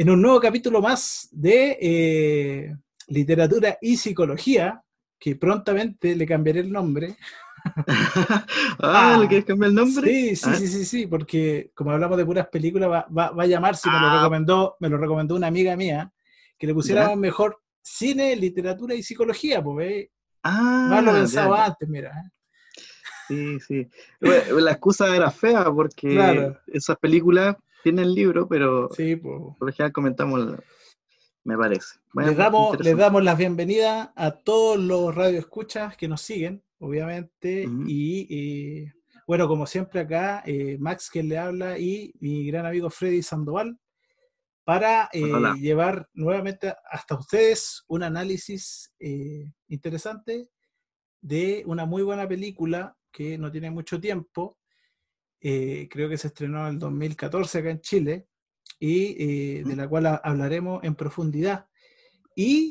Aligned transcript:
en 0.00 0.08
un 0.08 0.22
nuevo 0.22 0.40
capítulo 0.40 0.80
más 0.80 1.28
de 1.30 1.76
eh, 1.78 2.74
literatura 3.08 3.76
y 3.82 3.98
psicología, 3.98 4.82
que 5.18 5.36
prontamente 5.36 6.16
le 6.16 6.24
cambiaré 6.26 6.60
el 6.60 6.72
nombre. 6.72 7.16
ah, 8.78 9.18
¿le 9.20 9.28
quieres 9.28 9.44
cambiar 9.44 9.68
el 9.68 9.74
nombre? 9.74 10.10
Sí, 10.10 10.36
sí, 10.36 10.48
Ah. 10.50 10.54
sí, 10.56 10.66
sí, 10.68 10.84
sí, 10.86 11.06
porque 11.06 11.70
como 11.74 11.90
hablamos 11.90 12.16
de 12.16 12.24
puras 12.24 12.48
películas, 12.48 12.88
va, 12.90 13.06
va- 13.14 13.30
va 13.32 13.42
a 13.42 13.46
llamarse, 13.46 13.90
me 13.90 14.00
lo 14.00 14.06
Ah. 14.06 14.16
recomendó, 14.22 14.76
me 14.80 14.88
lo 14.88 14.96
recomendó 14.96 15.34
una 15.36 15.48
amiga 15.48 15.76
mía, 15.76 16.10
que 16.58 16.66
le 16.66 16.72
pusiéramos 16.72 17.18
mejor 17.18 17.60
cine, 17.82 18.34
literatura 18.36 18.94
y 18.94 19.02
psicología, 19.02 19.62
pues, 19.62 20.08
Ah, 20.42 20.86
más 20.88 21.04
lo 21.04 21.12
ya, 21.12 21.18
pensaba 21.18 21.56
ya. 21.58 21.64
antes, 21.66 21.88
mira. 21.90 22.10
¿eh? 22.10 22.30
Sí, 23.28 23.60
sí. 23.60 23.88
Bueno, 24.18 24.60
la 24.60 24.70
excusa 24.72 25.14
era 25.14 25.30
fea 25.30 25.64
porque 25.70 26.08
Claro. 26.08 26.58
esas 26.68 26.96
películas 26.96 27.54
tienen 27.82 28.14
libro, 28.14 28.48
pero 28.48 28.88
Sí, 28.90 29.16
por 29.16 29.56
lo 29.60 29.72
general 29.72 29.92
comentamos, 29.92 30.40
la- 30.40 30.62
me 31.44 31.56
parece. 31.56 31.98
Bueno, 32.12 32.28
Les 32.30 32.36
damos, 32.38 32.80
les 32.80 32.96
damos 32.96 33.24
la 33.24 33.34
bienvenida 33.34 34.12
a 34.14 34.30
todos 34.32 34.78
los 34.78 35.14
radioescuchas 35.14 35.96
que 35.96 36.06
nos 36.08 36.20
siguen, 36.20 36.62
obviamente. 36.78 37.66
Y 37.86 38.26
eh, 38.84 38.92
bueno, 39.26 39.48
como 39.48 39.66
siempre 39.66 40.00
acá, 40.00 40.42
eh, 40.44 40.76
Max 40.78 41.08
quien 41.10 41.28
le 41.28 41.38
habla 41.38 41.78
y 41.78 42.12
mi 42.20 42.46
gran 42.46 42.66
amigo 42.66 42.90
Freddy 42.90 43.22
Sandoval 43.22 43.78
para 44.64 45.08
eh, 45.12 45.22
llevar 45.58 46.08
nuevamente 46.12 46.74
hasta 46.90 47.14
ustedes 47.16 47.82
un 47.88 48.02
análisis 48.02 48.92
eh, 49.00 49.50
interesante 49.68 50.48
de 51.22 51.62
una 51.66 51.86
muy 51.86 52.02
buena 52.02 52.28
película 52.28 52.94
que 53.10 53.38
no 53.38 53.50
tiene 53.50 53.70
mucho 53.70 53.98
tiempo. 54.00 54.58
Eh, 55.40 55.88
creo 55.90 56.08
que 56.08 56.18
se 56.18 56.28
estrenó 56.28 56.60
en 56.66 56.74
el 56.74 56.78
2014 56.78 57.58
acá 57.58 57.70
en 57.70 57.80
Chile 57.80 58.26
y 58.78 59.16
eh, 59.58 59.64
de 59.64 59.76
la 59.76 59.88
cual 59.88 60.06
ha- 60.06 60.16
hablaremos 60.24 60.82
en 60.84 60.94
profundidad. 60.94 61.66
Y 62.34 62.70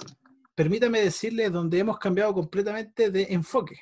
permítame 0.55 1.01
decirles 1.01 1.51
donde 1.51 1.79
hemos 1.79 1.99
cambiado 1.99 2.33
completamente 2.33 3.11
de 3.11 3.27
enfoque. 3.29 3.79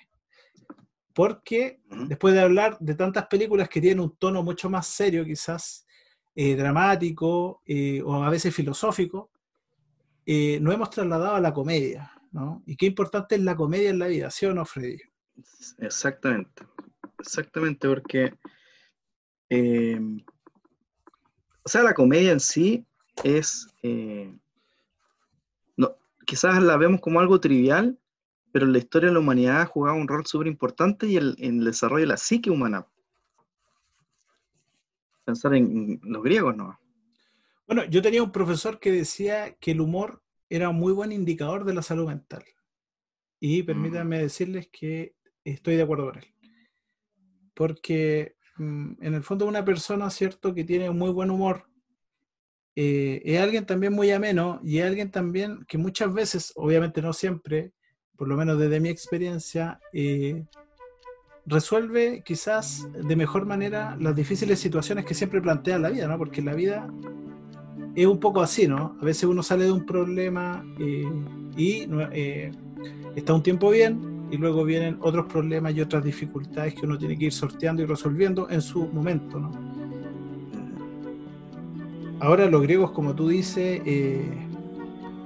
Porque 1.14 1.80
después 2.08 2.34
de 2.34 2.42
hablar 2.42 2.78
de 2.80 2.94
tantas 2.94 3.26
películas 3.28 3.70
que 3.70 3.82
tienen 3.82 4.02
un 4.02 4.16
tono 4.18 4.44
mucho 4.44 4.70
más 4.70 4.86
serio, 4.88 5.26
quizás 5.26 5.86
eh, 6.36 6.56
dramático 6.56 7.62
eh, 7.66 8.02
o 8.06 8.24
a 8.24 8.30
veces 8.30 8.54
filosófico, 8.54 9.32
eh, 10.26 10.60
nos 10.62 10.74
hemos 10.76 10.90
trasladado 10.92 11.36
a 11.36 11.42
la 11.42 11.54
comedia. 11.54 12.12
¿no? 12.32 12.62
Y 12.68 12.76
qué 12.76 12.86
importante 12.86 13.36
es 13.36 13.42
la 13.42 13.56
comedia 13.56 13.90
en 13.90 13.98
la 14.00 14.08
vida, 14.08 14.30
¿sí 14.30 14.46
o 14.46 14.54
no, 14.54 14.64
Freddy? 14.66 15.00
Exactamente. 15.80 16.64
Exactamente, 17.20 17.88
porque. 17.88 18.34
Eh, 19.50 20.00
o 21.64 21.70
sea, 21.70 21.84
la 21.84 21.94
comedia 21.94 22.32
en 22.32 22.40
sí 22.40 22.86
es. 23.24 23.68
eh, 23.84 24.34
no, 25.76 25.96
quizás 26.26 26.62
la 26.62 26.78
vemos 26.78 27.02
como 27.02 27.20
algo 27.20 27.40
trivial, 27.40 28.00
pero 28.52 28.66
en 28.66 28.74
la 28.74 28.78
historia 28.80 29.10
de 29.10 29.14
la 29.14 29.20
humanidad 29.20 29.62
ha 29.62 29.66
jugado 29.66 29.98
un 29.98 30.08
rol 30.08 30.26
súper 30.26 30.48
importante 30.48 31.08
y 31.08 31.18
el, 31.18 31.36
en 31.40 31.60
el 31.60 31.66
desarrollo 31.66 32.02
de 32.02 32.08
la 32.08 32.18
psique 32.18 32.50
humana. 32.50 32.88
Pensar 35.26 35.54
en, 35.56 36.00
en 36.04 36.12
los 36.14 36.24
griegos, 36.24 36.56
¿no? 36.56 36.80
Bueno, 37.68 37.84
yo 37.86 38.02
tenía 38.02 38.24
un 38.24 38.32
profesor 38.32 38.80
que 38.80 38.92
decía 38.92 39.56
que 39.56 39.72
el 39.72 39.82
humor 39.82 40.24
era 40.50 40.70
un 40.70 40.78
muy 40.78 40.94
buen 40.94 41.12
indicador 41.12 41.66
de 41.66 41.74
la 41.74 41.82
salud 41.82 42.08
mental. 42.08 42.46
Y 43.40 43.64
permítanme 43.64 44.20
decirles 44.20 44.70
que 44.72 45.16
estoy 45.44 45.76
de 45.76 45.84
acuerdo 45.84 46.06
con 46.06 46.20
él. 46.20 46.34
Porque 47.54 48.37
mm, 48.37 48.37
en 48.60 49.14
el 49.14 49.24
fondo 49.24 49.46
una 49.46 49.66
persona, 49.66 50.10
¿cierto?, 50.10 50.54
que 50.54 50.64
tiene 50.64 50.90
muy 50.92 51.12
buen 51.12 51.30
humor, 51.30 51.66
eh, 52.76 53.22
es 53.26 53.40
alguien 53.40 53.66
también 53.66 53.94
muy 53.94 54.12
ameno 54.12 54.60
y 54.64 54.78
es 54.78 54.86
alguien 54.86 55.10
también 55.10 55.66
que 55.68 55.80
muchas 55.80 56.14
veces, 56.14 56.54
obviamente 56.56 57.02
no 57.02 57.12
siempre, 57.12 57.74
por 58.16 58.28
lo 58.28 58.38
menos 58.38 58.60
desde 58.60 58.80
mi 58.80 58.90
experiencia, 58.90 59.80
eh, 59.94 60.46
resuelve 61.48 62.22
quizás 62.24 62.88
de 62.94 63.16
mejor 63.16 63.46
manera 63.46 63.98
las 64.00 64.16
difíciles 64.16 64.60
situaciones 64.60 65.06
que 65.06 65.16
siempre 65.16 65.42
plantea 65.42 65.80
la 65.80 65.90
vida, 65.90 66.08
¿no? 66.08 66.18
Porque 66.18 66.42
la 66.42 66.54
vida 66.54 66.88
es 67.96 68.06
un 68.06 68.20
poco 68.20 68.42
así, 68.42 68.68
¿no? 68.68 68.96
A 69.02 69.06
veces 69.06 69.24
uno 69.24 69.42
sale 69.42 69.64
de 69.64 69.72
un 69.72 69.86
problema 69.86 70.64
eh, 70.80 71.10
y 71.56 71.88
eh, 72.12 72.52
está 73.16 73.34
un 73.34 73.42
tiempo 73.42 73.72
bien 73.72 74.17
y 74.30 74.38
luego 74.38 74.64
vienen 74.64 74.98
otros 75.02 75.26
problemas 75.26 75.74
y 75.74 75.82
otras 75.82 76.04
dificultades 76.04 76.74
que 76.74 76.86
uno 76.86 76.98
tiene 76.98 77.18
que 77.18 77.26
ir 77.26 77.34
sorteando 77.34 77.82
y 77.82 77.86
resolviendo 77.86 78.50
en 78.50 78.62
su 78.62 78.88
momento, 78.88 79.40
¿no? 79.40 79.52
Ahora 82.20 82.50
los 82.50 82.64
griegos, 82.64 82.92
como 82.92 83.14
tú 83.14 83.30
dices, 83.30 83.82
eh, 83.86 84.26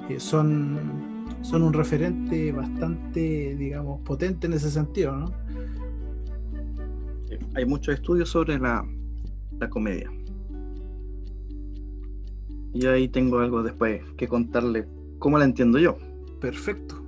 eh, 0.09 0.19
son, 0.19 0.77
son 1.41 1.63
un 1.63 1.71
referente 1.71 2.51
bastante, 2.51 3.55
digamos, 3.55 4.01
potente 4.01 4.47
en 4.47 4.53
ese 4.53 4.69
sentido, 4.69 5.15
¿no? 5.15 5.31
Hay 7.55 7.65
muchos 7.65 7.95
estudios 7.95 8.29
sobre 8.29 8.59
la, 8.59 8.85
la 9.57 9.69
comedia. 9.69 10.11
Y 12.73 12.85
ahí 12.85 13.07
tengo 13.07 13.39
algo 13.39 13.63
después 13.63 14.01
que 14.17 14.27
contarle 14.27 14.85
cómo 15.19 15.37
la 15.37 15.45
entiendo 15.45 15.79
yo. 15.79 15.97
Perfecto. 16.41 17.01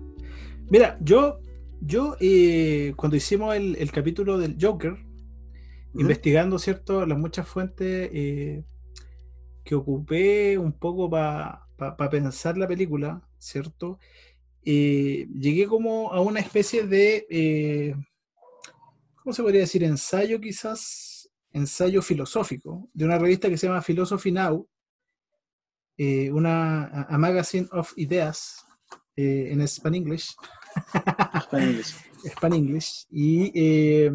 Mira, 0.70 0.98
yo, 1.02 1.40
yo 1.85 2.16
eh, 2.21 2.94
cuando 2.95 3.17
hicimos 3.17 3.55
el, 3.55 3.75
el 3.75 3.91
capítulo 3.91 4.38
del 4.38 4.57
Joker, 4.59 4.95
investigando, 5.95 6.57
¿cierto? 6.57 7.05
Las 7.05 7.19
muchas 7.19 7.47
fuentes 7.47 8.09
eh, 8.13 8.63
que 9.66 9.75
ocupé 9.75 10.57
un 10.57 10.71
poco 10.73 11.09
para 11.09 11.67
pensar 12.09 12.57
la 12.57 12.67
película, 12.67 13.21
¿cierto? 13.38 13.99
Eh, 14.63 15.27
llegué 15.38 15.67
como 15.67 16.13
a 16.13 16.21
una 16.21 16.39
especie 16.39 16.88
de, 16.88 17.95
¿cómo 19.21 19.33
se 19.33 19.44
podría 19.44 19.61
decir? 19.61 19.83
Ensayo 19.83 20.39
quizás, 20.39 21.29
ensayo 21.51 22.01
filosófico, 22.01 22.89
de 22.94 23.05
una 23.05 23.19
revista 23.19 23.50
que 23.50 23.57
se 23.57 23.67
llama 23.67 23.83
Philosophy 23.85 24.31
Now, 24.31 24.67
una 26.31 27.03
a, 27.03 27.17
magazine 27.17 27.67
of 27.71 27.91
ideas 27.97 28.65
en 29.15 29.61
Span 31.44 31.61
English. 31.63 31.95
Span 32.25 32.53
English. 32.53 33.06
Y 33.09 33.51
eh, 33.53 34.12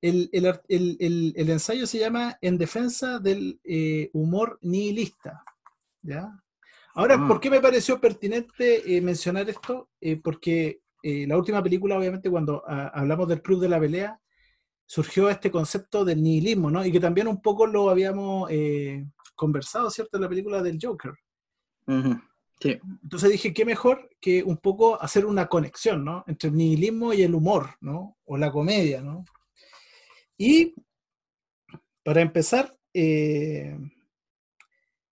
el, 0.00 0.28
el 0.32 0.60
el- 0.68 0.96
el- 1.00 1.32
el 1.36 1.50
ensayo 1.50 1.86
se 1.86 1.98
llama 1.98 2.36
En 2.40 2.58
defensa 2.58 3.18
del 3.18 3.58
eh, 3.64 4.10
humor 4.12 4.58
nihilista. 4.62 5.42
¿ya? 6.02 6.30
Ahora, 6.94 7.16
Ah. 7.18 7.26
¿por 7.26 7.40
qué 7.40 7.50
me 7.50 7.60
pareció 7.60 8.00
pertinente 8.00 8.96
eh, 8.96 9.00
mencionar 9.00 9.48
esto? 9.48 9.88
Eh, 10.00 10.20
porque 10.22 10.80
eh, 11.02 11.26
la 11.26 11.36
última 11.36 11.62
película, 11.62 11.98
obviamente, 11.98 12.30
cuando 12.30 12.62
ah, 12.66 12.90
hablamos 12.94 13.28
del 13.28 13.42
Club 13.42 13.60
de 13.60 13.68
la 13.68 13.80
Pelea, 13.80 14.20
surgió 14.86 15.30
este 15.30 15.50
concepto 15.50 16.04
del 16.04 16.22
nihilismo, 16.22 16.70
¿no? 16.70 16.84
Y 16.84 16.92
que 16.92 17.00
también 17.00 17.26
un 17.26 17.40
poco 17.40 17.66
lo 17.66 17.88
habíamos 17.90 18.48
eh, 18.50 19.04
conversado, 19.34 19.90
¿cierto? 19.90 20.18
En 20.18 20.22
la 20.22 20.28
película 20.28 20.62
del 20.62 20.78
Joker. 20.80 21.12
Entonces 22.60 23.30
dije, 23.30 23.52
qué 23.52 23.64
mejor 23.64 24.10
que 24.20 24.42
un 24.42 24.56
poco 24.56 25.00
hacer 25.00 25.26
una 25.26 25.48
conexión, 25.48 26.04
¿no? 26.04 26.24
Entre 26.26 26.48
el 26.48 26.56
nihilismo 26.56 27.12
y 27.12 27.22
el 27.22 27.34
humor, 27.34 27.76
¿no? 27.80 28.16
O 28.24 28.36
la 28.36 28.50
comedia, 28.50 29.02
¿no? 29.02 29.24
Y 30.38 30.74
para 32.02 32.20
empezar, 32.20 32.76
eh, 32.92 33.76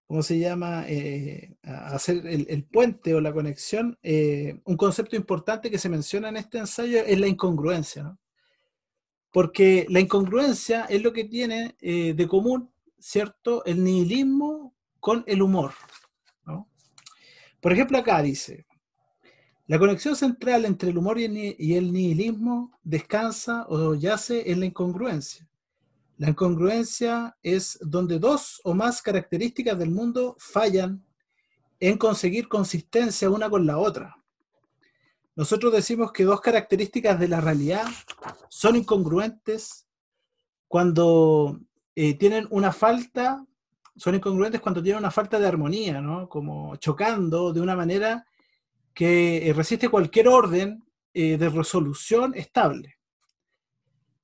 ¿cómo 0.08 0.24
se 0.24 0.40
llama? 0.40 0.86
Eh, 0.88 1.56
hacer 1.64 2.26
el, 2.26 2.64
puente 2.66 3.14
o 3.16 3.22
la 3.22 3.34
conexión, 3.34 3.98
eh, 4.02 4.60
un 4.66 4.78
concepto 4.78 5.16
importante 5.16 5.70
que 5.70 5.78
se 5.78 5.90
menciona 5.90 6.30
en 6.30 6.38
este 6.38 6.58
ensayo 6.58 7.00
es 7.00 7.20
la 7.20 7.28
incongruencia, 7.28 8.04
¿no? 8.04 8.20
Porque 9.32 9.86
la 9.90 10.02
incongruencia 10.02 10.86
es 10.86 11.02
lo 11.02 11.14
que 11.14 11.24
tiene 11.24 11.78
de 11.80 12.28
común, 12.28 12.70
¿cierto? 13.00 13.64
El 13.64 13.82
nihilismo 13.82 14.76
con 15.00 15.24
el 15.26 15.42
humor. 15.42 15.72
Por 17.62 17.72
ejemplo, 17.72 17.98
acá 17.98 18.22
dice, 18.22 18.66
la 19.68 19.80
conexión 19.80 20.16
central 20.16 20.66
entre 20.66 20.90
el 20.90 20.98
humor 20.98 21.20
y 21.20 21.76
el, 21.76 21.94
nihilismo 21.94 22.78
descansa 22.84 23.66
o 23.70 23.94
yace 23.96 24.52
en 24.52 24.60
la 24.60 24.66
incongruencia. 24.66 25.48
La 26.18 26.30
incongruencia 26.30 27.38
es 27.42 27.80
donde 27.82 28.20
dos 28.20 28.60
o 28.64 28.74
más 28.74 29.02
características 29.02 29.80
del 29.80 29.92
mundo 29.92 30.36
fallan 30.40 31.06
en 31.80 31.98
conseguir 31.98 32.50
consistencia 32.50 33.30
una 33.30 33.50
con 33.50 33.66
la 33.66 33.78
otra. 33.78 34.18
Nosotros 35.36 35.72
decimos 35.72 36.12
que 36.12 36.26
dos 36.26 36.42
características 36.42 37.20
de 37.20 37.28
la 37.28 37.40
realidad 37.40 37.86
son 38.50 38.76
incongruentes 38.76 39.88
cuando 40.68 41.60
eh, 41.96 42.16
tienen 42.16 42.48
una 42.50 42.74
falta, 42.74 43.46
son 43.96 44.16
incongruentes 44.16 44.62
cuando 44.62 44.82
tienen 44.82 45.00
una 45.00 45.12
falta 45.12 45.40
de 45.40 45.48
armonía, 45.48 46.02
¿no? 46.02 46.30
Como 46.30 46.76
chocando 46.78 47.52
de 47.54 47.62
una 47.62 47.76
manera 47.76 48.26
que 48.94 49.50
eh, 49.50 49.54
resiste 49.54 49.90
cualquier 49.90 50.28
orden 50.28 50.84
eh, 51.14 51.38
de 51.38 51.50
resolución 51.50 52.34
estable. 52.36 52.98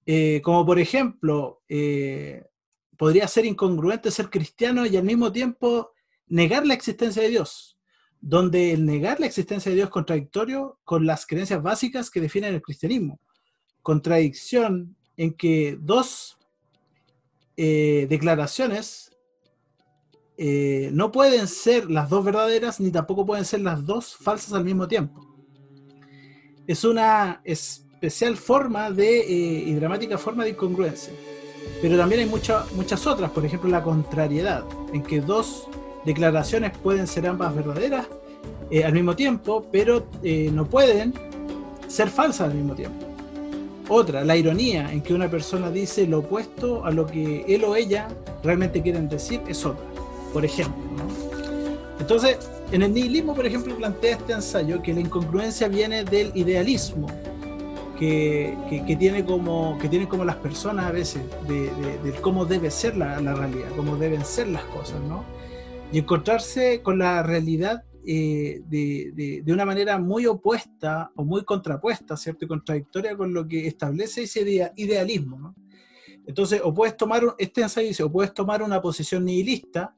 Eh, 0.06 0.42
como 0.44 0.66
por 0.66 0.80
ejemplo, 0.80 1.62
podría 2.98 3.28
ser 3.28 3.46
incongruente 3.46 4.10
ser 4.10 4.30
cristiano 4.30 4.86
y 4.86 4.96
al 4.96 5.04
mismo 5.04 5.32
tiempo 5.32 5.92
negar 6.28 6.66
la 6.66 6.74
existencia 6.74 7.22
de 7.22 7.30
Dios, 7.30 7.78
donde 8.22 8.72
el 8.72 8.86
negar 8.86 9.20
la 9.20 9.26
existencia 9.26 9.70
de 9.70 9.76
Dios 9.76 9.88
es 9.88 9.92
contradictorio 9.92 10.80
con 10.86 11.06
las 11.06 11.26
creencias 11.26 11.62
básicas 11.62 12.10
que 12.10 12.22
definen 12.22 12.54
el 12.54 12.62
cristianismo. 12.62 13.20
Contradicción 13.82 14.96
en 15.18 15.34
que 15.34 15.78
dos 15.80 16.38
declaraciones 17.58 19.07
eh, 20.40 20.92
no 20.94 21.12
pueden 21.12 21.48
ser 21.48 21.90
las 21.90 22.10
dos 22.10 22.24
verdaderas 22.24 22.80
ni 22.80 22.92
tampoco 22.92 23.26
pueden 23.26 23.44
ser 23.44 23.62
las 23.62 23.84
dos 23.86 24.16
falsas 24.16 24.54
al 24.54 24.64
mismo 24.64 24.88
tiempo. 24.88 25.26
Es 26.68 26.84
una 26.84 27.42
especial 27.44 28.38
forma 28.38 28.92
de, 28.92 29.20
eh, 29.22 29.64
y 29.66 29.74
dramática 29.74 30.18
forma 30.18 30.44
de 30.44 30.52
incongruencia. 30.52 31.14
Pero 31.82 31.98
también 31.98 32.22
hay 32.22 32.28
muchas 32.28 33.08
otras, 33.08 33.32
por 33.32 33.46
ejemplo 33.46 33.70
la 33.70 33.82
contrariedad, 33.82 34.64
en 34.94 35.02
que 35.02 35.22
dos 35.22 35.68
declaraciones 36.06 36.78
pueden 36.78 37.08
ser 37.08 37.28
ambas 37.28 37.56
verdaderas 37.56 38.08
eh, 38.70 38.84
al 38.84 38.94
mismo 38.94 39.16
tiempo, 39.16 39.68
pero 39.72 40.08
no 40.52 40.66
pueden 40.66 41.14
ser 41.88 42.10
falsas 42.10 42.50
al 42.50 42.56
mismo 42.56 42.76
tiempo. 42.76 43.06
Otra, 43.90 44.24
la 44.24 44.36
ironía, 44.36 44.92
en 44.92 45.02
que 45.02 45.14
una 45.14 45.30
persona 45.30 45.72
dice 45.72 46.06
lo 46.06 46.20
opuesto 46.20 46.86
a 46.86 46.92
lo 46.92 47.08
que 47.08 47.46
él 47.48 47.64
o 47.64 47.76
ella 47.76 48.08
realmente 48.44 48.82
quieren 48.82 49.08
decir, 49.08 49.42
es 49.48 49.66
otra, 49.66 49.86
por 50.38 50.46
ejemplo. 50.46 50.84
Entonces, 52.00 52.38
en 52.72 52.84
el 52.84 52.94
nihilismo, 52.94 53.34
por 53.34 53.48
ejemplo, 53.48 53.76
plantea 53.76 54.18
este 54.18 54.34
ensayo 54.34 54.84
que 54.84 54.94
la 54.94 55.00
incongruencia 55.00 55.68
viene 55.68 56.04
del 56.04 56.32
idealismo, 56.36 57.08
que, 57.98 58.56
tiene, 59.00 59.26
como, 59.26 59.80
que 59.82 59.90
tiene 59.90 60.08
como 60.08 60.24
las 60.24 60.36
personas 60.36 60.86
a 60.86 60.92
veces, 60.92 61.24
de, 61.48 62.14
cómo 62.22 62.46
debe 62.46 62.70
ser 62.70 62.96
la, 62.96 63.20
la, 63.20 63.34
realidad, 63.34 63.70
cómo 63.76 63.96
deben 63.96 64.24
ser 64.24 64.50
las 64.50 64.64
cosas, 64.66 65.02
¿no? 65.02 65.26
y 65.92 65.98
encontrarse 65.98 66.84
con 66.84 67.00
la 67.00 67.24
realidad 67.24 67.84
eh, 68.06 68.62
de, 68.68 69.44
una 69.48 69.66
manera 69.66 69.98
muy 69.98 70.28
opuesta 70.28 71.12
o 71.16 71.26
muy 71.26 71.44
contrapuesta, 71.46 72.16
¿cierto? 72.16 72.46
Y 72.46 72.48
contradictoria 72.48 73.18
con 73.18 73.34
lo 73.34 73.48
que 73.48 73.66
establece 73.66 74.22
ese 74.22 74.72
idealismo, 74.76 75.56
Entonces, 76.28 76.62
o 76.64 76.72
puedes 76.76 76.96
tomar, 76.96 77.24
este 77.40 77.62
ensayo 77.62 77.88
dice, 77.88 78.04
o 78.04 78.12
puedes 78.12 78.36
tomar 78.36 78.62
una 78.62 78.80
posición 78.80 79.26
nihilista, 79.26 79.97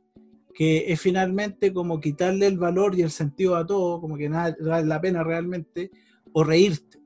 que 0.59 0.91
es 0.91 0.99
finalmente 0.99 1.71
como 1.71 2.01
quitarle 2.01 2.45
el 2.45 2.57
valor 2.57 2.93
y 2.93 3.01
el 3.01 3.11
sentido 3.11 3.55
a 3.55 3.65
todo, 3.65 4.01
como 4.01 4.17
que 4.17 4.27
nada 4.27 4.57
vale 4.59 4.85
la 4.85 4.99
pena 4.99 5.23
realmente, 5.23 5.89
o 6.33 6.43
reírte, 6.43 6.99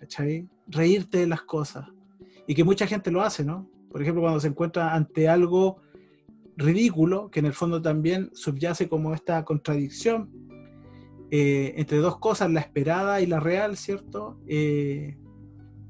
¿cachai? 0.00 0.48
Reírte 0.66 1.18
de 1.18 1.28
las 1.28 1.42
cosas. 1.42 1.86
Y 2.48 2.56
que 2.56 2.64
mucha 2.64 2.88
gente 2.88 3.12
lo 3.12 3.22
hace, 3.22 3.44
¿no? 3.44 3.70
Por 3.88 4.02
ejemplo, 4.02 4.22
cuando 4.22 4.40
se 4.40 4.48
encuentra 4.48 4.96
ante 4.96 5.28
algo 5.28 5.76
ridículo, 6.56 7.30
que 7.30 7.38
en 7.38 7.46
el 7.46 7.52
fondo 7.52 7.80
también 7.80 8.30
subyace 8.32 8.88
como 8.88 9.14
esta 9.14 9.44
contradicción 9.44 10.32
eh, 11.30 11.74
entre 11.76 11.98
dos 11.98 12.18
cosas, 12.18 12.50
la 12.50 12.58
esperada 12.58 13.20
y 13.20 13.26
la 13.26 13.38
real, 13.38 13.76
¿cierto? 13.76 14.40
Eh, 14.48 15.16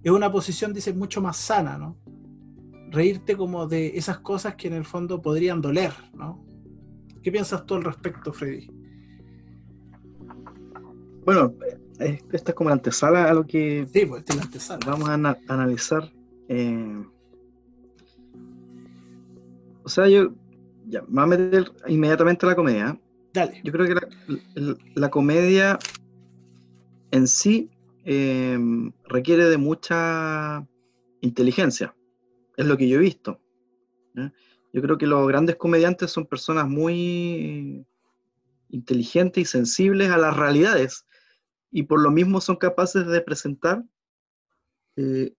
es 0.03 0.13
una 0.13 0.31
posición, 0.31 0.75
dice, 0.75 0.93
mucho 0.93 1.23
más 1.23 1.39
sana, 1.39 1.79
¿no? 1.79 1.97
Reírte 2.91 3.35
como 3.35 3.67
de 3.67 3.97
esas 3.97 4.19
cosas 4.19 4.57
que 4.57 4.69
en 4.69 4.75
el 4.75 4.85
fondo 4.85 5.23
podrían 5.23 5.63
doler, 5.63 5.95
¿no? 6.13 6.47
¿Qué 7.23 7.33
piensas 7.33 7.67
tú 7.67 7.75
al 7.75 7.85
respecto, 7.85 8.33
Freddy? 8.33 8.71
Bueno, 11.25 11.55
eh, 12.01 12.19
esta 12.33 12.53
es 12.53 12.55
como 12.55 12.71
la 12.71 12.77
antesala 12.77 13.29
a 13.29 13.35
lo 13.35 13.47
que 13.47 13.87
sí, 13.93 14.07
pues, 14.07 14.25
la 14.35 14.43
antesala. 14.43 14.81
vamos 14.87 15.09
a 15.09 15.15
analizar. 15.49 16.11
o 19.83 19.89
sea, 19.89 20.09
yo 20.09 20.33
ya, 20.87 21.03
me 21.03 21.09
voy 21.09 21.23
a 21.23 21.27
meter 21.27 21.73
inmediatamente 21.87 22.47
a 22.47 22.49
la 22.51 22.57
comedia. 22.57 23.01
Dale. 23.35 23.61
Yo 23.63 23.73
creo 23.73 23.87
que 23.87 23.95
la, 24.95 25.11
comedia 25.11 25.79
en 27.11 27.27
sí 27.27 27.71
requiere 29.05 29.45
de 29.45 29.59
mucha 29.59 30.67
inteligencia. 31.21 31.95
Es 32.57 32.67
lo 32.67 32.77
que 32.77 32.89
yo 32.89 32.99
he 32.99 33.03
visto. 33.03 33.41
Yo 34.79 34.83
creo 34.83 34.97
que 34.97 35.09
los 35.09 35.27
grandes 35.27 35.57
comediantes 35.57 36.13
son 36.13 36.25
personas 36.25 36.69
muy 36.69 37.85
inteligentes 38.69 39.43
y 39.43 39.45
sensibles 39.45 40.09
a 40.11 40.19
las 40.19 40.37
realidades 40.37 41.05
y 41.73 41.83
por 41.83 42.01
lo 42.01 42.13
mismo 42.13 42.41
son 42.41 42.55
capaces 42.55 43.05
de 43.09 43.21
presentar 43.21 43.83
eh, 44.95 45.35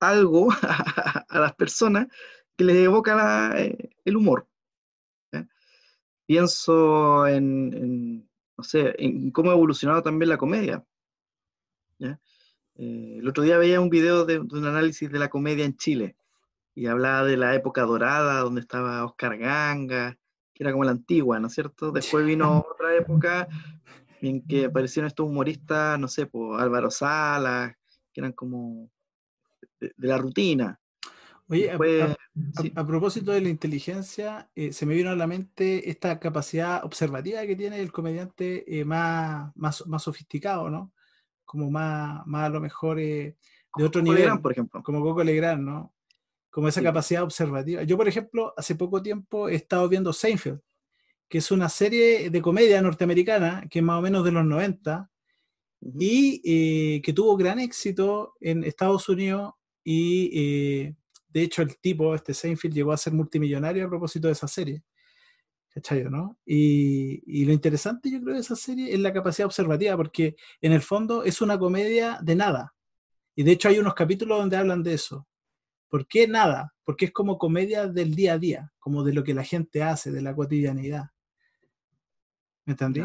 algo 0.00 0.48
a, 0.62 1.38
las 1.38 1.54
personas 1.54 2.08
que 2.56 2.64
les 2.64 2.78
evoca 2.78 3.52
eh, 3.60 3.90
el 4.04 4.16
humor 4.16 4.48
pienso 6.26 7.28
en, 7.28 8.28
no 8.56 8.64
sé, 8.64 8.92
en 8.98 9.30
cómo 9.30 9.52
ha 9.52 9.54
evolucionado 9.54 10.02
también 10.02 10.30
la 10.30 10.36
comedia. 10.36 10.84
Eh, 12.00 13.18
el 13.20 13.28
otro 13.28 13.44
día 13.44 13.56
veía 13.56 13.80
un 13.80 13.88
video 13.88 14.24
de, 14.24 14.40
un 14.40 14.64
análisis 14.64 15.08
de 15.12 15.20
la 15.20 15.30
comedia 15.30 15.64
en 15.64 15.76
Chile 15.76 16.16
y 16.78 16.86
hablaba 16.86 17.24
de 17.24 17.36
la 17.36 17.56
época 17.56 17.82
dorada 17.82 18.38
donde 18.40 18.60
estaba 18.60 19.04
Oscar 19.04 19.36
Ganga, 19.36 20.16
que 20.54 20.62
era 20.62 20.70
como 20.70 20.84
la 20.84 20.92
antigua, 20.92 21.40
¿no 21.40 21.48
es 21.48 21.54
cierto? 21.54 21.90
Después 21.90 22.24
vino 22.24 22.64
otra 22.72 22.94
época 22.94 23.48
en 24.20 24.46
que 24.46 24.66
aparecieron 24.66 25.08
estos 25.08 25.26
humoristas, 25.26 25.98
no 25.98 26.06
sé, 26.06 26.26
pues 26.26 26.60
Álvaro 26.60 26.88
Salas, 26.92 27.74
que 28.12 28.20
eran 28.20 28.32
como 28.32 28.88
de 29.80 29.92
la 29.98 30.18
rutina. 30.18 30.78
Oye, 31.48 31.72
a, 31.72 32.86
propósito 32.86 33.32
de 33.32 33.40
la 33.40 33.48
inteligencia, 33.48 34.48
eh, 34.54 34.72
se 34.72 34.86
me 34.86 34.94
vino 34.94 35.10
a 35.10 35.16
la 35.16 35.26
mente 35.26 35.90
esta 35.90 36.20
capacidad 36.20 36.84
observativa 36.84 37.44
que 37.44 37.56
tiene 37.56 37.80
el 37.80 37.90
comediante 37.90 38.78
eh, 38.78 38.84
más, 38.84 39.50
más, 39.56 39.84
más, 39.86 40.02
sofisticado, 40.02 40.70
¿no? 40.70 40.92
Como 41.44 41.72
más, 41.72 42.24
más 42.26 42.44
a 42.44 42.50
lo 42.50 42.60
mejor 42.60 43.00
eh, 43.00 43.36
de 43.76 43.84
otro 43.84 44.00
nivel. 44.00 44.40
por 44.40 44.52
ejemplo. 44.52 44.80
Como 44.82 45.00
Coco 45.00 45.24
Legrand, 45.24 45.64
¿no? 45.64 45.94
Como 46.50 46.68
esa 46.68 46.82
capacidad 46.82 47.22
observativa. 47.22 47.82
Yo, 47.82 47.96
por 47.96 48.08
ejemplo, 48.08 48.54
hace 48.56 48.74
poco 48.74 49.02
tiempo 49.02 49.48
he 49.48 49.54
estado 49.54 49.88
viendo 49.88 50.12
Seinfeld, 50.12 50.60
que 51.28 51.38
es 51.38 51.50
una 51.50 51.68
serie 51.68 52.30
de 52.30 52.42
comedia 52.42 52.80
norteamericana 52.80 53.66
que 53.70 53.80
es 53.80 53.84
más 53.84 53.98
o 53.98 54.02
menos 54.02 54.24
de 54.24 54.32
los 54.32 54.44
90 54.44 55.10
y 55.80 57.00
que 57.02 57.12
tuvo 57.12 57.36
gran 57.36 57.60
éxito 57.60 58.34
en 58.40 58.64
Estados 58.64 59.08
Unidos 59.08 59.52
y 59.84 60.94
de 61.28 61.42
hecho, 61.42 61.62
el 61.62 61.78
tipo, 61.78 62.14
este 62.14 62.34
Seinfeld, 62.34 62.74
llegó 62.74 62.92
a 62.92 62.96
ser 62.96 63.12
multimillonario 63.12 63.84
a 63.84 63.88
propósito 63.88 64.28
de 64.28 64.32
esa 64.32 64.48
serie. 64.48 64.82
¿Cachayo, 65.68 66.10
no? 66.10 66.38
Y, 66.44 67.44
lo 67.44 67.52
interesante, 67.52 68.10
yo 68.10 68.20
creo, 68.20 68.34
de 68.34 68.40
esa 68.40 68.56
serie 68.56 68.92
es 68.92 68.98
la 68.98 69.12
capacidad 69.12 69.46
observativa, 69.46 69.96
porque 69.96 70.36
en 70.60 70.72
el 70.72 70.82
fondo 70.82 71.22
es 71.24 71.40
una 71.40 71.58
comedia 71.58 72.18
de 72.22 72.34
nada. 72.34 72.74
Y 73.36 73.42
de 73.44 73.52
hecho 73.52 73.68
hay 73.68 73.78
unos 73.78 73.94
capítulos 73.94 74.38
donde 74.38 74.56
hablan 74.56 74.82
de 74.82 74.94
eso. 74.94 75.28
¿Por 75.88 76.06
qué 76.06 76.28
nada? 76.28 76.74
Porque 76.84 77.06
es 77.06 77.12
como 77.12 77.38
comedia 77.38 77.86
del 77.86 78.14
día 78.14 78.34
a 78.34 78.38
día, 78.38 78.72
como 78.78 79.02
de 79.04 79.12
lo 79.12 79.24
que 79.24 79.34
la 79.34 79.44
gente 79.44 79.82
hace, 79.82 80.10
de 80.10 80.22
la 80.22 80.34
cotidianidad. 80.34 81.10
¿Me 82.64 82.72
entendí? 82.72 83.00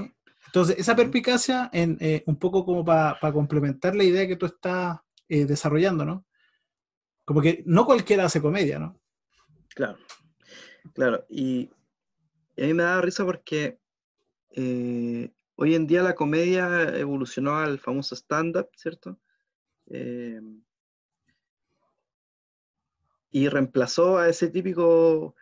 Entonces, 0.48 0.78
esa 0.78 0.96
perspicacia, 0.96 1.70
en, 1.74 1.98
eh, 2.00 2.24
un 2.28 2.38
poco 2.38 2.66
como 2.66 2.84
para 2.84 3.32
complementar 3.32 3.96
la 3.96 4.04
idea 4.04 4.28
que 4.28 4.36
tú 4.36 4.46
estás 4.46 5.00
eh, 5.30 5.46
desarrollando, 5.46 6.06
¿no? 6.06 6.26
Como 7.26 7.42
que 7.42 7.64
no 7.66 7.86
cualquiera 7.86 8.26
hace 8.26 8.42
comedia, 8.42 8.78
¿no? 8.80 9.00
Claro, 9.70 9.98
claro. 10.94 11.26
Y, 11.30 11.72
a 12.58 12.66
mí 12.66 12.74
me 12.74 12.84
da 12.84 13.02
risa 13.02 13.26
porque 13.26 13.80
eh, 14.52 15.34
hoy 15.56 15.74
en 15.74 15.88
día 15.88 16.04
la 16.04 16.14
comedia 16.14 16.96
evolucionó 16.98 17.58
al 17.58 17.80
famoso 17.80 18.16
stand-up, 18.16 18.70
¿cierto? 18.76 19.18
Y 23.34 23.50
reemplazó 23.50 24.18
a 24.18 24.30
ese 24.30 24.48
típico, 24.48 25.36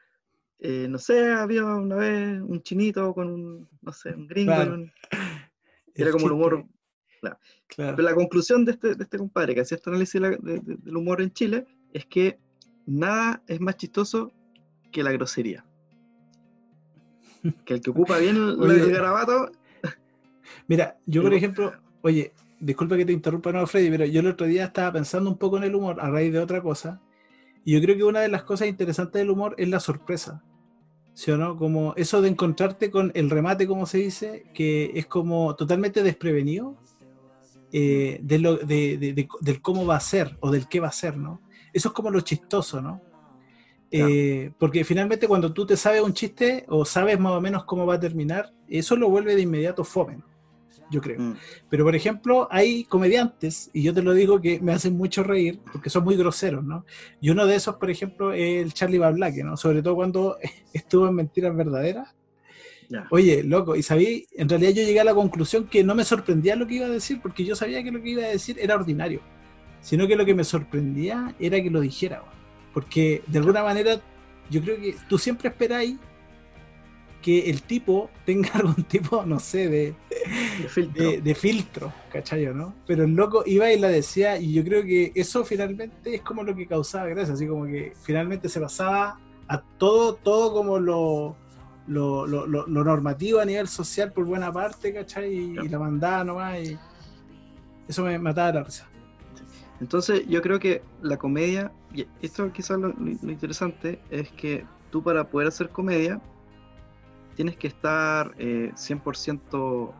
eh, 0.58 0.88
no 0.90 0.98
sé, 0.98 1.32
había 1.32 1.64
una 1.66 1.98
vez 1.98 2.42
un 2.42 2.64
chinito 2.64 3.14
con 3.14 3.30
un, 3.30 3.70
no 3.82 3.92
sé, 3.92 4.16
un 4.16 4.28
gringo. 4.28 4.54
era 5.94 6.12
como 6.12 6.26
el 6.26 6.32
humor 6.32 6.66
Claro. 7.22 7.96
Pero 7.96 8.10
la 8.10 8.16
conclusión 8.16 8.66
de 8.66 8.72
este, 8.72 8.96
de 8.96 9.04
este 9.04 9.18
compadre 9.18 9.54
que 9.54 9.62
hacía 9.62 9.76
este 9.76 9.90
análisis 9.90 10.20
del 10.20 10.98
humor 10.98 11.22
en 11.22 11.32
Chile 11.32 11.68
es 11.94 12.06
que 12.08 12.40
nada 12.86 13.44
es 13.48 13.62
más 13.62 13.78
chistoso 13.78 14.34
que 14.92 15.04
la 15.04 15.12
grosería. 15.12 15.66
Que 17.66 17.76
el 17.76 17.82
que 17.82 17.90
ocupa 17.90 18.18
bien 18.18 18.36
el, 18.38 18.58
garabato. 18.92 19.52
Mira, 20.68 20.98
yo 21.06 21.22
por 21.22 21.34
ejemplo, 21.34 21.74
oye, 22.02 22.34
disculpa 22.60 22.98
que 22.98 23.06
te 23.06 23.14
interrumpa, 23.14 23.52
no, 23.52 23.66
Freddy, 23.68 23.90
pero 23.90 24.06
yo 24.06 24.20
el 24.20 24.28
otro 24.28 24.48
día 24.48 24.66
estaba 24.66 24.94
pensando 24.94 25.30
un 25.30 25.38
poco 25.38 25.58
en 25.58 25.64
el 25.64 25.76
humor 25.76 25.98
a 26.00 26.10
raíz 26.10 26.34
de 26.34 26.40
otra 26.40 26.62
cosa. 26.62 27.02
Y 27.64 27.74
yo 27.74 27.82
creo 27.82 27.96
que 27.96 28.04
una 28.04 28.22
de 28.22 28.30
las 28.30 28.44
cosas 28.44 28.68
interesantes 28.68 29.20
del 29.20 29.30
humor 29.30 29.56
es 29.58 29.70
la 29.70 29.80
sorpresa. 29.80 30.44
¿Sí 31.14 31.30
o 31.32 31.38
no? 31.38 31.58
Como 31.58 31.94
eso 31.98 32.22
de 32.22 32.30
encontrarte 32.30 32.90
con 32.90 33.12
el 33.14 33.30
remate, 33.30 33.68
como 33.68 33.86
se 33.86 34.00
dice, 34.00 34.46
que 34.54 34.92
es 34.96 35.06
como 35.06 35.56
totalmente 35.56 36.04
desprevenido 36.04 36.78
eh, 37.74 38.20
de 38.22 38.40
lo, 38.40 38.58
de, 38.58 39.30
del 39.42 39.62
cómo 39.62 39.86
va 39.86 39.98
a 39.98 40.02
ser 40.02 40.38
o 40.40 40.52
del 40.52 40.68
qué 40.68 40.80
va 40.80 40.88
a 40.88 40.94
ser, 40.94 41.18
¿no? 41.18 41.42
Eso 41.74 41.90
es 41.90 41.94
como 41.94 42.10
lo 42.10 42.22
chistoso, 42.22 42.82
¿no? 42.82 43.02
Eh, 43.94 44.52
porque 44.58 44.86
finalmente 44.86 45.28
cuando 45.28 45.52
tú 45.54 45.66
te 45.66 45.76
sabes 45.76 46.02
un 46.02 46.14
chiste 46.14 46.66
o 46.70 46.86
sabes 46.86 47.20
más 47.20 47.34
o 47.34 47.42
menos 47.42 47.66
cómo 47.66 47.86
va 47.86 47.96
a 47.96 48.00
terminar, 48.00 48.54
eso 48.70 48.96
lo 48.96 49.10
vuelve 49.10 49.36
de 49.36 49.42
inmediato 49.42 49.84
fome, 49.84 50.20
yo 50.92 51.02
creo. 51.02 51.20
Mm. 51.20 51.38
Pero 51.70 51.86
por 51.86 51.96
ejemplo, 51.96 52.48
hay 52.52 52.84
comediantes, 52.84 53.72
y 53.74 53.82
yo 53.82 53.94
te 53.94 54.04
lo 54.04 54.14
digo 54.14 54.42
que 54.42 54.60
me 54.60 54.74
hacen 54.74 54.96
mucho 54.96 55.24
reír, 55.24 55.60
porque 55.72 55.90
son 55.90 56.04
muy 56.04 56.16
groseros, 56.16 56.64
¿no? 56.64 56.86
Y 57.22 57.30
uno 57.30 57.48
de 57.48 57.56
esos, 57.56 57.78
por 57.78 57.90
ejemplo, 57.90 58.34
es 58.34 58.64
el 58.64 58.74
Charlie 58.74 59.00
Bablaque, 59.00 59.44
¿no? 59.44 59.58
Sobre 59.58 59.82
todo 59.82 59.96
cuando 59.96 60.38
estuvo 60.74 61.08
en 61.08 61.16
Mentiras 61.16 61.56
Verdaderas. 61.56 62.14
Oye, 63.10 63.42
loco, 63.42 63.78
y 63.78 63.84
sabí, 63.84 64.28
en 64.36 64.50
realidad 64.50 64.72
yo 64.72 64.84
llegué 64.84 65.00
a 65.00 65.06
la 65.06 65.14
conclusión 65.14 65.66
que 65.68 65.82
no 65.82 65.96
me 65.96 66.04
sorprendía 66.04 66.58
lo 66.58 66.68
que 66.68 66.76
iba 66.76 66.88
a 66.88 66.90
decir, 66.90 67.22
porque 67.22 67.46
yo 67.46 67.56
sabía 67.56 67.82
que 67.84 67.90
lo 67.92 68.02
que 68.02 68.10
iba 68.10 68.24
a 68.26 68.28
decir 68.28 68.58
era 68.60 68.76
ordinario, 68.76 69.22
sino 69.80 70.08
que 70.08 70.18
lo 70.18 70.26
que 70.26 70.36
me 70.36 70.44
sorprendía 70.44 71.34
era 71.40 71.62
que 71.64 71.70
lo 71.70 71.80
dijera, 71.80 72.22
porque 72.74 73.24
de 73.28 73.40
alguna 73.40 73.64
manera 73.64 74.02
yo 74.50 74.62
creo 74.62 74.76
que 74.76 74.94
tú 75.08 75.18
siempre 75.18 75.48
esperáis 75.48 75.96
que 77.22 77.50
el 77.50 77.62
tipo 77.64 78.10
tenga 78.26 78.50
algún 78.56 78.84
tipo, 78.84 79.26
no 79.26 79.40
sé, 79.40 79.70
de, 79.70 79.96
De 80.62 80.68
filtro. 80.68 81.04
de, 81.04 81.22
de 81.22 81.36
filtro, 81.36 81.94
¿cachai 82.12 82.46
o 82.48 82.54
no? 82.54 82.74
Pero 82.88 83.04
el 83.06 83.14
loco 83.16 83.44
iba 83.46 83.72
y 83.72 83.80
la 83.80 83.88
decía, 83.90 84.38
y 84.40 84.54
yo 84.54 84.64
creo 84.64 84.84
que 84.84 85.12
eso 85.16 85.46
finalmente 85.46 86.16
es 86.16 86.22
como 86.22 86.44
lo 86.44 86.56
que 86.56 86.68
causaba 86.68 87.06
gracia, 87.08 87.34
así 87.34 87.48
como 87.48 87.66
que 87.66 87.94
finalmente 88.04 88.50
se 88.50 88.60
pasaba 88.60 89.20
a 89.48 89.62
todo, 89.78 90.16
todo 90.16 90.54
como 90.54 90.80
lo, 90.80 91.36
lo, 91.88 92.26
lo- 92.28 92.48
lo- 92.48 92.68
lo 92.68 92.84
normativo 92.84 93.40
a 93.40 93.46
nivel 93.46 93.68
social 93.68 94.12
por 94.12 94.26
buena 94.26 94.52
parte, 94.52 94.94
¿cachai? 94.94 95.34
Y, 95.34 95.60
y 95.60 95.70
la 95.70 95.80
mandaba 95.80 96.24
nomás, 96.24 96.60
y 96.60 96.78
eso 97.88 98.04
me 98.04 98.18
mataba 98.20 98.52
la 98.54 98.64
risa. 98.64 98.88
Entonces, 99.80 100.24
yo 100.28 100.42
creo 100.42 100.60
que 100.60 100.84
la 101.02 101.18
comedia, 101.18 101.72
y 101.94 102.06
esto 102.22 102.52
quizás 102.54 102.80
lo- 102.80 102.94
lo 102.98 103.32
interesante 103.32 104.00
es 104.12 104.30
que 104.32 104.64
tú 104.92 105.02
para 105.04 105.28
poder 105.30 105.48
hacer 105.48 105.70
comedia 105.70 106.22
tienes 107.36 107.56
que 107.58 107.68
estar 107.68 108.34
eh, 108.38 108.72
100% 108.76 109.92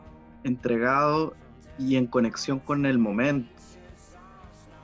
entregado 0.44 1.34
y 1.78 1.96
en 1.96 2.06
conexión 2.06 2.58
con 2.58 2.86
el 2.86 2.98
momento. 2.98 3.50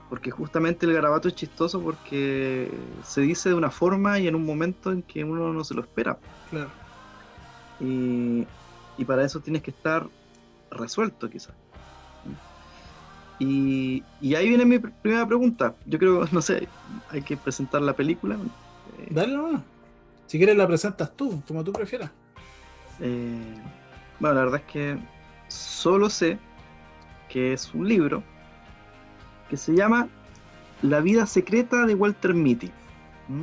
Porque 0.08 0.30
justamente 0.30 0.86
el 0.86 0.94
garabato 0.94 1.28
es 1.28 1.34
chistoso 1.34 1.82
porque 1.82 2.70
se 3.04 3.20
dice 3.20 3.50
de 3.50 3.54
una 3.54 3.70
forma 3.70 4.18
y 4.18 4.26
en 4.26 4.34
un 4.34 4.46
momento 4.46 4.90
en 4.90 5.02
que 5.02 5.22
uno 5.22 5.52
no 5.52 5.64
se 5.64 5.74
lo 5.74 5.82
espera. 5.82 6.18
Claro. 6.50 6.70
Y, 7.80 8.46
y 8.96 9.04
para 9.04 9.24
eso 9.24 9.40
tienes 9.40 9.62
que 9.62 9.70
estar 9.70 10.08
resuelto, 10.70 11.28
quizás. 11.28 11.54
Y, 13.38 14.02
y 14.20 14.34
ahí 14.34 14.48
viene 14.48 14.64
mi 14.64 14.76
pr- 14.78 14.92
primera 15.02 15.26
pregunta. 15.26 15.74
Yo 15.86 15.98
creo, 15.98 16.24
no 16.32 16.42
sé, 16.42 16.66
hay 17.10 17.22
que 17.22 17.36
presentar 17.36 17.82
la 17.82 17.92
película. 17.94 18.38
Dale 19.10 19.36
nomás. 19.36 19.62
Si 20.26 20.38
quieres 20.38 20.56
la 20.56 20.66
presentas 20.66 21.14
tú, 21.16 21.42
como 21.46 21.62
tú 21.64 21.72
prefieras. 21.72 22.10
Eh, 23.00 23.54
bueno, 24.20 24.34
la 24.36 24.44
verdad 24.44 24.60
es 24.66 24.72
que 24.72 24.98
solo 25.48 26.10
sé 26.10 26.38
que 27.28 27.52
es 27.52 27.72
un 27.74 27.88
libro 27.88 28.22
que 29.48 29.56
se 29.56 29.74
llama 29.74 30.08
La 30.82 31.00
vida 31.00 31.26
secreta 31.26 31.86
de 31.86 31.94
Walter 31.94 32.34
Mitty. 32.34 32.70
¿Mm? 33.28 33.42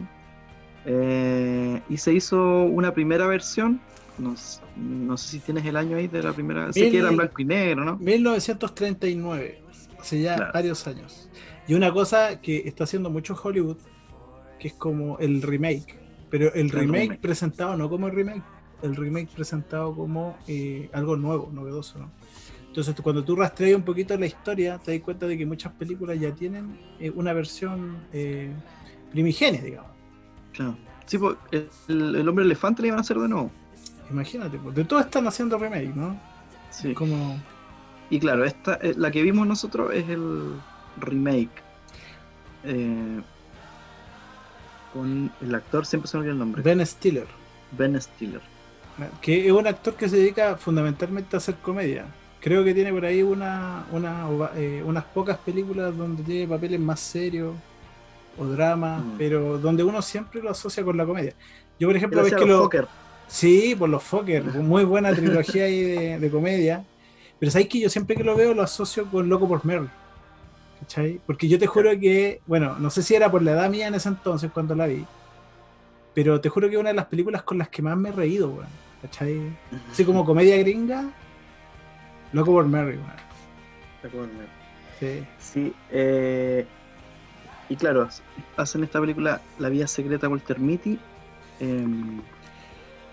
Eh, 0.86 1.82
y 1.90 1.98
se 1.98 2.14
hizo 2.14 2.64
una 2.64 2.94
primera 2.94 3.28
versión. 3.28 3.80
No, 4.18 4.38
sé 4.38 4.62
si 5.18 5.40
tienes 5.40 5.66
el 5.66 5.76
año 5.76 5.98
ahí 5.98 6.08
de 6.08 6.24
la 6.24 6.32
primera. 6.32 6.72
Sé 6.72 6.90
que 6.90 7.00
era 7.00 7.10
blanco 7.10 7.42
y 7.42 7.46
negro, 7.46 7.84
¿no? 7.84 7.98
1939, 7.98 9.62
hace 10.00 10.22
ya 10.22 10.36
Claro. 10.36 10.52
varios 10.54 10.88
años. 10.88 11.30
Y 11.68 11.74
una 11.74 11.92
cosa 11.92 12.40
que 12.40 12.64
está 12.66 12.86
haciendo 12.86 13.10
mucho 13.10 13.36
Hollywood, 13.42 13.78
que 14.60 14.70
es 14.70 14.74
como 14.76 15.18
el 15.20 15.42
remake, 15.42 16.00
pero 16.30 16.54
el 16.54 16.70
remake, 16.70 17.02
remake. 17.02 17.20
presentado 17.22 17.76
no 17.76 17.90
como 17.90 18.08
el 18.08 18.16
remake, 18.16 18.44
el 18.82 18.96
remake 18.96 19.30
presentado 19.34 19.96
como 19.96 20.38
eh, 20.48 20.90
algo 20.94 21.16
nuevo, 21.16 21.50
novedoso, 21.52 22.00
¿no? 22.00 22.12
Entonces 22.68 22.94
cuando 23.02 23.24
tú 23.24 23.38
rastreas 23.38 23.78
un 23.78 23.84
poquito 23.84 24.18
la 24.18 24.26
historia, 24.26 24.78
te 24.78 24.92
das 24.92 25.02
cuenta 25.02 25.28
de 25.28 25.38
que 25.38 25.46
muchas 25.46 25.72
películas 25.74 26.20
ya 26.20 26.32
tienen 26.36 26.78
eh, 27.00 27.10
una 27.10 27.32
versión 27.32 27.98
eh, 28.12 28.52
primigenia, 29.12 29.62
digamos. 29.62 29.92
Claro. 30.52 30.76
Sí, 31.06 31.18
pues, 31.18 31.38
el, 31.88 32.28
hombre 32.28 32.44
elefante 32.44 32.82
le 32.82 32.90
iban 32.90 32.98
a 32.98 33.02
hacer 33.02 33.18
de 33.18 33.30
nuevo. 33.30 33.50
Imagínate, 34.12 34.58
pues, 34.58 34.76
de 34.76 34.84
todo 34.84 35.00
están 35.00 35.26
haciendo 35.26 35.58
remake, 35.58 35.96
¿no? 35.96 36.20
Sí. 36.70 36.94
Como 36.94 37.40
Y 38.10 38.20
claro, 38.20 38.44
esta, 38.44 38.76
eh, 38.82 38.94
la 38.98 39.10
que 39.10 39.22
vimos 39.22 39.48
nosotros 39.48 39.94
es 39.94 40.10
el 40.10 40.56
remake. 41.00 41.64
Eh, 42.66 43.22
con 44.94 45.32
el 45.42 45.56
actor, 45.56 45.86
siempre 45.86 46.10
se 46.10 46.18
me 46.18 46.22
olvida 46.22 46.34
el 46.34 46.40
nombre. 46.40 46.62
Ben 46.62 46.86
Stiller. 46.86 47.28
Ben 47.72 48.02
Stiller. 48.02 48.42
Que 49.22 49.46
es 49.48 49.52
un 49.52 49.68
actor 49.68 49.96
que 49.96 50.10
se 50.10 50.18
dedica 50.18 50.58
fundamentalmente 50.58 51.36
a 51.36 51.40
hacer 51.40 51.56
comedia. 51.58 52.16
Creo 52.40 52.64
que 52.64 52.74
tiene 52.74 52.92
por 52.94 53.06
ahí 53.06 53.24
una, 53.24 53.86
eh, 54.56 54.84
unas 54.86 55.06
pocas 55.06 55.38
películas 55.40 55.96
donde 55.98 56.24
tiene 56.24 56.48
papeles 56.48 56.80
más 56.80 57.00
serios 57.00 57.56
o 58.38 58.46
drama, 58.48 59.00
Mm. 59.00 59.18
pero 59.18 59.60
donde 59.60 59.84
uno 59.84 60.02
siempre 60.02 60.42
lo 60.42 60.50
asocia 60.52 60.84
con 60.84 60.98
la 60.98 61.06
comedia. 61.06 61.36
Yo, 61.80 61.88
por 61.88 61.96
ejemplo, 61.98 62.24
ves 62.24 62.36
que 62.36 62.46
los 62.46 62.58
lo. 62.58 62.60
Fokker. 62.60 62.90
Sí, 63.28 63.76
por 63.78 63.90
los 63.90 64.04
Fokker, 64.04 64.44
muy 64.56 64.84
buena 64.86 65.14
trilogía 65.16 65.66
ahí 65.66 65.82
de, 65.82 66.20
de 66.20 66.32
comedia. 66.32 66.88
Pero 67.40 67.52
sabéis 67.52 67.70
que 67.70 67.80
yo 67.82 67.90
siempre 67.90 68.16
que 68.16 68.24
lo 68.24 68.36
veo 68.36 68.54
lo 68.54 68.64
asocio 68.64 69.10
con 69.10 69.30
Loco 69.30 69.48
por 69.48 69.66
Mary. 69.66 69.90
¿Cachai? 70.80 71.22
Porque 71.26 71.48
yo 71.48 71.58
te 71.60 71.68
juro 71.68 71.92
que, 72.00 72.42
bueno, 72.46 72.78
no 72.80 72.90
sé 72.90 73.02
si 73.04 73.16
era 73.16 73.32
por 73.32 73.42
la 73.44 73.52
edad 73.54 73.70
mía 73.70 73.88
en 73.88 73.96
ese 73.96 74.10
entonces 74.10 74.52
cuando 74.52 74.76
la 74.76 74.88
vi, 74.88 75.08
pero 76.16 76.42
te 76.42 76.50
juro 76.50 76.68
que 76.70 76.76
es 76.76 76.80
una 76.80 76.90
de 76.90 76.96
las 76.96 77.06
películas 77.06 77.44
con 77.44 77.60
las 77.60 77.70
que 77.70 77.84
más 77.84 77.96
me 77.98 78.10
he 78.10 78.12
reído, 78.14 78.50
weón. 78.50 78.68
¿Cachai? 79.04 79.40
Así 79.92 80.04
como 80.04 80.26
comedia 80.26 80.58
gringa, 80.58 81.12
Loco 82.34 82.52
por 82.54 82.66
Mary, 82.66 82.96
weón. 82.96 83.26
Recuerdo. 84.02 84.32
Sí. 85.00 85.24
Sí, 85.38 85.74
eh, 85.92 86.66
y 87.70 87.76
claro, 87.76 88.08
hacen 88.58 88.84
esta 88.84 89.00
película 89.02 89.42
La 89.60 89.70
vida 89.70 89.88
secreta 89.88 90.28
Walter 90.30 90.58
Mitty. 90.60 90.98
em, 91.60 92.22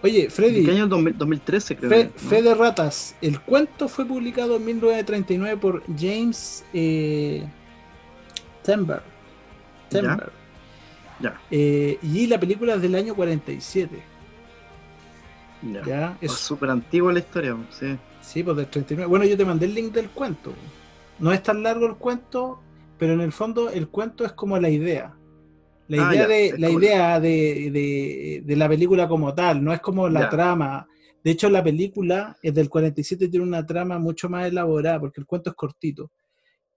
Oye, 0.04 0.25
¿De 0.25 0.30
Freddy, 0.30 0.64
qué 0.64 0.73
año? 0.73 0.88
2000 0.88 1.16
2013 1.18 1.76
creo. 1.76 1.90
fe, 1.90 2.04
¿no? 2.04 2.28
Fe 2.30 2.42
de 2.42 2.54
Ratas. 2.54 3.14
El 3.21 3.40
cuento 3.40 3.88
fue 3.88 4.04
publicado 4.04 4.56
en 4.56 4.64
1939 4.64 5.56
por 5.61 5.82
James 5.99 6.64
eh, 6.73 7.44
Tember. 8.64 9.02
Tember. 9.88 10.32
Ya. 11.23 11.41
Eh, 11.50 11.99
y 12.02 12.26
la 12.26 12.38
película 12.38 12.75
es 12.75 12.83
del 12.83 12.95
año 12.95 13.14
47. 13.14 14.02
Ya. 15.73 15.83
¿ya? 15.85 16.19
Es 16.21 16.33
Es, 16.33 16.38
súper 16.38 16.71
antigua 16.71 17.12
la 17.12 17.21
historia, 17.21 17.57
sí. 17.71 17.97
sí, 18.21 18.43
pues 18.43 18.57
del 18.57 18.67
39. 18.67 19.09
Bueno, 19.09 19.25
yo 19.25 19.37
te 19.37 19.45
mandé 19.45 19.67
el 19.67 19.75
link 19.75 19.93
del 19.93 20.09
cuento. 20.11 20.52
No 21.21 21.33
es 21.33 21.43
tan 21.43 21.62
largo 21.62 21.87
el 21.87 21.95
cuento, 21.97 22.61
pero 22.99 23.12
en 23.12 23.21
el 23.21 23.33
fondo 23.33 23.71
el 23.71 23.88
cuento 23.88 24.25
es 24.25 24.33
como 24.33 24.59
la 24.59 24.69
idea. 24.69 25.14
La 25.88 26.09
Ah, 26.09 26.14
idea, 26.14 26.23
ya, 26.23 26.29
de, 26.29 26.47
es 26.47 26.59
la, 26.59 26.71
idea 26.71 27.21
de, 27.21 27.71
de- 27.71 28.43
de 28.45 28.57
la 28.57 28.69
película 28.69 29.07
como 29.09 29.35
tal, 29.35 29.62
no 29.62 29.73
es 29.73 29.81
como 29.81 30.09
la 30.09 30.21
Ya. 30.23 30.29
trama. 30.31 30.87
De 31.23 31.31
hecho, 31.31 31.49
la 31.49 31.62
película 31.62 32.37
es 32.43 32.52
del 32.55 32.69
47 32.69 33.29
tiene 33.29 33.47
una 33.47 33.64
trama 33.64 33.99
mucho 33.99 34.29
más 34.29 34.47
elaborada 34.49 34.99
porque 34.99 35.21
el 35.21 35.26
cuento 35.26 35.50
es 35.50 35.57
cortito. 35.57 36.11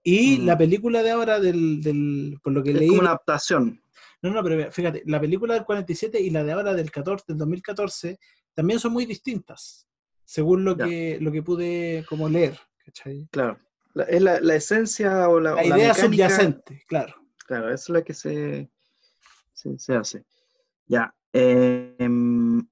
Y 0.04 0.38
Mm. 0.38 0.44
la 0.46 0.56
película 0.58 1.02
de 1.02 1.10
ahora, 1.10 1.40
del, 1.40 1.80
del- 1.80 2.38
por 2.42 2.52
lo 2.52 2.62
que 2.62 2.70
Es 2.70 2.76
leí, 2.76 2.88
como 2.88 3.00
una 3.00 3.10
adaptación. 3.10 3.80
No, 4.30 4.34
no, 4.36 4.42
pero 4.42 4.70
fíjate, 4.72 5.02
la 5.06 5.20
película 5.20 5.54
del 5.54 5.64
47 5.64 6.20
y 6.20 6.30
la 6.30 6.44
de 6.44 6.52
ahora 6.52 6.74
del 6.74 6.90
14, 6.90 7.24
del 7.28 7.38
2014, 7.38 8.18
también 8.54 8.78
son 8.80 8.92
muy 8.92 9.04
distintas, 9.06 9.86
según 10.24 10.64
lo 10.64 10.76
Ya. 10.76 10.86
que, 10.86 11.18
lo 11.20 11.30
que 11.32 11.42
pude 11.42 12.04
como 12.08 12.28
leer. 12.28 12.58
¿cachai? 12.84 13.26
Claro. 13.30 13.58
La- 13.94 14.04
es 14.04 14.22
la, 14.22 14.40
la 14.40 14.54
esencia 14.54 15.28
o 15.28 15.40
la, 15.40 15.50
La 15.54 15.62
o 15.62 15.68
la 15.68 15.76
idea 15.78 15.92
mecánica- 15.92 16.00
subyacente, 16.06 16.84
claro. 16.86 17.14
Claro, 17.46 17.72
es 17.72 17.88
la 17.88 18.02
que 18.02 18.12
se, 18.14 18.68
se, 19.52 19.78
se 19.78 19.94
hace. 19.94 20.24
Ya. 20.86 21.14
eh, 21.32 21.94
em, 21.98 22.66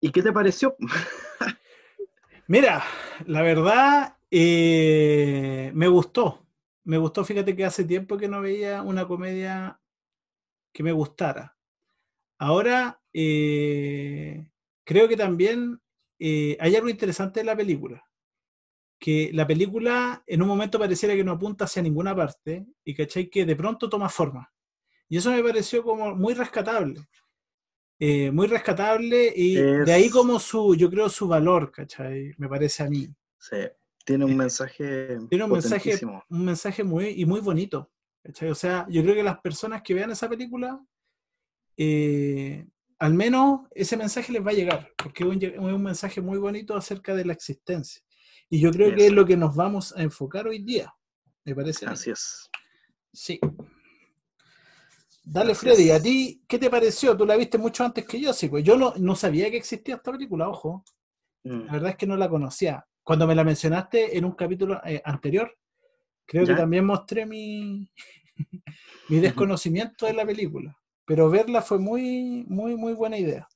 ¿Y 0.00 0.10
qué 0.10 0.22
te 0.22 0.32
pareció? 0.32 0.76
Mira, 2.46 2.82
la 3.26 3.42
verdad, 3.42 4.16
eh, 4.30 5.70
me 5.74 5.88
gustó. 5.88 6.44
Me 6.84 6.96
gustó, 6.98 7.24
fíjate 7.24 7.54
que 7.54 7.64
hace 7.64 7.84
tiempo 7.84 8.16
que 8.16 8.28
no 8.28 8.40
veía 8.40 8.82
una 8.82 9.06
comedia 9.06 9.78
que 10.78 10.84
me 10.84 10.92
gustara. 10.92 11.56
Ahora, 12.38 13.02
eh, 13.12 14.48
creo 14.84 15.08
que 15.08 15.16
también 15.16 15.80
eh, 16.20 16.56
hay 16.60 16.76
algo 16.76 16.88
interesante 16.88 17.40
en 17.40 17.46
la 17.46 17.56
película. 17.56 18.06
Que 18.96 19.32
la 19.34 19.44
película 19.44 20.22
en 20.24 20.40
un 20.40 20.46
momento 20.46 20.78
pareciera 20.78 21.16
que 21.16 21.24
no 21.24 21.32
apunta 21.32 21.64
hacia 21.64 21.82
ninguna 21.82 22.14
parte 22.14 22.64
y 22.84 22.94
cachai 22.94 23.28
que 23.28 23.44
de 23.44 23.56
pronto 23.56 23.88
toma 23.88 24.08
forma. 24.08 24.52
Y 25.08 25.16
eso 25.16 25.32
me 25.32 25.42
pareció 25.42 25.82
como 25.82 26.14
muy 26.14 26.34
rescatable. 26.34 27.00
Eh, 27.98 28.30
muy 28.30 28.46
rescatable 28.46 29.32
y 29.34 29.56
de 29.56 29.92
ahí 29.92 30.08
como 30.10 30.38
su, 30.38 30.76
yo 30.76 30.88
creo 30.88 31.08
su 31.08 31.26
valor, 31.26 31.72
¿cachai? 31.72 32.36
Me 32.38 32.48
parece 32.48 32.84
a 32.84 32.88
mí. 32.88 33.08
Sí, 33.36 33.56
tiene 34.04 34.26
un 34.26 34.36
mensaje 34.36 35.18
Tiene 35.28 35.42
un 35.42 35.50
mensaje, 35.50 35.98
un 36.28 36.44
mensaje 36.44 36.84
muy, 36.84 37.08
y 37.20 37.24
muy 37.24 37.40
bonito. 37.40 37.90
¿Cachai? 38.28 38.50
O 38.50 38.54
sea, 38.54 38.86
yo 38.90 39.02
creo 39.02 39.14
que 39.14 39.22
las 39.22 39.40
personas 39.40 39.80
que 39.82 39.94
vean 39.94 40.10
esa 40.10 40.28
película 40.28 40.78
eh, 41.78 42.66
al 42.98 43.14
menos 43.14 43.60
ese 43.70 43.96
mensaje 43.96 44.32
les 44.32 44.44
va 44.44 44.50
a 44.50 44.54
llegar, 44.54 44.90
porque 44.96 45.24
es 45.24 45.58
un, 45.58 45.82
mensaje 45.82 46.20
muy 46.20 46.36
bonito 46.36 46.76
acerca 46.76 47.14
de 47.14 47.24
la 47.24 47.32
existencia. 47.32 48.02
Y 48.50 48.60
yo 48.60 48.70
creo 48.72 48.94
que 48.94 49.06
es 49.06 49.12
lo 49.12 49.24
que 49.24 49.36
nos 49.36 49.54
vamos 49.54 49.96
a 49.96 50.02
enfocar 50.02 50.46
hoy 50.46 50.58
día, 50.58 50.92
me 51.44 51.54
parece. 51.54 51.86
Así 51.86 52.10
es. 52.10 52.50
Sí. 53.12 53.38
Dale, 55.22 55.54
Freddy, 55.54 55.90
¿a 55.90 56.02
ti 56.02 56.42
qué 56.48 56.58
te 56.58 56.70
pareció? 56.70 57.16
Tú 57.16 57.24
la 57.24 57.36
viste 57.36 57.58
mucho 57.58 57.84
antes 57.84 58.06
que 58.06 58.20
yo, 58.20 58.32
sí, 58.32 58.48
pues 58.48 58.64
yo 58.64 58.76
no, 58.76 58.94
no 58.96 59.14
sabía 59.14 59.50
que 59.50 59.58
existía 59.58 59.96
esta 59.96 60.10
película, 60.10 60.48
ojo. 60.48 60.84
Mm. 61.44 61.66
La 61.66 61.72
verdad 61.72 61.90
es 61.90 61.96
que 61.96 62.06
no 62.06 62.16
la 62.16 62.28
conocía. 62.28 62.84
Cuando 63.04 63.26
me 63.26 63.34
la 63.34 63.44
mencionaste 63.44 64.18
en 64.18 64.24
un 64.24 64.32
capítulo 64.32 64.80
eh, 64.84 65.00
anterior, 65.04 65.56
creo 66.28 66.46
que 66.46 66.54
también 66.54 66.84
mostré 66.84 67.26
mi, 67.26 67.90
mi 69.08 69.18
desconocimiento 69.18 70.06
de 70.06 70.12
la 70.12 70.26
película. 70.26 70.76
Pero 71.04 71.30
verla 71.30 71.62
fue 71.62 71.78
muy, 71.78 72.44
muy, 72.48 72.76
muy 72.76 72.92
buena 72.92 73.16
idea. 73.16 73.48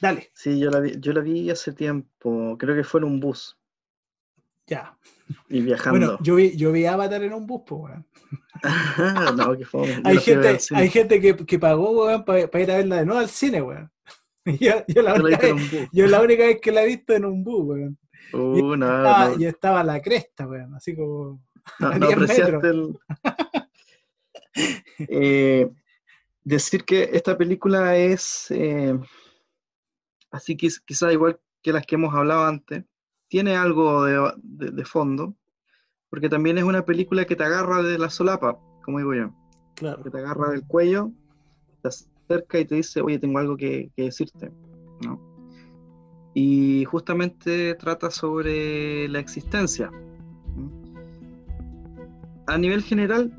Dale. 0.00 0.30
Sí, 0.34 0.58
yo 0.58 0.70
la, 0.70 0.80
vi, 0.80 0.94
yo 0.98 1.12
la 1.12 1.20
vi 1.20 1.48
hace 1.48 1.72
tiempo, 1.72 2.56
creo 2.58 2.74
que 2.74 2.82
fue 2.82 3.00
en 3.00 3.04
un 3.04 3.20
bus. 3.20 3.56
Ya. 4.66 4.98
Y 5.48 5.60
viajando. 5.60 5.98
Bueno, 5.98 6.18
yo 6.22 6.34
vi, 6.34 6.56
yo 6.56 6.72
vi 6.72 6.86
Avatar 6.86 7.22
en 7.22 7.34
un 7.34 7.46
bus, 7.46 7.62
pues, 7.64 7.82
weón. 7.82 8.06
no, 9.36 9.56
qué 9.56 9.64
fome. 9.64 10.02
Hay 10.04 10.18
gente, 10.18 10.58
hay 10.72 10.90
gente 10.90 11.20
que, 11.20 11.36
que 11.36 11.58
pagó, 11.58 12.04
weón, 12.04 12.24
para 12.24 12.40
ir 12.40 12.70
a 12.72 12.76
verla 12.78 12.96
de 12.96 13.06
nuevo 13.06 13.20
al 13.20 13.28
cine, 13.28 13.62
weón. 13.62 13.90
Yo, 14.60 14.84
yo, 14.86 15.02
la 15.02 15.14
única 15.14 15.38
vez, 15.38 15.88
yo, 15.92 16.06
la 16.06 16.20
única 16.20 16.44
vez, 16.44 16.60
que 16.60 16.70
la 16.70 16.84
he 16.84 16.86
visto 16.86 17.12
en 17.14 17.24
un 17.24 17.42
bus, 17.42 17.64
weón. 17.64 17.98
Uh, 18.32 18.56
y, 18.56 18.62
no, 18.62 18.74
estaba, 18.74 19.28
no. 19.28 19.40
y, 19.40 19.46
estaba, 19.46 19.84
la 19.84 20.00
cresta, 20.00 20.46
weón, 20.46 20.74
así 20.74 20.96
como. 20.96 21.44
No, 21.80 21.98
no 21.98 22.06
apreciaste 22.06 22.68
el. 22.68 22.98
eh, 24.98 25.68
decir 26.44 26.84
que 26.84 27.10
esta 27.12 27.36
película 27.36 27.96
es. 27.96 28.50
Eh, 28.50 28.98
así 30.30 30.56
que 30.56 30.68
quizás 30.84 31.12
igual 31.12 31.40
que 31.62 31.72
las 31.72 31.84
que 31.84 31.96
hemos 31.96 32.14
hablado 32.14 32.44
antes, 32.44 32.84
tiene 33.28 33.56
algo 33.56 34.04
de, 34.04 34.32
de, 34.42 34.84
fondo, 34.84 35.34
porque 36.08 36.28
también 36.28 36.58
es 36.58 36.64
una 36.64 36.84
película 36.84 37.24
que 37.24 37.34
te 37.34 37.42
agarra 37.42 37.82
de 37.82 37.98
la 37.98 38.10
solapa, 38.10 38.58
como 38.84 38.98
digo 38.98 39.14
yo. 39.14 39.34
Claro. 39.74 40.02
Que 40.04 40.10
te 40.10 40.18
agarra 40.18 40.50
del 40.50 40.64
cuello, 40.64 41.10
te 41.82 41.88
acerca 41.88 42.60
y 42.60 42.64
te 42.64 42.76
dice, 42.76 43.00
oye, 43.00 43.18
tengo 43.18 43.40
algo 43.40 43.56
que, 43.56 43.90
que 43.96 44.04
decirte. 44.04 44.52
¿no? 45.02 45.35
Y 46.38 46.84
justamente 46.84 47.74
trata 47.76 48.10
sobre 48.10 49.08
la 49.08 49.20
existencia. 49.20 49.90
A 52.46 52.58
nivel 52.58 52.82
general, 52.82 53.32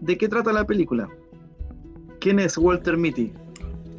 ¿de 0.00 0.16
qué 0.16 0.26
trata 0.26 0.52
la 0.52 0.64
película? 0.64 1.08
¿Quién 2.18 2.38
es 2.38 2.56
Walter 2.56 2.96
Mitty? 2.96 3.32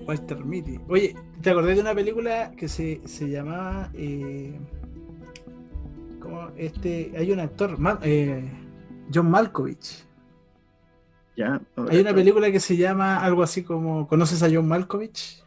Walter 0.08 0.43
Mitty. 0.43 0.80
Oye, 0.89 1.15
¿te 1.41 1.51
acordás 1.51 1.75
de 1.75 1.82
una 1.82 1.93
película 1.93 2.51
que 2.58 2.67
se, 2.67 2.99
se 3.06 3.30
llamaba... 3.30 3.91
Eh 3.93 4.60
este, 6.58 7.12
hay 7.17 7.32
un 7.32 7.39
actor, 7.39 7.77
eh, 8.04 8.49
John 9.13 9.30
Malkovich. 9.30 10.06
Ya. 11.36 11.62
hay 11.89 12.01
una 12.01 12.13
película 12.13 12.51
que 12.51 12.60
se 12.60 12.75
llama 12.77 13.23
algo 13.23 13.41
así 13.41 13.63
como, 13.63 14.08
¿conoces 14.08 14.43
a 14.43 14.49
John 14.51 14.67
Malkovich? 14.67 15.43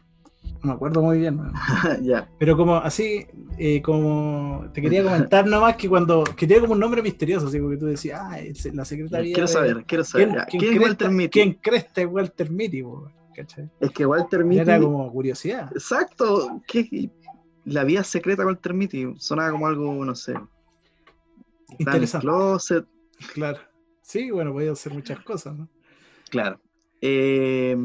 Me 0.65 0.73
acuerdo 0.73 1.01
muy 1.01 1.19
bien. 1.19 1.39
ya. 2.01 2.29
Pero 2.39 2.57
como 2.57 2.75
así, 2.75 3.25
eh, 3.57 3.81
como 3.81 4.65
te 4.73 4.81
quería 4.81 5.03
comentar 5.03 5.45
nomás 5.47 5.75
que 5.75 5.87
cuando, 5.87 6.23
que 6.23 6.47
tiene 6.47 6.61
como 6.61 6.73
un 6.73 6.79
nombre 6.79 7.01
misterioso, 7.01 7.47
así 7.47 7.59
como 7.59 7.71
que 7.71 7.77
tú 7.77 7.85
decías, 7.85 8.19
ah, 8.21 8.37
la 8.73 8.85
secretaria. 8.85 9.33
Quiero 9.33 9.47
saber, 9.47 9.85
quiero 9.85 10.03
saber. 10.03 10.29
¿Quién, 10.49 10.61
¿Quién, 10.61 10.73
es 10.73 10.79
Walter 10.81 11.09
Mitty? 11.11 11.29
¿Quién 11.29 11.53
cresta 11.53 12.01
es 12.01 12.07
Walter 12.07 12.49
Mitty? 12.49 12.83
Es 13.79 13.91
que 13.91 14.05
Walter 14.05 14.43
Mitty. 14.43 14.61
Era 14.61 14.79
como 14.79 15.11
curiosidad. 15.11 15.69
Exacto. 15.73 16.61
¿Qué? 16.67 17.09
La 17.65 17.83
vía 17.83 18.03
secreta 18.03 18.43
de 18.43 18.47
Walter 18.47 18.73
Mitty 18.73 19.13
sonaba 19.17 19.51
como 19.51 19.67
algo, 19.67 20.05
no 20.05 20.15
sé, 20.15 20.33
Interesante. 21.79 22.25
closet. 22.25 22.85
Claro. 23.33 23.59
Sí, 24.01 24.29
bueno, 24.29 24.53
voy 24.53 24.67
a 24.67 24.73
hacer 24.73 24.93
muchas 24.93 25.19
cosas, 25.21 25.57
¿no? 25.57 25.67
Claro. 26.29 26.59
Eh, 27.01 27.75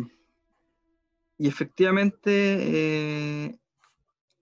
y 1.40 1.48
efectivamente, 1.48 2.30
eh, 2.34 3.58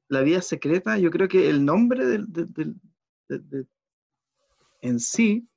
la 0.09 0.23
vida 0.23 0.43
secreta, 0.43 0.99
yo 0.99 1.13
creo 1.13 1.29
que 1.29 1.49
el 1.49 1.65
nombre 1.65 2.05
del, 2.05 2.27
en 4.81 4.99
sí 4.99 5.49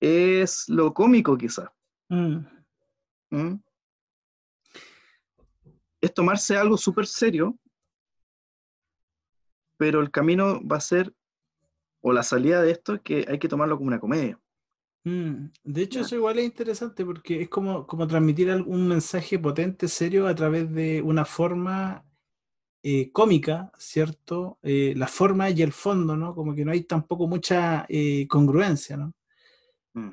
es 0.00 0.66
lo 0.66 0.94
cómico 0.94 1.36
quizá. 1.36 1.70
Mm. 2.08 2.38
¿Mm? 3.28 3.62
Es 6.00 6.14
tomarse 6.14 6.56
algo 6.56 6.78
súper 6.78 7.06
serio, 7.06 7.58
pero 9.76 10.00
el 10.00 10.10
camino 10.10 10.66
va 10.66 10.78
a 10.78 10.80
ser 10.80 11.14
o 12.00 12.14
la 12.14 12.22
salida 12.22 12.62
de 12.62 12.70
esto 12.70 12.94
es 12.94 13.02
que 13.02 13.26
hay 13.28 13.38
que 13.38 13.48
tomarlo 13.48 13.76
como 13.76 13.88
una 13.88 14.00
comedia. 14.00 14.40
Mm, 15.04 15.46
de 15.64 15.82
hecho, 15.82 16.00
eso 16.00 16.14
igual 16.14 16.38
es 16.38 16.44
interesante 16.44 17.04
porque 17.04 17.42
es 17.42 17.48
como, 17.48 17.86
como 17.86 18.06
transmitir 18.06 18.50
un 18.50 18.88
mensaje 18.88 19.38
potente, 19.38 19.88
serio, 19.88 20.26
a 20.26 20.34
través 20.34 20.70
de 20.72 21.00
una 21.02 21.24
forma 21.24 22.04
eh, 22.82 23.10
cómica, 23.12 23.72
¿cierto? 23.78 24.58
Eh, 24.62 24.94
la 24.96 25.06
forma 25.06 25.50
y 25.50 25.62
el 25.62 25.72
fondo, 25.72 26.16
¿no? 26.16 26.34
Como 26.34 26.54
que 26.54 26.64
no 26.64 26.72
hay 26.72 26.82
tampoco 26.84 27.26
mucha 27.26 27.86
eh, 27.88 28.26
congruencia, 28.28 28.96
¿no? 28.96 29.12
Mm. 29.94 30.10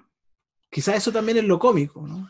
Quizás 0.70 0.98
eso 0.98 1.12
también 1.12 1.38
es 1.40 1.46
lo 1.46 1.60
cómico, 1.60 2.06
¿no? 2.08 2.30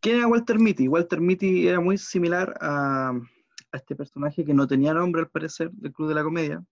¿Quién 0.00 0.16
era 0.16 0.26
Walter 0.26 0.58
Mitty? 0.58 0.88
Walter 0.88 1.20
Mitty 1.20 1.68
era 1.68 1.80
muy 1.80 1.96
similar 1.96 2.54
a, 2.60 3.10
a 3.10 3.76
este 3.76 3.94
personaje 3.94 4.44
que 4.44 4.54
no 4.54 4.66
tenía 4.66 4.92
nombre 4.92 5.22
al 5.22 5.30
parecer 5.30 5.70
del 5.72 5.92
Club 5.92 6.08
de 6.08 6.14
la 6.14 6.24
Comedia, 6.24 6.62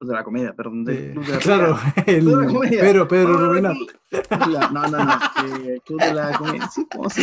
de 0.00 0.12
la 0.12 0.24
comedia, 0.24 0.54
perdón, 0.54 0.84
del 0.84 1.12
Club 1.12 1.24
de 1.24 1.32
la 1.32 1.38
Claro, 1.40 1.78
el, 2.06 2.24
Pedro, 2.70 3.08
Pedro 3.08 3.60
No, 3.60 3.72
no, 4.72 4.88
no, 4.88 5.18
el 5.44 5.80
Club 5.82 6.00
de 6.00 6.14
la 6.14 6.38
Comedia, 6.38 6.68
sí, 6.68 6.86
¿cómo 6.92 7.08
se 7.08 7.22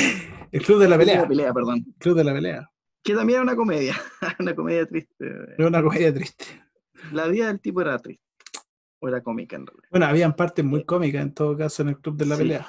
El 0.51 0.61
Club 0.63 0.79
de 0.79 0.89
la 0.89 0.97
Pelea. 0.97 1.17
Club 1.17 1.29
de 1.29 1.35
la 1.35 1.43
Pelea, 1.43 1.53
perdón. 1.53 1.95
Club 1.99 2.17
de 2.17 2.23
la 2.23 2.33
Pelea. 2.33 2.69
Que 3.03 3.13
también 3.13 3.37
era 3.37 3.43
una 3.43 3.55
comedia, 3.55 3.95
una 4.39 4.55
comedia 4.55 4.85
triste. 4.85 5.25
Era 5.57 5.67
una 5.67 5.83
comedia 5.83 6.13
triste. 6.13 6.45
La 7.11 7.27
vida 7.27 7.47
del 7.47 7.59
tipo 7.59 7.81
era 7.81 7.99
triste, 7.99 8.23
o 8.99 9.07
era 9.07 9.21
cómica 9.21 9.55
en 9.55 9.67
realidad. 9.67 9.89
Bueno, 9.91 10.05
habían 10.05 10.35
partes 10.35 10.63
muy 10.65 10.83
cómicas 10.83 11.21
en 11.21 11.33
todo 11.33 11.57
caso 11.57 11.83
en 11.83 11.89
el 11.89 11.99
Club 11.99 12.17
de 12.17 12.25
la 12.25 12.37
Pelea. 12.37 12.67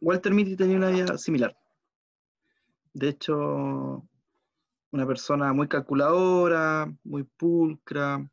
Walter 0.00 0.32
Mitty 0.32 0.56
tenía 0.56 0.76
una 0.76 0.90
vida 0.90 1.18
similar. 1.18 1.56
De 2.92 3.08
hecho, 3.08 4.06
una 4.92 5.06
persona 5.06 5.52
muy 5.52 5.68
calculadora, 5.68 6.92
muy 7.04 7.24
pulcra, 7.24 8.28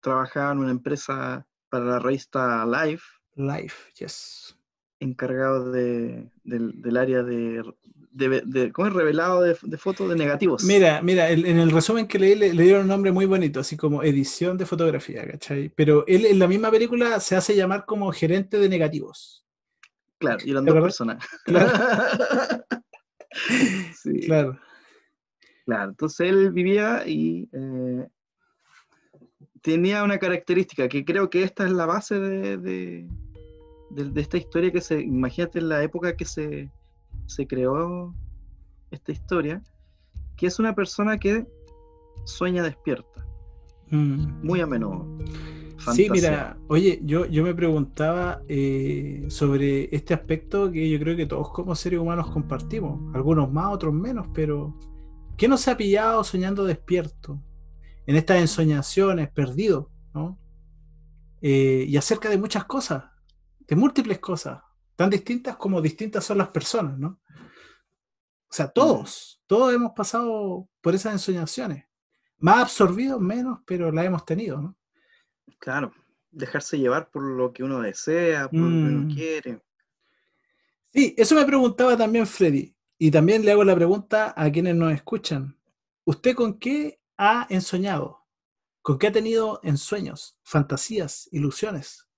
trabajaba 0.00 0.52
en 0.52 0.58
una 0.58 0.70
empresa 0.70 1.46
para 1.68 1.84
la 1.84 1.98
revista 1.98 2.66
Life. 2.66 3.04
Life, 3.36 3.92
yes. 3.98 4.56
Encargado 5.00 5.70
de, 5.70 6.28
del, 6.42 6.96
área 6.96 7.22
de, 7.22 7.62
de, 8.10 8.72
¿Cómo 8.72 8.88
es? 8.88 8.94
Revelado 8.94 9.42
de, 9.42 9.54
fotos 9.76 10.08
de 10.08 10.16
negativos. 10.16 10.64
Mira, 10.64 11.00
mira, 11.02 11.30
en 11.30 11.58
el 11.58 11.70
resumen 11.70 12.08
que 12.08 12.18
leí 12.18 12.34
le, 12.34 12.50
dieron 12.50 12.82
un 12.82 12.88
nombre 12.88 13.12
muy 13.12 13.26
bonito, 13.26 13.60
así 13.60 13.76
como 13.76 14.02
edición 14.02 14.58
de 14.58 14.66
fotografía, 14.66 15.24
¿cachai? 15.26 15.68
Pero 15.68 16.04
él 16.08 16.26
en 16.26 16.38
la 16.38 16.48
misma 16.48 16.70
película 16.70 17.20
se 17.20 17.36
hace 17.36 17.54
llamar 17.54 17.84
como 17.84 18.10
gerente 18.12 18.58
de 18.58 18.68
negativos. 18.68 19.44
Claro, 20.18 20.38
y 20.44 20.50
eran 20.50 20.64
dos 20.64 20.80
personas. 20.80 21.24
Claro. 21.44 21.70
sí. 24.02 24.20
Claro. 24.26 24.58
Claro, 25.64 25.90
entonces 25.90 26.28
él 26.28 26.50
vivía 26.50 27.06
y 27.06 27.48
eh, 27.52 28.08
tenía 29.62 30.02
una 30.02 30.18
característica 30.18 30.88
que 30.88 31.04
creo 31.04 31.30
que 31.30 31.42
esta 31.42 31.64
es 31.64 31.72
la 31.72 31.86
base 31.86 32.18
de, 32.18 32.56
de, 32.58 34.20
esta 34.20 34.36
historia 34.36 34.70
que 34.70 34.80
se, 34.80 35.00
imagínate 35.00 35.58
en 35.58 35.68
la 35.68 35.82
época 35.82 36.16
que 36.16 36.24
se, 36.24 36.70
se 37.26 37.46
creó 37.46 38.14
esta 38.90 39.12
historia, 39.12 39.62
que 40.36 40.46
es 40.46 40.58
una 40.58 40.74
persona 40.74 41.18
que 41.18 41.46
sueña 42.24 42.62
despierta, 42.62 43.26
mm. 43.90 44.46
muy 44.46 44.60
a 44.60 44.66
menudo. 44.66 45.06
Sí, 45.94 46.08
mira, 46.10 46.58
oye, 46.66 47.00
yo, 47.04 47.26
yo 47.26 47.44
me 47.44 47.54
preguntaba 47.54 48.42
eh, 48.48 49.26
sobre 49.28 49.94
este 49.94 50.12
aspecto 50.12 50.72
que 50.72 50.90
yo 50.90 50.98
creo 50.98 51.16
que 51.16 51.24
todos 51.24 51.50
como 51.52 51.74
seres 51.74 52.00
humanos 52.00 52.30
compartimos, 52.30 53.14
algunos 53.14 53.50
más, 53.52 53.72
otros 53.72 53.94
menos, 53.94 54.26
pero 54.34 54.76
¿qué 55.36 55.46
nos 55.46 55.66
ha 55.68 55.76
pillado 55.76 56.24
soñando 56.24 56.64
despierto? 56.64 57.40
En 58.08 58.16
estas 58.16 58.38
ensoñaciones, 58.38 59.30
perdido, 59.30 59.90
¿no? 60.14 60.40
Eh, 61.42 61.84
y 61.86 61.94
acerca 61.98 62.30
de 62.30 62.38
muchas 62.38 62.64
cosas, 62.64 63.04
de 63.58 63.76
múltiples 63.76 64.18
cosas, 64.18 64.62
tan 64.96 65.10
distintas 65.10 65.56
como 65.56 65.82
distintas 65.82 66.24
son 66.24 66.38
las 66.38 66.48
personas, 66.48 66.98
¿no? 66.98 67.20
O 67.28 68.50
sea, 68.50 68.68
todos, 68.68 69.42
todos 69.46 69.74
hemos 69.74 69.92
pasado 69.92 70.70
por 70.80 70.94
esas 70.94 71.12
ensoñaciones, 71.12 71.84
más 72.38 72.62
absorbidos, 72.62 73.20
menos, 73.20 73.58
pero 73.66 73.92
las 73.92 74.06
hemos 74.06 74.24
tenido, 74.24 74.58
¿no? 74.58 74.78
Claro, 75.58 75.92
dejarse 76.30 76.78
llevar 76.78 77.10
por 77.10 77.22
lo 77.22 77.52
que 77.52 77.62
uno 77.62 77.82
desea, 77.82 78.48
por 78.48 78.58
lo 78.58 78.68
que 78.68 78.94
uno 78.94 79.00
mm. 79.02 79.14
quiere. 79.14 79.62
Sí, 80.94 81.14
eso 81.18 81.34
me 81.34 81.44
preguntaba 81.44 81.94
también 81.94 82.26
Freddy. 82.26 82.74
Y 82.96 83.10
también 83.10 83.44
le 83.44 83.52
hago 83.52 83.64
la 83.64 83.74
pregunta 83.74 84.32
a 84.34 84.50
quienes 84.50 84.74
nos 84.76 84.94
escuchan. 84.94 85.58
¿Usted 86.04 86.34
con 86.34 86.58
qué 86.58 86.97
ha 87.18 87.46
ensoñado? 87.50 88.24
¿Con 88.80 88.98
qué 88.98 89.08
ha 89.08 89.12
tenido 89.12 89.60
ensueños, 89.62 90.38
fantasías, 90.44 91.28
ilusiones? 91.32 92.08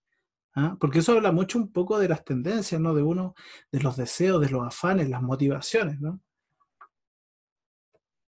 ¿Ah? 0.54 0.76
Porque 0.78 1.00
eso 1.00 1.12
habla 1.12 1.32
mucho 1.32 1.58
un 1.58 1.72
poco 1.72 1.98
de 1.98 2.08
las 2.08 2.24
tendencias, 2.24 2.80
¿no? 2.80 2.94
De 2.94 3.02
uno, 3.02 3.34
de 3.72 3.80
los 3.80 3.96
deseos, 3.96 4.40
de 4.40 4.50
los 4.50 4.66
afanes, 4.66 5.08
las 5.08 5.22
motivaciones, 5.22 6.00
¿no? 6.00 6.20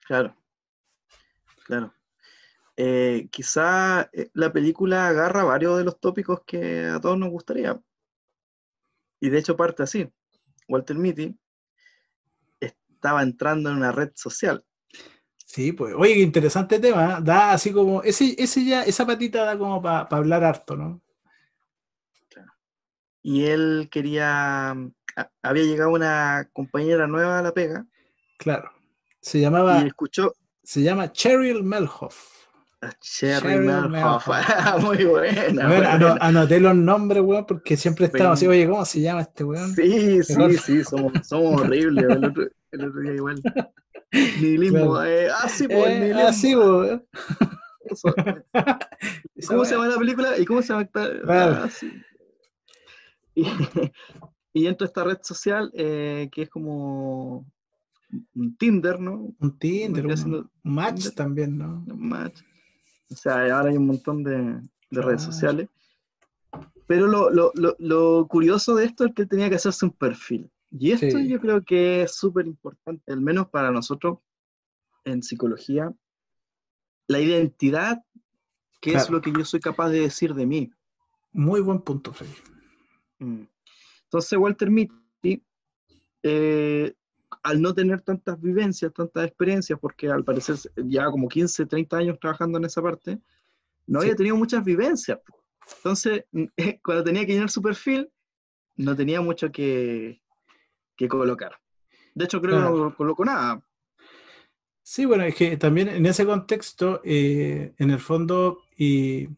Claro, 0.00 0.36
claro. 1.64 1.94
Eh, 2.76 3.28
quizá 3.30 4.08
eh, 4.12 4.30
la 4.34 4.52
película 4.52 5.08
agarra 5.08 5.44
varios 5.44 5.78
de 5.78 5.84
los 5.84 6.00
tópicos 6.00 6.42
que 6.46 6.86
a 6.86 7.00
todos 7.00 7.18
nos 7.18 7.30
gustaría. 7.30 7.80
Y 9.20 9.30
de 9.30 9.38
hecho 9.38 9.56
parte 9.56 9.82
así. 9.82 10.12
Walter 10.68 10.96
Mitty 10.96 11.38
estaba 12.60 13.22
entrando 13.22 13.70
en 13.70 13.76
una 13.76 13.92
red 13.92 14.12
social. 14.14 14.64
Sí, 15.52 15.72
pues, 15.72 15.94
oye, 15.94 16.14
qué 16.14 16.20
interesante 16.20 16.78
tema. 16.78 17.18
¿eh? 17.18 17.22
Da 17.22 17.52
así 17.52 17.72
como, 17.74 18.02
ese, 18.02 18.34
ese 18.38 18.64
ya, 18.64 18.84
esa 18.84 19.06
patita 19.06 19.44
da 19.44 19.58
como 19.58 19.82
para 19.82 20.08
hablar 20.10 20.42
harto, 20.42 20.76
¿no? 20.76 21.02
Y 23.22 23.44
él 23.44 23.90
quería, 23.90 24.74
había 25.42 25.62
llegado 25.64 25.90
una 25.90 26.48
compañera 26.54 27.06
nueva 27.06 27.40
a 27.40 27.42
la 27.42 27.52
pega. 27.52 27.84
Claro. 28.38 28.70
Se 29.20 29.40
llamaba. 29.40 29.82
Y 29.84 29.88
escuchó. 29.88 30.32
Se 30.62 30.80
llama 30.80 31.12
Cheryl 31.12 31.62
Melhoff. 31.62 32.46
Cheryl, 33.02 33.60
Melhoff. 33.90 34.28
Muy 34.80 35.04
buena. 35.04 35.68
Bueno, 35.68 36.16
anoté 36.18 36.60
los 36.60 36.74
nombres, 36.74 37.22
weón, 37.22 37.44
porque 37.44 37.76
siempre 37.76 38.06
estamos 38.06 38.38
así, 38.38 38.46
oye, 38.46 38.66
¿cómo 38.66 38.86
se 38.86 39.02
llama 39.02 39.20
este 39.20 39.44
weón? 39.44 39.74
Sí, 39.74 40.22
sí, 40.22 40.56
sí, 40.64 40.82
somos, 40.82 41.12
somos 41.22 41.60
horribles. 41.60 42.04
El 42.04 42.24
otro, 42.24 42.44
el 42.70 42.84
otro, 42.86 43.00
día 43.02 43.12
igual. 43.12 43.42
Nihilismo. 44.12 44.92
Claro. 44.92 45.04
Eh, 45.04 45.28
ah, 45.30 45.48
sí, 45.48 45.66
pues, 45.66 45.88
eh, 45.88 47.02
Ah. 48.54 48.78
¿Cómo 49.48 49.64
se 49.64 49.74
llama 49.74 49.88
la 49.88 49.98
película? 49.98 50.38
¿Y 50.38 50.44
cómo 50.44 50.62
se 50.62 50.68
llama 50.68 50.82
esta? 50.82 51.20
Claro. 51.20 51.62
Ah, 51.64 51.68
sí. 51.68 51.92
y, 53.34 53.44
y 54.52 54.66
entro 54.66 54.84
a 54.84 54.88
esta 54.88 55.04
red 55.04 55.18
social 55.22 55.70
eh, 55.74 56.28
que 56.30 56.42
es 56.42 56.50
como 56.50 57.46
un 58.34 58.56
Tinder, 58.56 59.00
¿no? 59.00 59.34
Un 59.38 59.58
Tinder, 59.58 60.06
un 60.06 60.50
match 60.62 61.08
también, 61.14 61.58
¿no? 61.58 61.84
Un 61.88 62.08
match. 62.08 62.40
O 63.10 63.16
sea, 63.16 63.42
ahora 63.54 63.70
hay 63.70 63.76
un 63.76 63.86
montón 63.86 64.22
de, 64.22 64.60
de 64.90 65.02
redes 65.02 65.22
sociales. 65.22 65.68
Pero 66.86 67.06
lo, 67.06 67.30
lo, 67.30 67.52
lo, 67.54 67.74
lo, 67.78 68.26
curioso 68.28 68.74
de 68.74 68.84
esto 68.84 69.06
es 69.06 69.14
que 69.14 69.24
tenía 69.24 69.48
que 69.48 69.56
hacerse 69.56 69.86
un 69.86 69.92
perfil. 69.92 70.50
Y 70.78 70.92
esto 70.92 71.18
sí. 71.18 71.28
yo 71.28 71.38
creo 71.40 71.62
que 71.62 72.02
es 72.02 72.14
súper 72.14 72.46
importante, 72.46 73.12
al 73.12 73.20
menos 73.20 73.48
para 73.48 73.70
nosotros 73.70 74.18
en 75.04 75.22
psicología, 75.22 75.92
la 77.08 77.20
identidad, 77.20 78.02
que 78.80 78.92
claro. 78.92 79.04
es 79.04 79.10
lo 79.10 79.20
que 79.20 79.32
yo 79.32 79.44
soy 79.44 79.60
capaz 79.60 79.90
de 79.90 80.00
decir 80.00 80.34
de 80.34 80.46
mí. 80.46 80.72
Muy 81.32 81.60
buen 81.60 81.80
punto, 81.80 82.12
Freddy. 82.12 82.32
Mm. 83.18 83.42
Entonces, 84.04 84.38
Walter 84.38 84.70
Mitty, 84.70 85.44
eh, 86.22 86.94
al 87.42 87.60
no 87.60 87.74
tener 87.74 88.00
tantas 88.00 88.40
vivencias, 88.40 88.92
tantas 88.92 89.26
experiencias, 89.26 89.78
porque 89.78 90.08
al 90.08 90.24
parecer 90.24 90.56
ya 90.76 91.10
como 91.10 91.28
15, 91.28 91.66
30 91.66 91.96
años 91.96 92.18
trabajando 92.18 92.58
en 92.58 92.64
esa 92.64 92.82
parte, 92.82 93.20
no 93.86 94.00
sí. 94.00 94.06
había 94.06 94.16
tenido 94.16 94.36
muchas 94.36 94.64
vivencias. 94.64 95.18
Entonces, 95.76 96.24
cuando 96.82 97.04
tenía 97.04 97.26
que 97.26 97.32
llenar 97.32 97.50
su 97.50 97.60
perfil, 97.60 98.10
no 98.76 98.96
tenía 98.96 99.20
mucho 99.20 99.52
que, 99.52 100.21
que 100.96 101.08
colocar. 101.08 101.58
De 102.14 102.24
hecho, 102.24 102.40
creo 102.40 102.56
claro. 102.56 102.74
que 102.74 102.80
no 102.80 102.96
colocó 102.96 103.24
nada. 103.24 103.62
Sí, 104.82 105.04
bueno, 105.04 105.24
es 105.24 105.34
que 105.34 105.56
también 105.56 105.88
en 105.88 106.04
ese 106.06 106.26
contexto, 106.26 107.00
eh, 107.04 107.72
en 107.78 107.90
el 107.90 108.00
fondo, 108.00 108.62
y, 108.76 109.28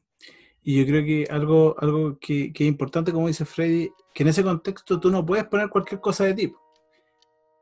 y, 0.63 0.79
yo 0.79 0.87
creo 0.87 1.05
que 1.05 1.27
algo, 1.31 1.77
algo 1.79 2.19
que, 2.19 2.53
que, 2.53 2.65
es 2.65 2.69
importante, 2.69 3.13
como 3.13 3.29
dice 3.29 3.45
Freddy, 3.45 3.91
que 4.15 4.23
en 4.23 4.31
ese 4.31 4.43
contexto 4.43 4.99
tú 4.99 5.11
no 5.11 5.25
puedes 5.25 5.45
poner 5.45 5.69
cualquier 5.69 6.01
cosa 6.01 6.25
de 6.25 6.35
tipo 6.35 6.65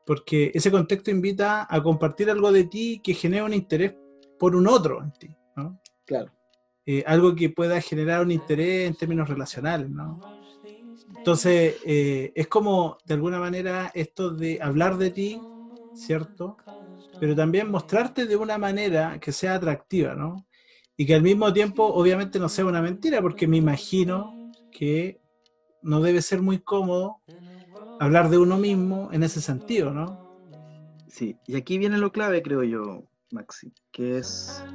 porque 0.05 0.51
ese 0.53 0.71
contexto 0.71 1.11
invita 1.11 1.67
a 1.69 1.81
compartir 1.81 2.29
algo 2.29 2.51
de 2.51 2.65
ti 2.65 3.01
que 3.03 3.13
genera 3.13 3.45
un 3.45 3.53
interés 3.53 3.95
por 4.37 4.55
un 4.55 4.67
otro 4.67 5.01
en 5.01 5.11
ti, 5.13 5.35
¿no? 5.55 5.79
Claro. 6.05 6.31
Eh, 6.85 7.03
algo 7.07 7.33
que 7.33 7.49
pueda 7.49 7.79
generar 7.79 8.21
un 8.21 8.31
interés 8.31 8.87
en 8.87 8.95
términos 8.95 9.29
relacionales, 9.29 9.89
¿no? 9.89 10.19
Entonces, 11.23 11.79
eh, 11.85 12.33
es 12.35 12.47
como, 12.47 13.01
de 13.05 13.13
alguna 13.13 13.39
manera, 13.39 13.91
esto 13.95 14.31
de 14.31 14.59
hablar 14.61 14.97
de 14.97 15.09
ti, 15.11 15.47
¿cierto? 15.93 16.61
Pero 17.17 17.35
también 17.35 17.71
mostrarte 17.71 18.25
de 18.27 18.35
una 18.35 18.57
manera 18.57 19.19
que 19.21 19.31
sea 19.31 19.55
atractiva, 19.55 20.15
¿no? 20.15 20.47
Y 20.97 21.05
que 21.05 21.15
al 21.15 21.23
mismo 21.23 21.53
tiempo, 21.53 21.85
obviamente, 21.85 22.39
no 22.39 22.49
sea 22.49 22.65
una 22.65 22.81
mentira, 22.81 23.21
porque 23.21 23.47
me 23.47 23.57
imagino 23.57 24.37
que 24.71 25.21
no 25.81 26.01
debe 26.01 26.21
ser 26.21 26.41
muy 26.41 26.59
cómodo 26.61 27.21
hablar 27.99 28.29
de 28.29 28.37
uno 28.39 28.57
mismo 28.57 29.09
en 29.13 29.23
ese 29.23 29.41
sentido, 29.41 29.91
¿no? 29.93 30.21
Sí, 31.07 31.39
y 31.47 31.55
aquí 31.57 31.77
viene 31.77 31.97
lo 31.99 32.11
clave, 32.11 32.43
creo 32.43 32.63
yo, 32.63 33.05
Maxi, 33.31 33.73
que 33.91 34.17
es 34.19 34.67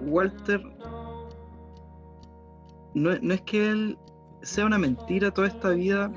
Walter, 0.00 0.60
no, 2.94 3.18
no 3.20 3.34
es 3.34 3.42
que 3.42 3.70
él 3.70 4.00
sea 4.48 4.66
una 4.66 4.78
mentira 4.78 5.30
toda 5.30 5.48
esta 5.48 5.70
vida 5.70 6.10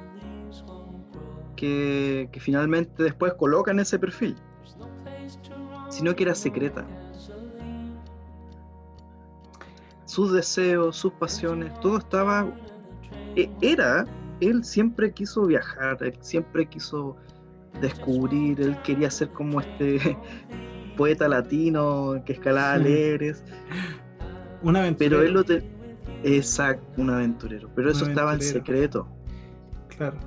que, 1.56 2.30
que 2.32 2.40
finalmente 2.40 3.04
después 3.04 3.34
coloca 3.34 3.72
en 3.72 3.80
ese 3.80 4.00
perfil, 4.00 4.36
sino 5.90 6.16
que 6.16 6.24
era 6.24 6.36
secreta. 6.36 6.86
Sus 10.06 10.34
deseos, 10.34 10.96
sus 10.96 11.14
pasiones, 11.14 11.78
todo 11.80 11.98
estaba, 11.98 12.48
e, 13.36 13.50
era 13.62 14.06
él 14.42 14.64
siempre 14.64 15.12
quiso 15.14 15.46
viajar, 15.46 15.98
él 16.02 16.18
siempre 16.22 16.66
quiso 16.66 17.16
descubrir, 17.80 18.60
él 18.60 18.78
quería 18.84 19.10
ser 19.10 19.30
como 19.30 19.62
este 19.62 20.18
poeta 20.98 21.28
latino 21.28 22.22
que 22.26 22.34
escalaba 22.34 22.76
sí. 22.78 22.82
alegres. 22.82 23.44
Un 24.64 24.76
aventurero. 24.76 25.18
Pero 25.18 25.28
él 25.28 25.34
lo 25.34 25.44
te... 25.44 25.81
Exacto, 26.24 27.02
un 27.02 27.10
aventurero. 27.10 27.70
Pero 27.76 27.90
un 27.90 27.96
eso 27.96 28.06
aventurero. 28.06 28.32
estaba 28.32 28.34
en 28.34 28.42
secreto. 28.42 29.08
Claro. 29.96 30.18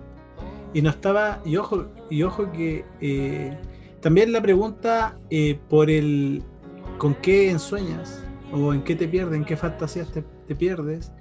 Y 0.73 0.83
no 0.83 0.91
estaba, 0.91 1.41
y 1.45 1.57
ojo, 1.57 1.87
y 2.11 2.23
ojo 2.23 2.51
que 2.51 2.85
eh, 3.01 3.57
también 4.01 4.33
la 4.33 4.43
pregunta 4.43 5.17
eh, 5.31 5.59
por 5.69 5.91
el 5.91 6.43
con 6.99 7.15
qué 7.15 7.51
ensueñas 7.51 8.23
o 8.53 8.73
en 8.73 8.83
qué 8.83 8.95
te 8.95 9.09
pierdes, 9.09 9.37
en 9.37 9.45
qué 9.45 9.57
fantasías 9.57 10.11
te, 10.13 10.23
te 10.47 10.55
pierdes, 10.55 11.13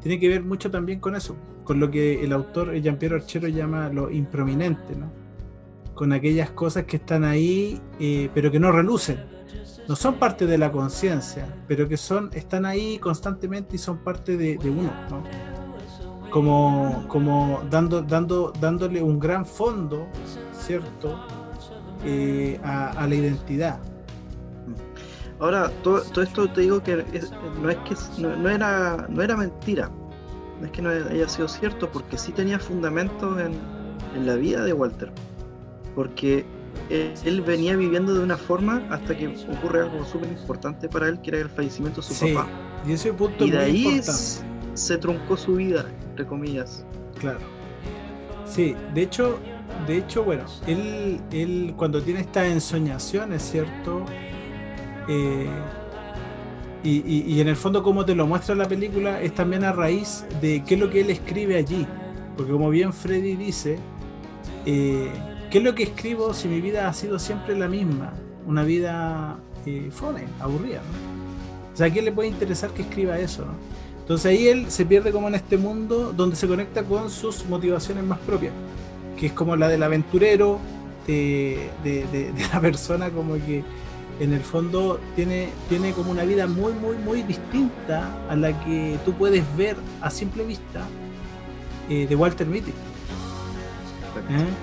tiene 0.00 0.18
que 0.18 0.28
ver 0.28 0.42
mucho 0.42 0.70
también 0.70 1.00
con 1.00 1.14
eso, 1.14 1.36
con 1.64 1.78
lo 1.78 1.90
que 1.90 2.24
el 2.24 2.32
autor 2.32 2.74
Jean-Pierre 2.74 3.16
Archero 3.16 3.48
llama 3.48 3.88
lo 3.88 4.10
improminente, 4.10 4.94
¿no? 4.96 5.10
con 5.94 6.12
aquellas 6.12 6.50
cosas 6.50 6.84
que 6.84 6.96
están 6.96 7.24
ahí, 7.24 7.80
eh, 8.00 8.28
pero 8.34 8.50
que 8.50 8.58
no 8.58 8.72
relucen. 8.72 9.20
No 9.88 9.96
son 9.96 10.14
parte 10.14 10.46
de 10.46 10.58
la 10.58 10.70
conciencia, 10.70 11.46
pero 11.66 11.88
que 11.88 11.96
son, 11.96 12.30
están 12.32 12.64
ahí 12.64 12.98
constantemente 12.98 13.76
y 13.76 13.78
son 13.78 13.98
parte 13.98 14.36
de, 14.36 14.58
uno, 14.70 14.92
¿no? 15.10 15.22
Como, 16.30 17.04
como 17.08 17.62
dando, 17.70 18.00
dando, 18.00 18.52
dándole 18.58 19.02
un 19.02 19.18
gran 19.18 19.44
fondo, 19.44 20.06
¿cierto? 20.52 21.20
Eh, 22.04 22.58
a, 22.64 23.06
la 23.06 23.14
identidad. 23.14 23.78
Ahora, 25.38 25.70
todo, 25.82 26.00
esto 26.22 26.48
te 26.50 26.62
digo 26.62 26.82
que 26.82 27.04
no 27.60 27.68
es 27.68 27.76
que 27.78 27.96
no, 28.18 28.48
era, 28.48 29.06
no 29.08 29.22
era 29.22 29.36
mentira, 29.36 29.90
no 30.60 30.66
es 30.66 30.72
que 30.72 30.80
no 30.80 30.90
haya 30.90 31.28
sido 31.28 31.48
cierto, 31.48 31.90
porque 31.90 32.16
sí 32.16 32.32
tenía 32.32 32.58
fundamentos 32.58 33.40
en, 33.40 33.52
en 34.14 34.26
la 34.26 34.36
vida 34.36 34.64
de 34.64 34.72
Walter 34.72 35.12
porque 35.94 36.44
él, 36.90 37.12
él, 37.24 37.40
venía 37.42 37.76
viviendo 37.76 38.14
de 38.14 38.20
una 38.20 38.36
forma 38.36 38.86
hasta 38.90 39.16
que 39.16 39.28
ocurre 39.28 39.82
algo 39.82 40.04
súper 40.04 40.30
importante 40.30 40.88
para 40.88 41.08
él, 41.08 41.20
que 41.20 41.30
era 41.30 41.38
el 41.40 41.48
fallecimiento 41.48 42.00
de 42.00 42.06
su 42.06 42.14
sí, 42.14 42.32
papá. 42.32 42.48
Y 42.86 42.92
ese 42.92 43.12
punto 43.12 43.44
y 43.44 43.50
de 43.50 43.58
ahí 43.58 44.00
se 44.74 44.98
truncó 44.98 45.36
su 45.36 45.56
vida, 45.56 45.86
entre 46.10 46.26
comillas. 46.26 46.84
Claro. 47.18 47.40
Sí, 48.44 48.74
de 48.94 49.02
hecho, 49.02 49.38
de 49.86 49.98
hecho, 49.98 50.24
bueno, 50.24 50.44
él, 50.66 51.20
él 51.30 51.74
cuando 51.76 52.02
tiene 52.02 52.20
estas 52.20 52.46
ensoñaciones, 52.46 53.42
¿cierto? 53.42 54.04
Eh, 55.08 55.48
y, 56.84 56.90
y, 56.90 57.24
y, 57.28 57.40
en 57.40 57.48
el 57.48 57.56
fondo, 57.56 57.82
como 57.82 58.04
te 58.04 58.14
lo 58.14 58.26
muestra 58.26 58.54
la 58.54 58.66
película, 58.66 59.22
es 59.22 59.34
también 59.34 59.62
a 59.62 59.72
raíz 59.72 60.24
de 60.40 60.64
qué 60.64 60.74
es 60.74 60.80
lo 60.80 60.90
que 60.90 61.00
él 61.02 61.10
escribe 61.10 61.56
allí. 61.56 61.86
Porque 62.36 62.50
como 62.50 62.70
bien 62.70 62.92
Freddy 62.92 63.36
dice, 63.36 63.78
eh, 64.66 65.10
¿Qué 65.52 65.58
es 65.58 65.64
lo 65.64 65.74
que 65.74 65.82
escribo 65.82 66.32
si 66.32 66.48
mi 66.48 66.62
vida 66.62 66.88
ha 66.88 66.94
sido 66.94 67.18
siempre 67.18 67.54
la 67.54 67.68
misma? 67.68 68.14
Una 68.46 68.62
vida 68.62 69.36
eh, 69.66 69.90
fome, 69.92 70.24
aburrida, 70.40 70.80
¿no? 70.80 71.84
¿a 71.84 71.90
quién 71.90 72.06
le 72.06 72.12
puede 72.12 72.30
interesar 72.30 72.70
que 72.70 72.80
escriba 72.80 73.18
eso? 73.18 73.44
Entonces 74.00 74.24
ahí 74.30 74.48
él 74.48 74.70
se 74.70 74.86
pierde 74.86 75.12
como 75.12 75.28
en 75.28 75.34
este 75.34 75.58
mundo 75.58 76.14
donde 76.16 76.36
se 76.36 76.48
conecta 76.48 76.84
con 76.84 77.10
sus 77.10 77.44
motivaciones 77.44 78.02
más 78.02 78.18
propias, 78.20 78.54
que 79.18 79.26
es 79.26 79.32
como 79.32 79.54
la 79.54 79.68
del 79.68 79.82
aventurero, 79.82 80.58
de 81.06 81.68
la 82.50 82.60
persona 82.62 83.10
como 83.10 83.34
que 83.34 83.62
en 84.20 84.32
el 84.32 84.40
fondo 84.40 85.00
tiene, 85.16 85.50
tiene 85.68 85.92
como 85.92 86.12
una 86.12 86.24
vida 86.24 86.46
muy, 86.46 86.72
muy, 86.72 86.96
muy 86.96 87.22
distinta 87.24 88.08
a 88.30 88.36
la 88.36 88.58
que 88.64 88.96
tú 89.04 89.12
puedes 89.12 89.44
ver 89.58 89.76
a 90.00 90.08
simple 90.08 90.46
vista 90.46 90.86
eh, 91.90 92.06
de 92.06 92.16
Walter 92.16 92.46
Mitty. 92.46 92.72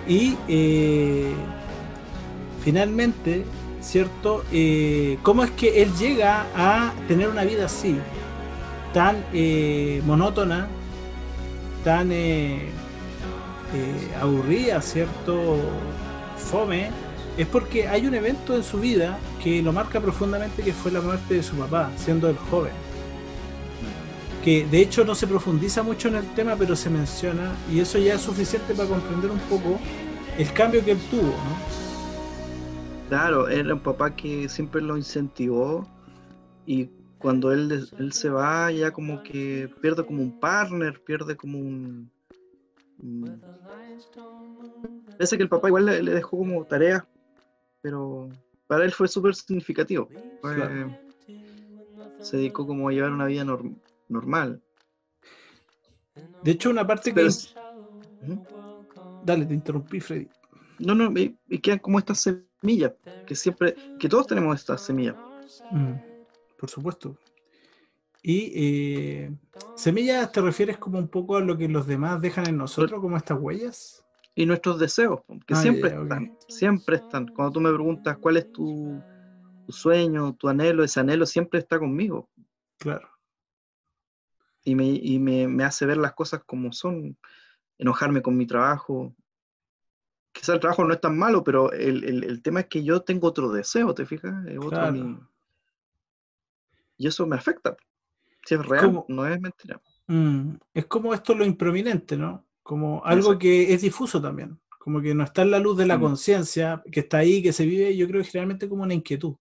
Y 0.08 0.36
eh, 0.48 1.34
finalmente, 2.64 3.46
¿cierto? 3.82 4.44
Eh, 4.52 5.18
¿Cómo 5.24 5.44
es 5.44 5.52
que 5.52 5.82
él 5.82 5.92
llega 5.98 6.46
a 6.56 6.94
tener 7.08 7.28
una 7.30 7.44
vida 7.44 7.66
así, 7.66 7.96
tan 8.94 9.24
eh, 9.34 10.02
monótona, 10.06 10.68
tan 11.84 12.10
eh, 12.12 12.70
aburrida, 14.22 14.82
¿cierto? 14.82 15.58
Fome, 16.38 16.90
es 17.38 17.48
porque 17.48 17.88
hay 17.88 18.08
un 18.08 18.14
evento 18.16 18.56
en 18.56 18.64
su 18.64 18.80
vida 18.80 19.20
que 19.44 19.62
lo 19.62 19.72
marca 19.72 20.00
profundamente, 20.00 20.64
que 20.64 20.74
fue 20.74 20.92
la 20.92 21.02
muerte 21.02 21.36
de 21.36 21.44
su 21.44 21.56
papá, 21.56 21.92
siendo 21.98 22.30
el 22.30 22.38
joven. 22.38 22.74
Que 24.44 24.66
de 24.66 24.82
hecho 24.82 25.04
no 25.04 25.16
se 25.16 25.28
profundiza 25.28 25.84
mucho 25.84 26.08
en 26.08 26.16
el 26.16 26.26
tema, 26.34 26.56
pero 26.56 26.76
se 26.76 26.90
menciona, 26.90 27.54
y 27.72 27.80
eso 27.80 27.98
ya 28.00 28.16
es 28.16 28.22
suficiente 28.22 28.74
para 28.74 28.88
comprender 28.88 29.30
un 29.32 29.40
poco 29.40 29.78
el 30.38 30.52
cambio 30.54 30.84
que 30.84 30.92
él 30.92 31.00
tuvo, 31.12 31.24
¿no? 31.24 31.80
Claro, 33.10 33.48
era 33.50 33.74
un 33.74 33.82
papá 33.82 34.16
que 34.16 34.48
siempre 34.48 34.82
lo 34.82 34.96
incentivó 34.96 35.88
y 36.66 36.90
cuando 37.18 37.52
él, 37.52 37.90
él 37.98 38.14
se 38.14 38.30
va 38.30 38.72
ya 38.72 38.92
como 38.92 39.22
que 39.24 39.70
pierde 39.82 40.06
como 40.06 40.22
un 40.22 40.32
partner, 40.40 41.02
pierde 41.04 41.36
como 41.36 41.58
un... 41.60 42.10
un- 43.02 43.42
Parece 45.18 45.36
que 45.36 45.44
el 45.44 45.50
papá 45.50 45.68
igual 45.68 45.86
le, 45.86 46.02
le 46.02 46.12
dejó 46.14 46.38
como 46.38 46.64
tarea, 46.64 47.06
pero 47.82 48.30
para 48.68 48.86
él 48.86 48.92
fue 48.94 49.08
súper 49.10 49.36
significativo. 49.36 50.08
Fue- 50.40 50.56
Claro. 50.56 50.98
Se 52.22 52.38
dedicó 52.38 52.66
como 52.68 52.88
a 52.88 52.92
llevar 52.94 53.12
una 53.12 53.26
vida 53.26 53.44
norm- 53.44 53.76
normal. 54.10 54.62
De 56.42 56.52
hecho, 56.52 56.70
una 56.70 56.86
parte 56.88 57.14
que... 57.14 57.26
Es-. 57.26 57.56
Dale, 59.22 59.46
te 59.46 59.54
interrumpí, 59.54 60.00
Freddy. 60.00 60.30
No, 60.80 60.96
no, 60.96 61.12
y, 61.20 61.38
y 61.48 61.60
quedan 61.60 61.80
como 61.80 62.00
estas 62.00 62.22
semillas, 62.62 62.94
que 63.26 63.36
siempre, 63.36 63.76
que 63.98 64.08
todos 64.10 64.28
tenemos 64.28 64.58
estas 64.60 64.82
semillas. 64.82 65.18
Mm, 65.70 65.94
por 66.58 66.70
supuesto. 66.70 67.18
Y 68.22 68.52
eh, 68.56 69.32
semillas 69.76 70.32
te 70.32 70.42
refieres 70.42 70.78
como 70.78 71.00
un 71.00 71.08
poco 71.10 71.38
a 71.38 71.42
lo 71.42 71.58
que 71.58 71.68
los 71.68 71.88
demás 71.88 72.22
dejan 72.22 72.48
en 72.48 72.58
nosotros, 72.58 73.02
como 73.02 73.18
estas 73.18 73.40
huellas. 73.40 74.06
y 74.36 74.46
nuestros 74.46 74.80
deseos, 74.80 75.22
que 75.46 75.54
Ah, 75.54 75.58
siempre 75.58 75.90
están, 75.90 76.38
siempre 76.48 76.96
están. 76.98 77.28
Cuando 77.28 77.52
tú 77.54 77.60
me 77.62 77.70
preguntas 77.74 78.18
cuál 78.20 78.38
es 78.38 78.50
tu, 78.54 79.04
tu 79.66 79.72
sueño, 79.74 80.34
tu 80.36 80.48
anhelo, 80.48 80.84
ese 80.84 81.02
anhelo 81.02 81.26
siempre 81.26 81.60
está 81.60 81.78
conmigo 81.78 82.30
Claro. 82.78 83.10
Y, 84.64 84.76
me, 84.76 84.86
y 84.88 85.20
me, 85.20 85.48
me 85.48 85.64
hace 85.64 85.86
ver 85.86 85.98
las 85.98 86.14
cosas 86.14 86.42
como 86.46 86.72
son, 86.74 87.18
enojarme 87.78 88.22
con 88.22 88.36
mi 88.38 88.46
trabajo. 88.46 89.16
Quizá 90.32 90.54
el 90.54 90.60
trabajo 90.60 90.84
no 90.86 90.94
es 90.94 91.02
tan 91.02 91.18
malo, 91.18 91.44
pero 91.44 91.72
el, 91.72 92.04
el- 92.04 92.24
el 92.24 92.42
tema 92.42 92.62
es 92.62 92.68
que 92.68 92.84
yo 92.84 93.02
tengo 93.02 93.28
otro 93.28 93.52
deseo, 93.52 93.94
¿te 93.94 94.06
fijas? 94.06 94.34
Otro 94.58 94.70
Claro. 94.70 94.92
mi- 94.92 95.18
Y 96.98 97.08
eso 97.08 97.26
me 97.26 97.36
afecta. 97.38 97.78
Si 98.46 98.56
es 98.56 98.66
real, 98.66 98.86
como- 98.86 99.06
no 99.08 99.26
es 99.26 99.40
mentira. 99.40 99.82
Mm, 100.08 100.56
es 100.74 100.86
como 100.88 101.14
esto 101.14 101.34
lo 101.34 101.46
improminente, 101.46 102.18
¿no? 102.18 102.46
Como 102.64 103.04
algo 103.06 103.28
Exacto. 103.30 103.40
que 103.40 103.74
es 103.74 103.82
difuso 103.82 104.22
también. 104.22 104.60
Como 104.78 105.02
que 105.02 105.14
no 105.14 105.24
está 105.24 105.42
en 105.44 105.52
la 105.52 105.60
luz 105.60 105.78
de 105.78 105.86
la 105.86 105.98
Mm. 105.98 106.02
conciencia, 106.02 106.84
que 106.92 107.02
está 107.02 107.20
ahí, 107.20 107.42
que 107.42 107.54
se 107.54 107.66
vive, 107.66 107.96
yo 107.96 108.08
creo 108.08 108.22
que 108.22 108.30
generalmente 108.30 108.68
como 108.68 108.84
una 108.84 108.94
inquietud. 108.94 109.36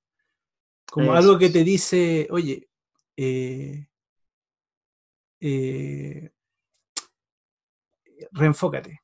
Como 0.91 1.13
Eso 1.15 1.17
algo 1.17 1.39
que 1.39 1.51
te 1.51 1.65
dice, 1.65 2.29
oye, 2.31 2.69
eh, 3.17 3.88
eh, 5.41 6.31
reenfócate. 8.33 9.01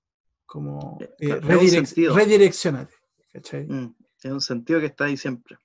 Como 0.46 0.98
Eh, 1.00 1.10
eh, 1.20 1.40
redirec- 1.40 2.14
redireccionate. 2.14 2.94
¿cachai? 3.32 3.66
Mm, 3.66 3.94
Es 4.22 4.30
un 4.30 4.40
sentido 4.40 4.80
que 4.80 4.86
está 4.86 5.04
ahí 5.06 5.16
siempre. 5.16 5.56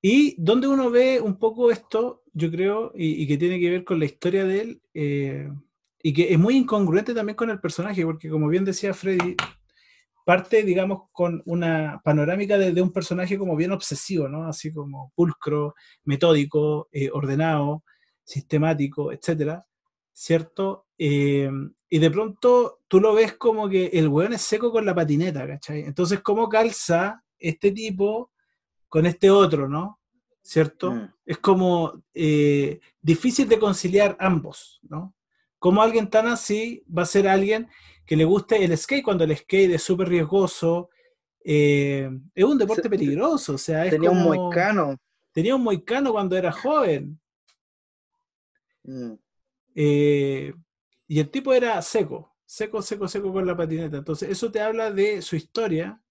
Y 0.00 0.36
donde 0.40 0.68
uno 0.68 0.90
ve 0.90 1.20
un 1.20 1.38
poco 1.38 1.70
esto, 1.72 2.22
yo 2.32 2.50
creo, 2.50 2.92
y, 2.94 3.22
y 3.22 3.26
que 3.26 3.36
tiene 3.36 3.58
que 3.58 3.70
ver 3.70 3.84
con 3.84 3.98
la 3.98 4.04
historia 4.04 4.44
de 4.44 4.60
él, 4.60 4.82
eh, 4.94 5.50
y 6.02 6.12
que 6.12 6.32
es 6.32 6.38
muy 6.38 6.56
incongruente 6.56 7.14
también 7.14 7.34
con 7.34 7.50
el 7.50 7.60
personaje, 7.60 8.04
porque 8.04 8.28
como 8.30 8.46
bien 8.48 8.64
decía 8.64 8.94
Freddy, 8.94 9.34
parte, 10.24 10.62
digamos, 10.62 11.08
con 11.10 11.42
una 11.46 12.00
panorámica 12.04 12.58
de, 12.58 12.72
de 12.72 12.82
un 12.82 12.92
personaje 12.92 13.36
como 13.38 13.56
bien 13.56 13.72
obsesivo, 13.72 14.28
¿no? 14.28 14.46
Así 14.46 14.72
como 14.72 15.10
pulcro, 15.16 15.74
metódico, 16.04 16.88
eh, 16.92 17.10
ordenado, 17.12 17.82
sistemático, 18.28 19.10
etcétera, 19.10 19.66
¿cierto? 20.12 20.86
Eh, 20.98 21.50
y 21.88 21.98
de 21.98 22.10
pronto 22.10 22.80
tú 22.86 23.00
lo 23.00 23.14
ves 23.14 23.32
como 23.34 23.68
que 23.68 23.86
el 23.86 24.08
weón 24.08 24.34
es 24.34 24.42
seco 24.42 24.70
con 24.70 24.84
la 24.84 24.94
patineta, 24.94 25.46
¿cachai? 25.46 25.80
Entonces, 25.80 26.20
¿cómo 26.20 26.48
calza 26.48 27.24
este 27.38 27.72
tipo 27.72 28.30
con 28.88 29.06
este 29.06 29.30
otro, 29.30 29.66
¿no? 29.66 29.98
¿Cierto? 30.42 30.92
Mm. 30.92 31.14
Es 31.24 31.38
como 31.38 32.02
eh, 32.12 32.80
difícil 33.00 33.48
de 33.48 33.58
conciliar 33.58 34.14
ambos, 34.20 34.80
¿no? 34.82 35.14
Como 35.58 35.80
alguien 35.80 36.10
tan 36.10 36.26
así 36.26 36.84
va 36.86 37.02
a 37.02 37.06
ser 37.06 37.26
alguien 37.26 37.68
que 38.04 38.16
le 38.16 38.24
guste 38.24 38.62
el 38.62 38.76
skate 38.76 39.02
cuando 39.04 39.24
el 39.24 39.36
skate 39.36 39.72
es 39.72 39.82
súper 39.82 40.08
riesgoso, 40.08 40.90
eh, 41.42 42.10
es 42.34 42.44
un 42.44 42.58
deporte 42.58 42.90
peligroso, 42.90 43.54
o 43.54 43.58
sea, 43.58 43.86
es 43.86 43.92
Tenía 43.92 44.10
un 44.10 44.22
moicano. 44.22 44.96
tenía 45.32 45.56
un 45.56 45.62
moicano 45.62 46.12
cuando 46.12 46.36
era 46.36 46.52
joven, 46.52 47.18
Mm. 48.84 49.12
eh, 49.74 50.54
y 51.06 51.20
el 51.20 51.30
tipo 51.30 51.54
era 51.54 51.80
seco, 51.80 52.36
seco, 52.44 52.82
seco, 52.82 53.08
seco 53.08 53.32
con 53.32 53.46
la 53.46 53.56
patineta. 53.56 53.96
Entonces, 53.96 54.28
eso 54.28 54.50
te 54.50 54.60
habla 54.60 54.90
de 54.90 55.22
su 55.22 55.36
historia 55.36 56.02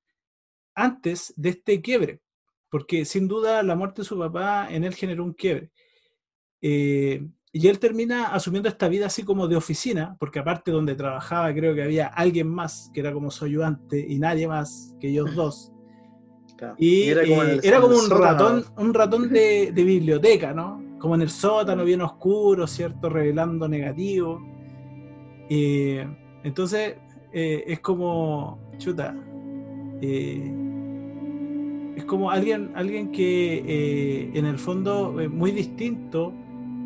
antes 0.74 1.34
de 1.38 1.50
este 1.50 1.82
quiebre, 1.82 2.22
porque 2.70 3.06
sin 3.06 3.28
duda 3.28 3.62
la 3.64 3.76
muerte 3.76 4.02
de 4.02 4.08
su 4.08 4.18
papá 4.18 4.68
en 4.70 4.84
él 4.84 4.96
generó 4.96 5.24
un 5.24 5.34
quiebre. 5.34 5.72
Eh, 6.62 7.28
y 7.52 7.68
él 7.68 7.80
termina 7.80 8.28
asumiendo 8.28 8.70
esta 8.70 8.88
vida 8.88 9.08
así 9.08 9.24
como 9.24 9.48
de 9.48 9.56
oficina, 9.56 10.18
porque 10.20 10.40
aparte 10.40 10.72
donde 10.72 10.96
trabajaba 10.96 11.54
creo 11.54 11.74
que 11.74 11.84
había 11.84 12.08
alguien 12.08 12.48
más 12.48 12.92
que 12.94 13.00
era 13.00 13.14
como 13.14 13.32
su 13.32 13.46
ayudante 13.46 14.00
y 14.00 14.20
nadie 14.20 14.48
más 14.48 14.96
que 15.00 15.10
ellos 15.10 15.34
dos. 15.36 15.72
Claro. 16.58 16.76
Y 16.80 17.10
era 17.10 17.26
como, 17.26 17.44
eh, 17.44 17.60
era 17.62 17.82
como 17.82 17.96
un 17.98 18.10
ratón, 18.10 18.66
un 18.78 18.94
ratón 18.94 19.30
de, 19.30 19.72
de 19.72 19.84
biblioteca, 19.84 20.54
¿no? 20.54 20.87
Como 21.00 21.16
en 21.16 21.22
el 21.22 21.30
sótano, 21.30 21.84
bien 21.86 22.02
oscuro, 22.02 22.66
¿cierto? 22.68 23.10
Revelando 23.10 23.68
negativo. 23.68 24.42
Eh, 25.50 26.06
entonces, 26.44 26.96
eh, 27.32 27.64
es 27.68 27.80
como, 27.82 28.60
chuta, 28.78 29.16
eh, 30.02 30.52
es 31.96 32.06
como 32.06 32.30
alguien, 32.32 32.72
alguien 32.76 33.12
que 33.12 33.64
eh, 33.66 34.32
en 34.34 34.46
el 34.46 34.58
fondo 34.60 35.20
es 35.20 35.30
muy 35.30 35.52
distinto 35.52 36.34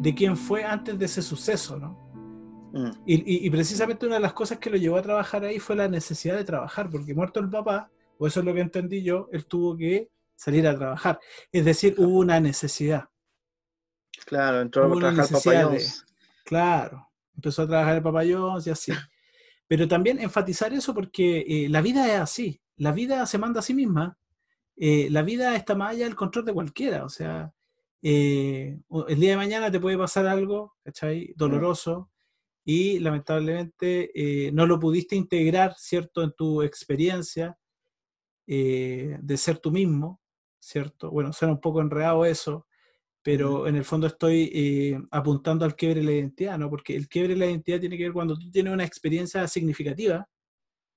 de 0.02 0.13
quien 0.15 0.36
fue 0.38 0.63
antes 0.63 0.97
de 0.97 1.06
ese 1.06 1.21
suceso, 1.21 1.78
¿no? 1.78 1.97
Mm. 2.74 2.91
Y, 3.06 3.15
y- 3.15 3.47
y 3.47 3.50
precisamente 3.50 4.06
una 4.06 4.15
de 4.15 4.21
las 4.21 4.34
cosas 4.34 4.58
que 4.60 4.69
lo 4.69 4.78
llevó 4.78 4.97
a 4.97 5.02
trabajar 5.02 5.43
ahí 5.43 5.60
fue 5.60 5.76
la 5.76 5.88
necesidad 5.88 6.38
de 6.38 6.43
trabajar, 6.45 6.89
porque 6.89 7.13
muerto 7.13 7.39
el 7.39 7.50
papá, 7.50 7.89
o 8.17 8.28
eso 8.28 8.39
es 8.39 8.45
lo 8.45 8.54
que 8.54 8.62
entendí 8.62 9.04
yo, 9.04 9.28
él 9.32 9.45
tuvo 9.45 9.76
que 9.76 10.10
salir 10.36 10.65
a 10.67 10.76
trabajar. 10.76 11.19
Es 11.52 11.65
decir, 11.65 11.95
hubo 11.97 12.19
una 12.19 12.39
necesidad. 12.39 13.06
Claro, 14.26 14.62
entró 14.62 14.88
Hubo 14.88 14.98
a 14.98 15.00
trabajar 15.00 15.32
necesidad 15.32 15.54
Papa 15.64 15.72
de- 15.74 15.80
John's. 15.80 16.06
Claro, 16.46 17.10
empezó 17.36 17.62
a 17.64 17.68
trabajar 17.68 17.96
el 17.98 18.04
Jones 18.36 18.68
y 18.68 18.70
así. 18.70 18.92
Pero 19.68 19.88
también 19.88 20.20
enfatizar 20.20 20.74
eso 20.74 20.94
porque 20.94 21.46
eh, 21.48 21.70
la 21.70 21.82
vida 21.82 22.06
es 22.14 22.20
así, 22.20 22.62
la 22.76 22.92
vida 22.92 23.26
se 23.26 23.38
manda 23.38 23.60
a 23.60 23.64
sí 23.64 23.74
misma, 23.74 24.18
eh, 24.76 25.08
la 25.10 25.22
vida 25.22 25.56
está 25.56 25.76
más 25.76 25.92
allá 25.92 26.06
del 26.06 26.16
control 26.16 26.46
de 26.46 26.54
cualquiera, 26.54 27.06
o 27.06 27.10
sea, 27.10 27.54
eh, 28.02 28.80
el 29.08 29.20
día 29.20 29.32
de 29.32 29.38
mañana 29.38 29.72
te 29.72 29.80
puede 29.80 29.98
pasar 29.98 30.26
algo, 30.28 30.76
¿cachai? 30.84 31.34
Doloroso, 31.38 32.10
y 32.66 33.00
lamentablemente 33.00 34.12
eh, 34.14 34.52
no 34.52 34.66
lo 34.66 34.80
pudiste 34.80 35.16
integrar, 35.16 35.74
¿cierto?, 35.78 36.22
en 36.24 36.34
tu 36.34 36.64
experiencia 36.64 37.58
eh, 38.48 39.18
de 39.22 39.38
ser 39.38 39.60
tú 39.60 39.72
mismo, 39.72 40.20
¿cierto? 40.60 41.12
Bueno, 41.12 41.32
suena 41.32 41.54
un 41.54 41.62
poco 41.62 41.80
enredado 41.82 42.26
eso, 42.26 42.68
pero 43.24 43.68
en 43.68 43.76
el 43.76 43.84
fondo 43.86 44.08
estoy 44.08 44.50
eh, 44.54 45.00
apuntando 45.12 45.64
al 45.66 45.76
quiebre 45.76 46.00
de 46.00 46.06
la 46.06 46.12
identidad, 46.14 46.58
¿no? 46.58 46.70
Porque 46.70 46.96
el 46.96 47.08
quiebre 47.08 47.34
de 47.34 47.40
la 47.40 47.46
identidad 47.46 47.80
tiene 47.80 47.98
que 47.98 48.04
ver 48.04 48.14
cuando 48.14 48.38
tú 48.38 48.50
tienes 48.50 48.74
una 48.74 48.84
experiencia 48.84 49.48
significativa, 49.48 50.28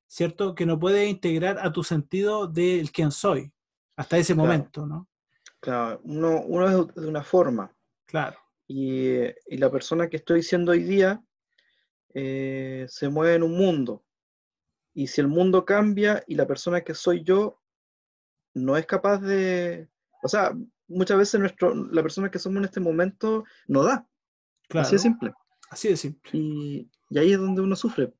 ¿cierto? 0.06 0.54
Que 0.54 0.64
no 0.66 0.78
puedes 0.78 1.08
integrar 1.08 1.58
a 1.58 1.72
tu 1.72 1.82
sentido 1.84 2.46
del 2.46 2.90
quién 2.92 3.10
soy, 3.10 3.52
hasta 3.96 4.16
ese 4.18 4.34
Claro. 4.34 4.48
momento, 4.48 4.86
¿no? 4.86 5.08
Claro, 5.60 6.00
uno, 6.04 6.42
uno 6.42 6.68
es 6.88 6.94
de 6.94 7.08
una 7.08 7.22
forma 7.22 7.74
Claro, 8.06 8.38
y, 8.66 9.06
eh, 9.08 9.36
y 9.46 9.56
la 9.58 9.70
persona 9.70 10.08
que 10.08 10.16
estoy 10.18 10.42
siendo 10.42 10.72
hoy 10.72 10.82
día 10.82 11.22
eh, 12.14 12.86
se 12.88 13.08
mueve 13.08 13.34
en 13.34 13.42
un 13.42 13.56
mundo. 13.56 14.04
Y 14.94 15.08
si 15.08 15.20
el 15.20 15.26
mundo 15.28 15.64
cambia 15.64 16.22
y 16.26 16.36
la 16.36 16.46
persona 16.46 16.82
que 16.82 16.94
soy 16.94 17.24
yo 17.24 17.60
no 18.54 18.76
es 18.76 18.86
capaz 18.86 19.18
de, 19.18 19.88
o 20.22 20.28
sea, 20.28 20.52
muchas 20.88 21.18
veces 21.18 21.40
nuestro, 21.40 21.74
la 21.74 22.02
persona 22.02 22.30
que 22.30 22.38
somos 22.38 22.58
en 22.58 22.64
este 22.64 22.80
momento 22.80 23.44
no 23.66 23.82
da. 23.82 24.06
Así 24.70 24.92
de 24.92 24.98
simple. 24.98 25.32
Así 25.70 25.88
de 25.88 25.96
simple. 25.96 26.30
Y, 26.32 26.90
ahí 27.16 27.32
es 27.32 27.38
donde 27.38 27.62
uno 27.62 27.76
sufre. 27.76 28.12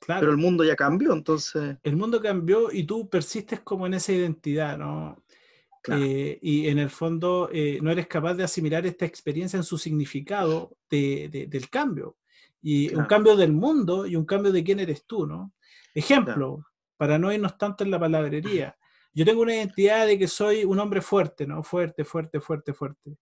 Claro. 0.00 0.20
Pero 0.20 0.32
el 0.32 0.38
mundo 0.38 0.64
ya 0.64 0.76
cambió, 0.76 1.12
entonces. 1.12 1.76
El 1.82 1.96
mundo 1.96 2.20
cambió 2.20 2.72
y 2.72 2.84
tú 2.84 3.08
persistes 3.08 3.60
como 3.60 3.86
en 3.86 3.94
esa 3.94 4.12
identidad, 4.12 4.76
¿no? 4.76 5.22
Eh, 5.88 6.38
y 6.40 6.68
en 6.68 6.78
el 6.78 6.90
fondo 6.90 7.48
eh, 7.52 7.80
no 7.82 7.90
eres 7.90 8.06
capaz 8.06 8.34
de 8.34 8.44
asimilar 8.44 8.86
esta 8.86 9.04
experiencia 9.04 9.56
en 9.56 9.64
su 9.64 9.78
significado 9.78 10.76
del 10.88 11.68
cambio. 11.70 12.16
Y 12.60 12.94
un 12.94 13.06
cambio 13.06 13.36
del 13.36 13.52
mundo 13.52 14.06
y 14.06 14.14
un 14.14 14.24
cambio 14.24 14.52
de 14.52 14.62
quién 14.62 14.78
eres 14.78 15.04
tú, 15.04 15.26
¿no? 15.26 15.52
Ejemplo, 15.94 16.64
para 16.96 17.18
no 17.18 17.32
irnos 17.32 17.58
tanto 17.58 17.82
en 17.82 17.90
la 17.90 17.98
palabrería. 17.98 18.76
Yo 19.14 19.24
tengo 19.24 19.42
una 19.42 19.54
identidad 19.54 20.06
de 20.06 20.18
que 20.18 20.26
soy 20.26 20.64
un 20.64 20.78
hombre 20.78 21.02
fuerte, 21.02 21.46
¿no? 21.46 21.62
Fuerte, 21.62 22.04
fuerte, 22.04 22.40
fuerte, 22.40 22.72
fuerte. 22.72 23.18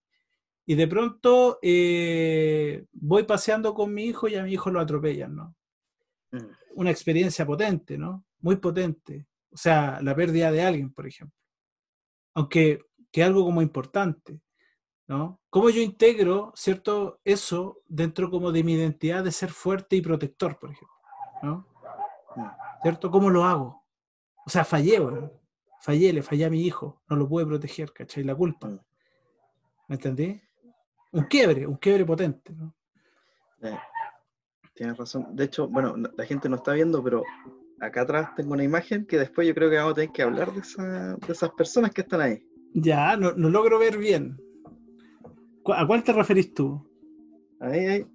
Y 0.66 0.76
de 0.76 0.86
pronto 0.86 1.58
eh, 1.62 2.84
voy 2.92 3.24
paseando 3.24 3.74
con 3.74 3.92
mi 3.92 4.04
hijo 4.04 4.28
y 4.28 4.36
a 4.36 4.44
mi 4.44 4.52
hijo 4.52 4.70
lo 4.70 4.80
atropellan, 4.80 5.34
¿no? 5.34 5.56
Mm. 6.30 6.46
Una 6.76 6.90
experiencia 6.90 7.44
potente, 7.44 7.98
¿no? 7.98 8.24
Muy 8.38 8.56
potente. 8.56 9.26
O 9.50 9.56
sea, 9.56 10.00
la 10.00 10.14
pérdida 10.14 10.52
de 10.52 10.62
alguien, 10.62 10.92
por 10.92 11.08
ejemplo. 11.08 11.36
Aunque 12.34 12.84
que 13.10 13.24
algo 13.24 13.44
como 13.44 13.62
importante, 13.62 14.40
¿no? 15.08 15.40
¿Cómo 15.50 15.70
yo 15.70 15.82
integro, 15.82 16.52
cierto, 16.54 17.20
eso 17.24 17.82
dentro 17.88 18.30
como 18.30 18.52
de 18.52 18.62
mi 18.62 18.74
identidad 18.74 19.24
de 19.24 19.32
ser 19.32 19.50
fuerte 19.50 19.96
y 19.96 20.02
protector, 20.02 20.56
por 20.56 20.70
ejemplo, 20.70 20.96
¿no? 21.42 21.66
Mm. 22.36 22.46
¿Cierto? 22.82 23.10
¿Cómo 23.10 23.28
lo 23.28 23.44
hago? 23.44 23.84
O 24.46 24.50
sea, 24.50 24.64
fallé, 24.64 25.00
¿no? 25.00 25.39
Fallé, 25.80 26.12
le 26.12 26.22
fallé 26.22 26.44
a 26.44 26.50
mi 26.50 26.62
hijo, 26.62 27.02
no 27.08 27.16
lo 27.16 27.28
pude 27.28 27.46
proteger, 27.46 27.92
¿cachai? 27.92 28.24
La 28.24 28.34
culpa. 28.34 28.68
Mm. 28.68 28.80
¿Me 29.88 29.96
entendí? 29.96 30.40
Un 31.12 31.24
quiebre, 31.24 31.66
un 31.66 31.76
quiebre 31.76 32.04
potente, 32.04 32.52
¿no? 32.52 32.74
Eh, 33.62 33.78
tienes 34.74 34.96
razón. 34.96 35.34
De 35.34 35.44
hecho, 35.44 35.68
bueno, 35.68 35.94
la 35.96 36.24
gente 36.24 36.48
no 36.48 36.56
está 36.56 36.72
viendo, 36.72 37.02
pero 37.02 37.24
acá 37.80 38.02
atrás 38.02 38.34
tengo 38.36 38.52
una 38.52 38.62
imagen 38.62 39.06
que 39.06 39.18
después 39.18 39.48
yo 39.48 39.54
creo 39.54 39.68
que 39.68 39.76
vamos 39.76 39.92
a 39.92 39.94
tener 39.96 40.12
que 40.12 40.22
hablar 40.22 40.52
de, 40.52 40.60
esas 41.28 41.50
personas 41.50 41.90
que 41.90 42.02
están 42.02 42.20
ahí. 42.20 42.46
Ya, 42.74 43.16
no, 43.16 43.32
logro 43.32 43.78
ver 43.78 43.98
bien. 43.98 44.40
¿A 45.66 45.86
cuál 45.86 46.04
te 46.04 46.12
referís 46.12 46.54
tú? 46.54 46.86
Ahí, 47.58 47.86
ahí. 47.86 48.06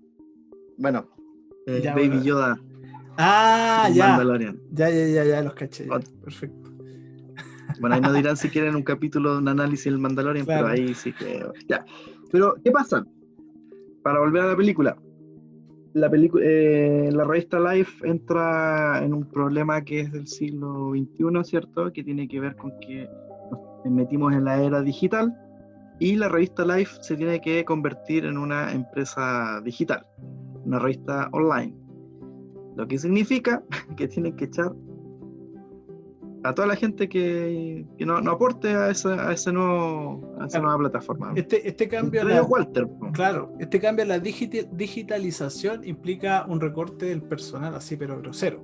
Bueno, 0.78 1.10
eh, 1.68 1.92
Baby 1.94 2.24
Yoda. 2.24 2.58
Ah, 3.18 3.90
ya. 3.94 4.18
Ya, 4.72 4.90
ya, 4.90 5.08
ya, 5.08 5.24
ya, 5.26 5.42
los 5.42 5.54
caché. 5.54 5.88
Perfecto. 6.24 6.75
Bueno, 7.80 7.96
ahí 7.96 8.02
nos 8.02 8.14
dirán 8.14 8.38
si 8.38 8.50
quieren 8.50 8.76
un 8.76 8.84
capítulo 8.84 9.34
de 9.34 9.38
un 9.40 9.48
análisis 9.48 9.86
del 9.86 10.00
Mandalorian, 10.00 10.46
pero 10.46 10.68
ahí 10.68 10.94
sí 10.94 11.14
que. 11.14 11.46
Ya. 11.68 11.86
Pero, 12.32 12.56
¿qué 12.64 12.72
pasa? 12.72 13.06
Para 14.04 14.20
volver 14.20 14.44
a 14.44 14.48
la 14.48 14.56
película. 14.56 14.98
La, 15.94 16.12
eh, 16.42 17.10
la 17.14 17.24
revista 17.24 17.58
Life 17.58 18.06
entra 18.06 19.02
en 19.04 19.14
un 19.14 19.30
problema 19.30 19.82
que 19.82 20.02
es 20.02 20.12
del 20.12 20.28
siglo 20.28 20.92
XXI, 20.92 21.44
¿cierto? 21.44 21.94
Que 21.94 22.04
tiene 22.04 22.28
que 22.28 22.40
ver 22.42 22.56
con 22.58 22.74
que 22.82 23.08
nos 23.86 23.94
metimos 23.94 24.34
en 24.34 24.44
la 24.44 24.62
era 24.62 24.82
digital 24.82 25.34
y 26.00 26.16
la 26.16 26.28
revista 26.28 26.66
Life 26.66 26.98
se 27.02 27.16
tiene 27.16 27.40
que 27.40 27.64
convertir 27.64 28.26
en 28.26 28.38
una 28.38 28.74
empresa 28.74 29.62
digital, 29.64 30.06
una 30.66 30.80
revista 30.80 31.30
online. 31.32 31.74
Lo 32.76 32.86
que 32.88 32.98
significa 32.98 33.64
que 33.96 34.08
tienen 34.08 34.36
que 34.36 34.46
echar 34.46 34.74
a 36.46 36.54
toda 36.54 36.68
la 36.68 36.76
gente 36.76 37.10
que, 37.10 37.86
no, 38.00 38.18
aporte 38.30 38.70
a 38.70 38.92
esa, 38.92 39.30
a 39.30 39.34
ese 39.34 39.52
nuevo, 39.52 40.36
a 40.40 40.46
esa 40.46 40.60
nueva 40.60 40.78
plataforma. 40.78 41.34
Este, 41.36 41.68
este 41.68 41.88
cambio 41.88 42.24
la, 42.24 42.44
Walter. 42.44 42.88
Claro, 43.14 43.52
este 43.60 43.80
cambio 43.80 44.04
en 44.04 44.10
la 44.10 44.20
digitalización 44.20 45.84
implica 45.88 46.46
un 46.48 46.62
recorte 46.62 47.08
del 47.08 47.24
personal 47.24 47.74
así, 47.74 47.98
pero 47.98 48.20
grosero. 48.20 48.64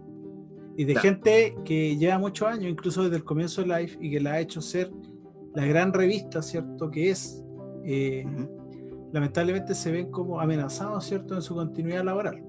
Y 0.78 0.86
de 0.86 0.96
gente 0.96 1.56
que 1.66 1.98
lleva 1.98 2.20
muchos 2.20 2.48
años, 2.48 2.72
incluso 2.72 3.04
desde 3.04 3.18
el 3.18 3.24
comienzo 3.24 3.64
de 3.64 3.80
Life, 3.80 3.98
y 4.00 4.12
que 4.12 4.20
la 4.20 4.34
ha 4.34 4.40
hecho 4.40 4.62
ser 4.62 4.92
la 5.56 5.66
gran 5.66 5.92
revista, 5.92 6.42
¿cierto? 6.42 6.92
Que 6.92 7.10
es, 7.10 7.44
eh, 7.84 8.26
lamentablemente 9.12 9.74
se 9.74 9.92
ven 9.92 10.12
como 10.12 10.40
amenazados, 10.40 11.06
¿cierto? 11.06 11.36
En 11.36 11.42
su 11.42 11.56
continuidad 11.56 12.04
laboral. 12.04 12.44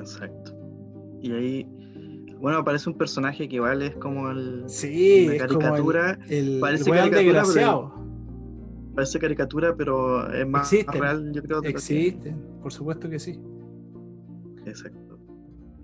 Exacto. 0.00 0.54
Y 1.20 1.32
ahí 1.32 1.77
bueno, 2.40 2.64
parece 2.64 2.88
un 2.88 2.96
personaje 2.96 3.48
que 3.48 3.56
igual 3.56 3.82
es 3.82 3.94
como 3.96 4.30
el. 4.30 4.64
Sí, 4.68 5.28
caricatura. 5.38 6.18
el, 6.28 6.58
parece 6.60 6.90
caricatura, 6.90 7.42
parece 8.94 9.18
caricatura, 9.18 9.76
pero 9.76 10.32
es 10.32 10.46
más 10.46 10.70
real, 10.70 11.32
yo 11.32 11.42
creo. 11.42 11.62
Existe, 11.64 12.34
por 12.62 12.72
supuesto 12.72 13.10
que 13.10 13.18
sí. 13.18 13.40
Exacto. 14.66 15.18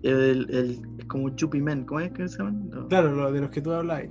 El, 0.03 0.47
el, 0.51 0.81
es 0.99 1.05
como 1.07 1.31
Chupi 1.31 1.61
Men, 1.61 1.85
¿cómo 1.85 2.01
es 2.01 2.13
que 2.13 2.29
se 2.29 2.39
llaman? 2.39 2.71
Claro, 2.89 3.13
lo 3.13 3.33
de 3.33 3.41
los 3.41 3.51
que 3.51 3.61
tú 3.61 3.73
hablas. 3.73 4.05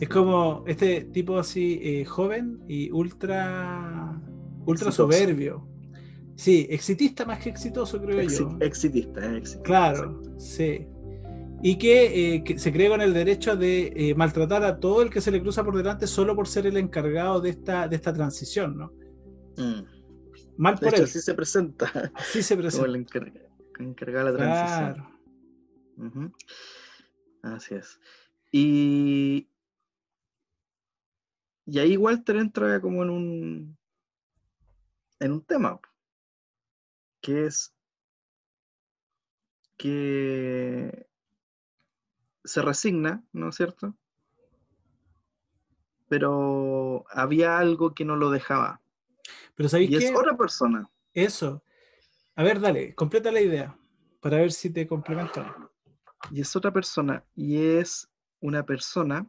Es 0.00 0.08
como 0.08 0.64
este 0.66 1.02
tipo 1.12 1.38
así 1.38 1.78
eh, 1.82 2.04
joven 2.06 2.58
y 2.66 2.90
ultra 2.90 4.20
ultra 4.64 4.90
soberbio. 4.90 5.68
Sí, 6.36 6.66
exitista 6.70 7.26
más 7.26 7.40
que 7.40 7.50
exitoso, 7.50 8.00
creo 8.00 8.22
yo. 8.22 8.56
Exitista, 8.60 9.20
eh, 9.20 9.36
exitista. 9.36 9.62
Claro, 9.62 10.22
sí 10.38 10.86
y 11.62 11.78
eh, 11.82 12.42
que, 12.44 12.58
se 12.58 12.72
cree 12.72 12.88
con 12.88 13.00
el 13.00 13.12
derecho 13.12 13.56
de 13.56 13.92
eh, 13.94 14.14
maltratar 14.14 14.64
a 14.64 14.80
todo 14.80 15.02
el 15.02 15.10
que 15.10 15.20
se 15.20 15.30
le 15.30 15.40
cruza 15.40 15.62
por 15.62 15.76
delante 15.76 16.06
solo 16.06 16.34
por 16.34 16.48
ser 16.48 16.66
el 16.66 16.76
encargado 16.76 17.40
de 17.40 17.50
esta, 17.50 17.86
de 17.86 17.96
esta 17.96 18.12
transición, 18.12 18.78
¿no? 18.78 18.92
Mm. 19.56 19.84
Mal 20.56 20.78
por 20.78 20.94
él. 20.94 21.04
Así 21.04 21.20
se 21.20 21.34
presenta. 21.34 22.12
Así 22.14 22.42
se 22.42 22.56
presenta. 22.56 22.86
Como 22.86 22.94
el 22.94 23.06
encargado 23.78 24.32
de 24.32 24.38
la 24.38 24.94
transición. 25.96 26.34
Así 27.42 27.74
es. 27.74 28.00
Y, 28.52 29.48
y 31.66 31.78
ahí 31.78 31.96
Walter 31.96 32.36
entra 32.36 32.80
como 32.80 33.02
en 33.02 33.10
un 33.10 33.78
en 35.20 35.32
un 35.32 35.44
tema 35.44 35.78
que 37.20 37.46
es 37.46 37.74
que 39.76 41.09
se 42.44 42.62
resigna, 42.62 43.22
¿no 43.32 43.48
es 43.48 43.56
cierto? 43.56 43.94
Pero 46.08 47.04
había 47.10 47.58
algo 47.58 47.94
que 47.94 48.04
no 48.04 48.16
lo 48.16 48.30
dejaba. 48.30 48.80
Pero 49.54 49.68
¿sabéis 49.68 49.90
y 49.90 49.96
es 49.96 50.12
otra 50.14 50.36
persona. 50.36 50.88
Eso. 51.12 51.62
A 52.34 52.42
ver, 52.42 52.60
dale, 52.60 52.94
completa 52.94 53.30
la 53.30 53.40
idea 53.40 53.76
para 54.20 54.38
ver 54.38 54.52
si 54.52 54.70
te 54.70 54.86
complemento. 54.86 55.44
Y 56.30 56.40
es 56.40 56.54
otra 56.56 56.72
persona. 56.72 57.24
Y 57.34 57.58
es 57.58 58.08
una 58.40 58.64
persona 58.64 59.28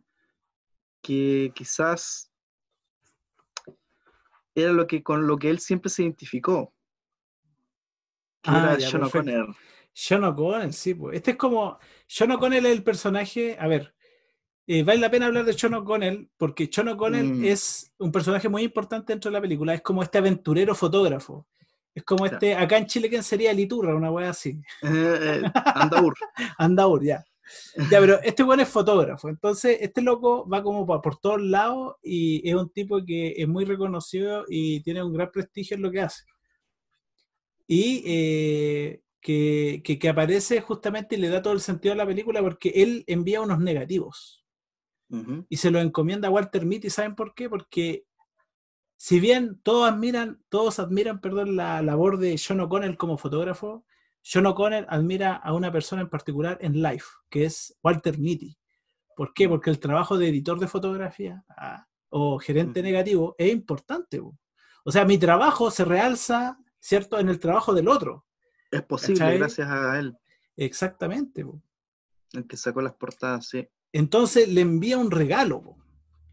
que 1.01 1.51
quizás 1.55 2.32
era 4.55 4.72
lo 4.72 4.88
que 4.88 5.01
con 5.01 5.28
lo 5.28 5.38
que 5.38 5.49
él 5.49 5.59
siempre 5.59 5.89
se 5.89 6.03
identificó. 6.03 6.74
Que 8.41 8.51
ah, 8.51 8.76
era 8.76 8.89
John 8.89 9.03
O'Connor. 9.03 9.55
John 9.94 10.24
O'Connell, 10.24 10.74
sí, 10.74 10.94
pues. 10.94 11.18
Este 11.18 11.32
es 11.32 11.38
como. 11.38 11.78
John 12.08 12.32
O'Connell 12.32 12.66
es 12.66 12.72
el 12.72 12.84
personaje. 12.84 13.58
A 13.60 13.68
ver, 13.68 13.94
eh, 14.68 14.84
vale 14.84 15.00
la 15.00 15.12
pena 15.12 15.26
hablar 15.26 15.46
de 15.46 15.56
John 15.60 15.74
O'Connell 15.74 16.30
porque 16.38 16.70
John 16.74 16.88
O'Connell 16.89 17.26
mm. 17.26 17.46
es 17.46 17.92
un 17.98 18.12
personaje 18.12 18.48
muy 18.48 18.64
importante 18.64 19.14
dentro 19.14 19.30
de 19.30 19.34
la 19.34 19.42
película. 19.42 19.74
Es 19.74 19.82
como 19.82 20.04
este 20.04 20.18
aventurero 20.18 20.76
fotógrafo. 20.76 21.48
Es 21.94 22.04
como 22.04 22.26
este. 22.26 22.56
Acá 22.56 22.78
en 22.78 22.86
Chile, 22.86 23.10
¿quién 23.10 23.24
sería 23.24 23.54
Liturra? 23.54 23.96
Una 23.96 24.12
wea 24.12 24.30
así. 24.30 24.62
Eh, 24.82 25.42
eh, 25.44 25.52
Andaur. 25.76 26.14
Andaur, 26.58 27.04
ya. 27.04 27.24
Ya, 27.89 28.00
pero 28.00 28.22
este 28.22 28.44
weón 28.44 28.62
es 28.62 28.70
fotógrafo. 28.70 29.28
Entonces, 29.28 29.78
este 29.82 30.02
loco 30.02 30.48
va 30.48 30.64
como 30.64 30.86
por, 30.86 31.02
por, 31.02 31.18
todos 31.18 31.42
lados 31.42 31.96
y 32.02 32.48
es 32.48 32.56
un 32.56 32.70
tipo 32.70 33.04
que 33.04 33.34
es 33.36 33.48
muy 33.48 33.66
reconocido 33.66 34.46
y 34.48 34.82
tiene 34.84 35.04
un 35.04 35.14
gran 35.14 35.32
prestigio 35.32 35.76
en 35.76 35.84
lo 35.84 35.92
que 35.92 36.00
hace. 36.00 36.24
Y 37.68 38.04
eh, 38.06 39.02
que, 39.22 39.82
que, 39.84 40.10
aparece 40.10 40.62
justamente 40.62 41.16
y 41.16 41.20
le 41.20 41.30
da 41.30 41.42
todo 41.42 41.54
el 41.54 41.62
sentido 41.62 41.94
a 41.94 41.98
la 41.98 42.06
película 42.06 42.42
porque 42.42 42.70
él 42.76 43.04
envía 43.08 43.42
unos 43.42 43.60
negativos 43.60 44.42
y 45.50 45.58
se 45.58 45.72
lo 45.72 45.80
encomienda 45.80 46.30
a 46.30 46.32
Walter 46.32 46.66
Mitty. 46.66 46.90
¿Saben 46.90 47.16
por 47.16 47.36
qué? 47.36 47.50
Porque 47.50 48.06
si 48.96 49.20
bien 49.20 49.60
todos 49.62 49.92
admiran, 49.92 50.42
todos 50.48 50.80
admiran, 50.80 51.20
perdón, 51.20 51.56
la 51.56 51.82
labor 51.82 52.18
de 52.18 52.40
John 52.40 52.62
O'Connell 52.62 52.98
como 52.98 53.18
fotógrafo, 53.18 53.86
John 54.24 54.46
O'Connell 54.46 54.86
admira 54.90 55.36
a 55.36 55.54
una 55.54 55.72
persona 55.72 56.02
en 56.04 56.10
particular 56.10 56.58
en 56.62 56.82
Life, 56.82 57.08
que 57.30 57.46
es 57.46 57.78
Walter 57.84 58.18
Mitty. 58.20 58.58
¿Por 59.16 59.34
qué? 59.34 59.50
Porque 59.50 59.70
el 59.70 59.80
trabajo 59.80 60.18
de 60.18 60.30
editor 60.30 60.60
de 60.60 60.68
fotografía 60.68 61.44
ah, 61.50 61.86
o 62.10 62.40
gerente 62.40 62.82
negativo 62.82 63.36
es 63.38 63.52
importante. 63.52 64.20
O 64.20 64.92
sea, 64.92 65.04
mi 65.04 65.18
trabajo 65.18 65.72
se 65.72 65.84
realza, 65.84 66.58
¿cierto?, 66.80 67.20
en 67.20 67.28
el 67.30 67.40
trabajo 67.40 67.74
del 67.74 67.88
otro. 67.88 68.26
Es 68.72 68.82
posible 68.84 69.38
gracias 69.38 69.70
a 69.70 70.00
él. 70.00 70.18
Exactamente. 70.56 71.46
El 72.34 72.48
que 72.48 72.58
sacó 72.58 72.82
las 72.82 72.94
portadas, 72.94 73.48
sí. 73.48 73.68
Entonces 73.92 74.48
le 74.48 74.62
envía 74.62 74.98
un 74.98 75.12
regalo, 75.12 75.62
po, 75.62 75.78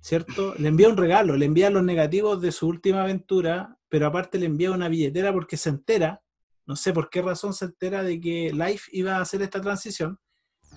¿cierto? 0.00 0.54
Le 0.58 0.68
envía 0.68 0.88
un 0.88 0.96
regalo, 0.96 1.36
le 1.36 1.46
envía 1.46 1.70
los 1.70 1.82
negativos 1.82 2.40
de 2.40 2.52
su 2.52 2.68
última 2.68 3.02
aventura, 3.02 3.76
pero 3.88 4.06
aparte 4.06 4.38
le 4.38 4.46
envía 4.46 4.70
una 4.70 4.88
billetera 4.88 5.32
porque 5.32 5.56
se 5.56 5.70
entera, 5.70 6.22
no 6.66 6.76
sé 6.76 6.92
por 6.92 7.10
qué 7.10 7.20
razón 7.20 7.52
se 7.52 7.64
entera 7.64 8.02
de 8.04 8.20
que 8.20 8.52
Life 8.52 8.90
iba 8.92 9.16
a 9.16 9.22
hacer 9.22 9.42
esta 9.42 9.60
transición 9.60 10.18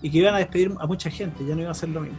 y 0.02 0.10
que 0.10 0.20
iban 0.20 0.34
a 0.34 0.40
despedir 0.40 0.74
a 0.80 0.88
mucha 0.88 1.12
gente, 1.12 1.46
ya 1.46 1.56
no 1.56 1.62
iba 1.62 1.72
a 1.72 1.76
ser 1.76 1.90
lo 1.90 2.02
mismo. 2.02 2.18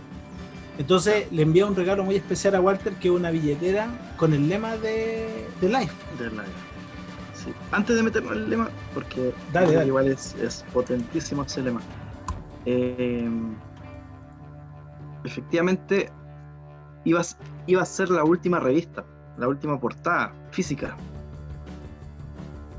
Entonces 0.78 1.30
le 1.32 1.43
envía 1.43 1.66
un 1.66 1.74
regalo 1.74 2.05
muy 2.05 2.16
especial 2.16 2.55
a 2.55 2.61
Walter, 2.61 2.95
que 2.95 3.09
es 3.09 3.14
una 3.14 3.30
billetera 3.30 4.14
con 4.16 4.32
el 4.32 4.49
lema 4.49 4.76
de, 4.76 5.47
de 5.61 5.68
Life. 5.68 5.93
De 6.18 6.30
Life. 6.30 6.71
Sí. 7.45 7.53
Antes 7.72 7.97
de 7.97 8.03
meternos 8.03 8.32
el 8.32 8.51
lema, 8.51 8.68
porque 8.95 9.32
Dale, 9.53 9.86
igual 9.86 10.09
es, 10.09 10.34
es 10.36 10.64
potentísimo 10.72 11.43
ese 11.43 11.62
lema. 11.62 11.80
Eh, 12.66 13.28
efectivamente, 15.24 16.11
iba 17.05 17.22
iba 17.66 17.82
a 17.82 17.86
ser 17.86 18.11
la 18.11 18.24
última 18.24 18.61
revista, 18.61 19.05
la 19.38 19.49
última 19.49 19.78
portada 19.80 20.32
física. 20.51 20.97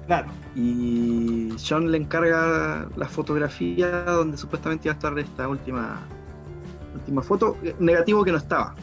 Claro, 0.08 0.28
Y 0.56 1.54
John 1.58 1.90
le 1.92 1.98
encarga 1.98 2.88
la 2.98 3.08
fotografía 3.08 4.04
donde 4.04 4.38
supuestamente 4.38 4.88
iba 4.88 4.94
a 4.94 4.96
estar 4.96 5.18
esta 5.18 5.48
última, 5.48 6.02
última 6.94 7.22
foto, 7.22 7.58
negativo 7.80 8.24
que 8.26 8.32
no 8.32 8.38
estaba. 8.38 8.76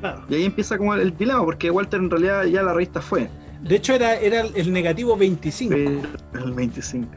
claro. 0.00 0.22
Y 0.28 0.34
ahí 0.34 0.44
empieza 0.44 0.76
como 0.76 0.94
el 0.94 1.16
dilema, 1.16 1.42
porque 1.42 1.70
Walter 1.70 2.00
en 2.00 2.10
realidad 2.10 2.44
ya 2.44 2.62
la 2.62 2.74
revista 2.74 3.00
fue. 3.00 3.30
De 3.62 3.76
hecho, 3.76 3.94
era, 3.94 4.14
era 4.14 4.42
el 4.42 4.72
negativo 4.72 5.16
25. 5.16 5.74
Pero, 6.32 6.44
el 6.44 6.52
25. 6.52 7.08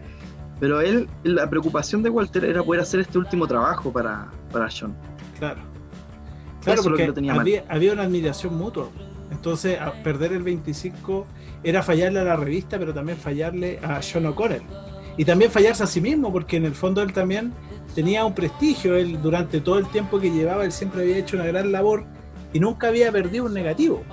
Pero 0.60 0.82
él, 0.82 1.08
la 1.24 1.50
preocupación 1.50 2.04
de 2.04 2.10
Walter 2.10 2.46
era 2.46 2.64
poder 2.64 2.82
hacer 2.82 3.00
este 3.00 3.18
último 3.18 3.48
trabajo 3.48 3.92
para, 3.92 4.30
para 4.52 4.68
John. 4.70 4.96
Claro. 5.40 5.62
Claro, 6.64 6.80
Eso 6.80 6.90
porque 6.90 7.08
lo 7.08 7.14
tenía 7.14 7.34
había, 7.34 7.66
había 7.68 7.94
una 7.94 8.04
admiración 8.04 8.58
mutua. 8.58 8.90
Entonces, 9.32 9.80
a 9.80 9.92
perder 10.04 10.32
el 10.32 10.44
25 10.44 11.26
era 11.64 11.82
fallarle 11.82 12.20
a 12.20 12.24
la 12.24 12.36
revista, 12.36 12.78
pero 12.78 12.94
también 12.94 13.18
fallarle 13.18 13.80
a 13.84 14.00
John 14.02 14.26
O'Connell. 14.28 14.62
Y 15.18 15.26
también 15.26 15.52
fallarse 15.52 15.84
a 15.84 15.88
sí 15.88 16.02
mismo, 16.02 16.32
porque 16.32 16.58
en 16.58 16.66
el 16.66 16.74
fondo 16.74 17.02
él 17.02 17.14
también 17.14 17.54
tenía 17.94 18.26
un 18.26 18.34
prestigio. 18.34 18.96
Él, 18.96 19.22
durante 19.22 19.60
todo 19.60 19.80
el 19.80 19.88
tiempo 19.88 20.20
que 20.20 20.32
llevaba, 20.32 20.66
él 20.66 20.72
siempre 20.72 21.02
había 21.02 21.18
hecho 21.18 21.36
una 21.36 21.46
gran 21.46 21.72
labor 21.72 22.06
y 22.54 22.60
nunca 22.60 22.88
había 22.88 23.12
perdido 23.12 23.46
un 23.46 23.54
negativo. 23.54 24.04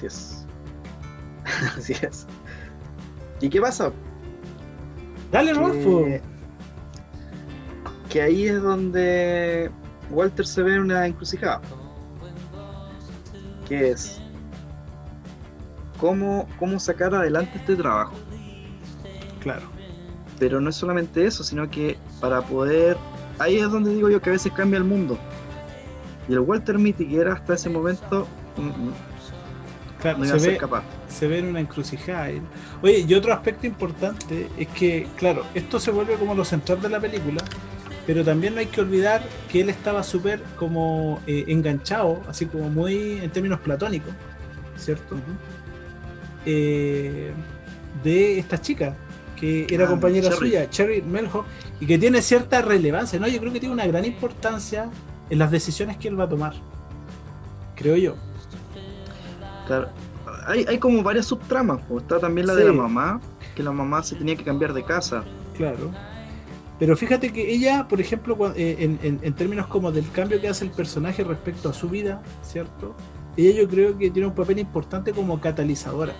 Así 0.00 0.06
es. 0.06 0.46
Así 1.76 1.92
es. 1.92 2.26
¿Y 3.40 3.50
qué 3.50 3.60
pasa? 3.60 3.92
Dale, 5.30 5.52
Rodolfo. 5.52 6.04
que, 6.04 6.22
que 8.08 8.22
ahí 8.22 8.46
es 8.46 8.62
donde 8.62 9.70
Walter 10.10 10.46
se 10.46 10.62
ve 10.62 10.74
en 10.74 10.80
una 10.82 11.06
encrucijada. 11.06 11.60
Que 13.68 13.90
es 13.90 14.20
cómo, 15.98 16.48
cómo 16.58 16.80
sacar 16.80 17.14
adelante 17.14 17.52
este 17.56 17.76
trabajo. 17.76 18.14
Claro. 19.40 19.68
Pero 20.38 20.60
no 20.60 20.70
es 20.70 20.76
solamente 20.76 21.26
eso, 21.26 21.44
sino 21.44 21.70
que 21.70 21.98
para 22.20 22.40
poder. 22.42 22.96
Ahí 23.38 23.58
es 23.58 23.70
donde 23.70 23.94
digo 23.94 24.10
yo 24.10 24.20
que 24.20 24.30
a 24.30 24.32
veces 24.32 24.52
cambia 24.52 24.78
el 24.78 24.84
mundo. 24.84 25.18
Y 26.28 26.32
el 26.32 26.40
Walter 26.40 26.78
Mitty, 26.78 27.06
que 27.06 27.16
era 27.18 27.34
hasta 27.34 27.54
ese 27.54 27.68
momento, 27.70 28.26
mm, 28.56 28.62
mm, 28.62 28.92
claro 30.00 30.18
no 30.18 30.24
se, 30.24 30.30
iba 30.30 30.36
a 30.36 30.40
ser 30.40 30.52
ve, 30.52 30.58
capaz. 30.58 30.82
se 31.08 31.26
ve 31.28 31.38
en 31.38 31.46
una 31.46 31.60
encrucijada. 31.60 32.28
Oye, 32.82 33.04
y 33.06 33.14
otro 33.14 33.32
aspecto 33.32 33.66
importante 33.66 34.48
es 34.58 34.68
que, 34.68 35.06
claro, 35.16 35.44
esto 35.54 35.78
se 35.78 35.90
vuelve 35.90 36.14
como 36.14 36.34
lo 36.34 36.44
central 36.44 36.80
de 36.80 36.88
la 36.88 37.00
película, 37.00 37.42
pero 38.06 38.24
también 38.24 38.54
no 38.54 38.60
hay 38.60 38.66
que 38.66 38.80
olvidar 38.80 39.22
que 39.50 39.60
él 39.60 39.68
estaba 39.70 40.02
súper 40.02 40.42
como 40.56 41.20
eh, 41.26 41.44
enganchado, 41.48 42.20
así 42.28 42.46
como 42.46 42.68
muy 42.70 43.18
en 43.22 43.30
términos 43.30 43.60
platónicos, 43.60 44.12
¿cierto? 44.76 45.16
Eh, 46.46 47.32
de 48.02 48.38
esta 48.38 48.60
chica, 48.60 48.96
que 49.36 49.66
era 49.70 49.84
Ah, 49.84 49.88
compañera 49.88 50.28
Cherry. 50.30 50.36
suya, 50.38 50.70
Cherry 50.70 51.02
Melho, 51.02 51.44
y 51.80 51.86
que 51.86 51.98
tiene 51.98 52.22
cierta 52.22 52.62
relevancia, 52.62 53.18
¿no? 53.18 53.28
Yo 53.28 53.38
creo 53.40 53.52
que 53.52 53.60
tiene 53.60 53.74
una 53.74 53.86
gran 53.86 54.04
importancia 54.04 54.88
en 55.28 55.38
las 55.38 55.50
decisiones 55.50 55.96
que 55.96 56.08
él 56.08 56.18
va 56.18 56.24
a 56.24 56.28
tomar, 56.28 56.54
creo 57.76 57.96
yo. 57.96 58.16
Claro. 59.66 59.88
Hay, 60.46 60.64
hay 60.68 60.78
como 60.78 61.02
varias 61.02 61.26
subtramas. 61.26 61.80
po. 61.82 61.98
Está 61.98 62.18
también 62.18 62.46
la 62.46 62.54
Sí. 62.54 62.60
de 62.60 62.66
la 62.66 62.72
mamá, 62.72 63.20
que 63.54 63.62
la 63.62 63.72
mamá 63.72 64.02
se 64.02 64.16
tenía 64.16 64.36
que 64.36 64.44
cambiar 64.44 64.72
de 64.72 64.84
casa. 64.84 65.24
Claro. 65.56 65.90
Pero 66.78 66.96
fíjate 66.96 67.30
que 67.32 67.52
ella, 67.52 67.86
por 67.88 68.00
ejemplo, 68.00 68.36
eh, 68.56 68.76
en, 68.78 68.98
en- 69.02 69.20
en 69.22 69.32
términos 69.34 69.66
como 69.66 69.92
del 69.92 70.10
cambio 70.12 70.40
que 70.40 70.48
hace 70.48 70.64
el 70.64 70.70
personaje 70.70 71.22
respecto 71.24 71.68
a 71.68 71.72
su 71.74 71.88
vida, 71.90 72.22
¿cierto? 72.42 72.94
Ella 73.36 73.62
yo 73.62 73.68
creo 73.68 73.98
que 73.98 74.10
tiene 74.10 74.28
un 74.28 74.34
papel 74.34 74.58
importante 74.58 75.12
como 75.12 75.40
catalizadora. 75.40 76.14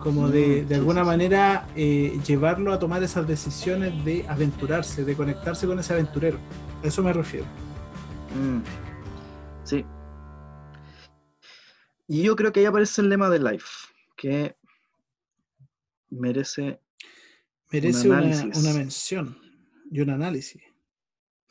Como 0.00 0.28
de, 0.28 0.62
Mm, 0.64 0.68
de 0.68 0.74
alguna 0.74 1.02
manera 1.04 1.66
eh, 1.76 2.18
llevarlo 2.26 2.72
a 2.72 2.78
tomar 2.78 3.02
esas 3.02 3.26
decisiones 3.26 4.04
de 4.04 4.26
aventurarse, 4.28 5.04
de 5.04 5.14
conectarse 5.14 5.66
con 5.66 5.78
ese 5.78 5.92
aventurero. 5.94 6.36
A 6.82 6.86
eso 6.88 7.02
me 7.02 7.12
refiero. 7.12 7.46
Mm. 8.34 8.58
Sí. 9.64 9.84
Y 12.06 12.22
yo 12.22 12.36
creo 12.36 12.52
que 12.52 12.60
ahí 12.60 12.66
aparece 12.66 13.00
el 13.00 13.08
lema 13.08 13.30
de 13.30 13.38
Life, 13.38 13.88
que 14.16 14.56
merece. 16.10 16.80
Merece 17.72 18.08
una, 18.08 18.18
análisis. 18.18 18.64
una 18.64 18.74
mención 18.74 19.38
y 19.90 20.00
un 20.00 20.10
análisis. 20.10 20.62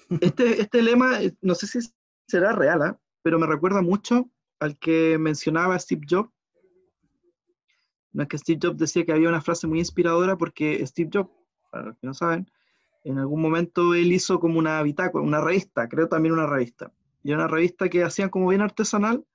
Este, 0.21 0.61
este 0.61 0.83
lema, 0.83 1.23
eh, 1.23 1.35
no 1.41 1.55
sé 1.55 1.65
si 1.65 1.79
será 2.27 2.51
real, 2.51 2.81
¿ah? 2.83 2.99
pero 3.23 3.39
me 3.39 3.47
recuerda 3.47 3.81
mucho 3.81 4.29
al 4.59 4.77
que 4.77 5.17
mencionaba 5.17 5.79
Steve 5.79 6.05
Jobs. 6.07 6.29
No 8.11 8.23
es 8.23 8.29
que 8.29 8.37
Steve 8.37 8.59
Jobs 8.61 8.77
decía 8.77 9.05
que 9.05 9.13
había 9.13 9.29
una 9.29 9.41
frase 9.41 9.65
muy 9.65 9.79
inspiradora 9.79 10.37
porque 10.37 10.85
Steve 10.85 11.09
Jobs, 11.11 11.31
para 11.71 11.85
los 11.85 11.97
que 11.97 12.05
no 12.05 12.13
saben, 12.13 12.51
en 13.03 13.17
algún 13.17 13.41
momento 13.41 13.93
él 13.95 14.13
hizo 14.13 14.39
como 14.39 14.59
una 14.59 14.81
bitácora, 14.83 15.23
una 15.23 15.41
revista, 15.41 15.89
creo 15.89 16.07
también 16.07 16.33
una 16.33 16.47
revista. 16.47 16.91
Y 17.23 17.33
una 17.33 17.47
revista 17.47 17.89
que 17.89 18.03
hacían 18.03 18.29
como 18.29 18.49
bien 18.49 18.61
artesanal. 18.61 19.25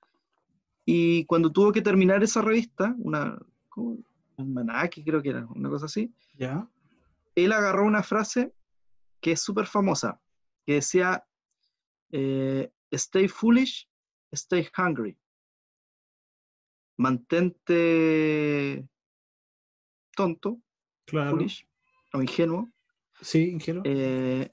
Y 0.91 1.23
cuando 1.25 1.51
tuvo 1.51 1.71
que 1.71 1.83
terminar 1.83 2.23
esa 2.23 2.41
revista, 2.41 2.95
una, 2.97 3.37
un 3.75 4.03
almanaque 4.37 5.03
creo 5.03 5.21
que 5.21 5.29
era, 5.29 5.45
una 5.53 5.69
cosa 5.69 5.85
así, 5.85 6.11
¿Ya? 6.33 6.67
él 7.35 7.51
agarró 7.51 7.85
una 7.85 8.01
frase 8.01 8.55
que 9.21 9.33
es 9.33 9.39
súper 9.39 9.67
famosa, 9.67 10.19
que 10.65 10.73
decía, 10.73 11.23
eh, 12.11 12.71
stay 12.89 13.27
foolish, 13.27 13.87
stay 14.31 14.67
hungry. 14.75 15.15
Mantente 16.97 18.87
tonto, 20.15 20.59
Claro. 21.05 21.29
foolish, 21.37 21.67
o 22.13 22.21
ingenuo, 22.23 22.67
Sí, 23.21 23.51
ingeniero. 23.51 23.83
eh, 23.85 24.51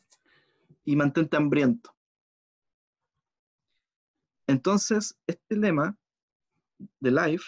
y 0.84 0.96
mantente 0.96 1.38
hambriento. 1.38 1.96
Entonces, 4.46 5.18
este 5.26 5.56
lema 5.56 5.96
de 7.00 7.10
Life 7.10 7.44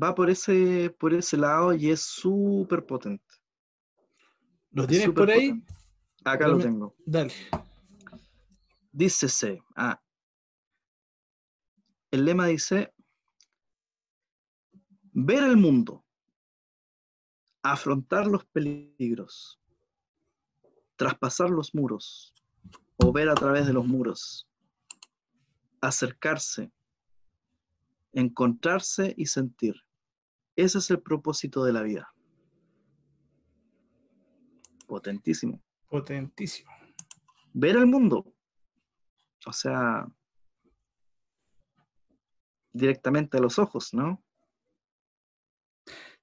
va 0.00 0.14
por 0.14 0.30
ese, 0.30 0.94
por 0.98 1.14
ese 1.14 1.36
lado 1.36 1.72
y 1.74 1.90
es 1.90 2.00
súper 2.00 2.84
potente. 2.84 3.24
¿Lo 4.70 4.82
es 4.82 4.88
tienes 4.88 5.10
por 5.10 5.30
ahí? 5.30 5.50
potente. 5.50 5.74
Acá 6.24 6.48
lo 6.48 6.58
tengo. 6.58 6.96
Dale. 7.04 7.32
Dícese, 8.90 9.62
ah, 9.76 10.00
el 12.10 12.24
lema 12.24 12.46
dice, 12.46 12.94
ver 15.12 15.42
el 15.42 15.56
mundo, 15.56 16.04
afrontar 17.62 18.26
los 18.28 18.44
peligros, 18.46 19.60
traspasar 20.96 21.50
los 21.50 21.74
muros 21.74 22.32
o 22.98 23.12
ver 23.12 23.28
a 23.28 23.34
través 23.34 23.66
de 23.66 23.72
los 23.72 23.84
muros, 23.84 24.48
acercarse, 25.80 26.70
encontrarse 28.14 29.14
y 29.16 29.26
sentir. 29.26 29.74
Ese 30.56 30.78
es 30.78 30.90
el 30.90 31.00
propósito 31.00 31.64
de 31.64 31.72
la 31.72 31.82
vida. 31.82 32.14
Potentísimo. 34.86 35.60
Potentísimo. 35.88 36.70
ver 37.52 37.76
el 37.76 37.86
mundo. 37.86 38.32
O 39.46 39.52
sea, 39.52 40.06
directamente 42.72 43.36
a 43.36 43.40
los 43.40 43.58
ojos, 43.58 43.94
¿no? 43.94 44.22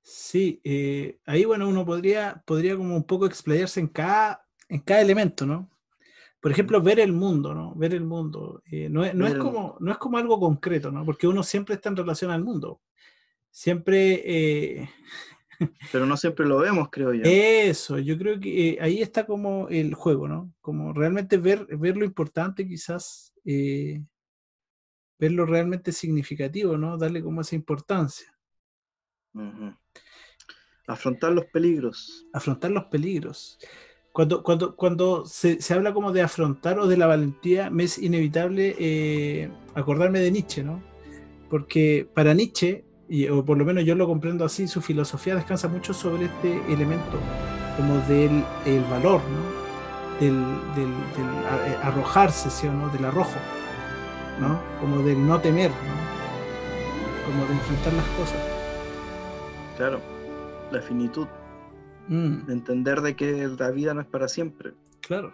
Sí, 0.01 0.59
eh, 0.63 1.19
ahí 1.25 1.45
bueno, 1.45 1.69
uno 1.69 1.85
podría, 1.85 2.43
podría 2.45 2.75
como 2.75 2.95
un 2.95 3.05
poco 3.05 3.25
explayarse 3.25 3.79
en 3.79 3.87
cada, 3.87 4.45
en 4.67 4.81
cada 4.81 5.01
elemento, 5.01 5.45
¿no? 5.45 5.70
Por 6.41 6.51
ejemplo, 6.51 6.81
ver 6.81 6.99
el 6.99 7.13
mundo, 7.13 7.53
¿no? 7.53 7.75
Ver 7.75 7.93
el 7.93 8.03
mundo. 8.03 8.63
eh, 8.65 8.89
no, 8.89 9.05
es, 9.05 9.13
no 9.13 9.37
como, 9.37 9.77
no 9.79 9.91
es 9.91 9.97
como 9.99 10.17
algo 10.17 10.39
concreto, 10.39 10.91
¿no? 10.91 11.05
Porque 11.05 11.27
uno 11.27 11.43
siempre 11.43 11.75
está 11.75 11.89
en 11.89 11.97
relación 11.97 12.31
al 12.31 12.43
mundo. 12.43 12.81
Siempre, 13.51 14.23
eh, 14.25 14.89
Pero 15.91 16.07
no 16.07 16.17
siempre 16.17 16.47
lo 16.47 16.57
vemos, 16.57 16.89
creo 16.91 17.13
yo. 17.13 17.21
Eso, 17.25 17.99
yo 17.99 18.17
creo 18.17 18.39
que 18.39 18.69
eh, 18.69 18.77
ahí 18.81 19.03
está 19.03 19.27
como 19.27 19.69
el 19.69 19.93
juego, 19.93 20.27
¿no? 20.27 20.51
Como 20.61 20.93
realmente 20.93 21.37
ver, 21.37 21.67
ver 21.77 21.95
lo 21.95 22.05
importante, 22.05 22.67
quizás, 22.67 23.33
ver 23.43 24.01
lo 25.19 25.45
realmente 25.45 25.91
significativo, 25.91 26.75
¿no? 26.75 26.97
Darle 26.97 27.21
como 27.21 27.41
esa 27.41 27.55
importancia. 27.55 28.35
Afrontar 30.87 31.33
los 31.33 31.45
peligros. 31.45 32.25
Afrontar 32.33 32.71
los 32.71 32.85
peligros. 32.85 33.59
Cuando, 34.11 34.43
cuando, 34.43 34.75
cuando 34.75 35.25
se, 35.25 35.57
habla 35.73 35.93
como 35.93 36.11
de 36.11 36.21
afrontar 36.21 36.79
o 36.79 36.87
de 36.87 36.97
la 36.97 37.07
valentía, 37.07 37.69
me 37.69 37.83
es 37.85 37.97
inevitable 37.97 38.75
eh, 38.77 39.49
acordarme 39.73 40.19
de 40.19 40.31
Nietzsche, 40.31 40.63
¿no? 40.63 40.81
Porque 41.49 42.07
para 42.13 42.33
Nietzsche, 42.33 42.83
y, 43.07 43.27
o 43.29 43.45
por 43.45 43.57
lo 43.57 43.63
menos 43.63 43.85
yo 43.85 43.95
lo 43.95 44.07
comprendo 44.07 44.43
así, 44.43 44.67
su 44.67 44.81
filosofía 44.81 45.35
descansa 45.35 45.69
mucho 45.69 45.93
sobre 45.93 46.25
este 46.25 46.61
elemento, 46.67 47.19
como 47.77 47.99
del 48.07 48.43
el 48.65 48.83
valor, 48.89 49.21
¿no? 49.21 49.61
Del, 50.19 50.35
del, 50.75 50.89
eh, 50.89 51.77
arrojarse, 51.81 52.49
¿sí 52.49 52.67
o 52.67 52.73
no? 52.73 52.89
Del 52.89 53.05
arrojo, 53.05 53.39
¿no? 54.41 54.59
Como 54.81 55.01
del 55.03 55.25
no 55.25 55.39
temer, 55.39 55.71
¿no? 55.71 57.31
Como 57.31 57.45
de 57.45 57.53
enfrentar 57.53 57.93
las 57.93 58.07
cosas. 58.17 58.39
Claro, 59.77 60.01
la 60.69 60.81
finitud. 60.81 61.27
Mm. 62.07 62.45
De 62.45 62.53
entender 62.53 63.01
de 63.01 63.15
que 63.15 63.47
la 63.47 63.71
vida 63.71 63.93
no 63.93 64.01
es 64.01 64.07
para 64.07 64.27
siempre. 64.27 64.73
Claro. 65.01 65.33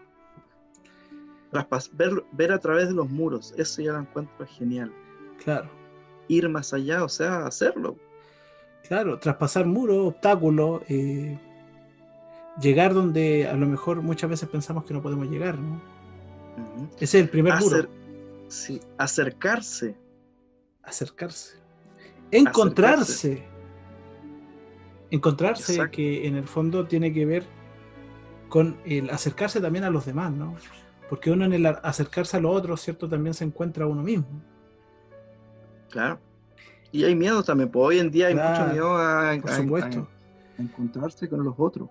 ver, 1.94 2.24
ver 2.32 2.52
a 2.52 2.60
través 2.60 2.90
de 2.90 2.94
los 2.94 3.10
muros, 3.10 3.54
eso 3.58 3.82
ya 3.82 3.94
lo 3.94 4.00
encuentro 4.00 4.46
genial. 4.46 4.92
Claro. 5.44 5.70
Ir 6.28 6.50
más 6.50 6.74
allá, 6.74 7.04
o 7.04 7.10
sea, 7.10 7.46
hacerlo. 7.46 7.98
Claro, 8.88 9.20
traspasar 9.20 9.66
muros, 9.66 10.14
obstáculos, 10.14 10.82
eh, 10.88 11.40
llegar 12.62 12.94
donde 12.94 13.48
a 13.48 13.54
lo 13.54 13.66
mejor 13.66 14.02
muchas 14.02 14.30
veces 14.30 14.48
pensamos 14.50 14.86
que 14.86 14.94
no 14.94 15.02
podemos 15.02 15.28
llegar, 15.28 15.58
¿no? 15.58 15.82
Ese 16.96 17.20
es 17.20 17.24
el 17.24 17.30
primer 17.30 17.60
muro. 17.60 17.88
Sí, 18.48 18.80
acercarse. 18.98 19.96
Acercarse. 20.84 21.58
Encontrarse 22.32 23.57
encontrarse 25.12 25.90
que 25.92 26.28
en 26.28 26.36
el 26.36 26.48
fondo 26.48 26.86
tiene 26.86 27.14
que 27.14 27.26
ver 27.26 27.46
con 28.50 28.78
el 28.86 29.10
acercarse 29.10 29.60
también 29.62 29.84
a 29.84 29.90
los 29.90 30.06
demás, 30.06 30.32
¿no? 30.32 30.56
Porque 31.10 31.32
uno 31.32 31.46
en 31.46 31.54
el 31.54 31.66
acercarse 31.66 32.38
a 32.38 32.40
los 32.40 32.56
otros, 32.56 32.82
¿cierto? 32.82 33.08
También 33.08 33.34
se 33.34 33.46
encuentra 33.46 33.86
a 33.86 33.88
uno 33.88 34.04
mismo. 34.04 34.28
Claro. 35.90 36.20
Y 36.92 37.04
hay 37.04 37.16
miedo 37.16 37.44
también, 37.44 37.70
pues 37.70 37.86
hoy 37.86 38.00
en 38.00 38.12
día 38.12 38.28
hay 38.28 38.36
mucho 38.36 38.68
miedo 38.72 38.98
a, 38.98 39.34
encontrarse 40.58 41.30
con 41.30 41.44
los 41.44 41.54
otros. 41.58 41.90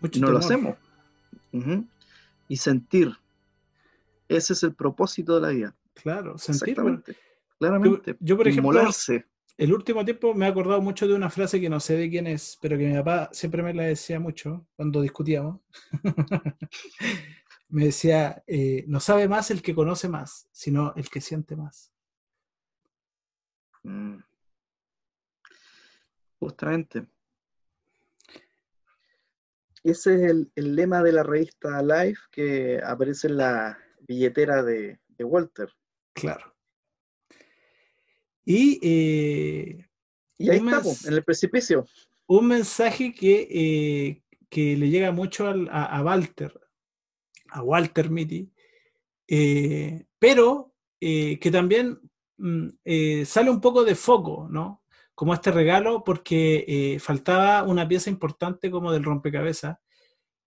Mucho 0.00 0.20
no 0.20 0.30
lo 0.30 0.38
hacemos. 0.38 0.76
Y 2.48 2.56
sentir. 2.56 3.12
Ese 4.28 4.52
es 4.52 4.62
el 4.62 4.74
propósito 4.74 5.36
de 5.36 5.40
la 5.40 5.48
vida. 5.48 5.74
Claro, 5.94 6.38
sentir. 6.38 6.70
Exactamente. 6.70 7.16
Claramente. 7.58 8.16
Yo, 8.20 8.36
por 8.36 8.46
ejemplo, 8.46 8.80
el 9.58 9.72
último 9.74 10.04
tiempo 10.04 10.34
me 10.34 10.46
he 10.46 10.48
acordado 10.48 10.80
mucho 10.80 11.08
de 11.08 11.14
una 11.14 11.30
frase 11.30 11.60
que 11.60 11.68
no 11.68 11.80
sé 11.80 11.96
de 11.96 12.08
quién 12.08 12.28
es, 12.28 12.56
pero 12.62 12.78
que 12.78 12.86
mi 12.86 12.94
papá 12.94 13.28
siempre 13.32 13.60
me 13.60 13.74
la 13.74 13.82
decía 13.82 14.20
mucho 14.20 14.68
cuando 14.76 15.02
discutíamos. 15.02 15.60
me 17.68 17.86
decía, 17.86 18.44
eh, 18.46 18.84
no 18.86 19.00
sabe 19.00 19.26
más 19.26 19.50
el 19.50 19.60
que 19.60 19.74
conoce 19.74 20.08
más, 20.08 20.48
sino 20.52 20.94
el 20.94 21.10
que 21.10 21.20
siente 21.20 21.56
más. 21.56 21.92
Mm. 23.82 24.18
Justamente. 26.38 27.08
Ese 29.82 30.14
es 30.14 30.30
el, 30.54 30.76
lema 30.76 31.02
de 31.02 31.12
la 31.12 31.24
revista 31.24 31.82
Life 31.82 32.20
que 32.30 32.80
aparece 32.80 33.26
en 33.26 33.38
la 33.38 33.76
billetera 34.06 34.62
de 34.62 35.00
Walter. 35.18 35.68
Claro. 36.12 36.57
Y, 38.50 38.80
eh, 38.80 39.86
y 40.38 40.48
ahí 40.48 40.56
estamos, 40.56 41.04
en 41.04 41.12
el 41.12 41.22
precipicio. 41.22 41.86
Un 42.26 42.46
mensaje 42.46 43.12
que, 43.12 43.46
eh, 43.50 44.22
que 44.48 44.74
le 44.74 44.88
llega 44.88 45.12
mucho 45.12 45.46
a, 45.70 46.02
Walter, 46.02 46.58
a 47.50 47.62
Walter 47.62 48.08
Mitty, 48.08 48.50
eh, 49.26 50.06
pero 50.18 50.72
que 50.98 51.50
también 51.52 52.00
mm, 52.38 52.68
sale 53.26 53.50
un 53.50 53.60
poco 53.60 53.84
de 53.84 53.94
foco, 53.94 54.48
¿no? 54.50 54.82
Como 55.14 55.34
este 55.34 55.50
regalo, 55.50 56.02
porque 56.02 56.96
faltaba 57.02 57.64
una 57.64 57.86
pieza 57.86 58.08
importante 58.08 58.70
como 58.70 58.92
del 58.92 59.04
rompecabezas, 59.04 59.76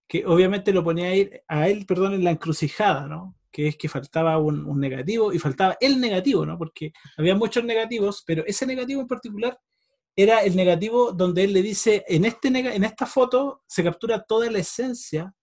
que 0.08 0.26
obviamente 0.26 0.72
lo 0.72 0.82
ponía 0.82 1.06
a, 1.06 1.14
ir, 1.14 1.42
a 1.46 1.68
él, 1.68 1.86
perdón, 1.86 2.14
en 2.14 2.24
la 2.24 2.32
encrucijada, 2.32 3.06
¿no? 3.06 3.36
Que 3.52 3.68
es 3.68 3.76
que 3.76 3.88
faltaba 3.88 4.38
un, 4.38 4.80
negativo 4.80 5.32
y 5.32 5.38
faltaba 5.38 5.76
el 5.80 6.00
negativo, 6.00 6.46
¿no? 6.46 6.58
Porque 6.58 6.92
había 7.16 7.36
muchos 7.36 7.64
negativos, 7.64 8.24
pero 8.26 8.44
ese 8.46 8.66
negativo 8.66 9.00
en 9.02 9.06
particular 9.06 9.58
era 10.16 10.40
el 10.40 10.56
negativo 10.56 11.12
donde 11.12 11.44
él 11.44 11.52
le 11.52 11.62
dice, 11.62 12.04
en, 12.08 12.24
este 12.24 12.48
en 12.48 12.84
esta 12.84 13.06
foto 13.06 13.62
se 13.66 13.84
captura 13.84 14.22
toda 14.22 14.50
la 14.50 14.58
esencia, 14.58 15.34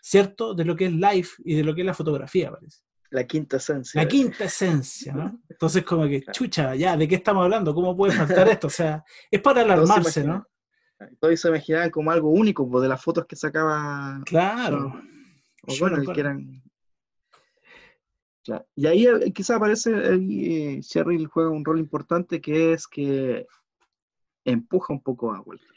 ¿cierto? 0.00 0.54
De 0.54 0.64
lo 0.64 0.74
que 0.74 0.86
es 0.86 0.92
life 0.92 1.36
y 1.44 1.54
de 1.54 1.64
lo 1.64 1.74
que 1.74 1.82
es 1.82 1.86
la 1.86 1.94
fotografía, 1.94 2.50
parece. 2.50 2.80
La 3.10 3.26
quinta 3.26 3.56
esencia. 3.56 4.02
La 4.02 4.08
quinta 4.08 4.44
esencia, 4.44 5.14
¿no? 5.14 5.40
Entonces 5.48 5.82
como 5.84 6.06
que, 6.06 6.22
chucha, 6.30 6.74
ya, 6.74 6.96
¿de 6.96 7.08
qué 7.08 7.14
estamos 7.14 7.44
hablando? 7.44 7.74
¿Cómo 7.74 7.96
puede 7.96 8.12
faltar 8.12 8.48
esto? 8.48 8.66
O 8.66 8.70
sea, 8.70 9.02
es 9.30 9.40
para 9.40 9.62
alarmarse, 9.62 10.24
¿no? 10.24 10.46
Todos 11.20 11.40
se 11.40 11.48
imaginaban 11.48 11.90
como 11.90 12.10
algo 12.10 12.30
único, 12.30 12.68
pues, 12.68 12.82
de 12.82 12.88
las 12.88 13.02
fotos 13.02 13.24
que 13.26 13.36
sacaba. 13.36 14.20
Claro. 14.26 15.00
O, 15.62 15.74
bueno, 15.78 16.12
que 16.12 16.20
eran 16.20 16.62
y 18.74 18.86
ahí 18.86 19.06
eh, 19.06 19.32
quizá 19.32 19.56
aparece, 19.56 19.90
eh, 19.94 20.80
Sherry 20.80 21.24
juega 21.24 21.50
un 21.50 21.64
rol 21.64 21.78
importante 21.78 22.40
que 22.40 22.72
es 22.72 22.86
que 22.86 23.46
empuja 24.44 24.92
un 24.92 25.02
poco 25.02 25.32
a 25.32 25.40
Walter. 25.40 25.68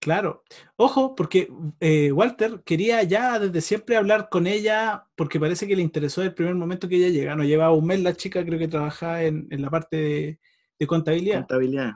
Claro, 0.00 0.44
ojo, 0.76 1.16
porque 1.16 1.50
eh, 1.80 2.12
Walter 2.12 2.62
quería 2.64 3.02
ya 3.02 3.38
desde 3.40 3.60
siempre 3.60 3.96
hablar 3.96 4.28
con 4.30 4.46
ella, 4.46 5.06
porque 5.16 5.40
parece 5.40 5.66
que 5.66 5.74
le 5.74 5.82
interesó 5.82 6.22
el 6.22 6.34
primer 6.34 6.54
momento 6.54 6.88
que 6.88 6.96
ella 6.96 7.08
llega. 7.08 7.34
No 7.34 7.42
lleva 7.42 7.72
un 7.72 7.86
mes 7.86 8.00
la 8.00 8.14
chica, 8.14 8.44
creo 8.44 8.60
que 8.60 8.68
trabaja 8.68 9.24
en, 9.24 9.48
la 9.50 9.70
parte 9.70 10.38
de, 10.78 10.86
contabilidad. 10.86 11.40
Contabilidad. 11.40 11.94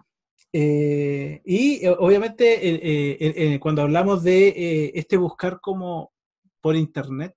y 0.52 1.86
obviamente 1.86 3.58
cuando 3.60 3.82
hablamos 3.82 4.24
de 4.24 4.90
este 4.94 5.16
buscar 5.16 5.60
como 5.60 6.12
por 6.60 6.74
internet, 6.74 7.36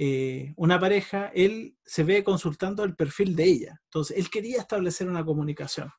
eh, 0.00 0.54
una 0.56 0.78
pareja, 0.78 1.32
él 1.34 1.76
se 1.84 2.04
ve 2.04 2.22
consultando 2.22 2.84
el 2.84 2.94
perfil 2.94 3.34
de 3.34 3.44
ella. 3.44 3.80
Entonces, 3.84 4.16
él 4.16 4.30
quería 4.30 4.58
establecer 4.58 5.08
una 5.08 5.24
comunicación. 5.24 5.90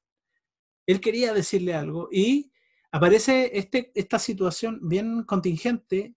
Él 0.87 1.01
quería 1.01 1.33
decirle 1.33 1.73
algo 1.73 2.07
y 2.09 2.51
aparece 2.91 3.51
este, 3.57 3.91
esta 3.93 4.17
situación 4.17 4.79
bien 4.81 5.23
contingente 5.23 6.15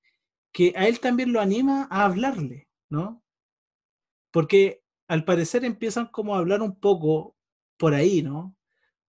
que 0.53 0.73
a 0.77 0.87
él 0.87 1.01
también 1.01 1.33
lo 1.33 1.41
anima 1.41 1.89
a 1.91 2.05
hablarle, 2.05 2.69
¿no? 2.89 3.25
Porque 4.31 4.83
al 5.09 5.25
parecer 5.25 5.65
empiezan 5.65 6.07
como 6.07 6.35
a 6.35 6.39
hablar 6.39 6.63
un 6.63 6.79
poco 6.79 7.37
por 7.77 7.95
ahí, 7.95 8.23
¿no? 8.23 8.57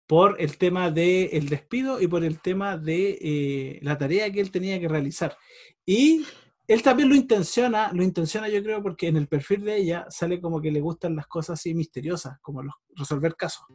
Por 0.08 0.42
el 0.42 0.58
tema 0.58 0.90
del 0.90 1.48
despido 1.48 2.02
y 2.02 2.08
por 2.08 2.24
el 2.24 2.42
tema 2.42 2.78
de 2.78 3.20
eh, 3.22 3.80
la 3.84 3.98
tarea 3.98 4.32
que 4.32 4.42
él 4.42 4.52
tenía 4.52 4.80
que 4.80 4.88
realizar. 4.88 5.38
Y 5.86 6.26
él 6.68 6.82
también 6.82 7.10
lo 7.10 7.16
intenciona, 7.16 7.92
lo 7.92 8.04
intenciona 8.04 8.48
yo 8.48 8.64
creo 8.64 8.82
porque 8.82 9.08
en 9.08 9.18
el 9.18 9.28
perfil 9.28 9.66
de 9.66 9.78
ella 9.78 10.06
sale 10.10 10.40
como 10.40 10.62
que 10.62 10.72
le 10.72 10.80
gustan 10.80 11.16
las 11.16 11.28
cosas 11.28 11.60
así 11.60 11.74
misteriosas, 11.74 12.40
como 12.42 12.62
resolver 12.96 13.36
casos. 13.36 13.66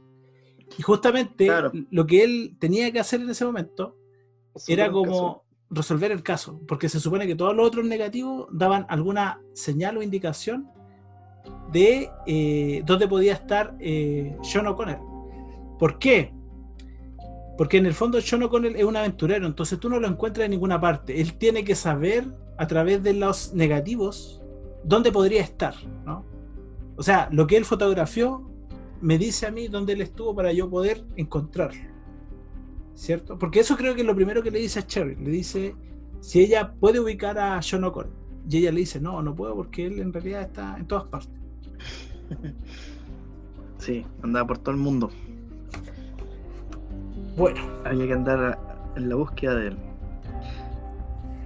Y 0.77 0.83
justamente 0.83 1.49
lo 1.91 2.07
que 2.07 2.25
él 2.25 2.57
tenía 2.59 2.91
que 2.93 3.01
hacer 3.01 3.21
en 3.21 3.31
ese 3.31 3.45
momento 3.45 3.97
era 4.67 4.91
como 4.91 5.45
resolver 5.71 6.13
el 6.13 6.23
caso, 6.23 6.61
porque 6.67 6.89
se 6.89 7.01
supone 7.01 7.27
que 7.27 7.35
todos 7.35 7.55
los 7.55 7.67
otros 7.67 7.85
negativos 7.85 8.49
daban 8.51 8.87
alguna 8.89 9.41
señal 9.53 9.99
o 9.99 10.03
indicación 10.03 10.71
de 11.73 12.11
eh, 12.27 12.83
dónde 12.87 13.07
podía 13.07 13.35
estar 13.35 13.77
eh, 13.81 14.37
John 14.43 14.67
O'Connell. 14.67 14.99
¿Por 15.79 15.99
qué? 15.99 16.35
Porque 17.59 17.77
en 17.77 17.87
el 17.87 17.93
fondo 17.93 18.21
John 18.25 18.45
O'Connell 18.45 18.77
es 18.77 18.85
un 18.85 18.97
aventurero, 18.97 19.45
entonces 19.45 19.81
tú 19.81 19.91
no 19.91 19.99
lo 19.99 20.07
encuentras 20.07 20.45
en 20.45 20.53
ninguna 20.53 20.81
parte. 20.81 21.21
Él 21.21 21.35
tiene 21.35 21.65
que 21.65 21.75
saber 21.75 22.25
a 22.57 22.69
través 22.69 23.03
de 23.03 23.15
los 23.15 23.53
negativos 23.53 24.41
dónde 24.85 25.11
podría 25.11 25.43
estar, 25.43 25.75
¿no? 26.07 26.25
O 26.97 27.03
sea, 27.03 27.29
lo 27.33 27.49
que 27.49 27.57
él 27.57 27.65
fotografió 27.65 28.49
me 29.01 29.19
dice 29.19 29.47
a 29.47 29.51
mí 29.51 29.67
dónde 29.67 29.95
él 29.95 30.03
estuvo 30.03 30.37
para 30.37 30.53
yo 30.53 30.71
poder 30.71 31.05
encontrarlo. 31.17 31.83
¿Cierto? 32.95 33.37
Porque 33.39 33.61
eso 33.61 33.77
creo 33.77 33.95
que 33.97 34.03
es 34.03 34.07
lo 34.07 34.15
primero 34.15 34.41
que 34.41 34.53
le 34.53 34.61
dice 34.61 34.79
a 34.79 34.87
Cherry. 34.87 35.17
Le 35.17 35.31
dice 35.31 35.75
si 36.21 36.41
ella 36.41 36.73
puede 36.73 37.01
ubicar 37.01 37.39
a 37.41 37.61
John. 37.61 37.85
Y 38.49 38.59
ella 38.59 38.71
le 38.71 38.81
dice, 38.81 39.01
no, 39.01 39.21
no 39.21 39.35
puedo 39.35 39.57
porque 39.57 39.87
él 39.87 39.99
en 39.99 40.13
realidad 40.13 40.43
está 40.43 40.77
en 40.79 40.87
todas 40.87 41.05
partes. 41.09 41.41
Sí, 43.79 44.05
andaba 44.23 44.47
por 44.47 44.59
todo 44.59 44.73
el 44.73 44.81
mundo. 44.81 45.11
Bueno. 47.39 47.61
Había 47.85 48.07
que 48.07 48.13
andar 48.13 48.59
en 48.97 49.09
la 49.09 49.15
búsqueda 49.15 49.55
de 49.55 49.69
él. 49.69 49.79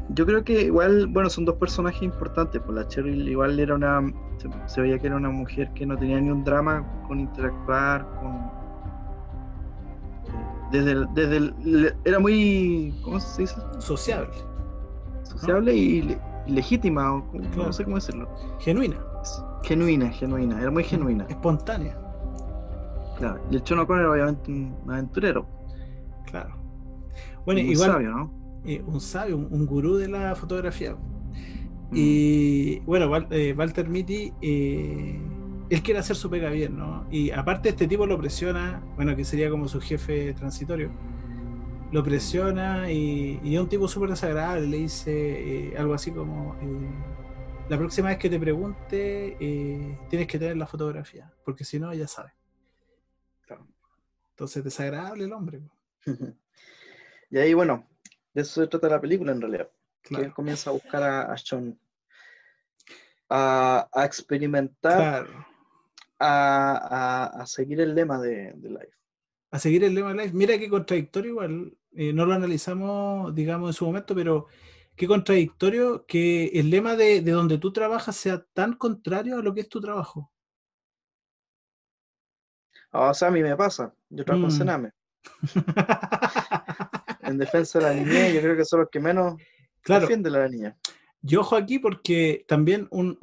Yo 0.09 0.27
creo 0.27 0.43
que 0.43 0.63
igual, 0.63 1.07
bueno, 1.07 1.31
son 1.31 1.45
dos 1.45 1.57
personajes 1.57 2.03
importantes, 2.03 2.61
pues 2.65 2.75
la 2.75 2.87
Cheryl 2.89 3.29
igual 3.29 3.59
era 3.59 3.75
una, 3.75 4.13
se, 4.67 4.81
veía 4.81 4.99
que 4.99 5.07
era 5.07 5.17
una 5.17 5.31
mujer 5.31 5.71
que 5.75 5.87
no 5.87 5.97
tenía 5.97 6.21
ni 6.21 6.31
un 6.31 6.45
drama 6.45 6.85
con 7.07 7.21
interactuar, 7.21 8.07
con... 8.21 8.51
Desde 10.71 11.07
desde 11.15 11.37
el, 11.37 11.95
era 12.05 12.19
muy, 12.19 12.95
¿cómo 13.05 13.21
se 13.21 13.43
dice? 13.43 13.57
Sociable. 13.79 14.33
Sociable 15.23 15.75
y, 15.75 16.19
legítima, 16.47 17.13
o 17.15 17.25
no 17.57 17.73
sé 17.73 17.85
cómo 17.85 17.97
decirlo. 17.97 18.29
Genuina. 18.59 18.97
Genuina, 19.63 20.11
genuina, 20.11 20.61
era 20.61 20.71
muy 20.71 20.85
genuina. 20.85 21.25
Espontánea. 21.29 21.97
Claro, 23.19 23.41
y 23.51 23.57
el 23.57 23.63
Chono 23.63 23.83
era 23.83 24.11
obviamente 24.11 24.51
un 24.51 24.75
aventurero. 24.89 25.47
Claro. 26.27 26.57
Bueno, 27.45 27.61
un 27.61 27.67
igual. 27.67 27.93
Sabio, 27.93 28.11
¿no? 28.11 28.43
Eh, 28.65 28.83
un 28.87 29.01
sabio, 29.01 29.37
un, 29.37 29.67
gurú 29.67 29.97
de 29.97 30.09
la 30.09 30.37
fotografía. 30.37 30.95
Mm. 30.95 31.95
Y 31.95 32.79
bueno, 32.81 33.11
eh, 33.31 33.55
Walter 33.57 33.89
Mitty, 33.89 34.33
eh, 34.41 35.21
él 35.69 35.83
quiere 35.83 35.99
hacer 35.99 36.17
su 36.17 36.31
pega 36.31 36.51
bien, 36.51 36.77
¿no? 36.77 37.07
Y 37.11 37.31
aparte, 37.31 37.71
este 37.71 37.89
tipo 37.89 38.07
lo 38.07 38.19
presiona, 38.19 38.83
bueno, 38.95 39.17
que 39.17 39.25
sería 39.25 39.51
como 39.51 39.67
su 39.67 39.81
jefe 39.81 40.33
transitorio, 40.35 40.93
lo 41.91 42.03
presiona 42.05 42.91
y, 42.91 43.41
y 43.43 43.57
es 43.57 43.61
un 43.61 43.69
tipo 43.69 43.89
súper 43.89 44.11
desagradable. 44.11 44.67
Le 44.69 44.79
dice 44.79 45.75
algo 45.77 45.95
así 45.95 46.13
como: 46.13 46.57
La 47.69 47.77
próxima 47.77 48.09
vez 48.11 48.19
que 48.19 48.31
te 48.31 48.39
pregunte, 48.39 49.37
tienes 50.09 50.29
que 50.29 50.39
tener 50.39 50.57
la 50.57 50.67
fotografía, 50.67 51.33
porque 51.45 51.65
si 51.65 51.81
no, 51.81 51.93
ya 51.93 52.07
sabes. 52.07 52.33
Entonces, 54.31 54.65
desagradable 54.65 55.25
el 55.25 55.33
hombre. 55.33 55.63
y 57.31 57.39
ahí, 57.39 57.55
bueno, 57.55 57.87
de 58.35 58.43
eso 58.43 58.63
se 58.63 58.69
trata 58.69 58.89
la 58.89 59.01
película 59.01 59.33
en 59.33 59.41
realidad. 59.41 59.71
Que 60.03 60.17
él 60.17 60.33
comienza 60.33 60.71
a 60.71 60.73
buscar 60.73 61.03
a, 61.03 61.33
a 61.33 61.37
Sean. 61.37 61.79
A, 63.29 63.89
experimentar. 64.05 65.29
A, 66.19 67.45
seguir 67.47 67.81
el 67.81 67.95
lema 67.95 68.21
de, 68.21 68.55
Life. 68.63 68.95
A 69.51 69.59
seguir 69.59 69.85
el 69.85 69.95
lema 69.95 70.13
de 70.13 70.23
Life. 70.23 70.35
Mira 70.35 70.59
qué 70.59 70.69
contradictorio 70.69 71.31
igual. 71.31 71.77
Eh, 71.93 72.13
no 72.13 72.27
lo 72.27 72.35
analizamos, 72.35 73.35
digamos, 73.35 73.71
en 73.71 73.75
su 73.75 73.85
momento, 73.85 74.15
pero 74.15 74.47
qué 74.97 75.07
contradictorio 75.07 76.07
que 76.07 76.47
el 76.55 76.71
lema 76.71 76.97
de, 76.97 77.21
donde 77.23 77.59
tú 77.59 77.73
trabajas 77.73 78.17
sea 78.17 78.45
tan 78.53 78.75
contrario 78.75 79.39
a 79.39 79.43
lo 79.43 79.55
que 79.55 79.61
es 79.61 79.69
tu 79.69 79.81
trabajo. 79.81 80.33
Ah, 82.91 83.11
o 83.11 83.15
sea, 83.15 83.29
a 83.29 83.31
mí 83.31 83.43
me 83.43 83.57
pasa. 83.57 83.95
Yo 84.11 84.25
trabajo 84.25 84.49
en 84.49 84.55
mm. 84.55 84.59
Sename. 84.59 84.93
en 87.23 87.39
defensa 87.39 87.79
de 87.79 87.85
la 87.85 87.95
niña, 87.95 88.29
yo 88.29 88.41
creo 88.41 88.57
que 88.57 88.65
son 88.65 88.81
los 88.81 88.91
que 88.91 89.01
menos 89.01 89.37
claro. 89.83 90.03
defienden 90.03 90.35
a 90.35 90.39
la 90.39 90.49
niña. 90.49 90.77
Yo 91.25 91.43
ojo 91.43 91.55
aquí 91.55 91.79
porque 91.79 92.45
también 92.49 92.89
un, 92.91 93.17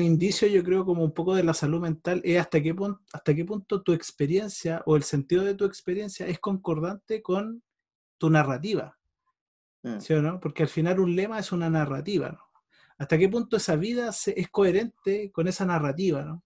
indicio, 0.00 0.48
yo 0.48 0.64
creo, 0.64 0.86
como 0.86 1.04
un 1.04 1.12
poco 1.12 1.34
de 1.34 1.44
la 1.44 1.52
salud 1.52 1.80
mental 1.80 2.22
es 2.24 2.40
hasta 2.40 2.62
qué, 2.62 2.74
punto, 2.74 3.02
hasta 3.12 3.34
qué 3.34 3.44
punto 3.44 3.82
tu 3.82 3.92
experiencia 3.92 4.82
o 4.86 4.96
el 4.96 5.02
sentido 5.02 5.44
de 5.44 5.54
tu 5.54 5.66
experiencia 5.66 6.26
es 6.26 6.38
concordante 6.38 7.20
con 7.20 7.62
tu 8.16 8.30
narrativa. 8.30 8.96
Mm. 9.82 10.00
¿Sí 10.00 10.14
o 10.14 10.22
no? 10.22 10.40
Porque 10.40 10.62
al 10.62 10.70
final 10.70 10.98
un 10.98 11.14
lema 11.14 11.38
es 11.38 11.52
una 11.52 11.68
narrativa, 11.68 12.30
¿no? 12.30 12.40
¿Hasta 12.96 13.18
qué 13.18 13.28
punto 13.28 13.58
esa 13.58 13.76
vida 13.76 14.08
es 14.08 14.48
coherente 14.50 15.30
con 15.30 15.46
esa 15.46 15.66
narrativa, 15.66 16.22
¿no? 16.24 16.42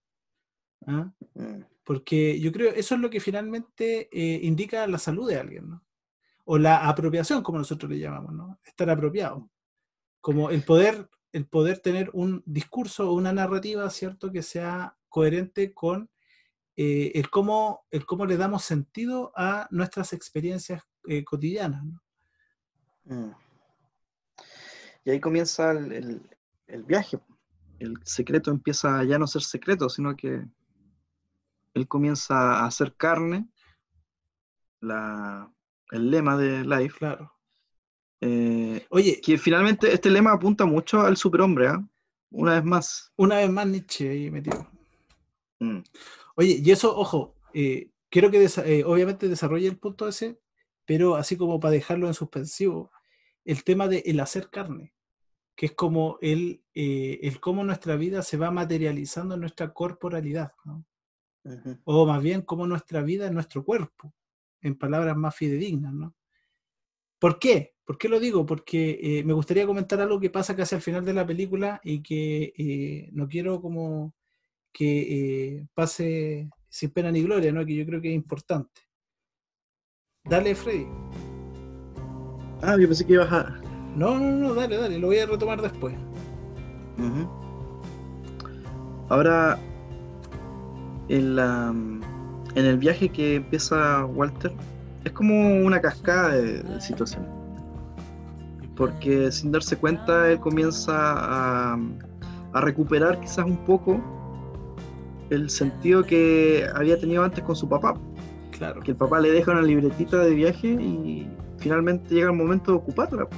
¿Ah? 0.86 1.12
Mm. 1.34 1.62
Porque 1.84 2.38
yo 2.40 2.52
creo 2.52 2.72
eso 2.72 2.94
es 2.94 3.00
lo 3.00 3.10
que 3.10 3.20
finalmente 3.20 4.08
eh, 4.12 4.40
indica 4.42 4.86
la 4.86 4.98
salud 4.98 5.28
de 5.28 5.36
alguien, 5.36 5.68
¿no? 5.68 5.84
O 6.44 6.58
la 6.58 6.88
apropiación, 6.88 7.42
como 7.42 7.58
nosotros 7.58 7.90
le 7.90 7.98
llamamos, 7.98 8.32
¿no? 8.34 8.60
Estar 8.64 8.88
apropiado. 8.90 9.50
Como 10.20 10.50
el 10.50 10.64
poder, 10.64 11.08
el 11.32 11.46
poder 11.46 11.78
tener 11.80 12.10
un 12.12 12.42
discurso 12.46 13.10
o 13.10 13.14
una 13.14 13.32
narrativa, 13.32 13.88
¿cierto? 13.90 14.30
Que 14.30 14.42
sea 14.42 14.96
coherente 15.08 15.72
con 15.74 16.10
eh, 16.76 17.12
el, 17.14 17.30
cómo, 17.30 17.84
el 17.90 18.06
cómo 18.06 18.26
le 18.26 18.36
damos 18.36 18.64
sentido 18.64 19.32
a 19.36 19.68
nuestras 19.70 20.12
experiencias 20.12 20.82
eh, 21.06 21.24
cotidianas. 21.24 21.84
Mm. 23.04 23.30
Y 25.04 25.10
ahí 25.10 25.20
comienza 25.20 25.72
el, 25.72 26.22
el 26.68 26.82
viaje. 26.84 27.18
El 27.78 27.98
secreto 28.04 28.52
empieza 28.52 29.02
ya 29.02 29.18
no 29.18 29.26
ser 29.26 29.42
secreto, 29.42 29.88
sino 29.88 30.16
que 30.16 30.44
él 31.74 31.88
comienza 31.88 32.60
a 32.60 32.66
hacer 32.66 32.94
carne, 32.96 33.48
el 34.82 36.10
lema 36.10 36.36
de 36.36 36.64
Life. 36.64 36.98
Claro. 36.98 37.32
Eh, 38.20 38.86
Oye. 38.90 39.20
Que 39.20 39.38
finalmente 39.38 39.92
este 39.92 40.10
lema 40.10 40.32
apunta 40.32 40.64
mucho 40.64 41.00
al 41.00 41.16
superhombre, 41.16 41.68
¿ah? 41.68 41.88
Una 42.30 42.54
vez 42.54 42.64
más. 42.64 43.12
Una 43.16 43.36
vez 43.36 43.50
más 43.50 43.66
Nietzsche 43.66 44.08
ahí 44.08 44.30
metido. 44.30 44.66
Mm. 45.60 45.80
Oye, 46.36 46.60
y 46.62 46.70
eso, 46.70 46.96
ojo, 46.96 47.36
eh, 47.52 47.90
quiero 48.08 48.30
que 48.30 48.44
eh, 48.44 48.84
obviamente 48.84 49.28
desarrolle 49.28 49.68
el 49.68 49.78
punto 49.78 50.08
ese, 50.08 50.40
pero 50.86 51.16
así 51.16 51.36
como 51.36 51.60
para 51.60 51.72
dejarlo 51.72 52.06
en 52.06 52.14
suspensivo, 52.14 52.90
el 53.44 53.64
tema 53.64 53.86
de 53.86 54.02
el 54.06 54.18
hacer 54.20 54.48
carne, 54.50 54.94
que 55.54 55.66
es 55.66 55.72
como 55.72 56.18
el, 56.22 56.64
el 56.74 57.40
cómo 57.40 57.64
nuestra 57.64 57.96
vida 57.96 58.22
se 58.22 58.38
va 58.38 58.50
materializando 58.50 59.34
en 59.34 59.40
nuestra 59.42 59.72
corporalidad. 59.72 60.52
¿no? 60.64 60.86
O 61.84 62.06
más 62.06 62.22
bien 62.22 62.42
como 62.42 62.66
nuestra 62.66 63.02
vida 63.02 63.26
es 63.26 63.32
nuestro 63.32 63.64
cuerpo, 63.64 64.14
en 64.60 64.76
palabras 64.76 65.16
más 65.16 65.34
fidedignas, 65.34 65.92
¿no? 65.92 66.14
¿Por 67.18 67.38
qué? 67.38 67.74
¿Por 67.84 67.98
qué 67.98 68.08
lo 68.08 68.18
digo? 68.18 68.46
Porque 68.46 68.98
eh, 69.02 69.24
me 69.24 69.32
gustaría 69.32 69.66
comentar 69.66 70.00
algo 70.00 70.18
que 70.18 70.30
pasa 70.30 70.56
casi 70.56 70.74
al 70.74 70.82
final 70.82 71.04
de 71.04 71.14
la 71.14 71.26
película 71.26 71.80
y 71.84 72.02
que 72.02 72.52
eh, 72.56 73.10
no 73.12 73.28
quiero 73.28 73.60
como 73.60 74.14
que 74.72 75.56
eh, 75.58 75.66
pase 75.74 76.48
sin 76.68 76.90
pena 76.90 77.12
ni 77.12 77.22
gloria, 77.22 77.52
¿no? 77.52 77.64
Que 77.66 77.76
yo 77.76 77.86
creo 77.86 78.00
que 78.00 78.08
es 78.08 78.14
importante. 78.14 78.80
Dale, 80.24 80.54
Freddy. 80.54 80.86
Ah, 82.62 82.76
yo 82.80 82.86
pensé 82.86 83.04
que 83.04 83.14
ibas 83.14 83.32
a... 83.32 83.60
No, 83.96 84.18
no, 84.18 84.30
no, 84.30 84.54
dale, 84.54 84.76
dale, 84.76 84.98
lo 84.98 85.08
voy 85.08 85.18
a 85.18 85.26
retomar 85.26 85.60
después. 85.60 85.94
Ahora, 89.08 89.58
en, 91.12 91.36
la, 91.36 91.68
en 92.54 92.64
el 92.64 92.78
viaje 92.78 93.10
que 93.10 93.36
empieza 93.36 94.06
Walter, 94.06 94.52
es 95.04 95.12
como 95.12 95.62
una 95.64 95.80
cascada 95.80 96.30
de, 96.30 96.80
situaciones. 96.80 97.28
Porque 98.76 99.30
sin 99.30 99.52
darse 99.52 99.76
cuenta, 99.76 100.30
él 100.30 100.40
comienza 100.40 100.94
a, 100.94 101.78
a 102.54 102.60
recuperar 102.62 103.20
quizás 103.20 103.44
un 103.44 103.58
poco 103.58 104.00
el 105.28 105.50
sentido 105.50 106.02
que 106.02 106.66
había 106.74 106.98
tenido 106.98 107.22
antes 107.22 107.44
con 107.44 107.54
su 107.56 107.68
papá. 107.68 107.94
Claro. 108.50 108.80
Que 108.80 108.92
el 108.92 108.96
papá 108.96 109.20
le 109.20 109.30
deja 109.30 109.52
una 109.52 109.62
libretita 109.62 110.18
de 110.18 110.34
viaje 110.34 110.68
y 110.68 111.28
finalmente 111.58 112.14
llega 112.14 112.30
el 112.30 112.36
momento 112.36 112.72
de 112.72 112.78
ocuparla. 112.78 113.28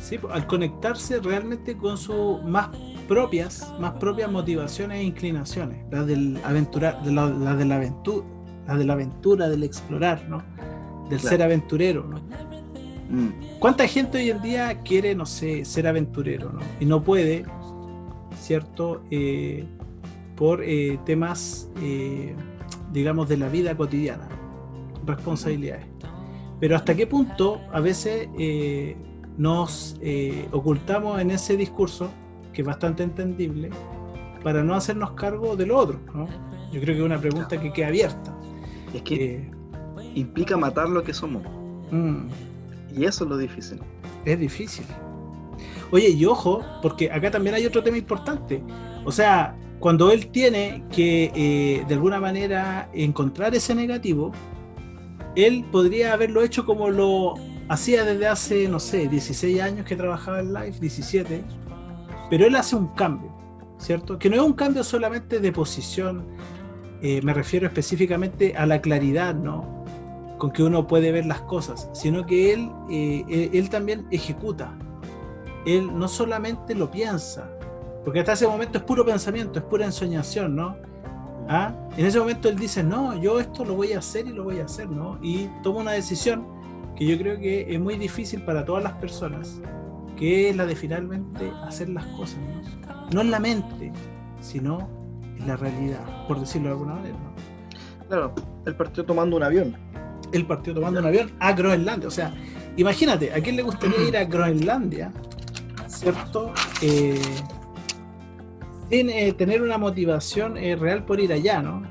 Sí, 0.00 0.20
al 0.30 0.46
conectarse 0.46 1.18
realmente 1.20 1.76
con 1.76 1.96
su 1.98 2.40
más 2.44 2.68
propias, 3.04 3.72
más 3.80 3.92
propias 3.92 4.30
motivaciones 4.30 4.98
e 4.98 5.02
inclinaciones, 5.04 5.84
las 5.90 6.06
del 6.06 6.38
aventurar, 6.44 7.02
de 7.02 7.12
la, 7.12 7.28
de 7.30 7.64
la 7.64 7.76
aventura, 7.76 8.26
la 8.66 8.76
de 8.76 8.84
la 8.84 8.92
aventura, 8.94 9.48
del 9.48 9.62
explorar, 9.62 10.26
¿no? 10.28 10.42
Del 11.08 11.20
ser 11.20 11.42
aventurero, 11.42 12.04
¿no? 12.04 12.18
Mm. 13.10 13.58
¿Cuánta 13.58 13.86
gente 13.86 14.18
hoy 14.18 14.30
en 14.30 14.42
día 14.42 14.80
quiere, 14.82 15.14
no 15.14 15.26
sé, 15.26 15.64
ser 15.64 15.86
aventurero, 15.86 16.50
¿no? 16.52 16.60
Y 16.80 16.86
no 16.86 17.02
puede, 17.02 17.44
¿cierto? 18.40 19.02
Eh, 19.10 19.64
por 20.36 20.62
eh, 20.64 20.98
temas, 21.04 21.70
eh, 21.80 22.34
digamos, 22.92 23.28
de 23.28 23.36
la 23.36 23.48
vida 23.48 23.76
cotidiana, 23.76 24.28
responsabilidades. 25.06 25.86
Pero 26.60 26.76
hasta 26.76 26.94
qué 26.94 27.06
punto 27.06 27.60
a 27.72 27.80
veces 27.80 28.28
nos 29.36 29.96
ocultamos 30.52 31.20
en 31.20 31.32
ese 31.32 31.56
discurso 31.56 32.10
que 32.54 32.62
es 32.62 32.66
bastante 32.66 33.02
entendible, 33.02 33.70
para 34.42 34.62
no 34.62 34.74
hacernos 34.74 35.12
cargo 35.12 35.56
de 35.56 35.66
lo 35.66 35.76
otro. 35.76 36.00
¿no? 36.14 36.26
Yo 36.72 36.80
creo 36.80 36.94
que 36.94 37.00
es 37.00 37.06
una 37.06 37.20
pregunta 37.20 37.60
que 37.60 37.72
queda 37.72 37.88
abierta. 37.88 38.34
Es 38.94 39.02
que 39.02 39.34
eh, 39.34 39.50
implica 40.14 40.56
matar 40.56 40.88
lo 40.88 41.02
que 41.02 41.12
somos. 41.12 41.42
Mm. 41.90 42.28
Y 42.96 43.04
eso 43.04 43.24
es 43.24 43.30
lo 43.30 43.36
difícil. 43.36 43.80
Es 44.24 44.38
difícil. 44.38 44.86
Oye, 45.90 46.10
y 46.10 46.24
ojo, 46.24 46.62
porque 46.82 47.10
acá 47.10 47.30
también 47.30 47.54
hay 47.56 47.66
otro 47.66 47.82
tema 47.82 47.98
importante. 47.98 48.62
O 49.04 49.12
sea, 49.12 49.56
cuando 49.80 50.10
él 50.10 50.28
tiene 50.28 50.84
que 50.90 51.30
eh, 51.34 51.84
de 51.86 51.94
alguna 51.94 52.20
manera 52.20 52.88
encontrar 52.92 53.54
ese 53.54 53.74
negativo, 53.74 54.32
él 55.36 55.64
podría 55.70 56.12
haberlo 56.12 56.42
hecho 56.42 56.64
como 56.64 56.90
lo 56.90 57.34
hacía 57.68 58.04
desde 58.04 58.26
hace, 58.26 58.68
no 58.68 58.80
sé, 58.80 59.08
16 59.08 59.60
años 59.60 59.86
que 59.86 59.96
trabajaba 59.96 60.40
en 60.40 60.52
Live, 60.52 60.78
17, 60.80 61.44
pero 62.30 62.46
él 62.46 62.56
hace 62.56 62.76
un 62.76 62.88
cambio, 62.88 63.32
¿cierto? 63.78 64.18
Que 64.18 64.30
no 64.30 64.36
es 64.36 64.42
un 64.42 64.54
cambio 64.54 64.84
solamente 64.84 65.40
de 65.40 65.52
posición, 65.52 66.26
eh, 67.02 67.20
me 67.22 67.34
refiero 67.34 67.66
específicamente 67.66 68.56
a 68.56 68.66
la 68.66 68.80
claridad, 68.80 69.34
¿no? 69.34 69.74
con 70.38 70.50
que 70.50 70.62
uno 70.62 70.86
puede 70.86 71.12
ver 71.12 71.26
las 71.26 71.40
cosas, 71.42 71.88
sino 71.92 72.26
que 72.26 72.52
él, 72.52 72.70
eh, 72.90 73.50
él, 73.52 73.70
también 73.70 74.06
ejecuta. 74.10 74.76
Él 75.64 75.96
no 75.98 76.08
solamente 76.08 76.74
lo 76.74 76.90
piensa, 76.90 77.50
porque 78.04 78.20
hasta 78.20 78.32
ese 78.32 78.46
momento 78.46 78.78
es 78.78 78.84
puro 78.84 79.04
pensamiento, 79.04 79.58
es 79.58 79.64
pura 79.64 79.86
ensoñación, 79.86 80.56
¿no? 80.56 80.76
¿Ah? 81.48 81.74
En 81.96 82.06
ese 82.06 82.18
momento 82.18 82.48
él 82.48 82.56
dice, 82.56 82.82
no, 82.82 83.16
yo 83.16 83.40
esto 83.40 83.64
lo 83.64 83.74
voy 83.74 83.92
a 83.92 83.98
hacer 83.98 84.26
y 84.26 84.32
lo 84.32 84.44
voy 84.44 84.60
a 84.60 84.64
hacer, 84.64 84.88
¿no? 84.88 85.18
Y 85.22 85.48
toma 85.62 85.80
una 85.80 85.92
decisión 85.92 86.46
que 86.96 87.06
yo 87.06 87.18
creo 87.18 87.38
que 87.38 87.72
es 87.72 87.80
muy 87.80 87.96
difícil 87.96 88.42
para 88.42 88.64
todas 88.64 88.82
las 88.82 88.94
personas, 88.94 89.60
que 90.16 90.50
es 90.50 90.56
la 90.56 90.66
de 90.66 90.76
finalmente 90.76 91.50
hacer 91.66 91.88
las 91.88 92.06
cosas, 92.06 92.38
¿no? 92.38 93.10
No 93.12 93.20
en 93.20 93.30
la 93.30 93.40
mente, 93.40 93.92
sino 94.40 94.88
en 95.38 95.46
la 95.46 95.56
realidad, 95.56 96.26
por 96.26 96.40
decirlo 96.40 96.68
de 96.68 96.72
alguna 96.72 96.94
manera, 96.94 97.16
¿no? 97.16 98.08
Claro, 98.08 98.34
él 98.66 98.76
partió 98.76 99.04
tomando 99.04 99.36
un 99.36 99.42
avión. 99.42 99.76
Él 100.32 100.46
partió 100.46 100.74
tomando 100.74 101.00
un 101.00 101.06
avión 101.06 101.32
a 101.38 101.52
Groenlandia, 101.52 102.08
o 102.08 102.10
sea, 102.10 102.34
imagínate, 102.76 103.32
¿a 103.32 103.40
quién 103.40 103.56
le 103.56 103.62
gustaría 103.62 104.08
ir 104.08 104.16
a 104.16 104.24
Groenlandia, 104.24 105.12
¿cierto? 105.86 106.52
Eh, 106.82 107.20
sin 108.90 109.10
eh, 109.10 109.32
tener 109.32 109.62
una 109.62 109.78
motivación 109.78 110.56
eh, 110.56 110.76
real 110.76 111.04
por 111.04 111.20
ir 111.20 111.32
allá, 111.32 111.62
¿no? 111.62 111.82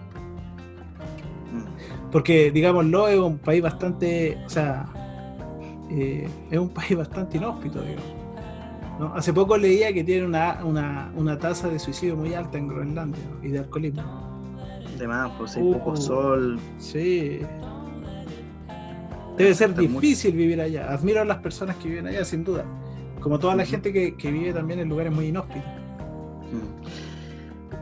Porque, 2.11 2.51
digámoslo, 2.51 3.07
es 3.07 3.17
un 3.17 3.39
país 3.39 3.61
bastante, 3.61 4.37
o 4.45 4.49
sea, 4.49 4.85
eh, 5.95 6.27
es 6.49 6.59
un 6.59 6.69
país 6.73 6.95
bastante 6.97 7.37
inhóspito, 7.37 7.81
digamos. 7.81 8.23
Hace 9.15 9.33
poco 9.33 9.57
leía 9.57 9.91
que 9.91 10.03
tiene 10.03 10.25
una, 10.25 11.37
tasa 11.39 11.67
de 11.67 11.79
suicidio 11.79 12.15
muy 12.15 12.33
alta 12.33 12.57
en 12.57 12.67
Groenlandia 12.67 13.23
y 13.41 13.49
de 13.49 13.59
alcoholismo. 13.59 14.03
De 14.97 15.07
más, 15.07 15.31
pues 15.37 15.57
hay 15.57 15.63
poco 15.63 15.91
uh, 15.91 15.97
sol. 15.97 16.59
Sí. 16.77 17.39
Debe 19.35 19.53
ser 19.55 19.75
difícil 19.75 20.35
vivir 20.35 20.61
allá. 20.61 20.93
Admiro 20.93 21.21
a 21.21 21.25
las 21.25 21.39
personas 21.39 21.75
que 21.77 21.89
viven 21.89 22.05
allá, 22.05 22.23
sin 22.23 22.43
duda. 22.43 22.65
Como 23.19 23.39
toda 23.39 23.55
la 23.55 23.65
gente 23.65 23.91
que, 23.91 24.15
que, 24.15 24.31
vive 24.31 24.53
también 24.53 24.79
en 24.79 24.89
lugares 24.89 25.11
muy 25.11 25.27
inhóspitos. 25.27 25.63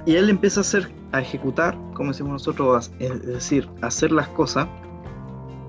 Y 0.06 0.16
él 0.16 0.30
empieza 0.30 0.62
a 0.62 0.62
hacer, 0.62 0.90
a 1.12 1.22
ejecutar, 1.22 1.78
como 1.94 2.12
decimos 2.12 2.34
nosotros, 2.34 2.92
es 3.00 3.26
decir, 3.26 3.68
a 3.82 3.88
hacer 3.88 4.12
las 4.12 4.30
cosas. 4.30 4.68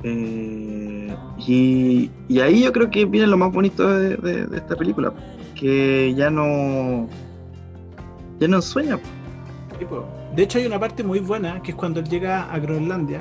Eh, 0.04 1.14
y, 1.38 2.10
ahí 2.40 2.62
yo 2.62 2.72
creo 2.72 2.90
que 2.90 3.04
viene 3.04 3.26
lo 3.26 3.36
más 3.36 3.52
bonito 3.52 3.88
de, 3.88 4.46
esta 4.54 4.76
película, 4.76 5.12
que 5.54 6.14
ya 6.14 6.30
no, 6.30 7.08
ya 8.38 8.48
no 8.48 8.62
sueña. 8.62 8.98
De 10.36 10.42
hecho 10.42 10.58
hay 10.58 10.66
una 10.66 10.78
parte 10.78 11.02
muy 11.02 11.20
buena, 11.20 11.62
que 11.62 11.72
es 11.72 11.76
cuando 11.76 12.00
él 12.00 12.08
llega 12.08 12.52
a 12.52 12.58
Groenlandia, 12.58 13.20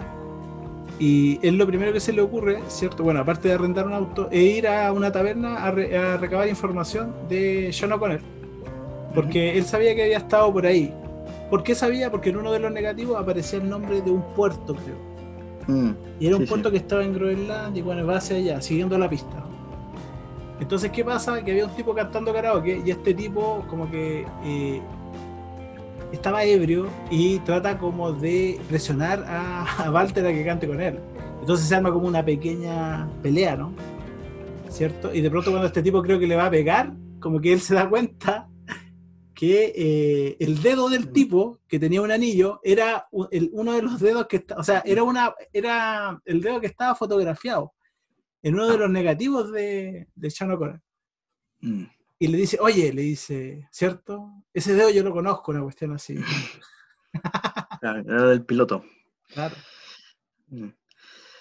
y 0.99 1.39
es 1.41 1.53
lo 1.53 1.65
primero 1.65 1.91
que 1.91 1.99
se 1.99 2.13
le 2.13 2.21
ocurre, 2.21 2.59
¿cierto? 2.67 3.03
Bueno, 3.03 3.21
aparte 3.21 3.47
de 3.47 3.55
arrendar 3.55 3.87
un 3.87 3.93
auto, 3.93 4.29
e 4.31 4.41
ir 4.41 4.67
a 4.67 4.91
una 4.91 5.11
taberna 5.11 5.57
a, 5.57 5.67
a 5.67 6.17
recabar 6.17 6.47
información 6.47 7.13
de 7.27 7.75
John 7.77 7.91
O'Connor 7.93 8.21
porque 9.13 9.57
él 9.57 9.65
sabía 9.65 9.95
que 9.95 10.03
había 10.03 10.17
estado 10.17 10.51
por 10.51 10.65
ahí. 10.65 10.93
¿Por 11.49 11.63
qué 11.63 11.75
sabía? 11.75 12.09
Porque 12.09 12.29
en 12.29 12.37
uno 12.37 12.51
de 12.51 12.59
los 12.59 12.71
negativos 12.71 13.19
aparecía 13.19 13.59
el 13.59 13.69
nombre 13.69 14.01
de 14.01 14.11
un 14.11 14.23
puerto, 14.33 14.73
creo. 14.75 15.10
Mm, 15.67 15.91
y 16.19 16.27
era 16.27 16.37
un 16.37 16.45
puerto 16.45 16.71
que 16.71 16.77
estaba 16.77 17.03
en 17.03 17.13
Groenlandia 17.13 17.79
y 17.79 17.83
bueno, 17.83 18.05
va 18.05 18.17
hacia 18.17 18.37
allá, 18.37 18.61
siguiendo 18.61 18.97
la 18.97 19.09
pista. 19.09 19.43
Entonces, 20.59 20.91
¿qué 20.91 21.03
pasa? 21.03 21.43
Que 21.43 21.51
había 21.51 21.65
un 21.65 21.75
tipo 21.75 21.93
cantando 21.95 22.31
karaoke 22.33 22.81
y 22.85 22.91
este 22.91 23.13
tipo 23.13 23.65
como 23.67 23.89
que 23.89 24.25
eh, 24.43 24.81
estaba 26.11 26.43
ebrio 26.43 26.87
y 27.09 27.39
trata 27.39 27.77
como 27.77 28.11
de 28.11 28.59
presionar 28.69 29.23
a, 29.27 29.85
a 29.85 29.91
Walter 29.91 30.25
a 30.25 30.31
que 30.31 30.45
cante 30.45 30.67
con 30.67 30.79
él. 30.79 30.99
Entonces 31.39 31.67
se 31.67 31.75
arma 31.75 31.91
como 31.91 32.07
una 32.07 32.23
pequeña 32.23 33.09
pelea, 33.23 33.55
¿no? 33.55 33.71
¿Cierto? 34.69 35.13
Y 35.13 35.21
de 35.21 35.29
pronto 35.31 35.49
cuando 35.49 35.67
este 35.67 35.81
tipo 35.81 36.01
creo 36.03 36.19
que 36.19 36.27
le 36.27 36.35
va 36.35 36.45
a 36.45 36.51
pegar, 36.51 36.93
como 37.19 37.41
que 37.41 37.51
él 37.51 37.59
se 37.59 37.73
da 37.73 37.89
cuenta 37.89 38.47
que 39.41 39.73
eh, 39.75 40.37
el 40.39 40.61
dedo 40.61 40.87
del 40.87 41.11
tipo 41.11 41.61
que 41.67 41.79
tenía 41.79 42.03
un 42.03 42.11
anillo 42.11 42.59
era 42.63 43.07
uno 43.09 43.73
de 43.73 43.81
los 43.81 43.99
dedos 43.99 44.27
que 44.27 44.45
o 44.55 44.63
sea, 44.63 44.83
era 44.85 45.01
una 45.01 45.33
era 45.51 46.21
el 46.25 46.41
dedo 46.41 46.61
que 46.61 46.67
estaba 46.67 46.93
fotografiado 46.93 47.73
en 48.43 48.53
uno 48.53 48.67
de 48.67 48.77
los 48.77 48.91
negativos 48.91 49.51
de, 49.51 50.07
de 50.13 50.29
Sean 50.29 50.55
mm. 51.59 51.83
Y 52.19 52.27
le 52.27 52.37
dice, 52.37 52.59
oye, 52.61 52.93
le 52.93 53.01
dice, 53.01 53.67
¿cierto? 53.71 54.29
Ese 54.53 54.75
dedo 54.75 54.91
yo 54.91 55.01
lo 55.01 55.11
conozco, 55.11 55.49
una 55.49 55.63
cuestión 55.63 55.93
así. 55.93 56.19
era 57.81 58.25
del 58.27 58.45
piloto. 58.45 58.85
Claro. 59.33 59.55
Mm. 60.49 60.69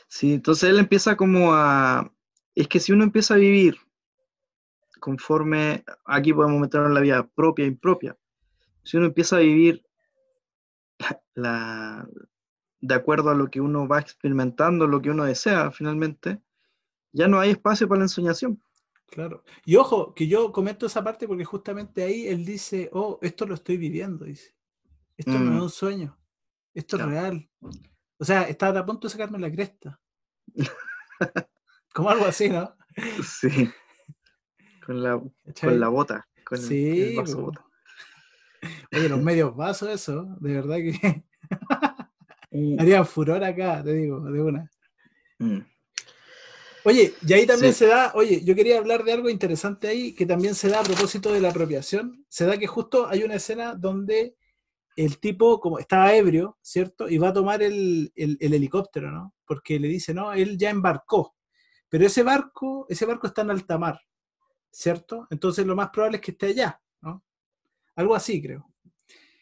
Sí, 0.09 0.33
entonces 0.33 0.71
él 0.71 0.79
empieza 0.79 1.19
como 1.19 1.53
a... 1.53 2.11
Es 2.55 2.67
que 2.67 2.81
si 2.81 2.93
uno 2.93 3.05
empieza 3.05 3.35
a 3.35 3.37
vivir 3.37 3.77
conforme, 5.01 5.85
aquí 6.05 6.33
podemos 6.33 6.61
meter 6.61 6.83
en 6.83 6.95
la 6.95 7.01
vida 7.01 7.27
propia 7.27 7.65
e 7.65 7.69
impropia. 7.69 8.17
Si 8.83 8.97
uno 8.97 9.07
empieza 9.07 9.37
a 9.37 9.41
vivir 9.41 9.85
la, 11.35 12.09
de 12.81 12.95
acuerdo 12.95 13.31
a 13.31 13.35
lo 13.35 13.51
que 13.51 13.61
uno 13.61 13.87
va 13.89 14.01
experimentando, 14.01 14.87
lo 14.87 15.01
que 15.01 15.11
uno 15.11 15.25
desea 15.25 15.71
finalmente, 15.71 16.41
ya 17.13 17.29
no 17.29 17.41
hay 17.41 17.51
espacio 17.51 17.89
para 17.89 18.01
la 18.01 18.05
ensoñación. 18.05 18.63
Claro. 19.07 19.43
Y 19.65 19.77
ojo, 19.77 20.15
que 20.15 20.29
yo 20.29 20.53
comento 20.53 20.87
esa 20.87 21.03
parte 21.03 21.27
porque 21.27 21.45
justamente 21.45 22.03
ahí 22.05 22.29
él 22.29 22.45
dice, 22.45 22.89
oh, 22.93 23.19
esto 23.23 23.45
lo 23.45 23.55
estoy 23.55 23.77
viviendo, 23.77 24.25
dice. 24.25 24.55
Esto 25.17 25.33
no 25.33 25.53
es 25.53 25.59
mm. 25.59 25.63
un 25.63 25.71
sueño, 25.71 26.19
esto 26.73 26.97
es 26.97 27.03
real. 27.05 27.51
O 28.19 28.25
sea, 28.25 28.43
estaba 28.43 28.81
a 28.81 28.87
punto 28.87 29.07
de 29.07 29.13
sacarme 29.13 29.39
la 29.39 29.51
cresta. 29.51 30.01
Como 31.93 32.09
algo 32.09 32.25
así, 32.25 32.49
¿no? 32.49 32.75
Sí. 33.23 33.71
Con 34.91 35.05
la, 35.05 35.23
con 35.61 35.79
la 35.79 35.89
bota. 35.89 36.29
Con 36.43 36.59
sí, 36.59 37.11
el, 37.11 37.17
vaso 37.17 37.41
bota. 37.41 37.65
Oye, 38.93 39.09
los 39.09 39.23
medios 39.23 39.55
vasos, 39.55 39.89
eso, 39.89 40.37
de 40.41 40.53
verdad 40.53 40.79
que 40.79 41.25
mm. 42.51 42.81
haría 42.81 43.05
furor 43.05 43.45
acá, 43.45 43.85
te 43.85 43.93
digo, 43.93 44.21
de 44.21 44.43
una. 44.43 44.69
Mm. 45.39 45.61
Oye, 46.83 47.15
y 47.25 47.33
ahí 47.33 47.47
también 47.47 47.73
se 47.73 47.87
da, 47.87 48.11
oye, 48.17 48.45
yo 48.45 48.57
quería 48.57 48.79
hablar 48.79 49.05
de 49.05 49.13
algo 49.13 49.31
interesante 49.31 49.87
ahí, 49.87 50.13
que 50.13 50.27
también 50.27 50.57
se 50.57 50.69
da 50.69 50.81
a 50.81 50.83
propósito 50.83 51.33
de 51.33 51.41
la 51.41 51.51
apropiación. 51.51 52.27
Se 52.29 52.45
da 52.45 52.59
que 52.59 52.67
justo 52.67 53.07
hay 53.07 53.23
una 53.23 53.37
escena 53.37 53.77
donde 53.77 54.35
el 54.97 55.21
tipo, 55.21 55.61
como 55.61 55.79
estaba 55.79 56.13
ebrio, 56.17 56.59
¿cierto? 56.63 57.09
Y 57.09 57.19
va 57.19 57.29
a 57.29 57.33
tomar 57.33 57.63
el, 57.63 58.11
el, 58.17 58.37
el, 58.41 58.55
helicóptero, 58.55 59.13
¿no? 59.13 59.35
Porque 59.47 59.79
le 59.79 59.87
dice, 59.87 60.13
no, 60.13 60.33
él 60.33 60.59
ya 60.59 60.71
embarcó. 60.71 61.37
Pero 61.89 62.07
ese 62.07 62.25
barco, 62.25 62.87
ese 62.89 63.07
barco 63.07 63.29
está 63.29 63.43
en 63.43 63.53
alta 63.53 63.79
mar. 63.79 64.01
¿Cierto? 64.71 65.27
Entonces 65.31 65.67
lo 65.67 65.77
más 65.77 65.91
probable 65.91 66.17
es 66.17 66.23
que 66.23 66.31
esté 66.33 66.47
allá, 66.47 66.81
¿no? 67.01 67.25
Algo 67.97 68.15
así, 68.15 68.41
creo. 68.41 68.67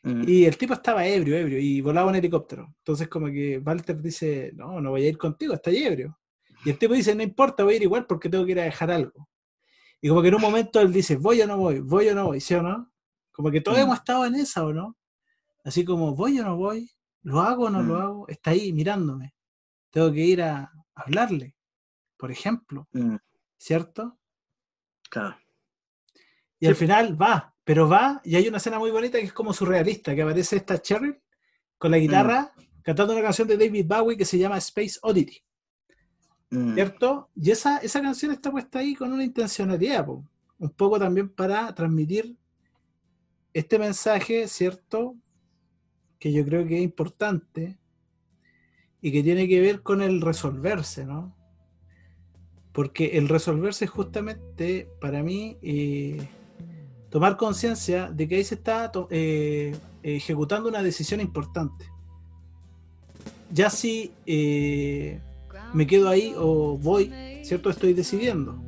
Mm. 0.02 0.24
Y 0.26 0.44
el 0.44 0.56
tipo 0.56 0.74
estaba 0.74 1.06
ebrio, 1.06 1.36
ebrio, 1.36 1.58
y 1.58 1.80
volaba 1.80 2.10
un 2.10 2.16
helicóptero. 2.16 2.74
Entonces 2.78 3.08
como 3.08 3.26
que 3.26 3.58
Walter 3.58 4.00
dice, 4.00 4.52
no, 4.54 4.80
no 4.80 4.90
voy 4.90 5.04
a 5.04 5.08
ir 5.08 5.18
contigo, 5.18 5.54
está 5.54 5.70
ebrio. 5.70 6.18
Y 6.64 6.70
el 6.70 6.78
tipo 6.78 6.94
dice, 6.94 7.14
no 7.14 7.22
importa, 7.22 7.64
voy 7.64 7.74
a 7.74 7.76
ir 7.76 7.82
igual 7.82 8.06
porque 8.06 8.28
tengo 8.28 8.44
que 8.44 8.52
ir 8.52 8.60
a 8.60 8.64
dejar 8.64 8.90
algo. 8.90 9.28
Y 10.00 10.08
como 10.08 10.22
que 10.22 10.28
en 10.28 10.34
un 10.34 10.40
momento 10.40 10.80
él 10.80 10.92
dice, 10.92 11.16
voy 11.16 11.40
o 11.42 11.46
no 11.46 11.58
voy, 11.58 11.80
voy 11.80 12.08
o 12.08 12.14
no 12.14 12.26
voy, 12.26 12.40
¿sí 12.40 12.54
o 12.54 12.62
no? 12.62 12.92
Como 13.32 13.50
que 13.50 13.60
todos 13.60 13.78
mm. 13.78 13.82
hemos 13.82 13.98
estado 13.98 14.24
en 14.26 14.34
esa, 14.36 14.64
¿o 14.64 14.72
no? 14.72 14.96
Así 15.64 15.84
como, 15.84 16.14
voy 16.14 16.38
o 16.40 16.44
no 16.44 16.56
voy, 16.56 16.90
lo 17.22 17.40
hago 17.40 17.64
o 17.64 17.70
no 17.70 17.82
lo 17.82 17.94
mm. 17.94 18.00
hago, 18.00 18.28
está 18.28 18.52
ahí 18.52 18.72
mirándome. 18.72 19.34
Tengo 19.90 20.12
que 20.12 20.24
ir 20.24 20.42
a 20.42 20.72
hablarle, 20.94 21.56
por 22.16 22.30
ejemplo, 22.30 22.88
¿cierto? 23.56 24.17
Y 26.60 26.66
al 26.66 26.74
final 26.74 27.20
va, 27.20 27.54
pero 27.64 27.88
va, 27.88 28.20
y 28.24 28.36
hay 28.36 28.48
una 28.48 28.56
escena 28.56 28.78
muy 28.78 28.90
bonita 28.90 29.18
que 29.18 29.26
es 29.26 29.32
como 29.32 29.52
surrealista, 29.52 30.14
que 30.14 30.22
aparece 30.22 30.56
esta 30.56 30.80
Cherry 30.80 31.16
con 31.76 31.90
la 31.90 31.98
guitarra 31.98 32.52
mm. 32.56 32.82
cantando 32.82 33.12
una 33.12 33.22
canción 33.22 33.46
de 33.46 33.56
David 33.56 33.86
Bowie 33.86 34.16
que 34.16 34.24
se 34.24 34.38
llama 34.38 34.58
Space 34.58 34.98
Oddity. 35.02 35.40
Mm. 36.50 36.74
¿Cierto? 36.74 37.30
Y 37.36 37.50
esa, 37.50 37.78
esa 37.78 38.00
canción 38.00 38.32
está 38.32 38.50
puesta 38.50 38.80
ahí 38.80 38.94
con 38.94 39.12
una 39.12 39.22
intencionalidad, 39.22 40.08
un 40.08 40.70
poco 40.70 40.98
también 40.98 41.28
para 41.28 41.72
transmitir 41.74 42.36
este 43.52 43.78
mensaje, 43.78 44.48
¿cierto? 44.48 45.16
Que 46.18 46.32
yo 46.32 46.44
creo 46.44 46.66
que 46.66 46.78
es 46.78 46.82
importante 46.82 47.78
y 49.00 49.12
que 49.12 49.22
tiene 49.22 49.46
que 49.46 49.60
ver 49.60 49.82
con 49.82 50.02
el 50.02 50.20
resolverse, 50.20 51.04
¿no? 51.04 51.36
Porque 52.72 53.18
el 53.18 53.28
resolverse 53.28 53.86
justamente, 53.86 54.88
para 55.00 55.22
mí, 55.22 55.58
eh, 55.62 56.28
tomar 57.10 57.36
conciencia 57.36 58.10
de 58.10 58.28
que 58.28 58.36
ahí 58.36 58.44
se 58.44 58.54
está 58.54 58.92
eh, 59.10 59.76
ejecutando 60.02 60.68
una 60.68 60.82
decisión 60.82 61.20
importante. 61.20 61.86
Ya 63.50 63.70
si 63.70 64.12
eh, 64.26 65.20
me 65.72 65.86
quedo 65.86 66.08
ahí 66.08 66.34
o 66.36 66.76
voy, 66.78 67.12
¿cierto? 67.42 67.70
Estoy 67.70 67.94
decidiendo. 67.94 68.62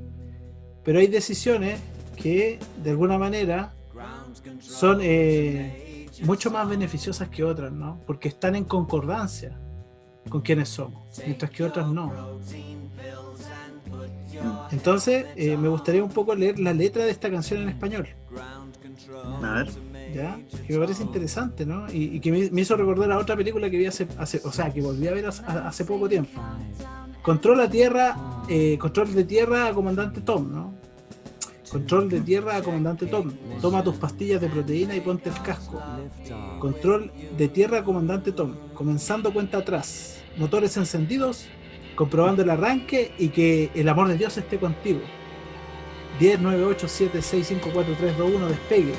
Pero 0.83 0.99
hay 0.99 1.07
decisiones 1.07 1.81
que 2.17 2.59
de 2.83 2.91
alguna 2.91 3.19
manera 3.19 3.75
son 4.59 5.01
mucho 6.23 6.51
más 6.51 6.69
beneficiosas 6.69 7.29
que 7.29 7.45
otras, 7.45 7.73
¿no? 7.73 8.01
Porque 8.07 8.29
están 8.29 8.57
en 8.57 8.65
concordancia. 8.65 9.59
con 10.29 10.43
quienes 10.43 10.69
somos, 10.69 11.03
mientras 11.25 11.51
que 11.51 11.65
otras 11.65 11.89
no. 11.89 12.13
Entonces, 14.73 15.27
eh, 15.37 15.57
me 15.57 15.69
gustaría 15.69 16.03
un 16.03 16.11
poco 16.11 16.35
leer 16.35 16.59
la 16.59 16.73
letra 16.73 17.05
de 17.05 17.11
esta 17.11 17.31
canción 17.31 17.63
en 17.63 17.69
español. 17.69 18.09
A 19.43 19.55
ver. 19.55 19.69
¿Ya? 20.15 20.41
Que 20.67 20.73
me 20.73 20.81
parece 20.81 21.03
interesante, 21.03 21.65
¿no? 21.65 21.87
Y, 21.93 22.17
y 22.17 22.21
que 22.21 22.33
me, 22.33 22.51
me 22.51 22.63
hizo 22.63 22.77
recordar 22.77 23.13
a 23.13 23.19
otra 23.19 23.37
película 23.37 23.71
que 23.71 23.79
vi 23.79 23.87
hace, 23.87 24.09
hace 24.19 24.41
o 24.45 24.51
sea, 24.51 24.73
que 24.73 24.83
volví 24.83 25.07
a 25.07 25.13
ver 25.13 25.27
hace, 25.27 25.43
hace 25.45 25.85
poco 25.85 26.09
tiempo. 26.09 26.41
Control 27.23 27.61
a 27.61 27.71
tierra, 27.71 28.17
eh, 28.49 28.77
control 28.79 29.15
de 29.15 29.25
tierra 29.25 29.67
a 29.69 29.75
comandante 29.75 30.21
Tom, 30.21 30.51
¿no? 30.51 30.75
Control 31.71 32.09
de 32.09 32.21
tierra 32.23 32.57
a 32.57 32.63
comandante 32.63 33.07
Tom. 33.07 33.31
Toma 33.61 33.85
tus 33.85 33.97
pastillas 33.97 34.41
de 34.41 34.49
proteína 34.49 34.97
y 34.97 35.01
ponte 35.01 35.29
el 35.29 35.41
casco. 35.43 35.81
Control 36.59 37.13
de 37.37 37.49
tierra 37.49 37.79
a 37.79 37.85
comandante 37.85 38.33
Tom. 38.33 38.57
Comenzando 38.75 39.33
cuenta 39.33 39.59
atrás. 39.59 40.17
Motores 40.37 40.77
encendidos, 40.77 41.47
comprobando 42.01 42.41
el 42.41 42.49
arranque 42.49 43.13
y 43.19 43.29
que 43.29 43.71
el 43.75 43.87
amor 43.87 44.09
de 44.09 44.17
Dios 44.17 44.35
esté 44.39 44.59
contigo. 44.59 45.01
10, 46.19 46.41
9, 46.41 46.65
8, 46.65 46.89
7, 46.89 47.21
6, 47.21 47.47
5, 47.47 47.71
4, 47.75 47.95
3, 47.99 48.17
2, 48.17 48.33
1, 48.37 48.49
despegue. 48.49 48.95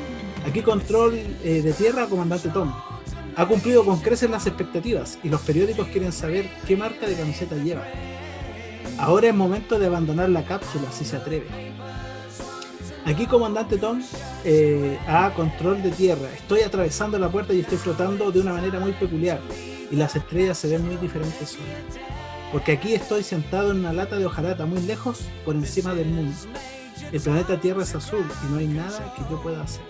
Aquí 0.48 0.62
control 0.62 1.16
eh, 1.44 1.64
de 1.64 1.74
tierra, 1.74 2.06
comandante 2.06 2.50
Tom. 2.50 2.72
Ha 3.36 3.48
cumplido 3.48 3.84
con 3.84 4.00
creces 4.02 4.30
las 4.30 4.46
expectativas 4.46 5.18
y 5.24 5.30
los 5.30 5.42
periódicos 5.42 5.88
quieren 5.88 6.12
saber 6.12 6.48
qué 6.68 6.78
marca 6.78 7.08
de 7.08 7.16
camiseta 7.16 7.56
lleva. 7.56 7.82
Ahora 9.00 9.30
es 9.30 9.34
momento 9.34 9.80
de 9.80 9.88
abandonar 9.88 10.30
la 10.30 10.46
cápsula 10.46 10.92
si 10.92 11.04
se 11.04 11.16
atreve. 11.16 11.48
Aquí, 13.08 13.26
comandante 13.26 13.80
Tom, 13.80 14.00
eh, 14.46 15.00
a 15.08 15.34
control 15.34 15.82
de 15.82 15.90
tierra. 15.90 16.32
Estoy 16.36 16.62
atravesando 16.62 17.18
la 17.18 17.30
puerta 17.30 17.52
y 17.52 17.62
estoy 17.62 17.80
flotando 17.80 18.32
de 18.32 18.42
una 18.42 18.54
manera 18.54 18.80
muy 18.80 18.92
peculiar. 18.92 19.40
Y 19.90 19.96
las 19.96 20.16
estrellas 20.16 20.60
se 20.60 20.68
ven 20.68 20.86
muy 20.86 20.98
diferentes 20.98 21.56
hoy. 21.56 22.11
Porque 22.52 22.74
aquí 22.74 22.94
estoy 22.94 23.24
sentado 23.24 23.72
en 23.72 23.80
una 23.80 23.94
lata 23.94 24.18
de 24.18 24.26
hojalata 24.26 24.66
muy 24.66 24.82
lejos 24.82 25.22
por 25.46 25.56
encima 25.56 25.94
del 25.94 26.08
mundo. 26.08 26.36
El 27.12 27.22
planeta 27.22 27.60
Tierra 27.60 27.84
es 27.84 27.96
azul 27.96 28.26
y 28.46 28.52
no 28.52 28.58
hay 28.60 28.68
nada 28.68 29.14
que 29.16 29.24
yo 29.30 29.42
pueda 29.42 29.64
hacer. 29.64 29.84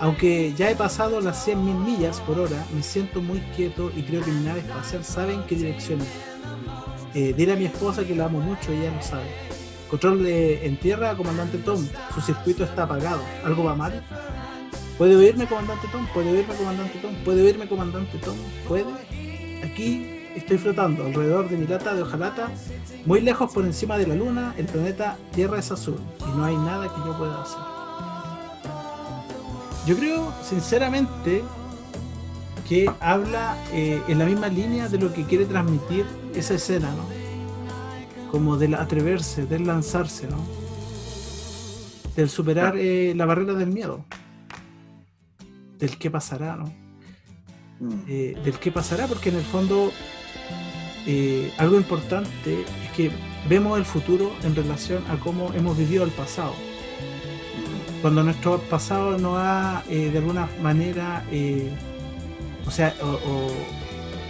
Aunque 0.00 0.54
ya 0.56 0.70
he 0.70 0.76
pasado 0.76 1.20
las 1.20 1.46
100.000 1.46 1.56
millas 1.56 2.20
por 2.20 2.38
hora, 2.38 2.64
me 2.74 2.82
siento 2.82 3.20
muy 3.20 3.40
quieto 3.56 3.90
y 3.94 4.02
creo 4.02 4.22
que 4.22 4.30
mi 4.30 4.44
nave 4.44 4.60
espacial 4.60 5.04
sabe 5.04 5.34
en 5.34 5.42
qué 5.44 5.56
dirección 5.56 6.00
ir. 6.00 6.06
Eh, 7.14 7.34
dile 7.36 7.54
a 7.54 7.56
mi 7.56 7.64
esposa 7.66 8.04
que 8.04 8.14
la 8.14 8.26
amo 8.26 8.40
mucho 8.40 8.72
y 8.72 8.78
ella 8.78 8.94
lo 8.94 9.02
sabe. 9.02 9.26
Control 9.90 10.22
de, 10.22 10.66
en 10.66 10.76
tierra, 10.78 11.16
comandante 11.16 11.58
Tom. 11.58 11.86
Su 12.14 12.20
circuito 12.20 12.64
está 12.64 12.84
apagado. 12.84 13.22
¿Algo 13.44 13.64
va 13.64 13.74
mal? 13.74 14.02
¿Puede 14.96 15.16
oírme, 15.16 15.46
comandante 15.46 15.88
Tom? 15.90 16.06
¿Puede 16.12 16.30
oírme, 16.30 16.54
comandante 16.54 16.98
Tom? 16.98 17.14
¿Puede 17.24 17.42
oírme, 17.42 17.68
comandante 17.68 18.18
Tom? 18.18 18.36
¿Puede? 18.66 18.86
Aquí 19.64 20.17
estoy 20.38 20.58
flotando 20.58 21.06
alrededor 21.06 21.48
de 21.48 21.56
mi 21.56 21.66
lata 21.66 21.94
de 21.94 22.02
hojalata, 22.02 22.48
muy 23.04 23.20
lejos 23.20 23.52
por 23.52 23.64
encima 23.64 23.96
de 23.98 24.06
la 24.06 24.14
luna, 24.14 24.54
el 24.56 24.66
planeta 24.66 25.16
Tierra 25.34 25.58
es 25.58 25.70
azul 25.70 25.98
y 26.20 26.36
no 26.36 26.44
hay 26.44 26.56
nada 26.56 26.88
que 26.88 27.00
yo 27.06 27.16
pueda 27.16 27.42
hacer. 27.42 27.58
Yo 29.86 29.96
creo, 29.96 30.32
sinceramente, 30.42 31.42
que 32.68 32.90
habla 33.00 33.56
eh, 33.72 34.02
en 34.08 34.18
la 34.18 34.26
misma 34.26 34.48
línea 34.48 34.88
de 34.88 34.98
lo 34.98 35.12
que 35.12 35.24
quiere 35.24 35.46
transmitir 35.46 36.04
esa 36.34 36.54
escena, 36.54 36.90
¿no? 36.90 38.30
Como 38.30 38.58
del 38.58 38.74
atreverse, 38.74 39.46
del 39.46 39.66
lanzarse, 39.66 40.28
¿no? 40.28 40.36
Del 42.14 42.28
superar 42.28 42.76
eh, 42.76 43.14
la 43.16 43.24
barrera 43.24 43.54
del 43.54 43.70
miedo. 43.70 44.04
Del 45.78 45.96
qué 45.96 46.10
pasará, 46.10 46.56
¿no? 46.56 46.70
Eh, 48.06 48.36
del 48.44 48.58
qué 48.58 48.70
pasará, 48.70 49.06
porque 49.06 49.30
en 49.30 49.36
el 49.36 49.44
fondo 49.44 49.90
eh, 51.10 51.50
algo 51.56 51.78
importante 51.78 52.66
es 52.84 52.90
que 52.94 53.10
vemos 53.48 53.78
el 53.78 53.86
futuro 53.86 54.30
en 54.44 54.54
relación 54.54 55.02
a 55.08 55.16
cómo 55.16 55.54
hemos 55.54 55.78
vivido 55.78 56.04
el 56.04 56.10
pasado. 56.10 56.52
Cuando 58.02 58.22
nuestro 58.22 58.58
pasado 58.58 59.16
nos 59.16 59.38
ha 59.38 59.84
eh, 59.88 60.10
de 60.10 60.18
alguna 60.18 60.50
manera, 60.60 61.24
eh, 61.32 61.70
o 62.66 62.70
sea, 62.70 62.94
o, 63.02 63.48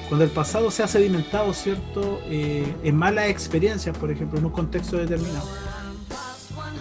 cuando 0.08 0.24
el 0.24 0.30
pasado 0.30 0.70
se 0.70 0.84
ha 0.84 0.86
sedimentado, 0.86 1.52
¿cierto? 1.52 2.22
En 2.30 2.96
malas 2.96 3.28
experiencias, 3.28 3.98
por 3.98 4.12
ejemplo, 4.12 4.38
en 4.38 4.44
un 4.44 4.52
contexto 4.52 4.98
determinado. 4.98 5.48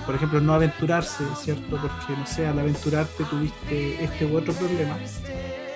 Por 0.06 0.14
ejemplo, 0.14 0.40
no 0.40 0.54
aventurarse, 0.54 1.24
¿cierto? 1.42 1.72
Porque, 1.72 2.14
no 2.16 2.28
sé, 2.28 2.46
al 2.46 2.60
aventurarte 2.60 3.24
tuviste 3.24 4.04
este 4.04 4.26
u 4.28 4.38
otro 4.38 4.54
problema. 4.54 4.96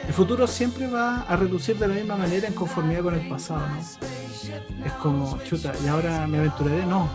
El 0.08 0.14
futuro 0.14 0.48
siempre 0.48 0.88
va 0.88 1.22
a 1.22 1.36
reducir 1.36 1.78
de 1.78 1.88
la 1.88 1.94
misma 1.94 2.18
manera 2.18 2.48
en 2.48 2.54
conformidad 2.54 3.04
con 3.04 3.14
el 3.14 3.30
pasado, 3.30 3.62
¿no? 3.68 3.80
Es 4.86 4.92
como, 4.94 5.38
chuta, 5.44 5.74
y 5.84 5.88
ahora 5.88 6.28
me 6.28 6.40
aventuraré, 6.40 6.86
no, 6.86 7.08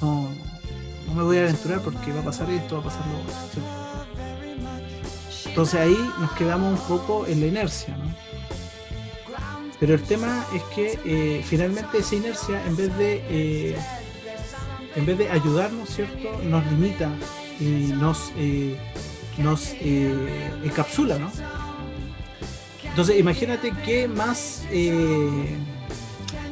no, 0.00 0.30
no 1.06 1.14
me 1.14 1.22
voy 1.22 1.38
a 1.38 1.42
aventurar 1.42 1.80
porque 1.80 2.12
va 2.12 2.20
a 2.20 2.24
pasar 2.24 2.50
esto, 2.50 2.76
va 2.76 2.80
a 2.80 2.84
pasar 2.84 3.06
lo 3.06 3.18
otro. 3.20 3.82
Entonces 5.46 5.80
ahí 5.80 6.10
nos 6.18 6.32
quedamos 6.32 6.80
un 6.80 6.86
poco 6.86 7.26
en 7.26 7.40
la 7.40 7.46
inercia, 7.46 7.96
¿no? 7.96 8.12
Pero 9.78 9.94
el 9.94 10.02
tema 10.02 10.46
es 10.54 10.62
que 10.74 10.98
eh, 11.04 11.44
finalmente 11.44 11.98
esa 11.98 12.14
inercia, 12.14 12.64
en 12.66 12.76
vez 12.76 12.96
de 12.96 13.24
eh, 13.28 13.76
en 14.94 15.04
vez 15.04 15.18
de 15.18 15.28
ayudarnos, 15.28 15.88
¿cierto? 15.88 16.40
Nos 16.44 16.64
limita 16.66 17.10
y 17.58 17.92
nos, 17.92 18.30
eh, 18.36 18.78
nos 19.38 19.74
encapsula, 19.82 21.18
¿no? 21.18 21.32
Entonces, 22.92 23.18
imagínate 23.18 23.72
qué 23.86 24.06
más 24.06 24.64
eh, 24.70 25.56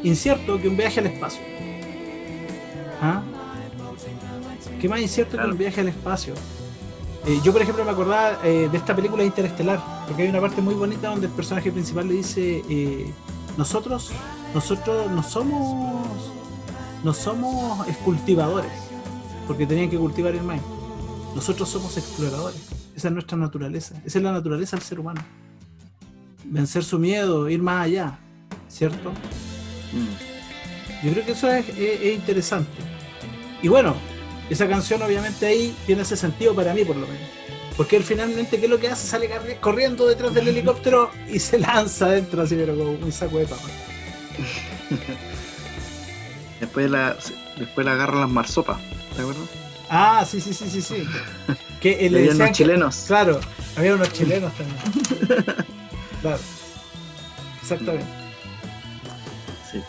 incierto 0.03 0.59
que 0.59 0.69
un 0.69 0.77
viaje 0.79 0.99
al 1.01 1.07
espacio. 1.07 1.43
¿Ah? 3.03 3.21
¿Qué 4.81 4.89
más 4.89 5.01
incierto 5.01 5.33
Claro. 5.33 5.49
que 5.49 5.53
un 5.53 5.59
viaje 5.59 5.83
al 5.83 5.89
espacio? 5.89 6.33
Eh, 7.27 7.39
yo, 7.45 7.53
por 7.53 7.61
ejemplo, 7.61 7.85
me 7.85 7.91
acordaba 7.91 8.39
eh, 8.43 8.71
de 8.73 8.79
esta 8.79 8.97
película 8.97 9.23
Interestelar, 9.23 9.83
porque 10.07 10.23
hay 10.23 10.31
una 10.31 10.41
parte 10.41 10.63
muy 10.63 10.73
bonita 10.73 11.11
donde 11.11 11.27
el 11.27 11.33
personaje 11.35 11.71
principal 11.71 12.09
le 12.09 12.15
dice: 12.15 12.65
Nosotros, 13.59 14.11
nosotros 14.55 15.11
no 15.11 15.23
somos, 15.23 16.07
no 17.05 17.13
somos 17.13 17.87
cultivadores, 18.03 18.73
porque 19.47 19.67
tenían 19.67 19.91
que 19.91 19.99
cultivar 19.99 20.35
el 20.35 20.43
maíz. 20.43 20.63
Nosotros 21.35 21.69
somos 21.69 21.99
exploradores. 21.99 22.63
Esa 22.97 23.09
es 23.09 23.13
nuestra 23.13 23.37
naturaleza. 23.37 24.01
Esa 24.07 24.17
es 24.19 24.25
la 24.25 24.33
naturaleza 24.33 24.77
del 24.79 24.87
ser 24.87 25.01
humano 25.01 25.21
vencer 26.45 26.85
su 26.85 26.99
miedo, 26.99 27.49
ir 27.49 27.61
más 27.63 27.87
allá, 27.87 28.19
¿cierto? 28.69 29.11
Mm. 29.93 31.07
Yo 31.07 31.13
creo 31.13 31.25
que 31.27 31.33
eso 31.33 31.51
es, 31.51 31.69
es- 31.71 32.01
es 32.03 32.15
interesante. 32.15 32.79
Y 33.63 33.69
bueno, 33.69 33.95
esa 34.51 34.69
canción 34.69 35.03
obviamente 35.03 35.47
ahí 35.47 35.75
tiene 35.87 36.03
ese 36.03 36.17
sentido 36.17 36.55
para 36.55 36.75
mí 36.75 36.85
por 36.85 36.97
lo 36.97 37.07
menos. 37.07 37.29
Porque 37.77 37.97
él 37.97 38.03
finalmente, 38.05 38.59
¿qué 38.59 38.65
es 38.65 38.71
lo 38.71 38.79
que 38.79 38.89
hace? 38.89 39.07
Sale 39.07 39.31
corriendo 39.61 40.07
detrás 40.07 40.35
del 40.35 40.49
helicóptero 40.53 41.11
y 41.33 41.39
se 41.39 41.59
lanza 41.59 42.07
adentro 42.07 42.43
así, 42.43 42.55
pero 42.57 42.77
como 42.77 42.91
un 42.93 43.13
saco 43.13 43.39
de 43.39 43.47
papas. 43.47 43.71
Después 46.61 46.91
la, 46.91 47.17
después 47.59 47.87
la 47.87 47.93
agarran 47.93 48.21
las 48.21 48.29
marsopas, 48.31 48.79
¿te 49.17 49.23
acuerdas? 49.23 49.45
Ah, 49.89 50.25
sí, 50.29 50.41
sí, 50.41 50.53
sí, 50.53 50.69
sí, 50.71 50.83
sí. 50.83 51.05
Que 51.81 52.11
le 52.11 52.19
había 52.19 52.33
unos 52.33 52.49
que- 52.49 52.53
chilenos. 52.53 53.05
Claro, 53.07 53.41
había 53.77 53.95
unos 53.95 54.13
chilenos 54.13 54.53
también. 54.55 55.47
Claro. 56.21 56.39
Exactamente. 57.61 58.07
Sí. 59.71 59.81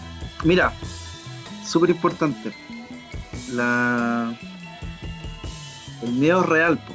Mira, 0.44 0.74
súper 1.66 1.90
importante. 1.90 2.54
La... 3.52 4.34
El 6.02 6.12
miedo 6.14 6.42
es 6.42 6.50
real, 6.50 6.78
po. 6.78 6.94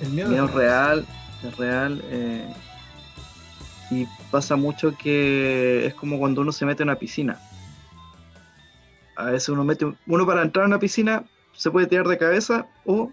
El 0.00 0.06
El 0.08 0.12
miedo. 0.12 0.28
miedo 0.30 0.44
es 0.46 0.54
real, 0.54 1.06
es 1.44 1.56
real. 1.56 2.02
eh, 2.06 2.52
y 3.90 4.06
pasa 4.30 4.56
mucho 4.56 4.96
que 4.96 5.86
es 5.86 5.94
como 5.94 6.18
cuando 6.18 6.40
uno 6.40 6.50
se 6.52 6.64
mete 6.64 6.82
en 6.82 6.88
una 6.88 6.98
piscina. 6.98 7.38
A 9.16 9.24
veces 9.26 9.50
uno 9.50 9.64
mete, 9.64 9.86
uno 10.06 10.26
para 10.26 10.40
entrar 10.42 10.64
a 10.64 10.66
una 10.68 10.78
piscina 10.78 11.24
se 11.54 11.70
puede 11.70 11.86
tirar 11.86 12.08
de 12.08 12.16
cabeza 12.16 12.66
o 12.86 13.10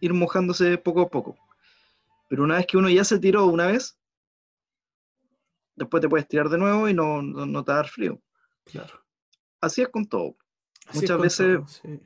ir 0.00 0.12
mojándose 0.12 0.76
poco 0.76 1.00
a 1.00 1.08
poco. 1.08 1.36
Pero 2.28 2.44
una 2.44 2.56
vez 2.56 2.66
que 2.66 2.76
uno 2.76 2.90
ya 2.90 3.04
se 3.04 3.18
tiró 3.18 3.46
una 3.46 3.66
vez, 3.66 3.96
después 5.82 6.00
te 6.00 6.08
puedes 6.08 6.26
tirar 6.28 6.48
de 6.48 6.58
nuevo 6.58 6.88
y 6.88 6.94
no, 6.94 7.22
no, 7.22 7.46
no 7.46 7.64
te 7.64 7.72
va 7.72 7.78
a 7.78 7.82
dar 7.82 7.88
frío. 7.90 8.20
Claro. 8.64 8.94
Así 9.60 9.82
es 9.82 9.88
con 9.88 10.06
todo. 10.06 10.36
Así 10.86 11.00
Muchas 11.00 11.16
con 11.16 11.22
veces- 11.22 11.56
todo, 11.56 11.68
sí. 11.68 12.00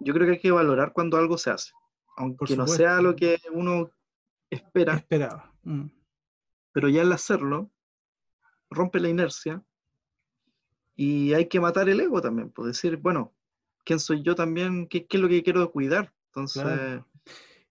Yo 0.00 0.14
creo 0.14 0.26
que 0.26 0.32
hay 0.34 0.40
que 0.40 0.50
valorar 0.50 0.92
cuando 0.92 1.16
algo 1.16 1.38
se 1.38 1.50
hace. 1.50 1.72
Aunque 2.16 2.56
no 2.56 2.66
sea 2.66 3.00
lo 3.00 3.14
que 3.16 3.38
uno 3.52 3.90
espera, 4.50 4.94
Esperaba. 4.96 5.54
Mm. 5.62 5.86
pero 6.72 6.88
ya 6.88 7.02
al 7.02 7.12
hacerlo, 7.12 7.70
rompe 8.68 8.98
la 9.00 9.08
inercia 9.08 9.62
y 10.94 11.32
hay 11.34 11.48
que 11.48 11.60
matar 11.60 11.88
el 11.88 12.00
ego 12.00 12.20
también, 12.20 12.50
pues 12.50 12.66
decir, 12.68 12.96
bueno, 12.98 13.32
¿quién 13.84 13.98
soy 14.00 14.22
yo 14.22 14.34
también? 14.34 14.86
¿Qué, 14.88 15.06
qué 15.06 15.16
es 15.16 15.22
lo 15.22 15.28
que 15.28 15.42
quiero 15.42 15.70
cuidar? 15.70 16.12
Entonces, 16.26 16.62
Claro. 16.62 17.08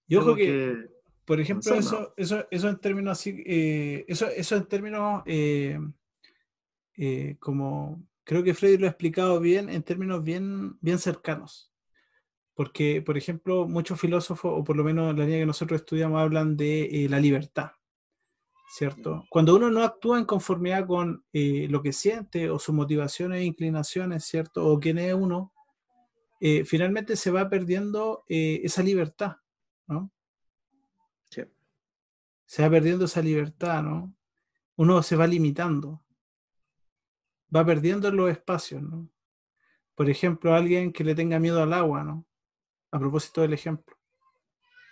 Y 0.08 0.16
ojo 0.16 0.26
tengo 0.36 0.38
que, 0.38 0.90
por 1.26 1.40
ejemplo, 1.40 1.76
eso, 1.76 2.14
eso, 2.18 2.46
eso 2.50 2.70
en 2.70 2.80
términos 2.80 3.20
así, 3.20 3.44
eh, 3.46 4.06
eso, 4.08 4.28
eso 4.28 4.56
en 4.56 4.66
términos 4.66 5.22
eh, 5.26 5.80
eh, 6.98 7.38
como 7.40 8.04
creo 8.24 8.44
que 8.44 8.54
Freddy 8.54 8.78
lo 8.78 8.88
ha 8.88 8.90
explicado 8.90 9.40
bien 9.40 9.70
en 9.70 9.84
términos 9.84 10.24
bien, 10.24 10.78
bien 10.82 11.00
cercanos. 11.00 11.72
Porque, 12.54 13.02
por 13.02 13.18
ejemplo, 13.18 13.68
muchos 13.68 14.00
filósofos, 14.00 14.52
o 14.54 14.64
por 14.64 14.76
lo 14.76 14.84
menos 14.84 15.16
la 15.18 15.24
línea 15.24 15.40
que 15.40 15.46
nosotros 15.46 15.82
estudiamos, 15.82 16.20
hablan 16.20 16.58
de 16.58 17.08
la 17.10 17.20
libertad, 17.20 17.72
¿cierto? 18.70 19.26
Cuando 19.30 19.56
uno 19.56 19.72
no 19.72 19.84
actúa 19.84 20.20
en 20.20 20.26
conformidad 20.26 20.86
con 20.86 21.24
lo 21.32 21.82
que 21.82 21.94
siente 21.94 22.50
o 22.50 22.60
sus 22.60 22.76
motivaciones 22.76 23.40
e 23.40 23.46
inclinaciones, 23.46 24.26
¿cierto? 24.26 24.68
O 24.68 24.80
quién 24.80 25.00
es 25.00 25.14
uno, 25.14 25.54
finalmente 26.66 27.16
se 27.16 27.32
va 27.32 27.50
perdiendo 27.50 28.26
esa 28.28 28.84
libertad, 28.84 29.38
¿no? 29.88 30.12
Se 32.52 32.62
va 32.64 32.70
perdiendo 32.70 33.06
esa 33.06 33.22
libertad, 33.22 33.82
¿no? 33.82 34.14
Uno 34.76 35.02
se 35.04 35.16
va 35.16 35.26
limitando 35.26 36.04
va 37.56 37.66
perdiendo 37.66 38.12
los 38.12 38.32
espacios, 38.32 38.82
¿no? 38.82 39.10
Por 39.96 40.10
ejemplo, 40.10 40.54
alguien 40.54 40.94
que 40.94 41.04
le 41.04 41.16
tenga 41.16 41.40
miedo 41.40 41.62
al 41.62 41.74
agua, 41.74 42.04
¿no? 42.04 42.26
A 42.92 43.00
propósito 43.00 43.42
del 43.42 43.54
ejemplo. 43.54 43.96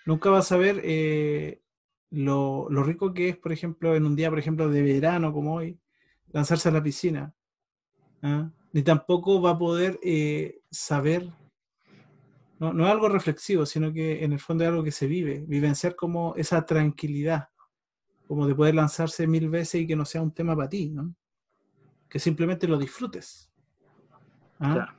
Nunca 0.06 0.30
va 0.30 0.40
a 0.40 0.44
saber 0.44 0.82
eh, 0.84 1.62
lo, 2.10 2.68
rico 2.70 3.14
que 3.14 3.30
es, 3.30 3.38
por 3.38 3.52
ejemplo, 3.52 3.96
en 3.96 4.06
un 4.06 4.16
día, 4.16 4.30
por 4.30 4.40
ejemplo, 4.40 4.70
de 4.70 4.82
verano 4.82 5.34
como 5.34 5.56
hoy, 5.56 5.80
lanzarse 6.32 6.70
a 6.70 6.74
la 6.74 6.84
piscina. 6.84 7.34
¿ah? 8.22 8.52
Ni 8.74 8.84
tampoco 8.84 9.42
va 9.42 9.52
a 9.52 9.58
poder 9.58 10.00
eh, 10.04 10.62
saber, 10.70 11.30
no, 12.60 12.74
no 12.74 12.86
es 12.86 12.92
algo 12.92 13.10
reflexivo, 13.10 13.66
sino 13.66 13.92
que 13.92 14.24
en 14.24 14.34
el 14.34 14.40
fondo 14.40 14.64
es 14.64 14.70
algo 14.70 14.84
que 14.84 14.92
se 14.92 15.08
vive, 15.08 15.44
vivenciar 15.48 15.96
como 15.96 16.36
esa 16.36 16.66
tranquilidad, 16.66 17.50
como 18.28 18.46
de 18.48 18.56
poder 18.56 18.76
lanzarse 18.76 19.26
mil 19.26 19.50
veces 19.50 19.82
y 19.82 19.88
que 19.88 19.96
no 19.96 20.06
sea 20.06 20.22
un 20.22 20.34
tema 20.34 20.56
para 20.56 20.70
ti, 20.70 20.90
¿no? 20.90 21.16
que 22.10 22.20
simplemente 22.20 22.68
lo 22.68 22.78
disfrutes. 22.78 23.52
¿Ah? 24.60 24.96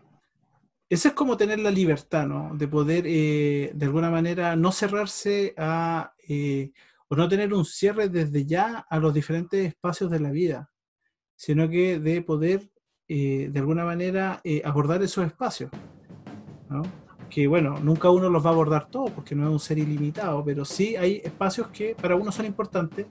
Eso 0.89 1.09
es 1.09 1.15
como 1.15 1.37
tener 1.37 1.59
la 1.59 1.71
libertad, 1.71 2.27
¿no? 2.27 2.57
De 2.57 2.67
poder, 2.67 3.05
eh, 3.07 3.73
de 3.75 3.87
alguna 3.87 4.11
manera, 4.11 4.57
no 4.57 4.73
cerrarse 4.73 5.55
a, 5.57 6.15
eh, 6.29 6.73
o 7.09 7.17
no 7.17 7.29
tener 7.29 7.53
un 7.53 7.65
cierre 7.65 8.09
desde 8.09 8.47
ya 8.47 8.87
a 8.89 8.99
los 8.99 9.13
diferentes 9.13 9.67
espacios 9.67 10.11
de 10.11 10.21
la 10.21 10.31
vida, 10.31 10.71
sino 11.37 11.69
que 11.69 11.99
de 12.01 12.23
poder, 12.23 12.71
eh, 13.09 13.49
de 13.53 13.59
alguna 13.61 13.85
manera, 13.85 14.41
abordar 14.65 15.03
esos 15.03 15.27
espacios, 15.27 15.71
¿no? 16.69 16.83
Que 17.31 17.47
bueno, 17.47 17.79
nunca 17.81 18.11
uno 18.11 18.29
los 18.29 18.45
va 18.45 18.51
a 18.51 18.53
abordar 18.53 18.89
todos 18.89 19.11
porque 19.13 19.35
no 19.35 19.45
es 19.45 19.51
un 19.51 19.61
ser 19.61 19.79
ilimitado, 19.79 20.45
pero 20.45 20.65
sí 20.65 20.97
hay 20.97 21.23
espacios 21.25 21.69
que 21.69 21.95
para 21.95 22.17
uno 22.17 22.33
son 22.33 22.45
importantes 22.45 23.07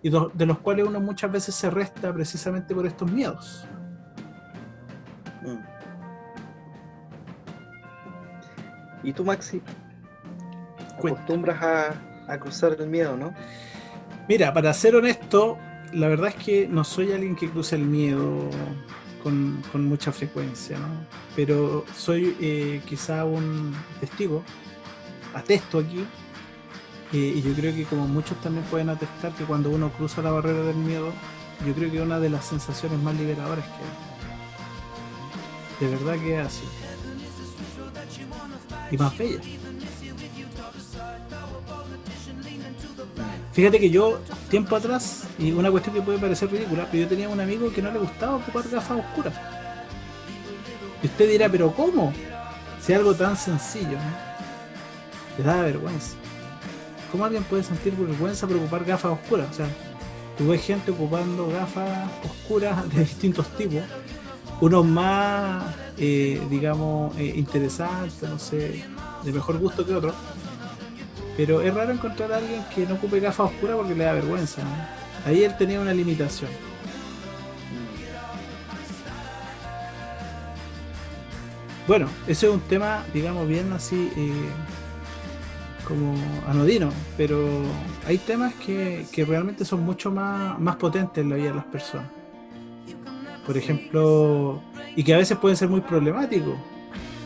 y 0.00 0.10
de 0.10 0.46
los 0.46 0.58
cuales 0.58 0.86
uno 0.86 1.00
muchas 1.00 1.30
veces 1.32 1.56
se 1.56 1.68
resta 1.68 2.12
precisamente 2.14 2.72
por 2.74 2.86
estos 2.86 3.10
miedos. 3.10 3.66
Mm. 5.42 5.58
¿Y 9.02 9.12
tú, 9.12 9.24
Maxi? 9.24 9.60
Acostumbras 10.96 11.62
a, 11.62 12.32
a, 12.32 12.38
cruzar 12.38 12.76
el 12.78 12.88
miedo, 12.88 13.16
¿no? 13.16 13.34
Mira, 14.28 14.52
para 14.52 14.72
ser 14.72 14.94
honesto, 14.94 15.58
la 15.92 16.08
verdad 16.08 16.28
es 16.28 16.34
que 16.36 16.68
no 16.68 16.84
soy 16.84 17.12
alguien 17.12 17.34
que 17.34 17.48
cruce 17.50 17.76
el 17.76 17.84
miedo 17.84 18.50
con, 19.22 19.62
mucha 19.88 20.12
frecuencia, 20.12 20.78
¿no? 20.78 20.88
Pero 21.36 21.84
soy 21.96 22.36
eh, 22.40 22.80
quizá 22.86 23.24
un 23.24 23.74
testigo, 24.00 24.42
atesto 25.34 25.78
aquí, 25.78 26.04
y 27.12 27.40
yo 27.40 27.54
creo 27.54 27.74
que 27.74 27.84
como 27.84 28.06
muchos 28.06 28.38
también 28.40 28.64
pueden 28.66 28.90
atestar 28.90 29.32
que 29.32 29.44
cuando 29.44 29.70
uno 29.70 29.90
cruza 29.90 30.20
la 30.20 30.30
barrera 30.30 30.62
del 30.62 30.76
miedo, 30.76 31.10
yo 31.66 31.74
creo 31.74 31.90
que 31.90 32.00
una 32.00 32.20
de 32.20 32.28
las 32.28 32.44
sensaciones 32.44 33.00
más 33.00 33.14
liberadoras 33.16 33.64
que 33.64 33.72
hay. 35.86 35.90
De 35.90 35.96
verdad 35.96 36.22
que 36.22 36.40
es 36.40 36.46
así. 36.46 36.64
Y 38.90 38.96
más 38.96 39.16
bella. 39.16 39.40
Fíjate 43.58 43.80
que 43.80 43.90
yo, 43.90 44.20
tiempo 44.48 44.76
atrás, 44.76 45.24
y 45.36 45.50
una 45.50 45.68
cuestión 45.68 45.92
que 45.92 46.00
puede 46.00 46.16
parecer 46.20 46.48
ridícula, 46.48 46.86
pero 46.92 47.02
yo 47.02 47.08
tenía 47.08 47.28
un 47.28 47.40
amigo 47.40 47.72
que 47.72 47.82
no 47.82 47.90
le 47.90 47.98
gustaba 47.98 48.36
ocupar 48.36 48.68
gafas 48.68 49.00
oscuras. 49.00 49.34
Y 51.02 51.06
usted 51.06 51.28
dirá, 51.28 51.48
pero 51.48 51.74
¿cómo? 51.74 52.12
Si 52.80 52.92
algo 52.92 53.16
tan 53.16 53.36
sencillo, 53.36 53.98
¿no? 53.98 55.38
Le 55.38 55.42
da 55.42 55.62
vergüenza. 55.62 56.14
¿Cómo 57.10 57.24
alguien 57.24 57.42
puede 57.42 57.64
sentir 57.64 57.96
vergüenza 57.96 58.46
por 58.46 58.58
ocupar 58.58 58.84
gafas 58.84 59.10
oscuras? 59.10 59.48
O 59.50 59.54
sea, 59.54 59.66
tú 60.38 60.56
gente 60.56 60.92
ocupando 60.92 61.48
gafas 61.48 62.08
oscuras 62.24 62.88
de 62.94 63.00
distintos 63.00 63.48
tipos, 63.56 63.82
unos 64.60 64.86
más, 64.86 65.64
eh, 65.96 66.40
digamos, 66.48 67.12
eh, 67.18 67.32
interesantes, 67.34 68.22
no 68.22 68.38
sé, 68.38 68.84
de 69.24 69.32
mejor 69.32 69.58
gusto 69.58 69.84
que 69.84 69.94
otros. 69.94 70.14
Pero 71.38 71.62
es 71.62 71.72
raro 71.72 71.92
encontrar 71.92 72.32
a 72.32 72.38
alguien 72.38 72.64
que 72.74 72.84
no 72.84 72.96
ocupe 72.96 73.20
gafas 73.20 73.52
oscuras 73.52 73.76
porque 73.76 73.94
le 73.94 74.02
da 74.02 74.12
vergüenza. 74.12 74.60
Ahí 75.24 75.44
él 75.44 75.56
tenía 75.56 75.80
una 75.80 75.94
limitación. 75.94 76.50
Bueno, 81.86 82.08
ese 82.26 82.48
es 82.48 82.52
un 82.52 82.60
tema, 82.62 83.04
digamos, 83.14 83.46
bien 83.46 83.72
así 83.72 84.10
eh, 84.16 84.32
como 85.86 86.12
anodino, 86.48 86.90
pero 87.16 87.62
hay 88.04 88.18
temas 88.18 88.52
que, 88.54 89.06
realmente 89.24 89.64
son 89.64 89.84
mucho 89.84 90.10
más, 90.10 90.58
más 90.58 90.74
potentes 90.74 91.22
en 91.22 91.30
la 91.30 91.36
vida 91.36 91.50
de 91.50 91.54
las 91.54 91.66
personas. 91.66 92.10
Por 93.46 93.56
ejemplo, 93.56 94.60
y 94.96 95.04
que 95.04 95.14
a 95.14 95.18
veces 95.18 95.38
pueden 95.38 95.56
ser 95.56 95.68
muy 95.68 95.82
problemáticos. 95.82 96.56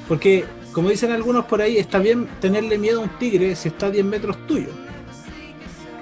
Porque, 0.06 0.44
como 0.72 0.90
dicen 0.90 1.12
algunos 1.12 1.44
por 1.44 1.60
ahí, 1.62 1.76
está 1.78 1.98
bien 1.98 2.28
tenerle 2.40 2.78
miedo 2.78 3.00
a 3.00 3.04
un 3.04 3.18
tigre 3.18 3.54
si 3.56 3.68
está 3.68 3.86
a 3.86 3.90
10 3.90 4.04
metros 4.04 4.46
tuyo. 4.46 4.68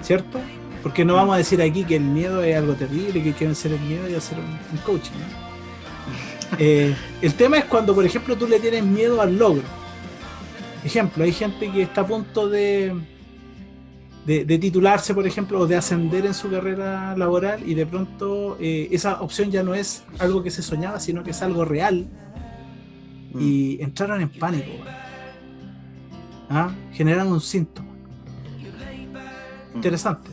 ¿Cierto? 0.00 0.40
Porque 0.82 1.04
no 1.04 1.14
vamos 1.14 1.34
a 1.34 1.38
decir 1.38 1.60
aquí 1.60 1.84
que 1.84 1.96
el 1.96 2.04
miedo 2.04 2.42
es 2.42 2.56
algo 2.56 2.74
terrible, 2.74 3.22
que 3.22 3.32
quieren 3.32 3.54
ser 3.54 3.72
el 3.72 3.80
miedo 3.80 4.08
y 4.08 4.14
hacer 4.14 4.38
un, 4.38 4.78
coaching. 4.78 5.12
Eh, 6.58 6.96
el 7.22 7.34
tema 7.34 7.58
es 7.58 7.66
cuando, 7.66 7.94
por 7.94 8.04
ejemplo, 8.04 8.36
tú 8.36 8.48
le 8.48 8.58
tienes 8.58 8.82
miedo 8.82 9.22
al 9.22 9.38
logro 9.38 9.62
Ejemplo, 10.84 11.24
hay 11.24 11.32
gente 11.32 11.70
que 11.70 11.82
está 11.82 12.00
a 12.00 12.06
punto 12.06 12.48
de, 12.48 12.92
de, 14.24 14.58
titularse, 14.58 15.14
por 15.14 15.26
ejemplo, 15.26 15.60
o 15.60 15.66
de 15.66 15.76
ascender 15.76 16.24
en 16.24 16.32
su 16.32 16.50
carrera 16.50 17.14
laboral 17.16 17.68
y 17.68 17.74
de 17.74 17.84
pronto 17.84 18.56
eh, 18.60 18.88
esa 18.90 19.20
opción 19.20 19.50
ya 19.50 19.62
no 19.62 19.74
es 19.74 20.04
algo 20.18 20.42
que 20.42 20.50
se 20.50 20.62
soñaba, 20.62 20.98
sino 20.98 21.22
que 21.22 21.32
es 21.32 21.42
algo 21.42 21.66
real. 21.66 22.06
Y 23.38 23.78
mm. 23.80 23.84
entraron 23.84 24.20
en 24.20 24.28
pánico. 24.28 24.70
¿Ah? 26.48 26.70
Generan 26.92 27.28
un 27.28 27.40
síntoma. 27.40 27.88
Mm. 29.72 29.76
Interesante. 29.76 30.30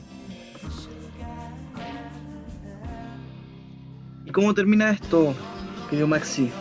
¿Y 4.25 4.31
cómo 4.31 4.53
termina 4.53 4.91
esto, 4.91 5.33
querido 5.89 6.07
Maxi? 6.07 6.51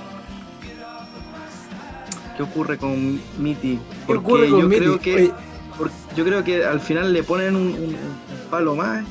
qué 2.37 2.43
ocurre 2.43 2.77
con 2.79 3.21
Mitty. 3.39 3.79
¿Qué 4.07 4.13
ocurre 4.13 4.49
con 4.49 4.61
yo 4.61 4.69
Creo 4.69 5.01
que, 5.01 5.33
yo 6.17 6.25
creo 6.25 6.45
que 6.45 6.65
al 6.65 6.81
final 6.81 7.13
le 7.13 7.23
ponen 7.23 7.57
un, 7.57 7.97
palo 8.51 8.77
más. 8.77 9.05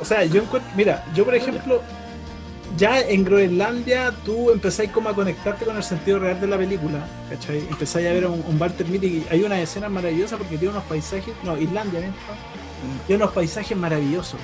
O 0.00 0.04
sea, 0.04 0.24
yo 0.24 0.42
encuentro, 0.42 0.70
mira, 0.76 1.04
yo 1.14 1.24
por 1.24 1.34
ejemplo, 1.34 1.82
ya 2.76 3.00
en 3.00 3.24
Groenlandia 3.24 4.12
tú 4.24 4.50
empezáis 4.50 4.90
como 4.90 5.08
a 5.08 5.14
conectarte 5.14 5.64
con 5.64 5.76
el 5.76 5.82
sentido 5.82 6.18
real 6.18 6.40
de 6.40 6.46
la 6.46 6.58
película, 6.58 7.06
¿cachai? 7.30 7.58
Empezáis 7.58 8.06
a 8.06 8.12
ver 8.12 8.26
un, 8.26 8.44
un 8.46 8.60
Walter 8.60 8.86
Mitty 8.86 9.06
y 9.06 9.26
hay 9.30 9.42
una 9.42 9.60
escena 9.60 9.88
maravillosa 9.88 10.36
porque 10.36 10.58
tiene 10.58 10.72
unos 10.72 10.84
paisajes, 10.84 11.34
no, 11.42 11.56
Islandia, 11.56 12.00
¿no? 12.00 12.12
Tiene 13.06 13.22
unos 13.22 13.34
paisajes 13.34 13.76
maravillosos, 13.76 14.38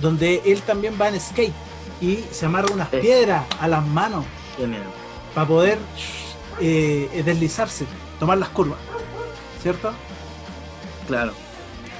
donde 0.00 0.42
él 0.44 0.60
también 0.62 0.94
va 1.00 1.08
en 1.08 1.20
skate 1.20 1.54
y 2.00 2.24
se 2.30 2.46
amarra 2.46 2.72
unas 2.72 2.88
piedras 2.88 3.44
a 3.60 3.68
las 3.68 3.86
manos 3.86 4.24
para 5.34 5.46
poder 5.46 5.78
eh, 6.60 7.22
deslizarse, 7.24 7.86
tomar 8.20 8.38
las 8.38 8.50
curvas, 8.50 8.78
¿cierto? 9.62 9.92
Claro. 11.06 11.32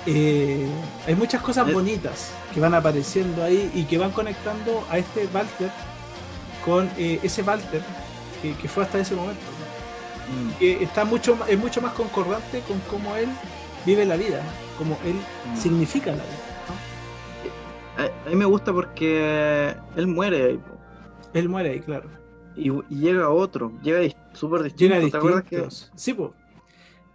Eh, 0.07 0.67
hay 1.07 1.15
muchas 1.15 1.41
cosas 1.43 1.73
bonitas 1.73 2.33
que 2.53 2.61
van 2.61 2.75
apareciendo 2.75 3.43
ahí 3.43 3.71
y 3.75 3.85
que 3.85 3.99
van 3.99 4.11
conectando 4.11 4.85
a 4.91 4.99
este 4.99 5.29
Walter 5.33 5.71
con 6.65 6.91
eh, 6.97 7.21
ese 7.23 7.43
Walter 7.43 7.83
que, 8.43 8.69
fue 8.69 8.85
hasta 8.85 8.99
ese 9.01 9.15
momento. 9.15 9.41
Mm. 10.31 10.59
Que 10.59 10.83
está 10.83 11.05
mucho, 11.05 11.39
es 11.49 11.59
mucho 11.59 11.81
más 11.81 11.93
concordante 11.93 12.61
con 12.61 12.79
cómo 12.91 13.17
él 13.17 13.29
vive 13.85 14.05
la 14.05 14.17
vida, 14.17 14.43
como 14.77 14.99
él 15.05 15.15
mm. 15.15 15.57
significa 15.57 16.11
la 16.11 16.23
vida. 16.23 16.45
A, 18.27 18.31
mí 18.31 18.37
me 18.37 18.45
gusta 18.45 18.73
porque 18.73 19.75
él 19.97 20.07
muere 20.07 20.45
ahí. 20.45 20.61
Él 21.35 21.49
muere 21.49 21.71
ahí, 21.71 21.81
claro 21.81 22.19
y, 22.59 22.73
llega 22.95 23.31
otro, 23.31 23.73
llega 23.83 24.15
súper 24.33 24.65
distinto. 24.65 24.95
Llega 24.95 25.41
distinto. 25.41 25.69
Sí, 25.95 26.15
pues. 26.15 26.31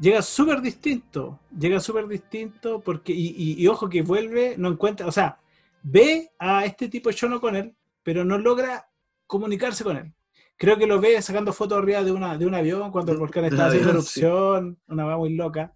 Llega 0.03 0.21
súper 0.21 0.59
distinto, 0.59 1.39
llega 1.57 1.79
súper 1.79 2.05
distinto 2.09 2.81
porque, 2.81 3.13
y, 3.15 3.65
ojo 3.67 3.87
que 3.87 4.01
vuelve, 4.01 4.55
no 4.57 4.67
encuentra, 4.67 5.07
o 5.07 5.13
sea, 5.13 5.39
ve 5.81 6.29
a 6.37 6.65
este 6.65 6.89
tipo 6.89 7.09
John 7.17 7.39
con 7.39 7.55
él, 7.55 7.73
pero 8.03 8.25
no 8.25 8.37
logra 8.37 8.85
comunicarse 9.25 9.85
con 9.85 9.95
él. 9.95 10.13
Creo 10.57 10.77
que 10.77 10.87
lo 10.87 10.99
ve 10.99 11.21
sacando 11.21 11.53
fotos 11.53 11.77
arriba 11.77 12.03
de, 12.03 12.11
una, 12.11 12.37
de 12.37 12.45
un 12.45 12.53
avión 12.53 12.91
cuando 12.91 13.13
el 13.13 13.17
volcán 13.17 13.45
está 13.45 13.67
haciendo 13.67 13.91
erupción, 13.91 14.77
una 14.87 15.05
va 15.05 15.15
muy 15.15 15.35
loca. 15.35 15.73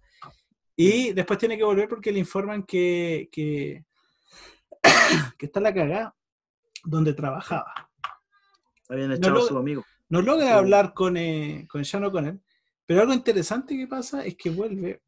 Y 0.76 1.14
después 1.14 1.38
tiene 1.38 1.56
que 1.56 1.64
volver 1.64 1.88
porque 1.88 2.12
le 2.12 2.18
informan 2.18 2.64
que, 2.64 3.30
que, 3.32 3.86
que 5.38 5.46
está 5.46 5.58
la 5.58 5.72
cagada 5.72 6.14
donde 6.84 7.14
trabajaba. 7.14 7.88
Habían 8.90 9.12
echado 9.12 9.38
a 9.38 9.48
su 9.48 9.56
amigo. 9.56 9.86
No 10.10 10.20
logra 10.20 10.58
hablar 10.58 10.92
con, 10.92 11.16
eh, 11.16 11.66
con 11.66 11.82
con 12.12 12.26
él, 12.26 12.42
pero 12.88 13.02
algo 13.02 13.12
interesante 13.12 13.76
que 13.76 13.86
pasa 13.86 14.24
es 14.24 14.34
que 14.34 14.48
vuelve. 14.48 15.02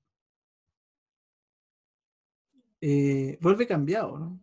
Eh, 2.82 3.38
vuelve 3.40 3.66
cambiado, 3.66 4.18
¿no? 4.18 4.38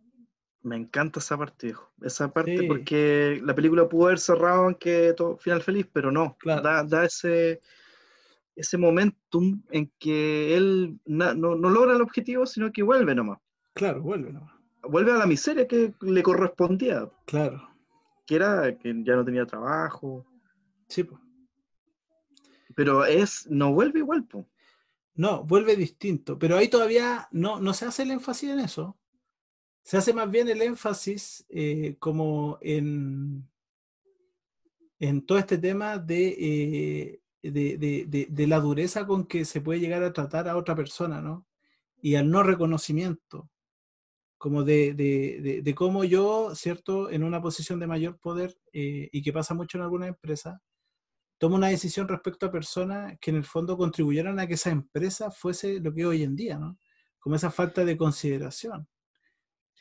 Me 0.62 0.74
encanta 0.74 1.20
esa 1.20 1.38
parte, 1.38 1.68
hijo. 1.68 1.88
Esa 2.02 2.32
parte, 2.32 2.64
porque 2.66 3.40
la 3.44 3.54
película 3.54 3.88
pudo 3.88 4.06
haber 4.06 4.18
cerrado 4.18 4.64
aunque 4.64 5.14
todo 5.16 5.36
final 5.36 5.62
feliz, 5.62 5.86
pero 5.92 6.10
no. 6.10 6.36
Da, 6.44 6.82
da, 6.82 7.04
ese, 7.04 7.60
ese 8.56 8.76
momentum 8.76 9.62
en 9.70 9.92
que 10.00 10.56
él 10.56 10.98
no, 11.06 11.32
no, 11.32 11.54
logra 11.54 11.94
el 11.94 12.02
objetivo, 12.02 12.44
sino 12.44 12.72
que 12.72 12.82
vuelve 12.82 13.14
nomás. 13.14 13.38
Claro, 13.72 14.02
vuelve 14.02 14.32
nomás. 14.32 14.52
Vuelve 14.82 15.12
a 15.12 15.18
la 15.18 15.26
miseria 15.26 15.68
que 15.68 15.94
le 16.00 16.24
correspondía. 16.24 17.08
Claro. 17.24 17.70
Que 18.26 18.34
era 18.34 18.76
que 18.76 19.00
ya 19.04 19.14
no 19.14 19.24
tenía 19.24 19.46
trabajo. 19.46 20.26
Sí, 20.88 21.04
pues. 21.04 21.20
Pero 22.78 23.04
es, 23.04 23.44
no 23.50 23.72
vuelve 23.72 23.98
igual, 23.98 24.24
pues. 24.24 24.46
No, 25.16 25.42
vuelve 25.42 25.74
distinto. 25.74 26.38
Pero 26.38 26.56
ahí 26.56 26.68
todavía 26.68 27.26
no, 27.32 27.58
no 27.58 27.74
se 27.74 27.86
hace 27.86 28.04
el 28.04 28.12
énfasis 28.12 28.50
en 28.50 28.60
eso. 28.60 28.96
Se 29.82 29.96
hace 29.96 30.14
más 30.14 30.30
bien 30.30 30.48
el 30.48 30.62
énfasis 30.62 31.44
eh, 31.48 31.96
como 31.98 32.56
en, 32.60 33.48
en 35.00 35.26
todo 35.26 35.38
este 35.38 35.58
tema 35.58 36.06
eh, 36.08 37.20
de, 37.42 38.26
de, 38.30 38.46
la 38.46 38.60
dureza 38.60 39.08
con 39.08 39.26
que 39.26 39.44
se 39.44 39.60
puede 39.60 39.80
llegar 39.80 40.04
a 40.04 40.12
tratar 40.12 40.46
a 40.46 40.56
otra 40.56 40.76
persona, 40.76 41.20
¿no? 41.20 41.48
Y 42.00 42.14
al 42.14 42.30
no 42.30 42.44
reconocimiento, 42.44 43.50
como 44.36 44.62
de, 44.62 45.74
cómo 45.76 46.04
yo, 46.04 46.54
¿cierto?, 46.54 47.10
en 47.10 47.24
una 47.24 47.42
posición 47.42 47.80
de 47.80 47.88
mayor 47.88 48.20
poder, 48.20 48.56
eh, 48.72 49.08
y 49.10 49.20
que 49.22 49.32
pasa 49.32 49.52
mucho 49.52 49.78
en 49.78 49.82
algunas 49.82 50.10
empresas, 50.10 50.60
tomo 51.38 51.56
una 51.56 51.68
decisión 51.68 52.08
respecto 52.08 52.46
a 52.46 52.52
personas 52.52 53.18
que 53.20 53.30
en 53.30 53.36
el 53.36 53.44
fondo 53.44 53.76
contribuyeran 53.76 54.38
a 54.38 54.46
que 54.46 54.54
esa 54.54 54.70
empresa 54.70 55.30
fuese 55.30 55.80
lo 55.80 55.94
que 55.94 56.06
hoy 56.06 56.22
en 56.22 56.36
día, 56.36 56.58
¿no? 56.58 56.78
Como 57.18 57.36
esa 57.36 57.50
falta 57.50 57.84
de 57.84 57.96
consideración 57.96 58.88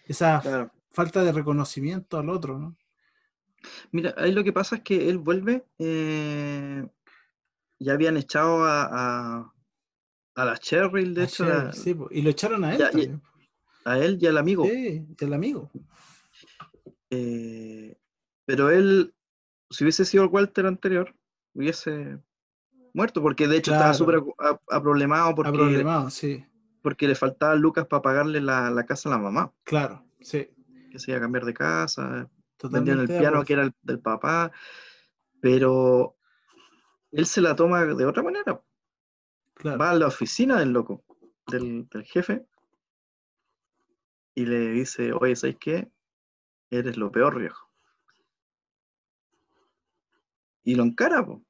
esa 0.08 0.72
falta 0.92 1.24
de 1.24 1.32
reconocimiento 1.32 2.18
al 2.18 2.30
otro, 2.30 2.58
¿no? 2.58 2.78
Mira, 3.92 4.14
ahí 4.18 4.32
lo 4.32 4.44
que 4.44 4.54
pasa 4.54 4.78
es 4.78 4.82
que 4.84 5.10
él 5.10 5.18
vuelve, 5.18 5.66
eh, 5.78 6.88
ya 7.80 7.94
habían 7.94 8.18
echado 8.18 8.64
a, 8.64 9.54
a, 10.36 10.46
la 10.46 10.58
Cheryl, 10.58 11.14
de 11.14 11.24
hecho. 11.24 11.74
sí, 11.74 11.96
y 12.12 12.22
lo 12.22 12.30
echaron 12.30 12.64
a 12.64 12.74
él 12.74 12.78
también. 12.78 13.22
a 13.84 13.98
él 13.98 14.18
y 14.22 14.28
al 14.28 14.38
amigo. 14.38 14.66
Sí, 14.66 15.06
y 15.20 15.26
al 15.26 15.34
amigo. 15.34 15.72
Eh, 17.10 17.98
pero 18.46 18.70
él, 18.70 19.14
si 19.70 19.84
hubiese 19.84 20.06
sido 20.06 20.24
el 20.24 20.30
Walter 20.30 20.68
anterior, 20.68 21.14
hubiese 21.58 22.20
muerto, 22.94 23.22
porque 23.22 23.48
de 23.48 23.58
hecho 23.58 23.74
estaba 23.74 23.94
súper 23.94 24.22
aproblemado. 24.70 25.36
Porque, 25.36 25.50
aproblemado, 25.50 26.10
sí 26.10 26.46
porque 26.88 27.06
le 27.06 27.16
faltaba 27.16 27.54
lucas 27.56 27.86
para 27.86 28.02
pagarle 28.02 28.40
la, 28.40 28.86
casa 28.88 29.10
a 29.10 29.12
la 29.12 29.18
mamá. 29.18 29.54
Claro, 29.66 30.06
sí. 30.22 30.48
Que 30.90 31.00
se 31.00 31.12
iba 31.12 31.18
a 31.18 31.22
cambiar 31.22 31.44
de 31.44 31.54
casa, 31.54 32.30
vendían 32.72 33.00
el 33.00 33.08
piano 33.10 33.44
que 33.44 33.52
era 33.52 33.64
el, 33.64 33.74
del 33.82 34.00
papá, 34.00 34.54
pero 35.42 36.16
él 37.12 37.26
se 37.26 37.42
la 37.42 37.58
toma 37.58 37.84
de 37.84 38.06
otra 38.06 38.24
manera. 38.24 38.62
Va 39.66 39.90
a 39.90 39.96
la 39.96 40.08
oficina 40.08 40.60
del 40.60 40.72
loco, 40.72 41.04
del, 41.48 41.90
jefe, 42.06 42.46
y 44.34 44.46
le 44.46 44.70
dice, 44.70 45.12
oye, 45.12 45.36
¿sabes 45.36 45.58
qué? 45.60 45.92
Eres 46.70 46.96
lo 46.96 47.12
peor, 47.12 47.38
viejo. 47.38 47.70
Y 50.64 50.76
lo 50.76 50.84
encara, 50.84 51.26
po. 51.26 51.44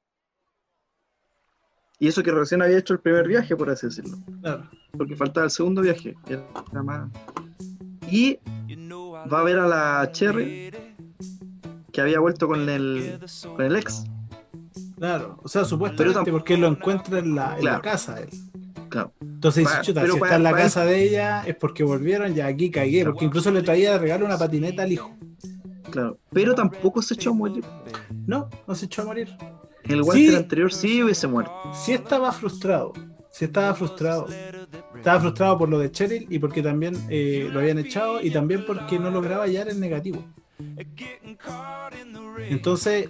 Y 2.00 2.08
eso 2.08 2.22
que 2.22 2.30
recién 2.30 2.62
había 2.62 2.78
hecho 2.78 2.94
el 2.94 3.00
primer 3.00 3.26
viaje, 3.26 3.56
por 3.56 3.70
así 3.70 3.86
decirlo. 3.86 4.18
Claro. 4.40 4.68
Porque 4.96 5.16
faltaba 5.16 5.44
el 5.44 5.50
segundo 5.50 5.82
viaje. 5.82 6.14
Y 8.10 8.38
va 9.32 9.40
a 9.40 9.42
ver 9.42 9.58
a 9.58 9.66
la 9.66 10.10
Cherry 10.12 10.72
que 11.92 12.00
había 12.00 12.20
vuelto 12.20 12.46
con 12.46 12.68
el, 12.68 13.18
con 13.56 13.64
el 13.64 13.76
ex. 13.76 14.04
Claro, 14.96 15.38
o 15.42 15.48
sea, 15.48 15.64
supuestamente 15.64 16.30
porque 16.30 16.56
lo 16.56 16.68
encuentra 16.68 17.18
en 17.18 17.34
la, 17.34 17.56
en 17.58 17.64
la 17.64 17.80
casa 17.80 18.20
él. 18.20 18.28
Claro. 18.88 19.12
Entonces 19.20 19.64
dice, 19.64 19.80
chuta, 19.82 20.04
si 20.06 20.12
está 20.12 20.36
en 20.36 20.42
la 20.42 20.52
casa 20.52 20.84
de 20.84 21.02
ella 21.02 21.44
es 21.46 21.56
porque 21.56 21.84
volvieron, 21.84 22.34
ya 22.34 22.46
aquí 22.46 22.70
cagué, 22.70 23.04
porque 23.04 23.24
incluso 23.24 23.50
le 23.50 23.62
traía 23.62 23.92
de 23.92 23.98
regalo 23.98 24.26
una 24.26 24.38
patineta 24.38 24.82
al 24.82 24.92
hijo. 24.92 25.14
Claro, 25.90 26.18
pero 26.30 26.54
tampoco 26.54 27.00
se 27.02 27.14
echó 27.14 27.30
a 27.30 27.34
morir. 27.34 27.64
No, 28.26 28.48
no 28.66 28.74
se 28.74 28.86
echó 28.86 29.02
a 29.02 29.04
morir. 29.06 29.28
El 29.88 30.02
Walter 30.02 30.36
anterior 30.36 30.72
sí 30.72 31.02
hubiese 31.02 31.26
muerto. 31.26 31.52
Sí 31.74 31.92
estaba 31.92 32.32
frustrado. 32.32 32.92
Sí 33.30 33.44
estaba 33.44 33.74
frustrado. 33.74 34.26
Estaba 34.94 35.20
frustrado 35.20 35.58
por 35.58 35.68
lo 35.68 35.78
de 35.78 35.90
Cheryl 35.90 36.26
y 36.28 36.38
porque 36.38 36.62
también 36.62 36.94
eh, 37.08 37.48
lo 37.52 37.60
habían 37.60 37.78
echado 37.78 38.20
y 38.20 38.30
también 38.30 38.64
porque 38.66 38.98
no 38.98 39.10
lograba 39.10 39.44
hallar 39.44 39.68
el 39.68 39.80
negativo. 39.80 40.24
Entonces, 42.50 43.08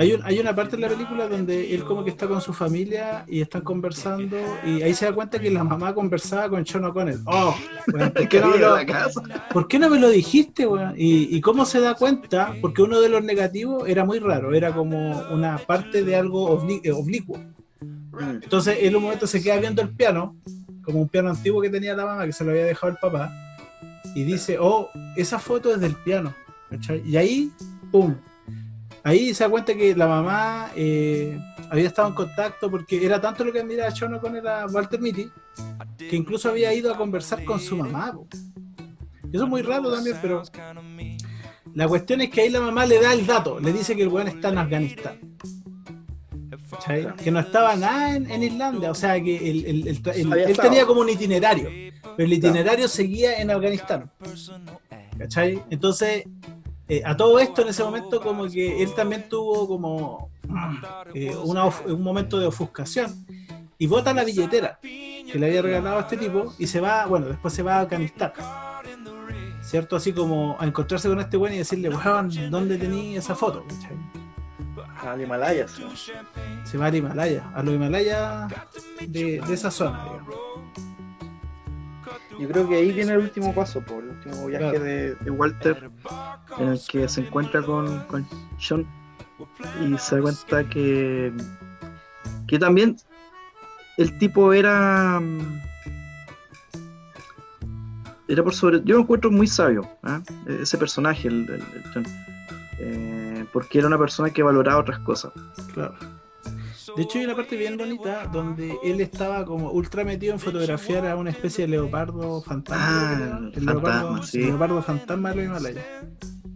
hay, 0.00 0.14
un, 0.14 0.22
hay 0.24 0.38
una 0.38 0.54
parte 0.54 0.76
en 0.76 0.80
la 0.80 0.88
película 0.88 1.28
donde 1.28 1.74
él 1.74 1.84
como 1.84 2.02
que 2.02 2.08
está 2.08 2.26
con 2.26 2.40
su 2.40 2.54
familia 2.54 3.26
y 3.28 3.42
están 3.42 3.60
conversando 3.60 4.38
y 4.64 4.80
ahí 4.80 4.94
se 4.94 5.04
da 5.04 5.12
cuenta 5.12 5.38
que 5.38 5.50
la 5.50 5.62
mamá 5.62 5.94
conversaba 5.94 6.48
con 6.48 6.64
Sean 6.64 6.86
O'Connell. 6.86 7.20
Oh, 7.26 7.54
¿por, 7.84 8.26
qué 8.26 8.40
no 8.40 8.48
me 8.48 8.56
lo, 8.56 8.76
¿por 9.52 9.68
qué 9.68 9.78
no 9.78 9.90
me 9.90 10.00
lo 10.00 10.08
dijiste? 10.08 10.66
¿Y, 10.96 11.36
¿Y, 11.36 11.40
cómo 11.42 11.66
se 11.66 11.80
da 11.80 11.94
cuenta? 11.96 12.54
Porque 12.62 12.80
uno 12.80 12.98
de 12.98 13.10
los 13.10 13.22
negativos 13.22 13.86
era 13.86 14.06
muy 14.06 14.20
raro, 14.20 14.54
era 14.54 14.72
como 14.72 15.20
una 15.30 15.58
parte 15.58 16.02
de 16.02 16.16
algo 16.16 16.66
eh, 16.82 16.92
oblicuo. 16.92 17.38
Entonces 18.18 18.78
en 18.80 18.96
un 18.96 19.02
momento 19.02 19.26
se 19.26 19.42
queda 19.42 19.58
viendo 19.58 19.82
el 19.82 19.90
piano, 19.90 20.34
como 20.82 21.02
un 21.02 21.10
piano 21.10 21.28
antiguo 21.28 21.60
que 21.60 21.68
tenía 21.68 21.94
la 21.94 22.06
mamá 22.06 22.24
que 22.24 22.32
se 22.32 22.42
lo 22.42 22.52
había 22.52 22.64
dejado 22.64 22.94
el 22.94 22.98
papá, 22.98 23.30
y 24.14 24.24
dice, 24.24 24.56
oh, 24.58 24.88
esa 25.14 25.38
foto 25.38 25.74
es 25.74 25.80
del 25.82 25.94
piano. 25.94 26.34
Y 27.04 27.16
ahí, 27.18 27.52
¡pum! 27.92 28.14
Ahí 29.02 29.34
se 29.34 29.44
da 29.44 29.50
cuenta 29.50 29.74
que 29.74 29.94
la 29.94 30.06
mamá 30.06 30.70
eh, 30.76 31.38
había 31.70 31.88
estado 31.88 32.08
en 32.08 32.14
contacto 32.14 32.70
porque 32.70 33.04
era 33.04 33.20
tanto 33.20 33.44
lo 33.44 33.52
que 33.52 33.60
admiraba 33.60 33.88
a 33.88 33.94
Sean 33.94 34.14
O'Connor 34.14 34.46
a 34.48 34.66
Walter 34.66 35.00
Mitty 35.00 35.30
que 35.98 36.16
incluso 36.16 36.48
había 36.48 36.72
ido 36.72 36.92
a 36.92 36.96
conversar 36.96 37.44
con 37.44 37.60
su 37.60 37.76
mamá. 37.76 38.18
Eso 39.32 39.44
es 39.44 39.48
muy 39.48 39.62
raro 39.62 39.92
también, 39.92 40.16
pero 40.20 40.42
la 41.74 41.86
cuestión 41.86 42.20
es 42.20 42.30
que 42.30 42.42
ahí 42.42 42.50
la 42.50 42.60
mamá 42.60 42.86
le 42.86 43.00
da 43.00 43.12
el 43.12 43.26
dato, 43.26 43.60
le 43.60 43.72
dice 43.72 43.94
que 43.94 44.02
el 44.02 44.08
weón 44.08 44.28
está 44.28 44.48
en 44.48 44.58
Afganistán. 44.58 45.18
Que 47.22 47.30
no 47.30 47.40
estaba 47.40 47.76
nada 47.76 48.16
en, 48.16 48.42
Islandia, 48.42 48.90
o 48.90 48.94
sea 48.94 49.20
que 49.22 49.50
él 49.50 50.02
tenía 50.60 50.86
como 50.86 51.00
un 51.02 51.08
itinerario, 51.08 51.68
pero 52.16 52.26
el 52.26 52.32
itinerario 52.32 52.88
seguía 52.88 53.40
en 53.40 53.50
Afganistán. 53.50 54.10
¿Cachai? 55.18 55.62
Entonces, 55.70 56.24
eh, 56.90 57.02
a 57.04 57.16
todo 57.16 57.38
esto 57.38 57.62
en 57.62 57.68
ese 57.68 57.84
momento 57.84 58.20
como 58.20 58.48
que 58.48 58.82
él 58.82 58.92
también 58.94 59.28
tuvo 59.28 59.68
como 59.68 60.30
eh, 61.14 61.34
un 61.36 62.02
momento 62.02 62.38
de 62.38 62.46
ofuscación 62.46 63.24
y 63.78 63.86
bota 63.86 64.12
la 64.12 64.24
billetera 64.24 64.80
que 64.82 65.38
le 65.38 65.46
había 65.46 65.62
regalado 65.62 65.98
a 65.98 66.00
este 66.00 66.16
tipo 66.16 66.52
y 66.58 66.66
se 66.66 66.80
va, 66.80 67.06
bueno, 67.06 67.26
después 67.26 67.54
se 67.54 67.62
va 67.62 67.76
a 67.76 67.80
Afganistán. 67.82 68.32
¿Cierto? 69.62 69.94
Así 69.94 70.12
como 70.12 70.56
a 70.58 70.66
encontrarse 70.66 71.08
con 71.08 71.20
este 71.20 71.36
güey 71.36 71.54
y 71.54 71.58
decirle, 71.58 71.90
weón, 71.90 72.28
¿dónde 72.50 72.76
tenía 72.76 73.20
esa 73.20 73.36
foto? 73.36 73.64
Al 75.00 75.20
Himalaya. 75.20 75.66
Se 76.64 76.76
va 76.76 76.86
al 76.86 76.96
Himalaya, 76.96 77.52
a 77.54 77.62
los 77.62 77.74
Himalayas 77.74 78.52
de, 79.06 79.36
esa 79.48 79.70
zona, 79.70 80.04
yo 82.40 82.48
creo 82.48 82.68
que 82.68 82.76
ahí 82.76 82.92
viene 82.92 83.12
el 83.12 83.18
último 83.18 83.54
paso, 83.54 83.82
por 83.82 84.02
el 84.02 84.10
último 84.10 84.46
viaje 84.46 84.78
de, 84.78 85.30
Walter, 85.30 85.90
en 86.58 86.68
el 86.68 86.80
que 86.90 87.06
se 87.06 87.20
encuentra 87.20 87.62
con, 87.62 88.00
con 88.04 88.26
Sean 88.58 88.86
y 89.84 89.98
se 89.98 90.16
da 90.16 90.22
cuenta 90.22 90.68
que, 90.68 91.32
que 92.46 92.58
también 92.58 92.96
el 93.98 94.18
tipo 94.18 94.52
era 94.52 95.20
era 98.28 98.42
por 98.42 98.54
sobre 98.54 98.80
yo 98.84 98.96
lo 98.96 99.02
encuentro 99.02 99.30
muy 99.30 99.46
sabio 99.46 99.88
¿ah? 100.02 100.22
ese 100.46 100.78
personaje 100.78 101.28
el, 101.28 101.48
el, 101.50 102.06
eh, 102.78 103.44
porque 103.52 103.78
era 103.78 103.86
una 103.86 103.98
persona 103.98 104.30
que 104.30 104.42
valoraba 104.42 104.80
otras 104.80 105.00
cosas. 105.00 105.32
Claro 105.74 106.19
de 106.96 107.02
hecho, 107.02 107.18
hay 107.18 107.24
una 107.24 107.36
parte 107.36 107.56
bien 107.56 107.76
bonita 107.76 108.26
donde 108.26 108.76
él 108.82 109.00
estaba 109.00 109.44
como 109.44 109.70
ultra 109.70 110.04
metido 110.04 110.32
en 110.32 110.40
fotografiar 110.40 111.06
a 111.06 111.16
una 111.16 111.30
especie 111.30 111.64
de 111.64 111.72
leopardo 111.72 112.42
fantasma. 112.42 112.80
Ah, 112.80 113.50
el, 113.54 113.64
leopardo, 113.64 114.20
leopardo 114.32 114.82
fantasma 114.82 115.30
de 115.30 115.36
los 115.36 115.44
Himalaya. 115.46 115.84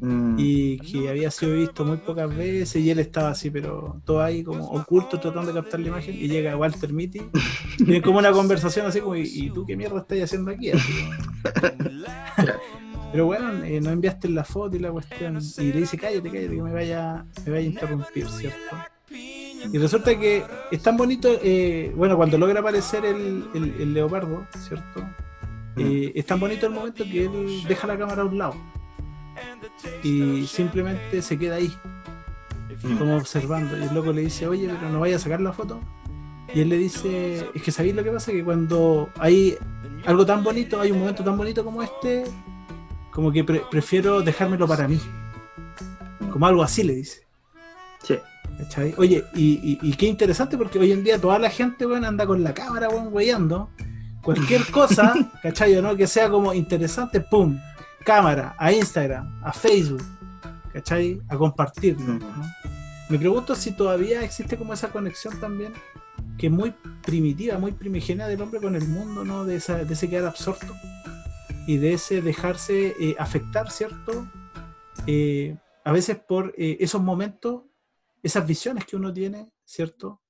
Mm. 0.01 0.36
y 0.39 0.78
que 0.81 1.09
había 1.09 1.31
sido 1.31 1.55
visto 1.55 1.82
muy 1.82 1.97
pocas 1.97 2.28
veces 2.36 2.77
y 2.77 2.90
él 2.90 2.98
estaba 2.98 3.31
así, 3.31 3.51
pero 3.51 4.02
todo 4.05 4.23
ahí 4.23 4.43
como 4.43 4.66
oculto 4.66 5.19
tratando 5.19 5.52
de 5.52 5.55
captar 5.55 5.81
la 5.81 5.89
imagen 5.89 6.15
y 6.15 6.28
llega 6.28 6.59
Walter 6.59 6.93
Mitty 6.93 7.23
y 7.78 7.85
tienen 7.85 8.02
como 8.02 8.19
una 8.19 8.31
conversación 8.31 8.86
así 8.86 9.01
como, 9.01 9.16
¿y, 9.16 9.51
tú 9.51 9.65
qué 9.65 9.77
mierda 9.77 10.01
estás 10.01 10.20
haciendo 10.20 10.51
aquí? 10.51 10.70
Así 10.73 10.93
pero 13.12 13.27
bueno, 13.27 13.65
eh, 13.65 13.81
no 13.81 13.90
enviaste 13.90 14.28
la 14.28 14.43
foto 14.43 14.74
y 14.74 14.81
la 14.81 14.90
cuestión 14.90 15.39
y 15.59 15.73
le 15.73 15.81
dice, 15.81 15.97
cállate, 15.97 16.28
cállate, 16.28 16.56
que 16.56 16.62
me 16.62 16.73
vaya, 16.73 17.24
me 17.47 17.52
vaya 17.52 17.65
a 17.65 17.69
interrumpir, 17.70 18.28
¿cierto? 18.28 18.77
Y 19.73 19.78
resulta 19.78 20.19
que 20.19 20.45
es 20.70 20.82
tan 20.82 20.97
bonito, 20.97 21.28
eh, 21.43 21.93
bueno, 21.97 22.16
cuando 22.16 22.39
logra 22.39 22.61
aparecer 22.61 23.05
el, 23.05 23.49
el- 23.55 23.74
el 23.81 23.95
leopardo, 23.95 24.47
¿cierto? 24.59 25.05
Eh, 25.77 26.12
es 26.15 26.27
tan 26.27 26.39
bonito 26.39 26.66
el 26.66 26.73
momento 26.73 27.03
que 27.05 27.24
él 27.24 27.62
deja 27.66 27.86
la 27.86 27.99
cámara 27.99 28.23
a 28.23 28.24
un 28.27 28.39
lado 28.39 28.55
y 30.05 30.47
simplemente 30.47 31.20
se 31.23 31.36
queda 31.39 31.57
ahí, 31.57 31.74
como 32.99 33.16
observando. 33.16 33.77
Y 33.77 33.82
el 33.82 33.95
loco 33.95 34.12
le 34.12 34.20
dice, 34.23 34.47
oye, 34.47 34.69
pero 34.69 34.91
no 34.93 35.01
vaya 35.01 35.16
a 35.16 35.19
sacar 35.19 35.41
la 35.41 35.53
foto. 35.53 35.81
Y 36.55 36.61
él 36.61 36.69
le 36.69 36.77
dice, 36.78 37.49
es 37.55 37.62
que 37.62 37.73
sabéis 37.73 37.95
lo 37.97 38.05
que 38.05 38.11
pasa, 38.12 38.31
que 38.31 38.45
cuando 38.45 39.09
hay 39.19 39.57
algo 40.07 40.24
tan 40.24 40.45
bonito, 40.45 40.81
hay 40.81 40.93
un 40.93 41.01
momento 41.01 41.24
tan 41.24 41.36
bonito 41.36 41.65
como 41.65 41.82
este, 41.82 42.24
como 43.11 43.32
que 43.32 43.43
pre- 43.43 43.62
prefiero 43.70 44.20
dejármelo 44.23 44.69
para 44.69 44.86
mí. 44.86 45.01
Como 46.31 46.47
algo 46.47 46.62
así 46.62 46.85
le 46.85 46.95
dice. 46.95 47.27
Sí. 48.03 48.19
¿Cachai? 48.59 48.95
Oye, 48.97 49.25
y, 49.35 49.55
y- 49.63 49.79
y 49.83 49.93
qué 49.95 50.07
interesante 50.07 50.57
porque 50.57 50.79
hoy 50.79 50.93
en 50.93 51.03
día 51.05 51.21
toda 51.21 51.39
la 51.39 51.51
gente, 51.51 51.87
weón, 51.87 52.05
anda 52.05 52.27
con 52.27 52.43
la 52.45 52.55
cámara, 52.55 52.89
weón, 52.89 53.09
weyando. 53.13 53.71
Cualquier 54.23 54.65
cosa, 54.71 55.13
¿cachai? 55.43 55.81
¿no? 55.83 55.97
Que 55.97 56.07
sea 56.07 56.31
como 56.31 56.55
interesante, 56.55 57.21
pum, 57.21 57.59
cámara, 58.05 58.55
a 58.59 58.73
Instagram, 58.73 59.41
a 59.45 59.53
Facebook, 59.53 60.03
¿cachai? 60.73 61.21
A 61.29 61.37
compartirlo. 61.37 62.15
¿no? 62.15 62.43
Me 63.11 63.19
pregunto 63.19 63.55
si 63.55 63.73
todavía 63.73 64.23
existe 64.23 64.57
como 64.57 64.73
esa 64.73 64.89
conexión 64.89 65.39
también, 65.41 65.73
que 66.39 66.47
es 66.47 66.53
muy 66.53 66.73
primitiva, 67.05 67.59
muy 67.59 67.73
primigenia 67.73 68.27
del 68.27 68.41
hombre 68.41 68.61
con 68.61 68.77
el 68.77 68.87
mundo, 68.89 69.25
¿no? 69.25 69.45
De, 69.45 69.57
esa, 69.57 69.85
de 69.85 69.93
ese 69.93 70.09
quedar 70.09 70.27
absorto 70.27 70.75
y 71.67 71.77
de 71.79 71.93
ese 71.95 72.23
dejarse 72.23 72.95
eh, 72.99 73.17
afectar, 73.19 73.71
¿cierto? 73.71 74.27
Eh, 75.07 75.57
a 75.85 75.93
veces 75.93 76.17
por 76.17 76.55
eh, 76.57 76.79
esos 76.81 77.03
momentos, 77.03 77.63
esas 78.25 78.47
visiones 78.47 78.85
que 78.87 78.97
uno 78.97 79.13
tiene, 79.13 79.53
¿cierto? 79.65 80.21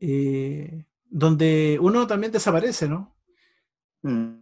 Eh, 0.00 0.84
donde 1.08 1.78
uno 1.80 2.06
también 2.06 2.32
desaparece, 2.32 2.88
¿no? 2.88 3.14
Mm. 4.02 4.38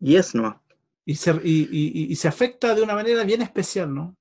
Y 0.00 0.16
es 0.16 0.34
no. 0.34 0.62
Y 1.04 1.16
se, 1.16 1.32
y- 1.42 2.12
y- 2.12 2.16
se 2.16 2.28
afecta 2.28 2.74
de 2.74 2.82
una 2.82 2.94
manera 2.94 3.24
bien 3.24 3.42
especial, 3.42 3.92
¿no? 3.92 4.16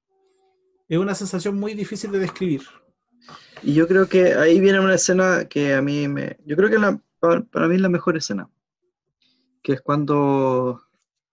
Es 0.88 0.98
una 0.98 1.14
sensación 1.14 1.60
muy 1.60 1.74
difícil 1.76 2.11
de 2.11 2.20
describir. 2.20 2.64
Y 3.61 3.74
yo 3.74 3.88
creo 3.88 4.07
que 4.07 4.34
ahí 4.34 4.60
viene 4.60 4.80
una 4.80 4.95
escena 4.95 5.45
que 5.48 5.74
a 5.74 5.82
mí 5.82 6.07
me. 6.07 6.38
Yo 6.45 6.56
creo 6.56 6.70
que 6.70 6.80
la- 6.80 6.99
para 7.20 7.68
mí 7.68 7.76
es 7.76 7.82
la 7.82 7.90
mejor 7.90 8.18
escena. 8.18 8.49
Que 9.61 9.74
es 9.74 9.82
cuando 9.82 10.82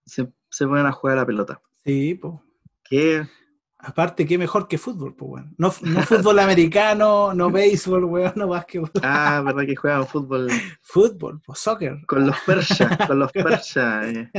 se, 0.05 0.31
se 0.49 0.67
ponen 0.67 0.85
a 0.85 0.91
jugar 0.91 1.17
a 1.17 1.21
la 1.21 1.25
pelota. 1.25 1.61
Sí, 1.85 2.15
pues. 2.15 2.33
Que 2.83 3.27
Aparte, 3.89 4.25
qué 4.25 4.37
mejor 4.37 4.67
que 4.67 4.77
fútbol, 4.77 5.15
pues, 5.15 5.31
weón. 5.31 5.55
No, 5.57 5.71
no 5.81 6.01
fútbol 6.03 6.39
americano, 6.39 7.33
no 7.33 7.49
béisbol, 7.51 8.03
weón, 8.03 8.33
no 8.35 8.49
básquetbol. 8.49 8.91
Ah, 9.01 9.41
verdad 9.45 9.65
que 9.65 9.77
juegan 9.77 10.05
fútbol 10.05 10.49
Fútbol, 10.81 11.39
pues 11.45 11.59
soccer. 11.59 11.97
con 12.05 12.27
los 12.27 12.35
persas, 12.41 12.97
con 13.07 13.17
los 13.19 13.31
persas. 13.31 14.05
eh. 14.15 14.29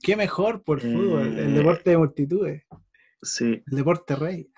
Qué 0.00 0.14
mejor 0.14 0.62
por 0.62 0.80
fútbol, 0.80 1.36
el 1.36 1.38
Eh. 1.56 1.58
deporte 1.58 1.90
de 1.90 1.98
multitudes, 1.98 2.62
Sí. 3.20 3.60
el 3.66 3.76
deporte 3.76 4.14
rey. 4.14 4.48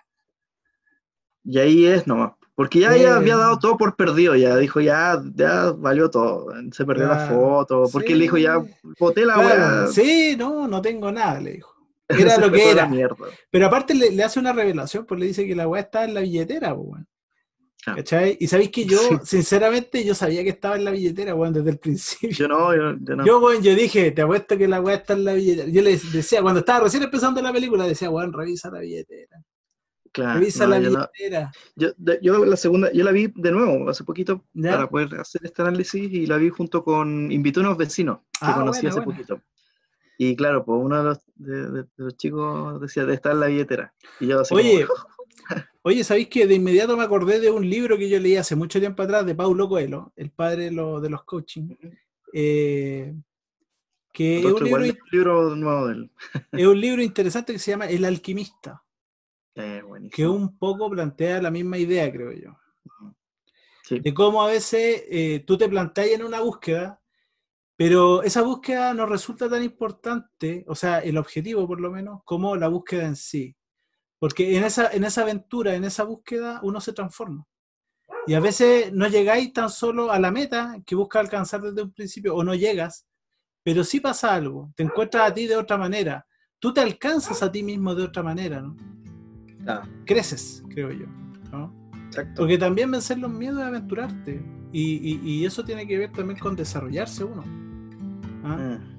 Y 1.42 1.58
ahí 1.58 1.86
es 1.86 2.06
nomás. 2.06 2.32
Porque 2.54 2.80
ya, 2.80 2.94
ya 2.96 3.08
Eh. 3.08 3.12
había 3.12 3.36
dado 3.36 3.58
todo 3.58 3.78
por 3.78 3.96
perdido, 3.96 4.36
ya 4.36 4.56
dijo, 4.56 4.80
ya, 4.82 5.20
ya 5.34 5.72
valió 5.72 6.10
todo. 6.10 6.52
Se 6.70 6.84
perdió 6.84 7.08
la 7.08 7.26
foto, 7.28 7.84
porque 7.90 8.08
Sí. 8.08 8.12
él 8.12 8.20
dijo, 8.20 8.36
ya, 8.36 8.62
boté 9.00 9.24
la 9.24 9.34
Claro. 9.34 9.88
Sí, 9.88 10.36
no, 10.38 10.68
no 10.68 10.82
tengo 10.82 11.10
nada, 11.10 11.40
le 11.40 11.52
dijo. 11.52 11.73
Era 12.08 12.38
lo 12.38 12.50
que 12.52 12.70
era. 12.70 12.90
Pero 13.50 13.66
aparte 13.66 13.94
le, 13.94 14.10
le 14.10 14.22
hace 14.24 14.38
una 14.38 14.52
revelación, 14.52 15.06
pues 15.06 15.18
le 15.20 15.26
dice 15.26 15.46
que 15.46 15.54
la 15.54 15.66
weá 15.68 15.82
está 15.82 16.04
en 16.04 16.14
la 16.14 16.20
billetera, 16.20 16.74
pues, 16.74 16.86
weón. 16.88 17.06
Ah. 17.86 17.96
¿Cachai? 17.96 18.38
Y 18.40 18.46
sabéis 18.46 18.70
que 18.70 18.86
yo, 18.86 18.98
Sí. 19.24 19.36
sinceramente, 19.38 20.02
yo 20.04 20.14
sabía 20.14 20.42
que 20.42 20.48
estaba 20.50 20.76
en 20.76 20.84
la 20.84 20.90
billetera, 20.90 21.34
weón, 21.34 21.52
desde 21.52 21.70
el 21.70 21.78
principio. 21.78 22.30
Yo 22.30 22.48
no, 22.48 22.74
yo, 22.74 22.96
yo 23.00 23.16
no. 23.16 23.26
Yo, 23.26 23.40
weón, 23.40 23.62
yo 23.62 23.74
dije, 23.74 24.10
te 24.10 24.22
apuesto 24.22 24.56
que 24.56 24.66
la 24.68 24.80
weá 24.80 24.96
está 24.96 25.12
en 25.14 25.24
la 25.24 25.34
billetera. 25.34 25.68
Yo 25.68 25.82
le 25.82 25.98
decía, 26.12 26.40
cuando 26.42 26.60
estaba 26.60 26.80
recién 26.84 27.02
empezando 27.02 27.42
la 27.42 27.52
película, 27.52 27.86
decía, 27.86 28.10
weón, 28.10 28.32
revisa 28.32 28.70
la 28.70 28.80
billetera. 28.80 29.42
Claro, 30.12 30.38
Revisa 30.38 30.64
no, 30.64 30.70
la 30.70 30.78
yo 30.80 30.90
no. 30.90 31.08
billetera. 31.12 31.52
Yo, 31.74 31.88
yo 32.22 32.44
la 32.44 32.56
segunda, 32.56 32.92
yo 32.92 33.02
la 33.04 33.10
vi 33.10 33.32
de 33.34 33.50
nuevo 33.50 33.90
hace 33.90 34.04
poquito 34.04 34.44
¿Ya? 34.52 34.70
para 34.70 34.88
poder 34.88 35.12
hacer 35.20 35.40
este 35.44 35.60
análisis 35.62 36.04
y 36.12 36.26
la 36.26 36.36
vi 36.36 36.50
junto 36.50 36.84
con 36.84 37.32
invitó 37.32 37.58
a 37.60 37.64
unos 37.64 37.76
vecinos 37.76 38.18
que 38.18 38.38
Ah, 38.42 38.54
conocí 38.54 38.82
buena, 38.82 38.90
hace 38.90 39.00
buena. 39.04 39.18
poquito. 39.18 39.40
Y 40.18 40.36
claro, 40.36 40.64
pues 40.64 40.78
uno 40.82 40.98
de 40.98 41.04
los, 41.04 41.18
de, 41.34 41.70
de- 41.70 41.82
de 41.82 41.88
los 41.96 42.16
chicos 42.16 42.80
decía 42.80 43.04
de 43.04 43.14
estar 43.14 43.32
en 43.32 43.40
la 43.40 43.46
billetera. 43.46 43.92
Y 44.20 44.28
yo 44.28 44.40
así 44.40 44.54
Oye, 44.54 44.86
como, 44.86 45.64
oye, 45.82 46.04
¿sabéis 46.04 46.28
que 46.28 46.46
de 46.46 46.54
inmediato 46.54 46.96
me 46.96 47.02
acordé 47.04 47.40
de 47.40 47.50
un 47.50 47.68
libro 47.68 47.98
que 47.98 48.08
yo 48.08 48.18
leí 48.20 48.36
hace 48.36 48.54
mucho 48.56 48.78
tiempo 48.78 49.02
atrás 49.02 49.26
de 49.26 49.34
Paulo 49.34 49.68
Coelho, 49.68 50.12
el 50.16 50.30
padre 50.30 50.64
de, 50.64 50.70
lo- 50.70 51.00
de 51.00 51.10
los 51.10 51.24
coaching? 51.24 51.74
eh, 52.32 53.14
que 54.12 54.38
es 54.38 54.44
un, 54.44 54.62
libro, 54.64 54.82
de 54.84 54.90
un 54.90 54.98
libro 55.10 55.56
nuevo 55.56 55.86
de 55.88 55.94
él. 55.94 56.10
es 56.52 56.66
un 56.66 56.80
libro 56.80 57.02
interesante 57.02 57.52
que 57.52 57.58
se 57.58 57.72
llama 57.72 57.86
El 57.86 58.04
alquimista, 58.04 58.82
Eh, 59.56 59.82
que 60.12 60.26
un 60.26 60.56
poco 60.56 60.88
plantea 60.90 61.42
la 61.42 61.50
misma 61.50 61.78
idea, 61.78 62.10
creo 62.12 62.30
yo. 62.32 62.56
Sí. 63.82 64.00
de 64.00 64.14
cómo 64.14 64.42
a 64.42 64.46
veces 64.46 65.04
eh, 65.10 65.44
tú 65.46 65.58
te 65.58 65.68
planteas 65.68 66.08
en 66.18 66.24
una 66.24 66.40
búsqueda, 66.40 67.00
pero 67.76 68.22
esa 68.22 68.42
búsqueda 68.42 68.94
no 68.94 69.06
resulta 69.06 69.48
tan 69.48 69.62
importante, 69.62 70.64
o 70.68 70.74
sea, 70.74 71.00
el 71.00 71.18
objetivo 71.18 71.66
por 71.66 71.80
lo 71.80 71.90
menos, 71.90 72.20
como 72.24 72.56
la 72.56 72.68
búsqueda 72.68 73.06
en 73.06 73.16
sí. 73.16 73.56
Porque 74.18 74.56
en 74.56 74.64
esa, 74.64 74.90
en 74.92 75.04
esa 75.04 75.22
aventura, 75.22 75.74
en 75.74 75.84
esa 75.84 76.04
búsqueda, 76.04 76.60
uno 76.62 76.80
se 76.80 76.92
transforma. 76.92 77.44
Y 78.26 78.34
a 78.34 78.40
veces 78.40 78.92
no 78.92 79.08
llegáis 79.08 79.52
tan 79.52 79.68
solo 79.68 80.10
a 80.10 80.18
la 80.18 80.30
meta 80.30 80.78
que 80.86 80.94
buscas 80.94 81.20
alcanzar 81.20 81.60
desde 81.62 81.82
un 81.82 81.92
principio, 81.92 82.34
o 82.34 82.44
no 82.44 82.54
llegas, 82.54 83.06
pero 83.62 83.82
sí 83.82 84.00
pasa 84.00 84.34
algo, 84.34 84.72
te 84.76 84.82
encuentras 84.82 85.30
a 85.30 85.34
ti 85.34 85.46
de 85.46 85.56
otra 85.56 85.76
manera, 85.76 86.26
tú 86.58 86.72
te 86.72 86.80
alcanzas 86.80 87.42
a 87.42 87.50
ti 87.50 87.62
mismo 87.62 87.94
de 87.94 88.04
otra 88.04 88.22
manera, 88.22 88.60
¿no? 88.60 88.76
Ah, 89.66 89.82
Creces, 90.04 90.62
creo 90.68 90.90
yo. 90.92 91.23
Exacto. 92.18 92.42
Porque 92.42 92.58
también 92.58 92.90
vencer 92.90 93.18
los 93.18 93.30
miedos 93.32 93.60
es 93.60 93.66
aventurarte. 93.66 94.42
Y, 94.72 94.94
y- 94.96 95.20
y 95.22 95.44
eso 95.44 95.64
tiene 95.64 95.86
que 95.86 95.96
ver 95.98 96.10
también 96.12 96.38
con 96.38 96.56
desarrollarse 96.56 97.24
uno. 97.24 97.44
¿Ah? 98.44 98.56
Mm. 98.78 98.94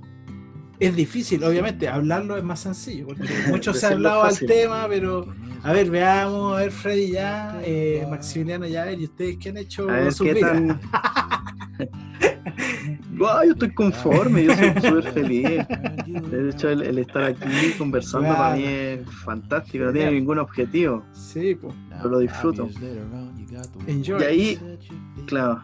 Es 0.79 0.95
difícil, 0.95 1.43
obviamente, 1.43 1.87
hablarlo 1.87 2.35
es 2.37 2.43
más 2.43 2.59
sencillo, 2.59 3.07
porque 3.07 3.23
mucho 3.49 3.73
se 3.73 3.85
ha 3.85 3.89
hablado 3.91 4.23
al 4.23 4.31
fácil. 4.31 4.47
tema, 4.47 4.85
pero 4.89 5.25
a 5.63 5.71
ver, 5.73 5.89
veamos, 5.89 6.55
a 6.57 6.59
ver, 6.61 6.71
Freddy 6.71 7.11
ya, 7.11 7.59
eh, 7.63 8.05
Maximiliano 8.09 8.67
ya, 8.67 8.83
a 8.83 8.85
ver, 8.85 8.99
¿y 8.99 9.05
ustedes 9.05 9.37
qué 9.37 9.49
han 9.49 9.57
hecho 9.57 9.89
A 9.89 9.93
ver 9.93 10.11
sus 10.13 10.27
qué 10.27 10.33
vidas? 10.33 10.51
tan. 10.51 10.79
Guau, 13.17 13.45
yo 13.45 13.51
estoy 13.53 13.73
conforme, 13.73 14.43
yo 14.45 14.53
soy 14.55 14.69
súper 14.81 15.03
feliz. 15.13 15.49
De 16.31 16.49
hecho, 16.49 16.69
el, 16.69 16.81
el 16.83 16.97
estar 16.99 17.23
aquí 17.23 17.47
conversando 17.77 18.27
Claro. 18.27 18.39
para 18.43 18.55
mí 18.55 18.63
es 18.65 19.09
fantástico, 19.23 19.85
no 19.85 19.93
tiene 19.93 20.11
ningún 20.11 20.39
objetivo, 20.39 21.03
Sí, 21.13 21.55
pues, 21.55 21.73
pero 21.89 22.09
lo 22.09 22.19
disfruto. 22.19 22.69
enjoy. 23.87 24.21
Y 24.21 24.23
ahí, 24.23 24.59
claro. 25.27 25.63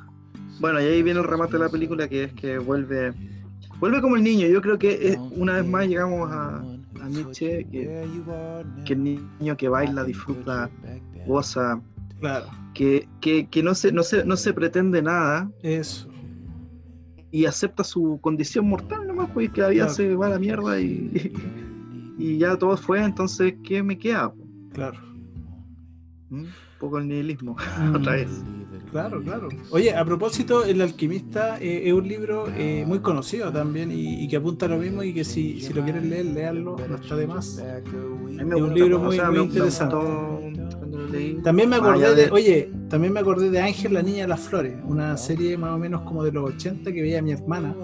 Bueno, 0.59 0.79
y 0.81 0.85
ahí 0.85 1.03
viene 1.03 1.19
el 1.19 1.25
remate 1.27 1.53
de 1.53 1.59
la 1.59 1.69
película 1.69 2.07
que 2.07 2.25
es 2.25 2.33
que 2.33 2.57
vuelve. 2.57 3.13
Vuelve 3.79 3.99
como 4.01 4.15
el 4.15 4.23
niño. 4.23 4.47
Yo 4.47 4.61
creo 4.61 4.77
que 4.77 5.09
es- 5.09 5.17
una 5.31 5.53
vez 5.53 5.65
más 5.65 5.87
llegamos 5.87 6.29
a, 6.31 6.57
a 7.01 7.09
Nietzsche, 7.09 7.65
que, 7.71 8.07
que 8.85 8.93
el 8.93 9.03
niño 9.03 9.57
que 9.57 9.67
baila, 9.69 10.03
disfruta, 10.03 10.69
goza, 11.25 11.81
Claro, 12.21 12.45
que, 12.73 13.09
que, 13.19 13.47
que 13.49 13.61
no, 13.63 13.75
se, 13.75 13.91
no, 13.91 14.03
se, 14.03 14.23
no 14.23 14.37
se 14.37 14.53
pretende 14.53 15.01
nada 15.01 15.51
eso. 15.63 16.07
y 17.31 17.45
acepta 17.45 17.83
su 17.83 18.19
condición 18.21 18.67
mortal 18.69 19.07
nomás, 19.07 19.29
pues 19.33 19.49
que 19.51 19.61
la 19.61 19.67
vida 19.69 19.83
Claro. 19.87 19.93
se 19.95 20.15
va 20.15 20.27
a 20.27 20.29
la 20.29 20.39
mierda 20.39 20.79
y, 20.79 21.33
y 22.17 22.37
ya 22.37 22.55
todo 22.57 22.77
fue, 22.77 23.03
entonces, 23.03 23.55
¿qué 23.63 23.81
me 23.83 23.97
queda? 23.97 24.31
Claro. 24.73 24.99
¿Mm? 26.29 26.39
Un 26.43 26.47
poco 26.79 26.97
el 26.99 27.07
nihilismo, 27.07 27.55
Mm. 27.79 27.95
otra 27.97 28.13
vez. 28.13 28.29
Claro, 28.91 29.21
claro. 29.23 29.47
Oye, 29.69 29.95
a 29.95 30.03
propósito, 30.03 30.65
El 30.65 30.81
Alquimista 30.81 31.57
eh, 31.61 31.83
es 31.87 31.93
un 31.93 32.05
libro 32.07 32.47
eh, 32.57 32.83
muy 32.85 32.99
conocido 32.99 33.49
también 33.51 33.89
y, 33.89 34.21
y 34.23 34.27
que 34.27 34.35
apunta 34.35 34.65
a 34.65 34.69
lo 34.69 34.77
mismo 34.79 35.01
y 35.01 35.13
que 35.13 35.23
si, 35.23 35.61
si 35.61 35.71
lo 35.73 35.81
quieren 35.83 36.09
leer, 36.09 36.25
leanlo, 36.25 36.75
no 36.89 36.95
está 36.97 37.15
de 37.15 37.25
más. 37.25 37.57
Es 37.57 37.93
un 37.95 38.73
libro 38.73 38.97
o 38.99 39.03
muy- 39.05 39.15
sea, 39.15 39.31
muy 39.31 39.39
interesante. 39.39 39.95
gustó 39.95 40.39
También 41.43 41.69
me 41.69 41.75
acordé 41.77 42.15
de, 42.15 42.25
de- 42.25 42.31
oye, 42.31 42.71
también 42.89 43.13
me 43.13 43.19
acordé 43.19 43.49
de 43.49 43.59
Ángel, 43.59 43.93
la 43.93 44.01
niña 44.01 44.23
de 44.23 44.27
las 44.27 44.39
flores, 44.41 44.75
una 44.85 45.15
serie 45.17 45.57
más 45.57 45.71
o 45.71 45.77
menos 45.77 46.01
como 46.01 46.23
de 46.23 46.31
los 46.31 46.49
80 46.55 46.91
que 46.91 47.01
veía 47.01 47.21
mi 47.21 47.31
hermana. 47.31 47.75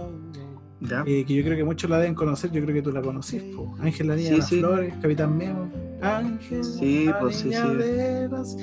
¿Ya? 0.79 1.03
eh, 1.07 1.25
que 1.25 1.33
yo 1.33 1.43
creo 1.43 1.57
que 1.57 1.63
muchos 1.63 1.89
la 1.89 1.97
deben 1.97 2.13
conocer, 2.13 2.51
yo 2.51 2.61
creo 2.61 2.75
que 2.75 2.83
tú 2.83 2.91
la 2.91 3.01
conocís, 3.01 3.41
po. 3.55 3.75
Ángel 3.79 4.07
la 4.09 4.15
niña 4.15 4.27
Sí, 4.27 4.33
de 4.33 4.37
las 4.39 4.49
sí. 4.49 4.59
flores, 4.59 4.93
Capitán 5.01 5.35
Memo. 5.35 5.71
Ángel 6.01 6.63
Sí, 6.63 7.05
la 7.05 7.19
pues, 7.19 7.43
niña 7.43 7.63
sí. 7.71 7.75
de 7.77 8.29
las... 8.29 8.57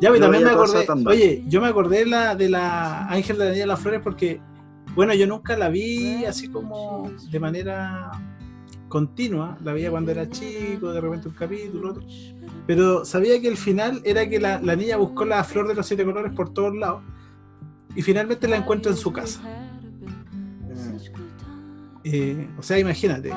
Ya, 0.00 0.08
pues 0.08 0.20
también 0.20 0.42
me 0.44 0.50
acordé, 0.50 0.86
oye, 1.06 1.44
yo 1.46 1.60
me 1.60 1.68
acordé 1.68 1.98
de 2.00 2.06
la, 2.06 2.34
de 2.34 2.48
la 2.48 3.06
Ángel 3.06 3.38
de 3.38 3.44
la 3.44 3.50
niña 3.50 3.62
de 3.62 3.66
las 3.68 3.78
flores 3.80 4.00
porque, 4.02 4.40
bueno, 4.96 5.14
yo 5.14 5.26
nunca 5.28 5.56
la 5.56 5.68
vi 5.68 6.24
así 6.24 6.48
como 6.48 7.08
de 7.30 7.38
manera 7.38 8.10
continua, 8.88 9.56
la 9.62 9.72
veía 9.72 9.90
cuando 9.90 10.10
era 10.10 10.28
chico, 10.28 10.92
de 10.92 11.00
repente 11.00 11.28
un 11.28 11.34
capítulo, 11.34 11.90
otro. 11.90 12.02
Pero 12.66 13.04
sabía 13.04 13.40
que 13.40 13.48
el 13.48 13.56
final 13.56 14.00
era 14.04 14.28
que 14.28 14.38
la, 14.38 14.60
la 14.60 14.76
niña 14.76 14.96
buscó 14.96 15.24
la 15.24 15.42
flor 15.44 15.68
de 15.68 15.74
los 15.74 15.86
siete 15.86 16.04
colores 16.04 16.32
por 16.32 16.52
todos 16.52 16.74
lados 16.74 17.02
y 17.94 18.02
finalmente 18.02 18.48
la 18.48 18.56
encuentra 18.56 18.90
en 18.90 18.96
su 18.96 19.12
casa. 19.12 19.40
Eh, 22.04 22.48
o 22.58 22.62
sea, 22.62 22.78
imagínate, 22.78 23.30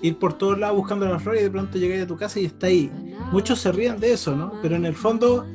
ir 0.00 0.18
por 0.18 0.32
todos 0.38 0.58
lados 0.58 0.76
buscando 0.76 1.06
la 1.06 1.18
flor 1.18 1.36
y 1.36 1.42
de 1.42 1.50
pronto 1.50 1.78
llegar 1.78 2.00
a 2.00 2.06
tu 2.06 2.16
casa 2.16 2.40
y 2.40 2.46
está 2.46 2.68
ahí. 2.68 2.90
Muchos 3.32 3.60
se 3.60 3.70
ríen 3.72 4.00
de 4.00 4.12
eso, 4.12 4.34
¿no? 4.34 4.52
Pero 4.62 4.76
en 4.76 4.86
el 4.86 4.94
fondo, 4.94 5.46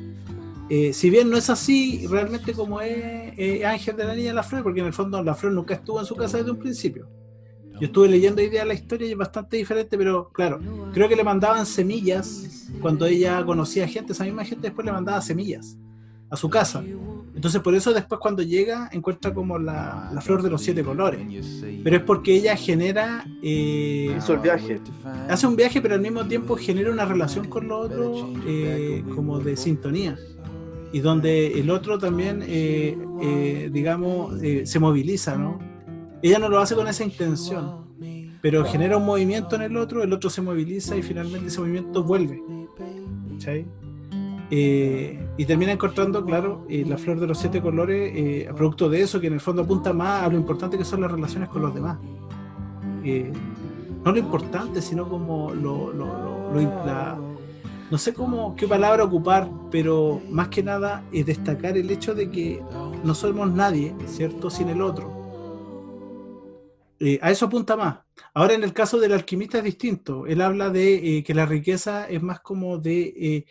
eh, 0.70 0.92
si 0.92 1.10
bien 1.10 1.30
no 1.30 1.36
es 1.36 1.50
así 1.50 2.06
realmente 2.06 2.52
como 2.52 2.80
es 2.80 3.34
eh, 3.36 3.64
Ángel 3.66 3.96
de 3.96 4.04
la 4.04 4.14
Niña 4.14 4.28
de 4.28 4.34
la 4.34 4.42
Flor, 4.42 4.62
porque 4.62 4.80
en 4.80 4.86
el 4.86 4.92
fondo 4.92 5.22
la 5.22 5.34
flor 5.34 5.52
nunca 5.52 5.74
estuvo 5.74 5.98
en 5.98 6.06
su 6.06 6.14
casa 6.14 6.38
desde 6.38 6.50
un 6.50 6.58
principio. 6.58 7.08
Yo 7.80 7.86
estuve 7.86 8.08
leyendo 8.08 8.40
hoy 8.40 8.48
día 8.48 8.64
la 8.64 8.74
historia 8.74 9.08
y 9.08 9.12
es 9.12 9.16
bastante 9.16 9.56
diferente, 9.56 9.98
pero 9.98 10.30
claro, 10.32 10.60
creo 10.92 11.08
que 11.08 11.16
le 11.16 11.24
mandaban 11.24 11.66
semillas 11.66 12.68
cuando 12.80 13.04
ella 13.06 13.44
conocía 13.44 13.86
gente, 13.88 14.12
esa 14.12 14.24
misma 14.24 14.44
gente 14.44 14.68
después 14.68 14.84
le 14.84 14.92
mandaba 14.92 15.20
semillas 15.20 15.76
a 16.30 16.36
su 16.36 16.48
casa. 16.48 16.84
Entonces 17.34 17.60
por 17.60 17.74
eso 17.74 17.92
después 17.92 18.20
cuando 18.20 18.42
llega 18.42 18.88
encuentra 18.92 19.34
como 19.34 19.58
la, 19.58 20.08
la 20.14 20.20
flor 20.20 20.42
de 20.42 20.50
los 20.50 20.62
siete 20.62 20.84
colores. 20.84 21.20
Pero 21.82 21.96
es 21.96 22.02
porque 22.02 22.36
ella 22.36 22.54
genera... 22.56 23.24
eh, 23.42 24.14
Hizo 24.16 24.34
el 24.34 24.38
viaje. 24.38 24.80
hace 25.28 25.46
un 25.46 25.56
viaje, 25.56 25.80
pero 25.82 25.94
al 25.94 26.00
mismo 26.00 26.24
tiempo 26.26 26.56
genera 26.56 26.92
una 26.92 27.04
relación 27.04 27.48
con 27.48 27.66
lo 27.66 27.78
otro 27.80 28.32
eh, 28.46 29.02
como 29.16 29.40
de 29.40 29.56
sintonía. 29.56 30.16
Y 30.92 31.00
donde 31.00 31.58
el 31.58 31.70
otro 31.70 31.98
también, 31.98 32.44
eh, 32.46 32.96
eh, 33.20 33.68
digamos, 33.72 34.34
se 34.64 34.78
moviliza, 34.78 35.36
¿no? 35.36 35.58
Ella 36.24 36.38
no 36.38 36.48
lo 36.48 36.58
hace 36.58 36.74
con 36.74 36.88
esa 36.88 37.04
intención, 37.04 37.84
pero 38.40 38.64
genera 38.64 38.96
un 38.96 39.04
movimiento 39.04 39.56
en 39.56 39.62
el 39.62 39.76
otro, 39.76 40.02
el 40.02 40.12
otro 40.12 40.30
se 40.30 40.40
moviliza 40.42 40.96
y 40.96 41.02
finalmente 41.02 41.48
ese 41.48 41.60
movimiento 41.60 42.02
vuelve. 42.02 42.42
¿cachai? 43.32 43.66
Eh, 44.50 45.26
y 45.36 45.44
termina 45.46 45.72
encontrando, 45.72 46.24
claro, 46.24 46.64
eh, 46.68 46.84
la 46.86 46.96
flor 46.96 47.18
de 47.20 47.26
los 47.26 47.38
siete 47.38 47.60
colores, 47.60 48.12
eh, 48.14 48.48
producto 48.56 48.88
de 48.88 49.02
eso, 49.02 49.20
que 49.20 49.26
en 49.26 49.34
el 49.34 49.40
fondo 49.40 49.62
apunta 49.62 49.92
más 49.92 50.22
a 50.22 50.28
lo 50.28 50.36
importante 50.36 50.78
que 50.78 50.84
son 50.84 51.00
las 51.02 51.10
relaciones 51.10 51.48
con 51.48 51.62
los 51.62 51.74
demás. 51.74 51.98
No 54.04 54.12
lo 54.12 54.18
importante, 54.18 54.80
sino 54.82 55.08
como 55.08 55.52
lo, 55.54 55.92
lo- 55.92 56.12
la- 56.86 57.18
no 57.90 57.98
sé 57.98 58.14
cómo 58.14 58.54
qué 58.56 58.66
palabra 58.66 59.04
ocupar, 59.04 59.48
pero 59.70 60.20
más 60.30 60.48
que 60.48 60.62
nada 60.62 61.02
es 61.12 61.26
destacar 61.26 61.76
el 61.76 61.90
hecho 61.90 62.14
de 62.14 62.30
que 62.30 62.62
no 63.02 63.14
somos 63.14 63.50
nadie, 63.52 63.94
¿cierto? 64.06 64.48
Sin 64.50 64.68
el 64.68 64.80
otro. 64.82 65.23
Eh, 67.06 67.18
a 67.20 67.30
eso 67.30 67.44
apunta 67.44 67.76
más. 67.76 67.98
Ahora 68.32 68.54
en 68.54 68.64
el 68.64 68.72
caso 68.72 68.98
del 68.98 69.12
alquimista 69.12 69.58
es 69.58 69.64
distinto. 69.64 70.26
Él 70.26 70.40
habla 70.40 70.70
de 70.70 71.18
eh, 71.18 71.22
que 71.22 71.34
la 71.34 71.44
riqueza 71.44 72.08
es 72.08 72.22
más 72.22 72.40
como 72.40 72.78
de 72.78 73.02
eh, 73.14 73.46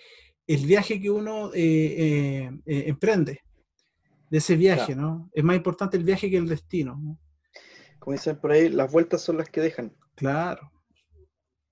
el 0.47 0.65
viaje 0.65 0.99
que 0.99 1.11
uno 1.11 1.51
emprende, 1.53 3.41
de 4.31 4.38
ese 4.39 4.55
viaje, 4.55 4.95
¿no? 4.95 5.30
Es 5.31 5.43
más 5.43 5.55
importante 5.55 5.97
el 5.97 6.03
viaje 6.03 6.31
que 6.31 6.38
el 6.38 6.47
destino. 6.47 6.99
¿no? 6.99 7.19
Como 7.99 8.13
dicen 8.13 8.38
por 8.38 8.51
ahí, 8.51 8.69
las 8.69 8.91
vueltas 8.91 9.21
son 9.21 9.38
las 9.38 9.49
que 9.49 9.61
dejan. 9.61 9.95
Claro. 10.15 10.71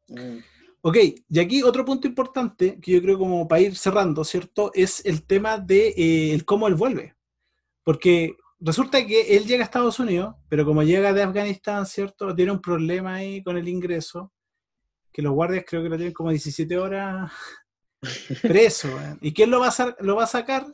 Mm. 0.08 0.38
Ok, 0.84 0.98
y 1.30 1.40
aquí 1.40 1.64
otro 1.64 1.84
punto 1.84 2.08
importante 2.08 2.80
que 2.80 2.92
yo 2.92 3.02
creo 3.02 3.18
como 3.18 3.48
para 3.48 3.62
ir 3.62 3.76
cerrando, 3.76 4.24
¿cierto? 4.24 4.72
Es 4.76 5.04
el 5.04 5.24
tema 5.26 5.58
de 5.58 5.90
eh, 5.90 6.34
el 6.34 6.46
cómo 6.46 6.68
él 6.68 6.76
vuelve. 6.76 7.16
Porque 7.84 8.36
resulta 8.62 9.06
que 9.06 9.36
él 9.36 9.46
llega 9.46 9.64
a 9.64 9.66
Estados 9.66 10.00
Unidos, 10.00 10.36
pero 10.48 10.66
como 10.66 10.84
llega 10.84 11.14
de 11.14 11.24
Afganistán, 11.24 11.86
¿cierto? 11.86 12.34
Tiene 12.36 12.52
un 12.52 12.62
problema 12.62 13.16
ahí 13.16 13.44
con 13.44 13.58
el 13.58 13.68
ingreso, 13.68 14.32
que 15.12 15.22
los 15.22 15.34
guardias 15.34 15.66
creo 15.68 15.84
que 15.84 15.90
lo 15.90 15.98
tienen 15.98 16.14
como 16.14 16.30
17 16.30 16.78
horas 16.78 17.32
preso. 18.42 18.88
weón. 18.96 19.18
¿Y 19.22 19.34
quién 19.34 19.52
lo 19.52 19.60
va, 19.60 19.68
a 19.68 19.96
lo 20.00 20.16
va 20.16 20.24
a 20.24 20.28
sacar? 20.28 20.66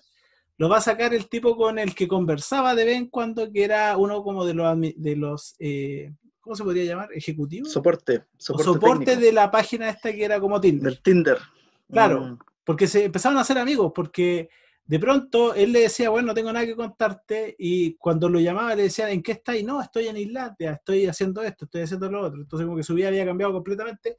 Lo 0.58 0.70
va 0.70 0.78
a 0.78 0.82
sacar 0.82 1.14
el 1.14 1.30
tipo 1.30 1.56
con 1.56 1.80
el 1.80 1.96
que 1.96 2.08
conversaba 2.08 2.76
de 2.76 2.86
vez 2.86 2.98
en 2.98 3.08
cuando, 3.08 3.52
que 3.52 3.64
era 3.64 3.96
uno 3.98 4.24
como 4.24 4.44
de 4.44 4.54
los, 4.54 4.80
de 4.80 5.16
los 5.16 5.56
eh, 5.60 6.14
¿cómo 6.40 6.56
se 6.56 6.64
podría 6.64 6.86
llamar? 6.86 7.10
¿Ejecutivos? 7.14 7.72
Soporte. 7.72 8.18
o 8.18 8.24
Soporte, 8.38 8.64
soporte 8.64 9.06
técnico. 9.06 9.26
de 9.26 9.32
la 9.34 9.52
página 9.52 9.90
esta 9.90 10.12
que 10.12 10.26
era 10.26 10.40
como 10.40 10.60
Tinder. 10.60 10.94
del 10.94 11.02
Tinder. 11.02 11.38
Claro. 11.92 12.22
Mm. 12.22 12.40
Porque 12.64 12.88
se 12.88 13.06
empezaron 13.06 13.38
a 13.38 13.42
hacer 13.42 13.58
amigos, 13.58 13.92
porque 13.94 14.50
de 14.88 15.00
pronto 15.00 15.54
él 15.54 15.74
le 15.74 15.82
decía, 15.82 16.10
bueno, 16.10 16.28
no 16.28 16.34
tengo 16.34 16.52
nada 16.54 16.66
que 16.66 16.76
contarte, 16.76 17.56
y 17.60 17.96
cuando 17.96 18.30
lo 18.30 18.40
llamaba 18.40 18.74
le 18.74 18.84
decían, 18.84 19.10
¿en 19.10 19.22
qué 19.22 19.34
estás? 19.34 19.58
Y 19.58 19.64
no, 19.64 19.82
estoy 19.82 20.08
en 20.08 20.16
Islandia, 20.16 20.74
estoy 20.74 21.06
haciendo 21.06 21.44
esto, 21.44 21.66
estoy 21.66 21.82
haciendo 21.82 22.10
lo 22.10 22.22
otro. 22.22 22.42
Entonces 22.42 22.66
como 22.66 22.78
que 22.78 22.84
su 22.84 22.94
vida 22.94 23.10
había 23.10 23.26
cambiado 23.26 23.52
completamente. 23.52 24.16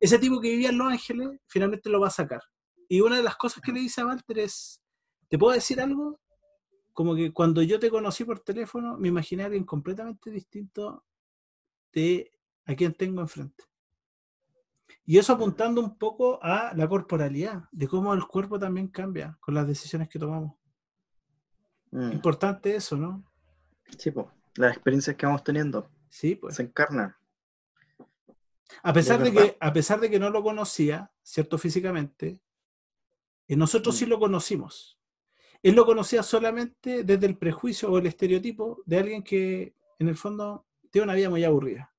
Ese 0.00 0.18
tipo 0.18 0.40
que 0.40 0.50
vivía 0.50 0.70
en 0.70 0.78
Los 0.78 0.88
Ángeles 0.88 1.40
finalmente 1.46 1.88
lo 1.88 2.00
va 2.00 2.08
a 2.08 2.10
sacar. 2.10 2.42
Y 2.88 3.00
una 3.00 3.16
de 3.16 3.22
las 3.22 3.36
cosas 3.36 3.62
que 3.62 3.70
le 3.70 3.80
dice 3.80 4.00
a 4.00 4.06
Walter 4.06 4.38
es, 4.40 4.82
¿te 5.28 5.38
puedo 5.38 5.54
decir 5.54 5.80
algo? 5.80 6.18
Como 6.92 7.14
que 7.14 7.32
cuando 7.32 7.62
yo 7.62 7.78
te 7.78 7.88
conocí 7.88 8.24
por 8.24 8.40
teléfono, 8.40 8.98
me 8.98 9.08
imaginé 9.08 9.44
a 9.44 9.46
alguien 9.46 9.64
completamente 9.64 10.32
distinto 10.32 11.04
de 11.92 12.32
a 12.66 12.74
quien 12.74 12.92
tengo 12.92 13.20
enfrente. 13.20 13.64
Y 15.04 15.18
eso 15.18 15.32
apuntando 15.32 15.80
un 15.80 15.96
poco 15.96 16.38
a 16.42 16.72
la 16.74 16.88
corporalidad, 16.88 17.64
de 17.72 17.88
cómo 17.88 18.12
el 18.14 18.26
cuerpo 18.26 18.58
también 18.58 18.88
cambia 18.88 19.36
con 19.40 19.54
las 19.54 19.66
decisiones 19.66 20.08
que 20.08 20.18
tomamos. 20.18 20.54
Mm. 21.90 22.12
Importante 22.12 22.74
eso, 22.76 22.96
¿no? 22.96 23.24
Sí, 23.96 24.10
po. 24.10 24.30
Las 24.56 24.72
experiencias 24.74 25.16
que 25.16 25.24
vamos 25.26 25.42
teniendo 25.44 25.90
Sí, 26.10 26.34
pues. 26.34 26.56
se 26.56 26.62
encarnan. 26.62 27.14
A 28.82 28.92
pesar, 28.92 29.22
de 29.22 29.32
que, 29.32 29.56
a 29.60 29.72
pesar 29.72 29.98
de 30.00 30.10
que 30.10 30.18
no 30.18 30.30
lo 30.30 30.42
conocía, 30.42 31.10
¿cierto? 31.22 31.56
Físicamente, 31.58 32.38
eh, 33.46 33.56
nosotros 33.56 33.96
sí 33.96 34.04
Mm. 34.04 34.08
lo 34.10 34.18
conocimos. 34.18 34.98
Él 35.62 35.74
lo 35.74 35.86
conocía 35.86 36.22
solamente 36.22 37.02
desde 37.02 37.26
el 37.26 37.36
prejuicio 37.36 37.90
o 37.90 37.98
el 37.98 38.06
estereotipo 38.06 38.82
de 38.84 38.98
alguien 38.98 39.22
que, 39.22 39.74
en 39.98 40.08
el 40.08 40.16
fondo, 40.16 40.66
tiene 40.90 41.04
una 41.04 41.14
vida 41.14 41.30
muy 41.30 41.44
aburrida. 41.44 41.92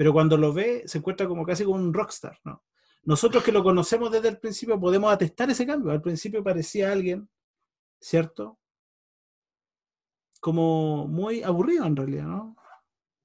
Pero 0.00 0.14
cuando 0.14 0.38
lo 0.38 0.50
ve, 0.54 0.84
se 0.86 0.96
encuentra 0.96 1.28
como 1.28 1.44
casi 1.44 1.62
como 1.62 1.76
un 1.76 1.92
rockstar, 1.92 2.40
¿no? 2.44 2.64
Nosotros 3.02 3.44
que 3.44 3.52
lo 3.52 3.62
conocemos 3.62 4.10
desde 4.10 4.28
el 4.28 4.38
principio 4.38 4.80
podemos 4.80 5.12
atestar 5.12 5.50
ese 5.50 5.66
cambio. 5.66 5.92
Al 5.92 6.00
principio 6.00 6.42
parecía 6.42 6.90
alguien, 6.90 7.28
¿cierto? 8.00 8.58
Como 10.40 11.06
muy 11.06 11.42
aburrido 11.42 11.84
en 11.84 11.96
realidad, 11.96 12.24
¿no? 12.24 12.56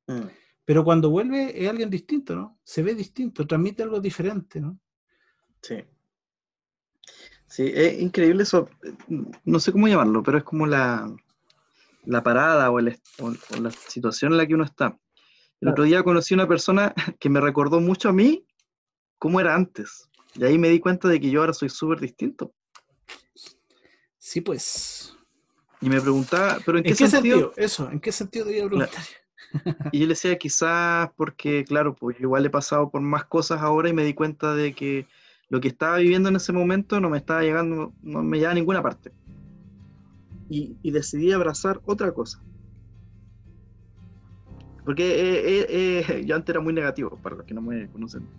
Mm. 0.08 0.28
Pero 0.66 0.84
cuando 0.84 1.10
vuelve 1.10 1.64
es 1.64 1.70
alguien 1.70 1.90
distinto, 1.90 2.36
¿no? 2.36 2.60
Se 2.66 2.84
ve 2.84 2.94
distinto, 2.94 3.48
transmite 3.48 3.82
algo 3.84 4.02
diferente, 4.02 4.60
¿no? 4.60 4.78
Sí. 5.62 5.82
Sí, 7.48 7.72
es 7.74 8.02
increíble 8.02 8.44
eso. 8.44 8.68
No 9.46 9.62
sé 9.62 9.72
cómo 9.72 9.88
llamarlo, 9.88 10.22
pero 10.24 10.40
es 10.40 10.44
como 10.44 10.68
la, 10.68 11.10
la 12.04 12.22
parada 12.22 12.70
o, 12.70 12.80
el 12.80 12.90
est- 12.90 13.08
o- 13.22 13.28
o 13.30 13.62
la 13.62 13.72
situación 13.72 14.34
en 14.34 14.40
la 14.40 14.46
que 14.46 14.56
uno 14.56 14.66
está. 14.66 15.00
El 15.62 15.70
otro 15.70 15.84
día 15.84 16.04
conocí 16.04 16.34
una 16.34 16.48
persona 16.48 16.94
que 17.20 17.30
me 17.30 17.42
recordó 17.42 17.80
mucho 17.80 18.10
a 18.10 18.14
mí 18.14 18.46
cómo 19.18 19.40
era 19.40 19.56
antes. 19.56 20.10
Y 20.36 20.44
ahí 20.44 20.58
me 20.58 20.70
di 20.70 20.80
cuenta 20.80 21.08
de 21.08 21.20
que 21.20 21.30
yo 21.30 21.40
ahora 21.40 21.54
soy 21.54 21.70
súper 21.70 22.00
distinto. 22.00 22.54
Sí, 24.18 24.42
pues. 24.42 25.16
Y 25.82 25.90
me 25.90 26.02
preguntaba, 26.02 26.60
¿pero 26.66 26.78
en 26.78 26.86
¿En 26.86 26.96
qué, 26.96 27.08
sentido? 27.08 27.38
sentido? 27.38 27.54
Eso, 27.56 27.90
¿en 27.90 28.00
qué 28.00 28.12
sentido 28.12 28.46
te 28.46 28.58
iba 28.58 28.66
a 28.66 28.70
preguntar? 28.70 29.04
Y 29.94 30.00
yo 30.00 30.06
le 30.06 30.16
decía, 30.16 30.38
quizás 30.38 31.12
porque, 31.16 31.64
claro, 31.64 31.96
pues 31.96 32.20
igual 32.20 32.46
he 32.46 32.50
pasado 32.50 32.90
por 32.90 33.00
más 33.00 33.24
cosas 33.24 33.62
ahora 33.62 33.88
y 33.88 33.94
me 33.94 34.04
di 34.04 34.14
cuenta 34.14 34.54
de 34.54 34.74
que 34.74 35.08
lo 35.48 35.62
que 35.62 35.70
estaba 35.70 35.98
viviendo 35.98 36.28
en 36.28 36.36
ese 36.36 36.52
momento 36.52 37.00
no 37.00 37.10
me 37.10 37.18
estaba 37.20 37.42
llegando, 37.42 37.94
no 38.02 38.22
me 38.22 38.38
llevaba 38.38 38.52
a 38.52 38.56
ninguna 38.56 38.84
parte. 38.84 39.14
Y, 40.50 40.76
y 40.82 40.92
decidí 40.92 41.32
abrazar 41.32 41.80
otra 41.86 42.12
cosa. 42.12 42.44
Porque 44.86 45.04
eh, 45.06 45.66
eh, 45.70 46.06
eh, 46.10 46.26
yo 46.28 46.36
antes 46.38 46.54
era 46.54 46.62
muy 46.62 46.74
negativo, 46.74 47.20
para 47.22 47.38
los 47.38 47.46
que 47.46 47.56
no 47.56 47.64
me 47.64 47.90
conocen. 47.92 48.30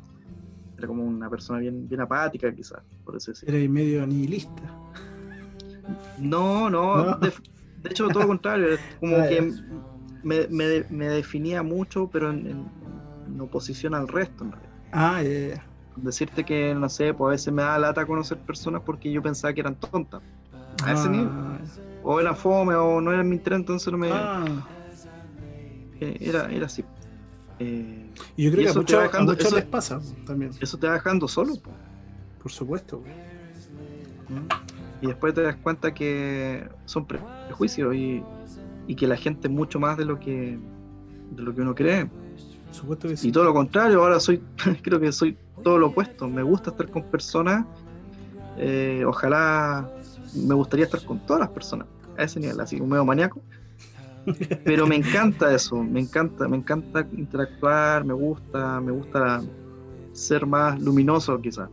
Era 0.78 0.89
como 0.89 1.05
una 1.05 1.31
persona 1.31 1.60
bien, 1.60 1.89
bien 1.89 2.02
apática, 2.02 2.55
quizás, 2.55 2.82
por 3.05 3.16
eso. 3.16 3.32
Eres 3.48 3.68
medio 3.70 4.06
nihilista. 4.06 4.78
No, 6.16 6.68
no, 6.70 7.05
No. 7.06 7.18
De, 7.20 7.32
de 7.77 7.90
hecho 7.90 8.10
todo 8.10 8.23
lo 8.24 8.28
contrario, 8.28 8.78
como 8.98 9.16
Ah, 9.23 9.27
que 9.27 9.43
me, 10.23 10.48
me- 10.48 10.86
me 10.89 11.09
definía 11.09 11.62
mucho, 11.62 12.09
pero 12.10 12.31
en, 12.31 12.47
en- 12.47 12.73
en 13.27 13.40
oposición 13.40 13.94
al 13.94 14.09
resto. 14.09 14.44
en 14.44 14.52
realidad. 14.52 14.73
Ah, 14.93 15.23
ya, 15.23 15.31
ya. 15.48 15.70
Decirte 15.97 16.44
que, 16.44 16.74
no 16.74 16.89
sé, 16.89 17.14
pues 17.14 17.28
a 17.28 17.31
veces 17.32 17.52
me 17.55 17.62
da 17.62 17.78
lata 17.78 18.06
conocer 18.06 18.40
personas 18.43 18.82
porque 18.85 19.10
yo 19.10 19.23
pensaba 19.23 19.55
que 19.55 19.60
eran 19.60 19.78
tontas. 19.78 20.23
A 20.82 20.93
ese 20.93 21.09
nivel. 21.10 21.35
Ah, 21.35 21.59
O 22.01 22.20
eran 22.20 22.36
fome 22.36 22.74
o 22.77 23.01
no 23.01 23.12
eran 23.12 23.28
mi 23.28 23.36
interés, 23.36 23.60
entonces 23.60 23.93
no 23.93 23.98
me... 23.98 24.31
ah, 24.31 24.68
eh, 26.01 26.16
Era, 26.20 26.51
era 26.51 26.66
así. 26.66 26.85
Eh, 27.59 28.10
Y 28.36 28.44
yo 28.44 28.51
creo 28.51 28.60
Y 28.60 28.64
que 28.64 28.68
a 28.68 28.70
eso 28.70 28.81
te 28.81 28.81
muchos, 28.81 28.98
a 28.98 29.02
dejando- 29.05 29.32
muchos 29.32 29.47
eso- 29.47 29.56
les 29.56 29.64
pasa 29.64 30.01
también, 30.27 30.51
eso 30.60 30.78
te 30.78 30.86
va 30.86 30.93
dejando 30.94 31.27
solo. 31.28 31.55
po. 31.56 31.70
por 32.43 32.52
supuesto. 32.52 33.02
¿Mm? 34.28 34.47
Y 35.02 35.06
después 35.09 35.35
te 35.35 35.43
das 35.43 35.56
cuenta 35.56 35.93
que 35.93 36.68
son 36.85 37.06
pre- 37.06 37.20
prejuicios 37.47 37.94
y, 37.94 38.23
y 38.86 38.94
que 38.94 39.06
la 39.06 39.16
gente 39.16 39.48
es 39.48 39.52
mucho 39.55 39.78
más 39.81 39.97
de 39.98 40.05
lo 40.05 40.18
que 40.20 40.59
de 41.32 41.43
lo 41.43 41.55
que 41.55 41.60
uno 41.62 41.74
cree. 41.74 42.06
Por 42.06 42.74
supuesto 42.74 43.09
que 43.09 43.16
sí. 43.16 43.28
Y 43.28 43.32
todo 43.32 43.44
lo 43.44 43.52
contrario, 43.52 44.01
ahora 44.02 44.20
soy, 44.20 44.40
creo 44.82 45.01
que 45.01 45.10
soy 45.12 45.36
todo 45.64 45.78
lo 45.78 45.89
opuesto. 45.89 46.28
Me 46.28 46.43
gusta 46.43 46.70
estar 46.70 46.89
con 46.90 47.02
personas. 47.05 47.66
eh, 48.59 49.02
ojalá 49.06 49.90
me 50.35 50.55
gustaría 50.55 50.85
estar 50.86 51.05
con 51.05 51.18
todas 51.27 51.40
las 51.40 51.51
personas 51.51 51.86
a 52.16 52.23
ese 52.23 52.40
nivel, 52.40 52.59
así 52.60 52.78
como 52.78 52.90
medio 52.90 53.05
maníaco. 53.05 53.40
Pero 54.65 54.86
me 54.86 54.97
encanta 54.97 55.55
eso, 55.55 55.77
me 55.77 56.01
encanta, 56.01 56.48
me 56.48 56.57
encanta 56.57 57.07
interactuar, 57.12 58.05
me 58.05 58.15
gusta, 58.15 58.81
me 58.81 58.93
gusta 58.93 59.43
ser 60.12 60.47
más 60.47 60.81
luminoso 60.81 61.40
quizás. 61.40 61.69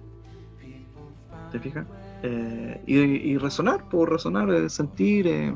¿Te 1.51 1.59
fijas? 1.59 1.85
Eh, 2.23 2.81
y, 2.85 2.99
y 2.99 3.37
resonar, 3.37 3.83
puedo 3.89 4.05
resonar, 4.05 4.49
eh, 4.51 4.69
sentir. 4.69 5.27
eh, 5.27 5.53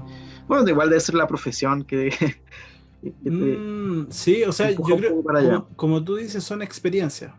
bueno, 0.48 0.68
igual 0.70 0.90
debe 0.90 1.00
ser 1.00 1.16
la 1.16 1.28
profesión 1.28 1.84
que, 1.84 2.10
que 3.02 3.12
te- 3.24 3.32
Mm, 3.32 4.08
sí, 4.10 4.44
o 4.44 4.52
sea, 4.52 4.72
yo 4.72 4.84
creo, 4.98 5.24
como, 5.24 5.68
como 5.76 6.04
tú 6.04 6.16
dices, 6.16 6.44
son 6.44 6.62
experiencias. 6.62 7.34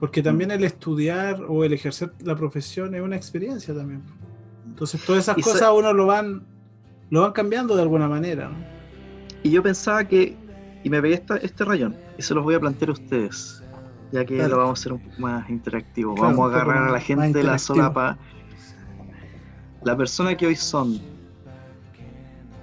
Porque 0.00 0.22
también 0.22 0.50
Mm. 0.50 0.54
el 0.54 0.64
estudiar 0.64 1.44
o 1.48 1.62
el 1.64 1.72
ejercer 1.72 2.12
la 2.24 2.34
profesión 2.34 2.94
es 2.94 3.00
una 3.02 3.16
experiencia 3.16 3.72
también. 3.74 4.02
Entonces 4.66 5.00
todas 5.04 5.22
esas 5.22 5.38
Y 5.38 5.42
cosas 5.42 5.70
uno 5.74 5.92
lo 5.92 6.06
van, 6.06 6.44
lo 7.12 7.20
van 7.20 7.32
cambiando 7.32 7.76
de 7.76 7.82
alguna 7.82 8.08
manera. 8.08 8.48
¿no? 8.48 8.56
Y 9.42 9.50
yo 9.50 9.62
pensaba 9.62 10.02
que, 10.04 10.34
y 10.82 10.88
me 10.90 11.00
pegué 11.02 11.14
esta- 11.14 11.36
este 11.36 11.64
rayón, 11.64 11.94
y 12.16 12.22
se 12.22 12.32
los 12.34 12.42
voy 12.42 12.54
a 12.54 12.60
plantear 12.60 12.88
a 12.88 12.92
ustedes, 12.94 13.62
ya 14.10 14.24
que 14.24 14.38
lo 14.48 14.56
vamos 14.56 14.78
a 14.78 14.80
hacer 14.80 14.92
un 14.94 15.00
poco 15.00 15.20
más 15.20 15.48
interactivo. 15.50 16.14
Claro, 16.14 16.28
vamos 16.30 16.52
a 16.52 16.54
agarrar 16.56 16.88
a 16.88 16.92
la 16.92 17.00
gente 17.00 17.38
de 17.38 17.44
la 17.44 17.58
solapa. 17.58 18.18
La 19.84 19.94
persona 19.96 20.34
que 20.36 20.46
hoy 20.46 20.56
son, 20.56 21.00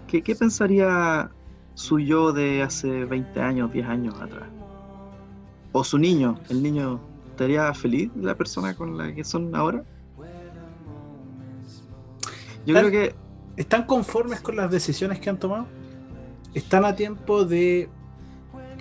¿qué, 0.07 0.23
qué 0.23 0.35
pensaría 0.35 1.29
su 1.75 1.99
yo 1.99 2.33
de 2.33 2.63
hace 2.63 3.05
20 3.05 3.39
años, 3.41 3.71
10 3.71 3.87
años 3.87 4.19
atrás? 4.19 4.49
O 5.73 5.83
su 5.83 5.99
niño, 5.99 6.39
el 6.49 6.63
niño, 6.63 6.99
¿estaría 7.29 7.71
feliz 7.75 8.09
la 8.15 8.33
persona 8.35 8.73
con 8.75 8.97
la 8.97 9.13
que 9.13 9.23
son 9.23 9.53
ahora? 9.53 9.83
Yo 12.65 12.73
creo 12.75 12.89
que 12.89 13.15
¿Están 13.59 13.83
conformes 13.83 14.39
con 14.39 14.55
las 14.55 14.71
decisiones 14.71 15.19
que 15.19 15.29
han 15.29 15.37
tomado? 15.37 15.67
¿Están 16.53 16.85
a 16.85 16.95
tiempo 16.95 17.43
de 17.43 17.89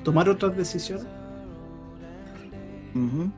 tomar 0.05 0.29
otras 0.29 0.57
decisiones? 0.57 1.05
Ujú. 2.95 3.29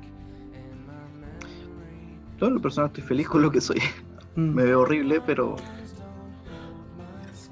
Yo 2.38 2.46
en 2.46 2.54
lo 2.54 2.60
personal 2.60 2.88
estoy 2.88 3.04
feliz 3.04 3.26
con 3.26 3.40
lo 3.40 3.50
que 3.50 3.62
soy. 3.62 3.78
Mm. 4.36 4.50
Me 4.54 4.64
veo 4.64 4.80
horrible, 4.80 5.22
pero. 5.22 5.56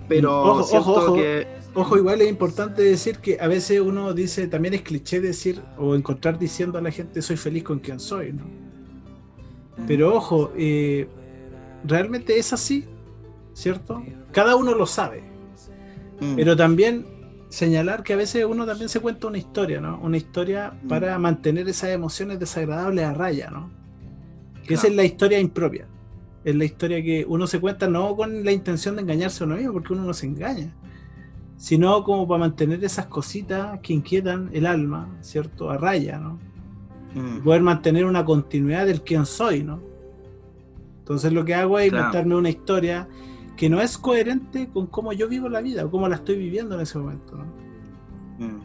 Pero 0.07 0.43
Ojo, 0.43 0.63
siento 0.65 0.91
ojo, 0.91 1.01
ojo. 1.01 1.15
que. 1.15 1.47
Ojo, 1.73 1.97
igual 1.97 2.21
es 2.21 2.29
importante 2.29 2.83
decir 2.83 3.21
que 3.21 3.41
a 3.41 3.49
veces 3.49 3.81
uno 3.81 4.13
dice, 4.13 4.49
también 4.49 4.75
es 4.75 4.83
cliché 4.83 5.23
decir 5.23 5.63
o 5.79 5.95
encontrar 5.95 6.39
diciendo 6.39 6.77
a 6.77 6.83
la 6.83 6.91
gente 6.91 7.23
soy 7.23 7.39
feliz 7.39 7.65
con 7.65 7.79
quien 7.79 8.01
soy, 8.01 8.35
¿no? 8.35 8.45
Pero 9.87 10.15
ojo, 10.15 10.53
eh, 10.59 11.09
realmente 11.85 12.39
es 12.39 12.53
así, 12.53 12.87
¿cierto? 13.59 14.03
Cada 14.33 14.55
uno 14.57 14.75
lo 14.75 14.87
sabe, 14.87 15.25
Mm, 16.21 16.35
pero 16.37 16.57
también 16.57 17.07
señalar 17.49 18.03
que 18.03 18.13
a 18.13 18.17
veces 18.17 18.45
uno 18.45 18.67
también 18.67 18.89
se 18.89 18.99
cuenta 19.01 19.27
una 19.29 19.39
historia, 19.39 19.81
¿no? 19.81 19.99
Una 20.01 20.17
historia 20.17 20.73
Mm. 20.83 20.89
para 20.89 21.19
mantener 21.19 21.69
esas 21.69 21.91
emociones 21.91 22.39
desagradables 22.39 23.05
a 23.05 23.15
raya, 23.15 23.51
¿no? 23.51 23.71
Que 24.67 24.75
esa 24.75 24.87
es 24.89 24.95
la 24.95 25.05
historia 25.05 25.39
impropia. 25.41 25.87
Es 26.45 26.55
la 26.55 26.65
historia 26.65 27.03
que 27.03 27.25
uno 27.29 27.47
se 27.47 27.59
cuenta 27.61 27.89
no 27.89 28.15
con 28.17 28.45
la 28.45 28.53
intención 28.53 28.97
de 28.97 29.03
engañarse 29.03 29.43
a 29.43 29.47
uno 29.47 29.57
mismo, 29.57 29.73
porque 29.73 29.93
uno 29.93 30.05
no 30.05 30.13
se 30.15 30.27
engaña, 30.27 30.73
sino 31.57 32.03
como 32.05 32.27
para 32.29 32.41
mantener 32.41 32.83
esas 32.85 33.07
cositas 33.07 33.79
que 33.81 33.93
inquietan 33.93 34.51
el 34.53 34.67
alma, 34.67 35.09
¿cierto? 35.21 35.71
A 35.71 35.79
raya, 35.79 36.19
¿no? 36.19 36.39
mm, 37.15 37.39
y 37.39 37.41
poder 37.41 37.63
mantener 37.63 38.05
una 38.05 38.25
continuidad 38.25 38.87
del 38.87 39.03
quién 39.03 39.25
soy, 39.25 39.63
¿no? 39.65 39.81
Entonces 41.01 41.33
lo 41.33 41.45
que 41.45 41.55
hago 41.55 41.79
es 41.79 41.89
Claro. 41.89 42.05
inventarme 42.07 42.35
una 42.37 42.51
historia 42.51 43.09
que 43.59 43.69
no 43.69 43.81
es 43.83 43.99
coherente 43.99 44.69
con 44.73 44.87
cómo 44.87 45.13
yo 45.13 45.29
vivo 45.29 45.49
la 45.51 45.61
vida 45.61 45.85
o 45.85 45.91
cómo 45.91 46.09
la 46.09 46.15
estoy 46.17 46.37
viviendo 46.39 46.77
en 46.77 46.81
ese 46.81 46.97
momento, 46.99 47.37
¿no? 47.37 47.45
mm. 48.47 48.61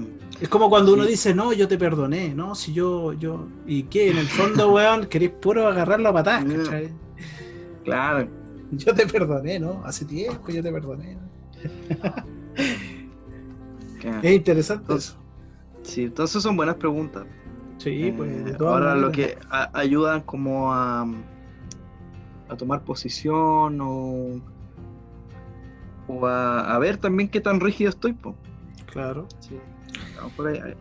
Mm. 0.00 0.06
Es 0.40 0.48
como 0.48 0.68
cuando 0.68 0.92
uno 0.94 1.02
Sí. 1.04 1.10
dice, 1.10 1.34
no, 1.34 1.52
yo 1.52 1.66
te 1.66 1.76
perdoné, 1.78 2.34
¿no? 2.34 2.54
Si 2.54 2.72
yo, 2.72 3.12
yo, 3.14 3.48
y 3.66 3.84
que 3.84 4.10
en 4.10 4.18
el 4.18 4.26
fondo, 4.28 4.72
weón, 4.74 5.06
querés 5.06 5.30
puro 5.30 5.66
agarrarlo 5.66 6.10
a 6.10 6.12
patadas, 6.12 6.44
Mm. 6.44 6.52
¿cachai? 6.64 6.88
Claro. 7.84 8.28
Yo 8.70 8.94
te 8.94 9.06
perdoné, 9.06 9.58
¿no? 9.58 9.80
Hace 9.86 10.04
tiempo 10.04 10.50
yo 10.50 10.62
te 10.62 10.70
perdoné. 10.70 11.14
¿no? 11.14 11.20
claro. 13.98 14.20
Es 14.22 14.32
interesante 14.34 14.82
Entonces, 14.82 15.10
eso. 15.10 15.18
Sí, 15.82 16.02
entonces 16.02 16.42
son 16.42 16.54
buenas 16.54 16.74
preguntas. 16.76 17.24
Sí, 17.78 18.12
pues, 18.14 18.30
Eh, 18.30 18.42
de 18.44 18.52
todas 18.54 18.74
ahora 18.74 18.94
lo 18.94 19.10
que 19.10 19.38
a- 19.50 19.70
ayudan 19.72 20.20
como 20.20 20.70
a, 20.74 21.06
a 22.48 22.56
tomar 22.56 22.82
posición 22.82 23.80
o, 23.80 24.40
o 26.08 26.26
a, 26.26 26.74
a 26.74 26.78
ver 26.78 26.96
también 26.96 27.28
qué 27.28 27.40
tan 27.40 27.60
rígido 27.60 27.90
estoy. 27.90 28.12
Po. 28.12 28.34
Claro. 28.92 29.26
Sí. 29.40 29.56
A 30.16 30.22
lo 30.22 30.28
mejor 30.28 30.48
hay- 30.48 30.58
hay- 30.58 30.74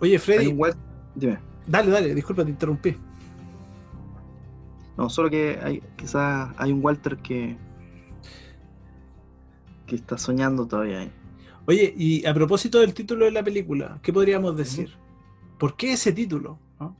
Oye, 0.00 0.18
Freddy, 0.18 0.54
Dime. 1.14 1.38
dale, 1.66 1.90
dale, 1.90 2.14
disculpa, 2.14 2.44
te 2.44 2.50
interrumpí. 2.50 2.96
No, 4.98 5.08
solo 5.10 5.30
que 5.30 5.58
hay, 5.62 5.82
quizás 5.96 6.50
hay 6.58 6.72
un 6.72 6.84
Walter 6.84 7.16
que 7.18 7.56
que 9.86 9.94
está 9.96 10.18
soñando 10.18 10.66
todavía 10.66 10.98
ahí. 11.00 11.12
Oye, 11.66 11.94
y 11.96 12.26
a 12.26 12.34
propósito 12.34 12.80
del 12.80 12.92
título 12.92 13.24
de 13.24 13.30
la 13.30 13.42
película, 13.44 13.98
¿qué 14.02 14.12
podríamos 14.12 14.56
decir? 14.56 14.90
¿Por 15.58 15.76
qué 15.76 15.92
ese 15.92 16.12
título? 16.12 16.58
no? 16.80 16.96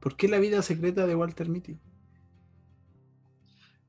¿Por 0.00 0.16
qué 0.16 0.26
la 0.28 0.38
vida 0.38 0.60
secreta 0.62 1.06
de 1.06 1.14
Walter 1.14 1.48
Mitty? 1.48 1.76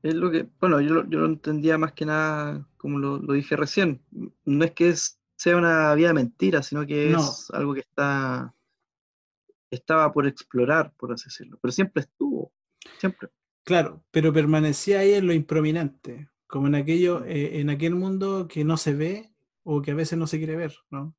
Es 0.02 0.14
lo 0.14 0.30
que, 0.30 0.46
bueno, 0.60 0.80
yo, 0.80 0.94
lo- 0.94 1.08
yo 1.08 1.20
lo 1.20 1.26
entendía 1.26 1.78
más 1.78 1.92
que 1.92 2.04
nada, 2.06 2.66
como 2.76 2.98
lo, 2.98 3.18
lo 3.18 3.32
dije 3.34 3.56
recién, 3.56 4.02
no 4.44 4.64
es 4.64 4.72
que 4.72 4.88
es- 4.90 5.20
sea 5.36 5.56
una 5.56 5.94
vida 5.94 6.12
mentira, 6.12 6.62
sino 6.62 6.86
que 6.86 7.10
No. 7.10 7.18
es 7.20 7.50
algo 7.52 7.74
que 7.74 7.80
está 7.80 8.54
estaba 9.70 10.12
por 10.12 10.26
explorar, 10.26 10.92
por 10.98 11.12
así 11.12 11.24
decirlo, 11.24 11.58
pero 11.62 11.72
siempre 11.72 12.02
estuvo, 12.02 12.52
siempre. 12.98 13.30
Claro, 13.64 14.04
pero 14.10 14.32
permanecía 14.32 15.00
ahí 15.00 15.14
en 15.14 15.26
lo 15.26 15.32
improminente, 15.32 16.28
como 16.46 16.66
en 16.66 16.74
aquello, 16.74 17.24
eh, 17.24 17.60
en 17.60 17.70
aquel 17.70 17.94
mundo 17.94 18.46
que 18.48 18.64
no 18.64 18.76
se 18.76 18.92
ve 18.94 19.32
o 19.62 19.80
que 19.80 19.92
a 19.92 19.94
veces 19.94 20.18
no 20.18 20.26
se 20.26 20.38
quiere 20.38 20.56
ver, 20.56 20.74
¿no? 20.90 21.14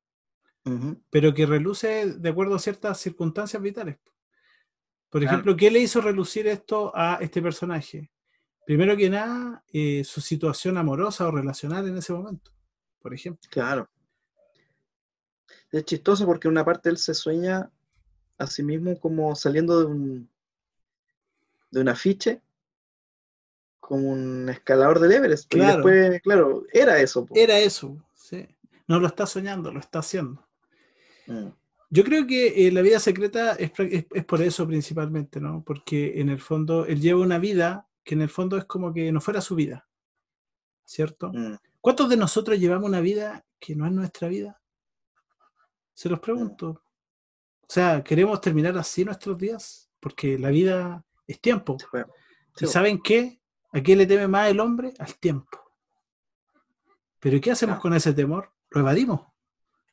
Pero 1.10 1.34
que 1.34 1.44
reluce 1.46 2.14
de 2.14 2.28
acuerdo 2.28 2.54
a 2.54 2.58
ciertas 2.58 2.98
circunstancias 2.98 3.60
vitales. 3.60 3.98
Por 5.10 5.20
Claro. 5.20 5.26
ejemplo, 5.34 5.56
¿qué 5.56 5.70
le 5.70 5.80
hizo 5.80 6.00
relucir 6.00 6.46
esto 6.46 6.92
a 6.94 7.18
este 7.20 7.42
personaje? 7.42 8.10
Primero 8.66 8.96
que 8.96 9.10
nada, 9.10 9.62
eh, 9.72 10.04
su 10.04 10.20
situación 10.20 10.78
amorosa 10.78 11.26
o 11.26 11.30
relacional 11.30 11.86
en 11.88 11.96
ese 11.98 12.12
momento, 12.12 12.50
por 13.00 13.12
ejemplo. 13.14 13.46
Claro. 13.50 13.88
Es 15.70 15.84
chistoso 15.84 16.24
porque 16.24 16.48
una 16.48 16.64
parte 16.64 16.88
él 16.88 16.96
se 16.98 17.14
sueña 17.14 17.70
a 18.38 18.46
sí 18.46 18.62
mismo 18.62 18.98
como 18.98 19.34
saliendo 19.34 19.80
de 19.80 19.86
un 19.86 20.30
de 21.70 21.80
un 21.80 21.88
afiche 21.88 22.40
como 23.80 24.10
un 24.12 24.48
escalador 24.48 25.00
del 25.00 25.12
Everest. 25.12 25.52
Y 25.52 25.58
Claro. 25.58 25.74
después, 25.84 26.22
claro, 26.22 26.64
era 26.72 26.98
eso. 27.00 27.26
po. 27.26 27.34
Era 27.36 27.58
eso, 27.58 28.02
sí. 28.14 28.46
No 28.86 29.00
lo 29.00 29.08
está 29.08 29.26
soñando, 29.26 29.72
lo 29.72 29.80
está 29.80 29.98
haciendo. 29.98 30.46
Mm, 31.26 31.48
Yo 31.90 32.02
creo 32.04 32.26
que 32.26 32.66
eh, 32.66 32.72
la 32.72 32.80
vida 32.82 32.98
secreta 32.98 33.52
es- 33.54 33.72
es 33.78 34.24
por 34.24 34.40
eso 34.42 34.66
principalmente, 34.66 35.38
¿no? 35.40 35.62
Porque 35.64 36.20
en 36.20 36.28
el 36.28 36.40
fondo 36.40 36.86
él 36.86 37.00
lleva 37.00 37.20
una 37.20 37.38
vida 37.38 37.86
que 38.04 38.14
en 38.14 38.22
el 38.22 38.28
fondo 38.28 38.56
es 38.58 38.64
como 38.66 38.92
que 38.92 39.10
no 39.10 39.20
fuera 39.20 39.40
su 39.40 39.54
vida, 39.54 39.88
¿cierto? 40.84 41.30
mm, 41.32 41.56
¿Cuántos 41.80 42.08
de 42.08 42.16
nosotros 42.16 42.58
llevamos 42.58 42.88
una 42.88 43.00
vida 43.00 43.44
que 43.58 43.74
no 43.74 43.86
es 43.86 43.92
nuestra 43.92 44.28
vida? 44.28 44.60
Se 45.94 46.08
los 46.08 46.18
pregunto. 46.20 46.82
O 47.62 47.66
sea, 47.68 48.02
¿queremos 48.02 48.40
terminar 48.40 48.76
así 48.78 49.04
nuestros 49.04 49.38
días? 49.38 49.90
Porque 50.00 50.38
la 50.38 50.50
vida 50.50 51.04
es 51.26 51.40
tiempo. 51.40 51.76
se 51.78 51.86
fue. 51.86 52.00
¿Y 52.00 52.58
Sí, 52.58 52.64
po. 52.66 52.70
saben 52.70 53.00
qué? 53.02 53.40
¿A 53.72 53.80
qué 53.82 53.96
le 53.96 54.06
teme 54.06 54.28
más 54.28 54.48
el 54.50 54.60
hombre? 54.60 54.92
Al 54.98 55.14
tiempo. 55.18 55.58
¿Pero 57.20 57.40
qué 57.40 57.50
hacemos 57.50 57.74
Claro. 57.76 57.82
con 57.82 57.94
ese 57.94 58.12
temor? 58.12 58.50
Lo 58.70 58.80
evadimos. 58.80 59.20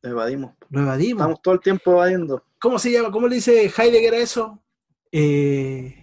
Lo 0.01 0.09
evadimos. 0.11 0.55
Lo 0.69 0.81
evadimos. 0.81 1.21
Estamos 1.21 1.41
todo 1.41 1.53
el 1.55 1.59
tiempo 1.61 1.91
evadiendo. 1.91 2.43
¿Cómo 2.59 2.77
se 2.79 2.91
llama? 2.91 3.11
¿Cómo 3.11 3.27
le 3.27 3.35
dice 3.35 3.65
Heidegger 3.75 4.13
a 4.13 4.17
eso? 4.17 4.63
Eh, 5.11 6.00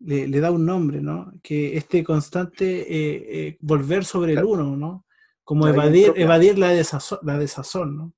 le, 0.00 0.28
le 0.28 0.40
da 0.40 0.50
un 0.50 0.64
nombre, 0.64 1.00
¿no? 1.00 1.32
Que 1.42 1.76
este 1.76 2.04
constante 2.04 2.80
eh, 2.80 3.48
eh, 3.48 3.58
volver 3.60 4.04
sobre 4.04 4.34
el 4.34 4.44
uno, 4.44 4.76
¿no? 4.76 5.06
Como 5.44 5.66
La 5.66 5.72
evadir, 5.72 6.12
evadir 6.16 6.58
la 6.58 6.68
desazón, 6.68 7.18
la 7.22 7.38
desazón, 7.38 7.96
¿no? 7.96 8.12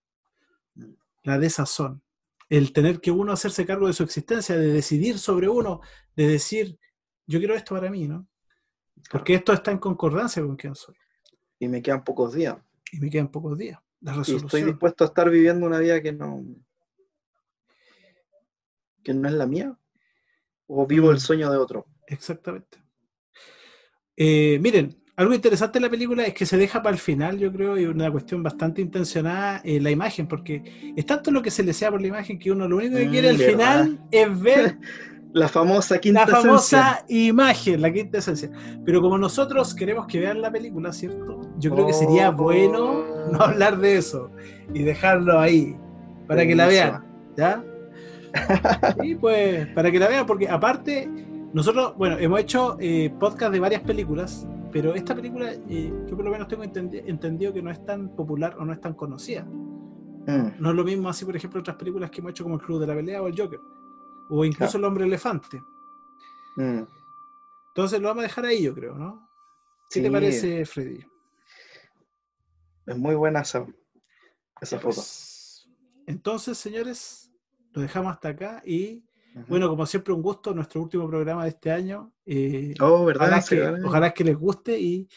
la 1.22 1.38
desazón, 1.38 2.02
el 2.48 2.72
tener 2.72 3.00
que 3.00 3.10
uno 3.10 3.32
hacerse 3.32 3.66
cargo 3.66 3.86
de 3.86 3.92
su 3.92 4.02
existencia, 4.02 4.56
de 4.56 4.72
decidir 4.72 5.18
sobre 5.18 5.48
uno, 5.48 5.80
de 6.16 6.26
decir, 6.26 6.78
yo 7.26 7.38
quiero 7.38 7.54
esto 7.54 7.74
para 7.74 7.90
mí, 7.90 8.08
¿no? 8.08 8.26
Porque 9.10 9.34
esto 9.34 9.52
está 9.52 9.70
en 9.70 9.78
concordancia 9.78 10.42
con 10.42 10.56
quién 10.56 10.74
soy. 10.74 10.94
Y 11.58 11.68
me 11.68 11.82
quedan 11.82 12.02
pocos 12.04 12.34
días. 12.34 12.56
Y 12.92 13.00
me 13.00 13.10
quedan 13.10 13.28
pocos 13.30 13.56
días. 13.56 13.78
La 14.00 14.14
Y 14.14 14.16
resolución. 14.18 14.46
estoy 14.46 14.62
dispuesto 14.64 15.04
a 15.04 15.08
estar 15.08 15.30
viviendo 15.30 15.66
una 15.66 15.78
vida 15.78 16.02
que 16.02 16.12
no, 16.12 16.42
que 19.04 19.14
no 19.14 19.28
es 19.28 19.34
la 19.34 19.46
mía. 19.46 19.76
O 20.72 20.86
vivo 20.86 21.08
Mm. 21.08 21.12
el 21.12 21.20
sueño 21.20 21.50
de 21.50 21.56
otro. 21.58 21.86
Exactamente. 22.06 22.78
Eh, 24.16 24.58
miren, 24.62 24.96
algo 25.16 25.34
interesante 25.34 25.78
de 25.78 25.84
la 25.84 25.90
película 25.90 26.24
es 26.24 26.34
que 26.34 26.46
se 26.46 26.56
deja 26.56 26.82
para 26.82 26.94
el 26.94 27.00
final, 27.00 27.38
yo 27.38 27.52
creo, 27.52 27.76
y 27.78 27.86
una 27.86 28.10
cuestión 28.10 28.42
bastante 28.42 28.80
intencionada, 28.80 29.60
eh, 29.64 29.80
la 29.80 29.90
imagen, 29.90 30.26
porque 30.28 30.92
es 30.96 31.06
tanto 31.06 31.30
lo 31.30 31.42
que 31.42 31.50
se 31.50 31.62
le 31.62 31.72
sea 31.72 31.90
por 31.90 32.00
la 32.00 32.06
imagen 32.08 32.38
que 32.38 32.50
uno 32.52 32.68
lo 32.68 32.76
único 32.76 32.96
que 32.96 33.06
Mm, 33.06 33.10
quiere 33.10 33.28
al 33.30 33.36
verdad. 33.36 33.52
final 33.52 33.98
es 34.10 34.40
ver 34.40 34.78
La 35.32 35.46
famosa 35.48 35.98
quinta 36.00 36.26
la 36.26 36.26
famosa 36.26 36.90
esencia. 37.06 37.16
imagen, 37.28 37.80
la 37.82 37.92
quinta 37.92 38.18
esencia. 38.18 38.50
Pero 38.84 39.00
como 39.00 39.16
nosotros 39.16 39.74
queremos 39.76 40.06
que 40.08 40.18
vean 40.18 40.40
la 40.42 40.50
película, 40.50 40.92
¿cierto? 40.92 41.40
Yo 41.56 41.70
creo 41.72 41.86
que 41.86 41.92
sería 41.92 42.30
Oh. 42.30 42.32
bueno 42.32 43.04
no 43.32 43.40
hablar 43.40 43.78
de 43.78 43.96
eso 43.96 44.32
y 44.74 44.82
dejarlo 44.82 45.38
ahí 45.38 45.76
para 46.26 46.44
que 46.44 46.56
la 46.56 46.66
vean, 46.66 47.04
¿ya? 47.36 47.64
Y 49.02 49.14
pues, 49.14 49.66
para 49.68 49.90
que 49.90 49.98
la 49.98 50.08
vean, 50.08 50.26
porque 50.26 50.48
aparte, 50.48 51.08
nosotros, 51.52 51.94
bueno, 51.96 52.16
hemos 52.18 52.40
hecho 52.40 52.76
eh, 52.80 53.12
podcast 53.18 53.52
de 53.52 53.60
varias 53.60 53.82
películas, 53.82 54.46
pero 54.72 54.94
esta 54.94 55.14
película, 55.14 55.52
eh, 55.68 55.92
yo 56.08 56.16
por 56.16 56.24
lo 56.24 56.30
menos 56.30 56.46
tengo 56.48 56.62
entendi- 56.64 57.02
entendido 57.06 57.52
que 57.52 57.62
no 57.62 57.70
es 57.70 57.84
tan 57.84 58.14
popular 58.14 58.56
o 58.58 58.64
no 58.64 58.72
es 58.72 58.80
tan 58.80 58.94
conocida. 58.94 59.42
Mm, 59.44 60.60
No 60.60 60.70
es 60.70 60.76
lo 60.76 60.84
mismo 60.84 61.08
así, 61.08 61.24
por 61.24 61.34
ejemplo, 61.36 61.60
otras 61.60 61.76
películas 61.76 62.10
que 62.10 62.20
hemos 62.20 62.30
hecho 62.30 62.44
como 62.44 62.56
El 62.56 62.60
Club 62.62 62.80
de 62.80 62.86
la 62.86 62.94
Pelea 62.94 63.22
o 63.22 63.26
El 63.26 63.36
Joker, 63.40 63.60
o 64.28 64.44
incluso 64.44 64.72
Claro. 64.72 64.78
El 64.78 64.84
Hombre 64.84 65.04
Elefante. 65.06 65.62
mm. 66.56 66.82
Entonces 67.68 68.00
lo 68.00 68.08
vamos 68.08 68.20
a 68.24 68.26
dejar 68.26 68.44
ahí, 68.46 68.62
yo 68.64 68.74
creo, 68.74 68.94
¿no? 68.96 69.28
¿Qué 69.90 70.02
te 70.02 70.10
parece, 70.10 70.64
Freddy? 70.66 71.00
Es 72.86 72.96
muy 72.98 73.14
buena 73.14 73.40
esa, 73.40 73.64
esa 74.60 74.76
foto. 74.78 74.94
pues, 74.96 75.68
entonces, 76.06 76.58
señores, 76.58 77.29
lo 77.72 77.82
dejamos 77.82 78.12
hasta 78.12 78.30
acá 78.30 78.62
y, 78.64 79.04
bueno, 79.48 79.68
como 79.68 79.86
siempre, 79.86 80.12
un 80.12 80.22
gusto, 80.22 80.52
nuestro 80.54 80.82
último 80.82 81.08
programa 81.08 81.44
de 81.44 81.50
este 81.50 81.70
año. 81.70 82.12
eh, 82.26 82.74
oh, 82.80 83.04
¿verdad? 83.04 83.28
ojalá, 83.28 83.42
Sí, 83.42 83.56
que, 83.56 83.68
ojalá 83.84 84.12
que 84.12 84.24
les 84.24 84.36
guste 84.36 84.78
y, 84.78 85.08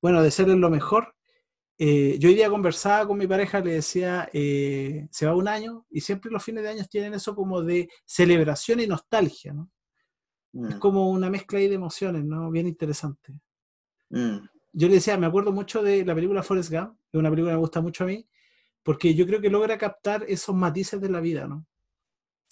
bueno, 0.00 0.22
desearles 0.22 0.56
lo 0.56 0.70
mejor. 0.70 1.14
Eh, 1.80 2.16
yo 2.18 2.28
hoy 2.28 2.34
día 2.34 2.50
conversaba 2.50 3.06
con 3.06 3.18
mi 3.18 3.26
pareja, 3.26 3.60
le 3.60 3.74
decía, 3.74 4.28
eh, 4.32 5.06
se 5.10 5.26
va 5.26 5.36
un 5.36 5.46
año 5.46 5.86
y 5.90 6.00
siempre 6.00 6.30
los 6.30 6.42
fines 6.42 6.64
de 6.64 6.70
año 6.70 6.84
tienen 6.90 7.14
eso 7.14 7.36
como 7.36 7.62
de 7.62 7.88
celebración 8.04 8.80
y 8.80 8.86
nostalgia, 8.86 9.52
¿no? 9.52 9.70
Es 10.68 10.76
Mm, 10.76 10.78
como 10.78 11.10
una 11.10 11.30
mezcla 11.30 11.58
ahí 11.58 11.68
de 11.68 11.74
emociones, 11.74 12.24
¿no? 12.24 12.50
Bien 12.50 12.66
interesante. 12.66 13.32
mm. 14.10 14.38
yo 14.72 14.88
le 14.88 14.94
decía, 14.94 15.16
me 15.18 15.26
acuerdo 15.26 15.52
mucho 15.52 15.82
de 15.82 16.04
la 16.04 16.14
película 16.14 16.42
Forrest 16.42 16.70
Gump, 16.70 16.96
que 17.10 17.18
es 17.18 17.20
una 17.20 17.30
película 17.30 17.52
que 17.52 17.56
me 17.56 17.60
gusta 17.60 17.80
mucho 17.80 18.04
a 18.04 18.06
mí, 18.06 18.26
porque 18.82 19.14
yo 19.14 19.26
creo 19.26 19.40
que 19.40 19.50
logra 19.50 19.76
captar 19.78 20.24
esos 20.28 20.54
matices 20.54 21.00
de 21.00 21.10
la 21.10 21.20
vida, 21.20 21.46
¿no? 21.46 21.66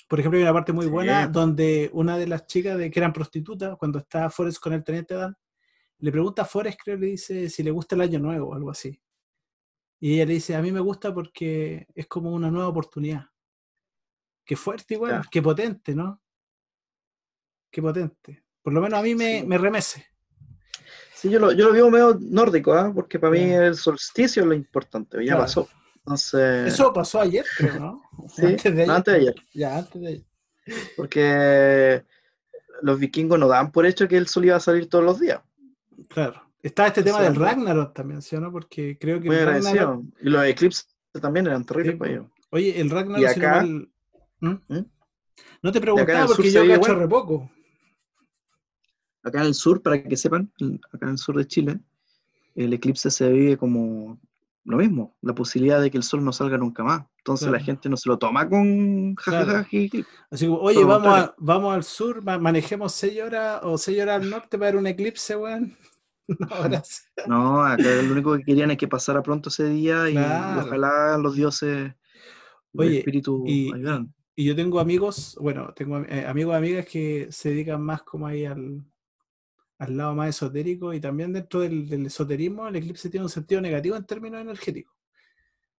Por 0.08 0.20
ejemplo, 0.20 0.38
hay 0.38 0.44
una 0.44 0.52
parte 0.52 0.72
muy 0.72 0.86
Sí. 0.86 0.90
buena 0.90 1.26
donde 1.26 1.90
una 1.92 2.16
de 2.16 2.26
las 2.28 2.46
chicas 2.46 2.78
de, 2.78 2.90
que 2.90 2.98
eran 3.00 3.12
prostitutas, 3.12 3.76
cuando 3.76 3.98
está 3.98 4.30
Forrest 4.30 4.58
con 4.60 4.72
el 4.72 4.84
teniente 4.84 5.14
Dan, 5.14 5.36
le 5.98 6.12
pregunta 6.12 6.42
a 6.42 6.44
Forrest, 6.44 6.78
creo, 6.82 6.96
le 6.96 7.06
dice 7.08 7.48
si 7.50 7.62
le 7.62 7.70
gusta 7.70 7.94
el 7.96 8.02
año 8.02 8.18
nuevo 8.18 8.50
o 8.50 8.54
algo 8.54 8.70
así. 8.70 9.00
Y 9.98 10.14
ella 10.14 10.26
le 10.26 10.34
dice, 10.34 10.54
a 10.54 10.62
mí 10.62 10.70
me 10.70 10.80
gusta 10.80 11.12
porque 11.12 11.86
es 11.94 12.06
como 12.06 12.30
una 12.32 12.50
nueva 12.50 12.68
oportunidad. 12.68 13.24
Qué 14.44 14.54
fuerte 14.54 14.94
igual, 14.94 15.22
Ya. 15.22 15.28
qué 15.30 15.42
potente, 15.42 15.94
¿no? 15.94 16.22
Qué 17.70 17.82
potente. 17.82 18.44
Por 18.62 18.72
lo 18.72 18.80
menos 18.80 18.98
a 18.98 19.02
mí 19.02 19.14
me, 19.14 19.40
Sí. 19.40 19.46
me 19.46 19.58
remece. 19.58 20.06
Sí, 21.14 21.30
yo 21.30 21.38
lo, 21.40 21.50
yo 21.52 21.66
lo 21.68 21.72
vivo 21.72 21.90
medio 21.90 22.16
nórdico, 22.20 22.74
¿ah? 22.74 22.92
porque 22.94 23.18
para 23.18 23.32
mí 23.32 23.40
el 23.40 23.74
solsticio 23.74 24.42
es 24.42 24.48
lo 24.48 24.54
importante, 24.54 25.16
ya 25.18 25.32
Claro. 25.32 25.40
pasó. 25.42 25.68
Entonces, 26.06 26.72
Eso 26.72 26.92
pasó 26.92 27.20
ayer, 27.20 27.44
creo, 27.58 27.80
¿no? 27.80 28.02
sí, 28.28 28.46
antes 28.46 28.74
de 28.76 28.82
ayer. 28.82 28.90
antes 28.90 29.14
de 29.14 29.20
ayer, 29.20 29.34
Ya, 29.54 29.76
antes 29.78 30.00
de 30.00 30.08
ayer. 30.08 30.24
porque 30.96 32.04
los 32.82 32.98
vikingos 33.00 33.38
no 33.38 33.48
daban 33.48 33.72
por 33.72 33.86
hecho 33.86 34.06
que 34.06 34.16
el 34.16 34.28
sol 34.28 34.44
iba 34.44 34.56
a 34.56 34.60
salir 34.60 34.88
todos 34.88 35.04
los 35.04 35.18
días. 35.18 35.40
Claro. 36.08 36.42
Está 36.62 36.86
este 36.88 37.02
tema 37.02 37.18
sea, 37.18 37.26
del 37.30 37.36
Ragnarok 37.40 37.92
también, 37.94 38.22
¿sí 38.22 38.36
o 38.36 38.40
no? 38.40 38.50
Porque 38.52 38.96
creo 38.98 39.20
que 39.20 39.28
Muy. 39.28 39.36
Ragnarok. 39.36 40.04
Y 40.20 40.28
los 40.30 40.44
eclipses 40.44 40.88
también 41.20 41.46
eran 41.46 41.64
terribles 41.64 41.94
Sí, 41.94 41.98
para 41.98 42.10
ellos. 42.12 42.26
Oye, 42.50 42.80
el 42.80 42.90
Ragnarok, 42.90 43.28
Y 43.28 43.34
si 43.34 43.40
no 43.40 43.46
acá- 43.46 43.56
mal- 43.62 43.88
¿Mm? 44.40 44.48
¿Mm? 44.68 44.86
No 45.62 45.72
te 45.72 45.80
preguntaba 45.80 46.26
porque 46.26 46.50
yo 46.52 46.66
cacho 46.68 46.94
re 46.94 47.08
poco. 47.08 47.50
Acá 49.22 49.40
en 49.40 49.46
el 49.46 49.54
sur, 49.54 49.82
para 49.82 50.02
que 50.02 50.16
sepan, 50.16 50.52
acá 50.92 51.06
en 51.06 51.10
el 51.10 51.18
sur 51.18 51.36
de 51.36 51.46
Chile, 51.46 51.80
el 52.54 52.72
eclipse 52.72 53.10
se 53.10 53.28
vive 53.30 53.56
como 53.56 54.20
lo 54.66 54.76
mismo, 54.78 55.16
la 55.22 55.34
posibilidad 55.34 55.80
de 55.80 55.90
que 55.90 55.96
el 55.96 56.02
sol 56.02 56.24
no 56.24 56.32
salga 56.32 56.58
nunca 56.58 56.82
más. 56.82 57.04
Entonces 57.18 57.48
la 57.48 57.60
gente 57.60 57.88
no 57.88 57.96
se 57.96 58.08
lo 58.08 58.18
toma 58.18 58.48
con 58.48 59.14
Claro. 59.14 59.64
Así 60.30 60.46
como, 60.46 60.58
oye, 60.58 60.84
vamos, 60.84 61.08
a- 61.18 61.34
vamos 61.38 61.74
al 61.74 61.84
sur, 61.84 62.22
ma- 62.22 62.38
manejemos 62.38 62.92
6 62.92 63.20
horas 63.22 63.60
o 63.62 63.78
6 63.78 64.00
horas 64.02 64.20
al 64.22 64.28
norte 64.30 64.58
para 64.58 64.72
ver 64.72 64.76
un 64.80 64.86
eclipse, 64.86 65.36
weón. 65.36 65.76
No, 66.40 66.62
gracias. 66.64 67.08
No, 67.28 67.62
acá 67.64 67.82
lo 68.02 68.12
único 68.12 68.36
que 68.36 68.42
querían 68.44 68.70
es 68.72 68.76
que 68.78 68.88
pasara 68.88 69.22
pronto 69.22 69.48
ese 69.48 69.68
día 69.68 70.08
y, 70.10 70.14
Claro. 70.14 70.66
ojalá 70.66 71.16
los 71.18 71.34
dioses, 71.36 71.94
Oye, 72.74 72.98
espíritus 72.98 73.40
y-. 73.46 73.72
Y 74.38 74.44
yo 74.44 74.54
tengo 74.54 74.80
amigos, 74.80 75.38
bueno, 75.40 75.72
tengo 75.74 75.98
eh, 76.00 76.26
amigos 76.26 76.52
y 76.54 76.56
amigas 76.58 76.86
que 76.86 77.28
se 77.30 77.50
dedican 77.50 77.80
más 77.80 78.02
como 78.02 78.26
ahí 78.26 78.44
al, 78.44 78.82
al 79.78 79.96
lado 79.96 80.14
más 80.14 80.30
esotérico 80.30 80.92
y 80.94 81.00
también 81.00 81.32
dentro 81.32 81.60
del, 81.60 81.88
del 81.88 82.06
esoterismo 82.06 82.66
el 82.68 82.76
eclipse 82.76 83.10
tiene 83.10 83.24
un 83.24 83.30
sentido 83.30 83.60
negativo 83.60 83.96
en 83.96 84.04
términos 84.06 84.40
energéticos. 84.40 84.94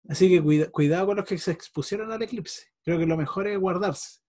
Así 0.09 0.29
que 0.29 0.41
cuida- 0.43 0.71
cuidado 0.71 1.07
con 1.07 1.17
los 1.17 1.25
que 1.25 1.39
se 1.39 1.51
expusieron 1.53 2.13
al 2.13 2.23
eclipse. 2.23 2.67
Creo 2.85 2.99
que 2.99 3.07
lo 3.07 3.17
mejor 3.17 3.49
es 3.49 3.59
guardarse. 3.59 4.21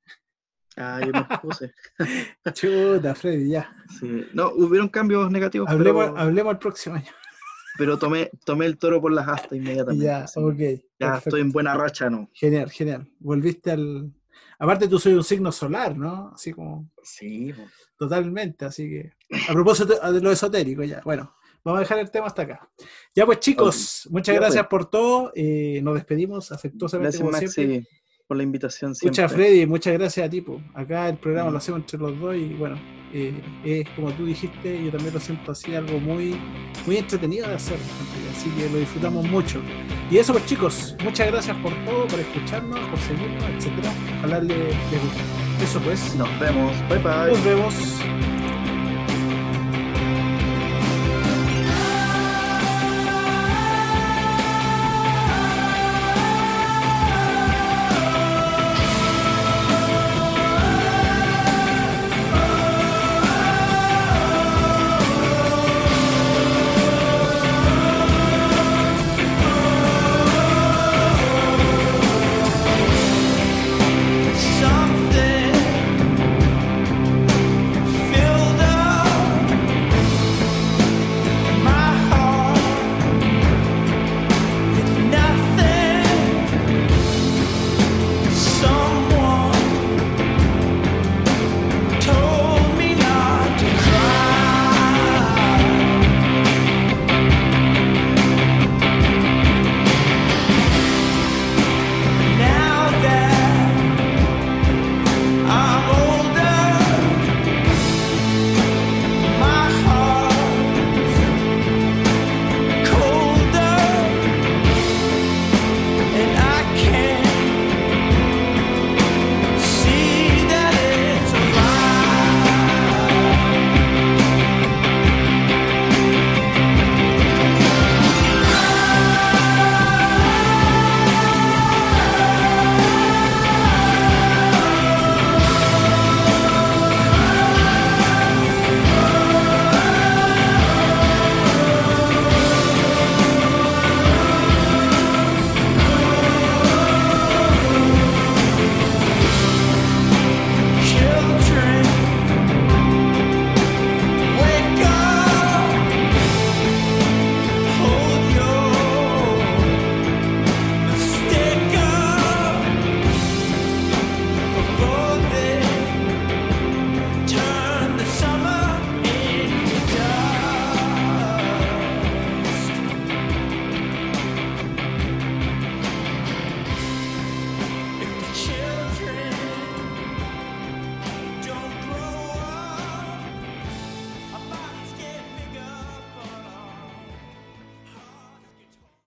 Ah, 0.76 1.02
yo 1.06 1.12
me 1.12 1.26
puse. 1.40 1.74
Chuta, 2.54 3.16
Freddy, 3.16 3.50
ya. 3.50 3.76
Sí. 4.00 4.26
No, 4.34 4.50
hubieron 4.52 4.90
cambios 4.90 5.30
negativos, 5.32 5.68
Hablemos, 5.70 6.06
pero, 6.06 6.18
hablemos 6.20 6.54
el 6.54 6.60
próximo 6.60 6.96
año. 6.96 7.12
pero 7.78 7.98
tomé, 8.00 8.30
tomé 8.46 8.66
el 8.68 8.78
toro 8.78 9.02
por 9.02 9.12
las 9.12 9.28
astas 9.28 9.54
inmediatamente. 9.54 10.06
Ya, 10.06 10.24
así. 10.24 10.40
ok. 10.40 10.56
Ya 10.58 10.78
perfecto. 11.14 11.18
estoy 11.30 11.42
en 11.42 11.52
buena 11.52 11.74
racha, 11.76 12.10
¿no? 12.10 12.30
Genial, 12.34 12.70
genial. 12.72 13.08
Volviste 13.20 13.72
al. 13.72 14.14
Aparte, 14.60 14.88
tú 14.88 14.98
soy 15.00 15.14
un 15.14 15.24
signo 15.24 15.52
solar, 15.52 15.96
¿no? 15.98 16.32
Así 16.34 16.52
como 16.54 16.90
Sí, 17.04 17.54
totalmente. 17.98 18.66
Así 18.66 18.90
que. 18.90 19.14
A 19.50 19.54
propósito 19.54 19.94
de 20.12 20.22
lo 20.22 20.32
esotérico, 20.32 20.84
ya. 20.84 21.02
Bueno, 21.06 21.36
vamos 21.64 21.78
a 21.78 21.82
dejar 21.82 22.00
el 22.00 22.10
tema 22.12 22.28
hasta 22.28 22.42
acá. 22.44 22.70
Ya, 23.16 23.26
pues, 23.26 23.40
chicos, 23.40 24.08
muchas 24.12 24.34
Ya, 24.34 24.40
gracias 24.42 24.64
pues. 24.64 24.70
por 24.70 24.90
todo. 24.90 25.32
eh, 25.36 25.80
nos 25.84 25.96
despedimos 25.96 26.52
afectuosamente, 26.52 27.18
gracias 27.18 27.24
como 27.24 27.52
siempre. 27.52 27.88
Por 28.28 28.36
la 28.38 28.44
invitación 28.44 28.94
siempre. 28.94 29.22
Muchas, 29.24 29.32
Freddy, 29.38 29.66
muchas 29.66 29.94
gracias 29.94 30.28
a 30.28 30.30
ti. 30.30 30.42
po. 30.42 30.62
Acá 30.74 31.08
el 31.08 31.18
programa 31.18 31.50
Mm. 31.50 31.54
lo 31.54 31.58
hacemos 31.60 31.80
entre 31.82 32.00
los 32.00 32.20
dos 32.20 32.36
y 32.36 32.54
bueno, 32.56 32.78
eh, 33.14 33.34
es 33.64 33.90
como 33.96 34.12
tú 34.12 34.26
dijiste, 34.26 34.84
yo 34.84 34.92
también 34.92 35.14
lo 35.14 35.20
siento 35.20 35.52
así, 35.52 35.76
algo 35.76 36.00
muy, 36.00 36.36
muy 36.86 36.98
entretenido 36.98 37.48
de 37.48 37.56
hacer. 37.56 37.78
Así 38.36 38.50
que 38.52 38.70
lo 38.70 38.78
disfrutamos 38.78 39.26
mucho. 39.28 39.62
Y 40.12 40.18
eso 40.18 40.34
pues 40.34 40.46
chicos, 40.46 40.96
muchas 41.04 41.28
gracias 41.28 41.56
por 41.58 41.74
todo, 41.86 42.08
por 42.08 42.20
escucharnos, 42.20 42.80
por 42.80 43.00
seguirnos, 43.00 43.44
etcétera. 43.58 43.92
Ojalá 44.20 44.40
les, 44.40 44.58
les 44.58 45.02
guste. 45.02 45.22
Eso 45.64 45.80
pues, 45.82 46.16
Nos 46.16 46.40
vemos. 46.40 46.74
Bye 46.90 47.00
bye. 47.00 47.32
nos 47.32 47.44
vemos. 47.44 47.74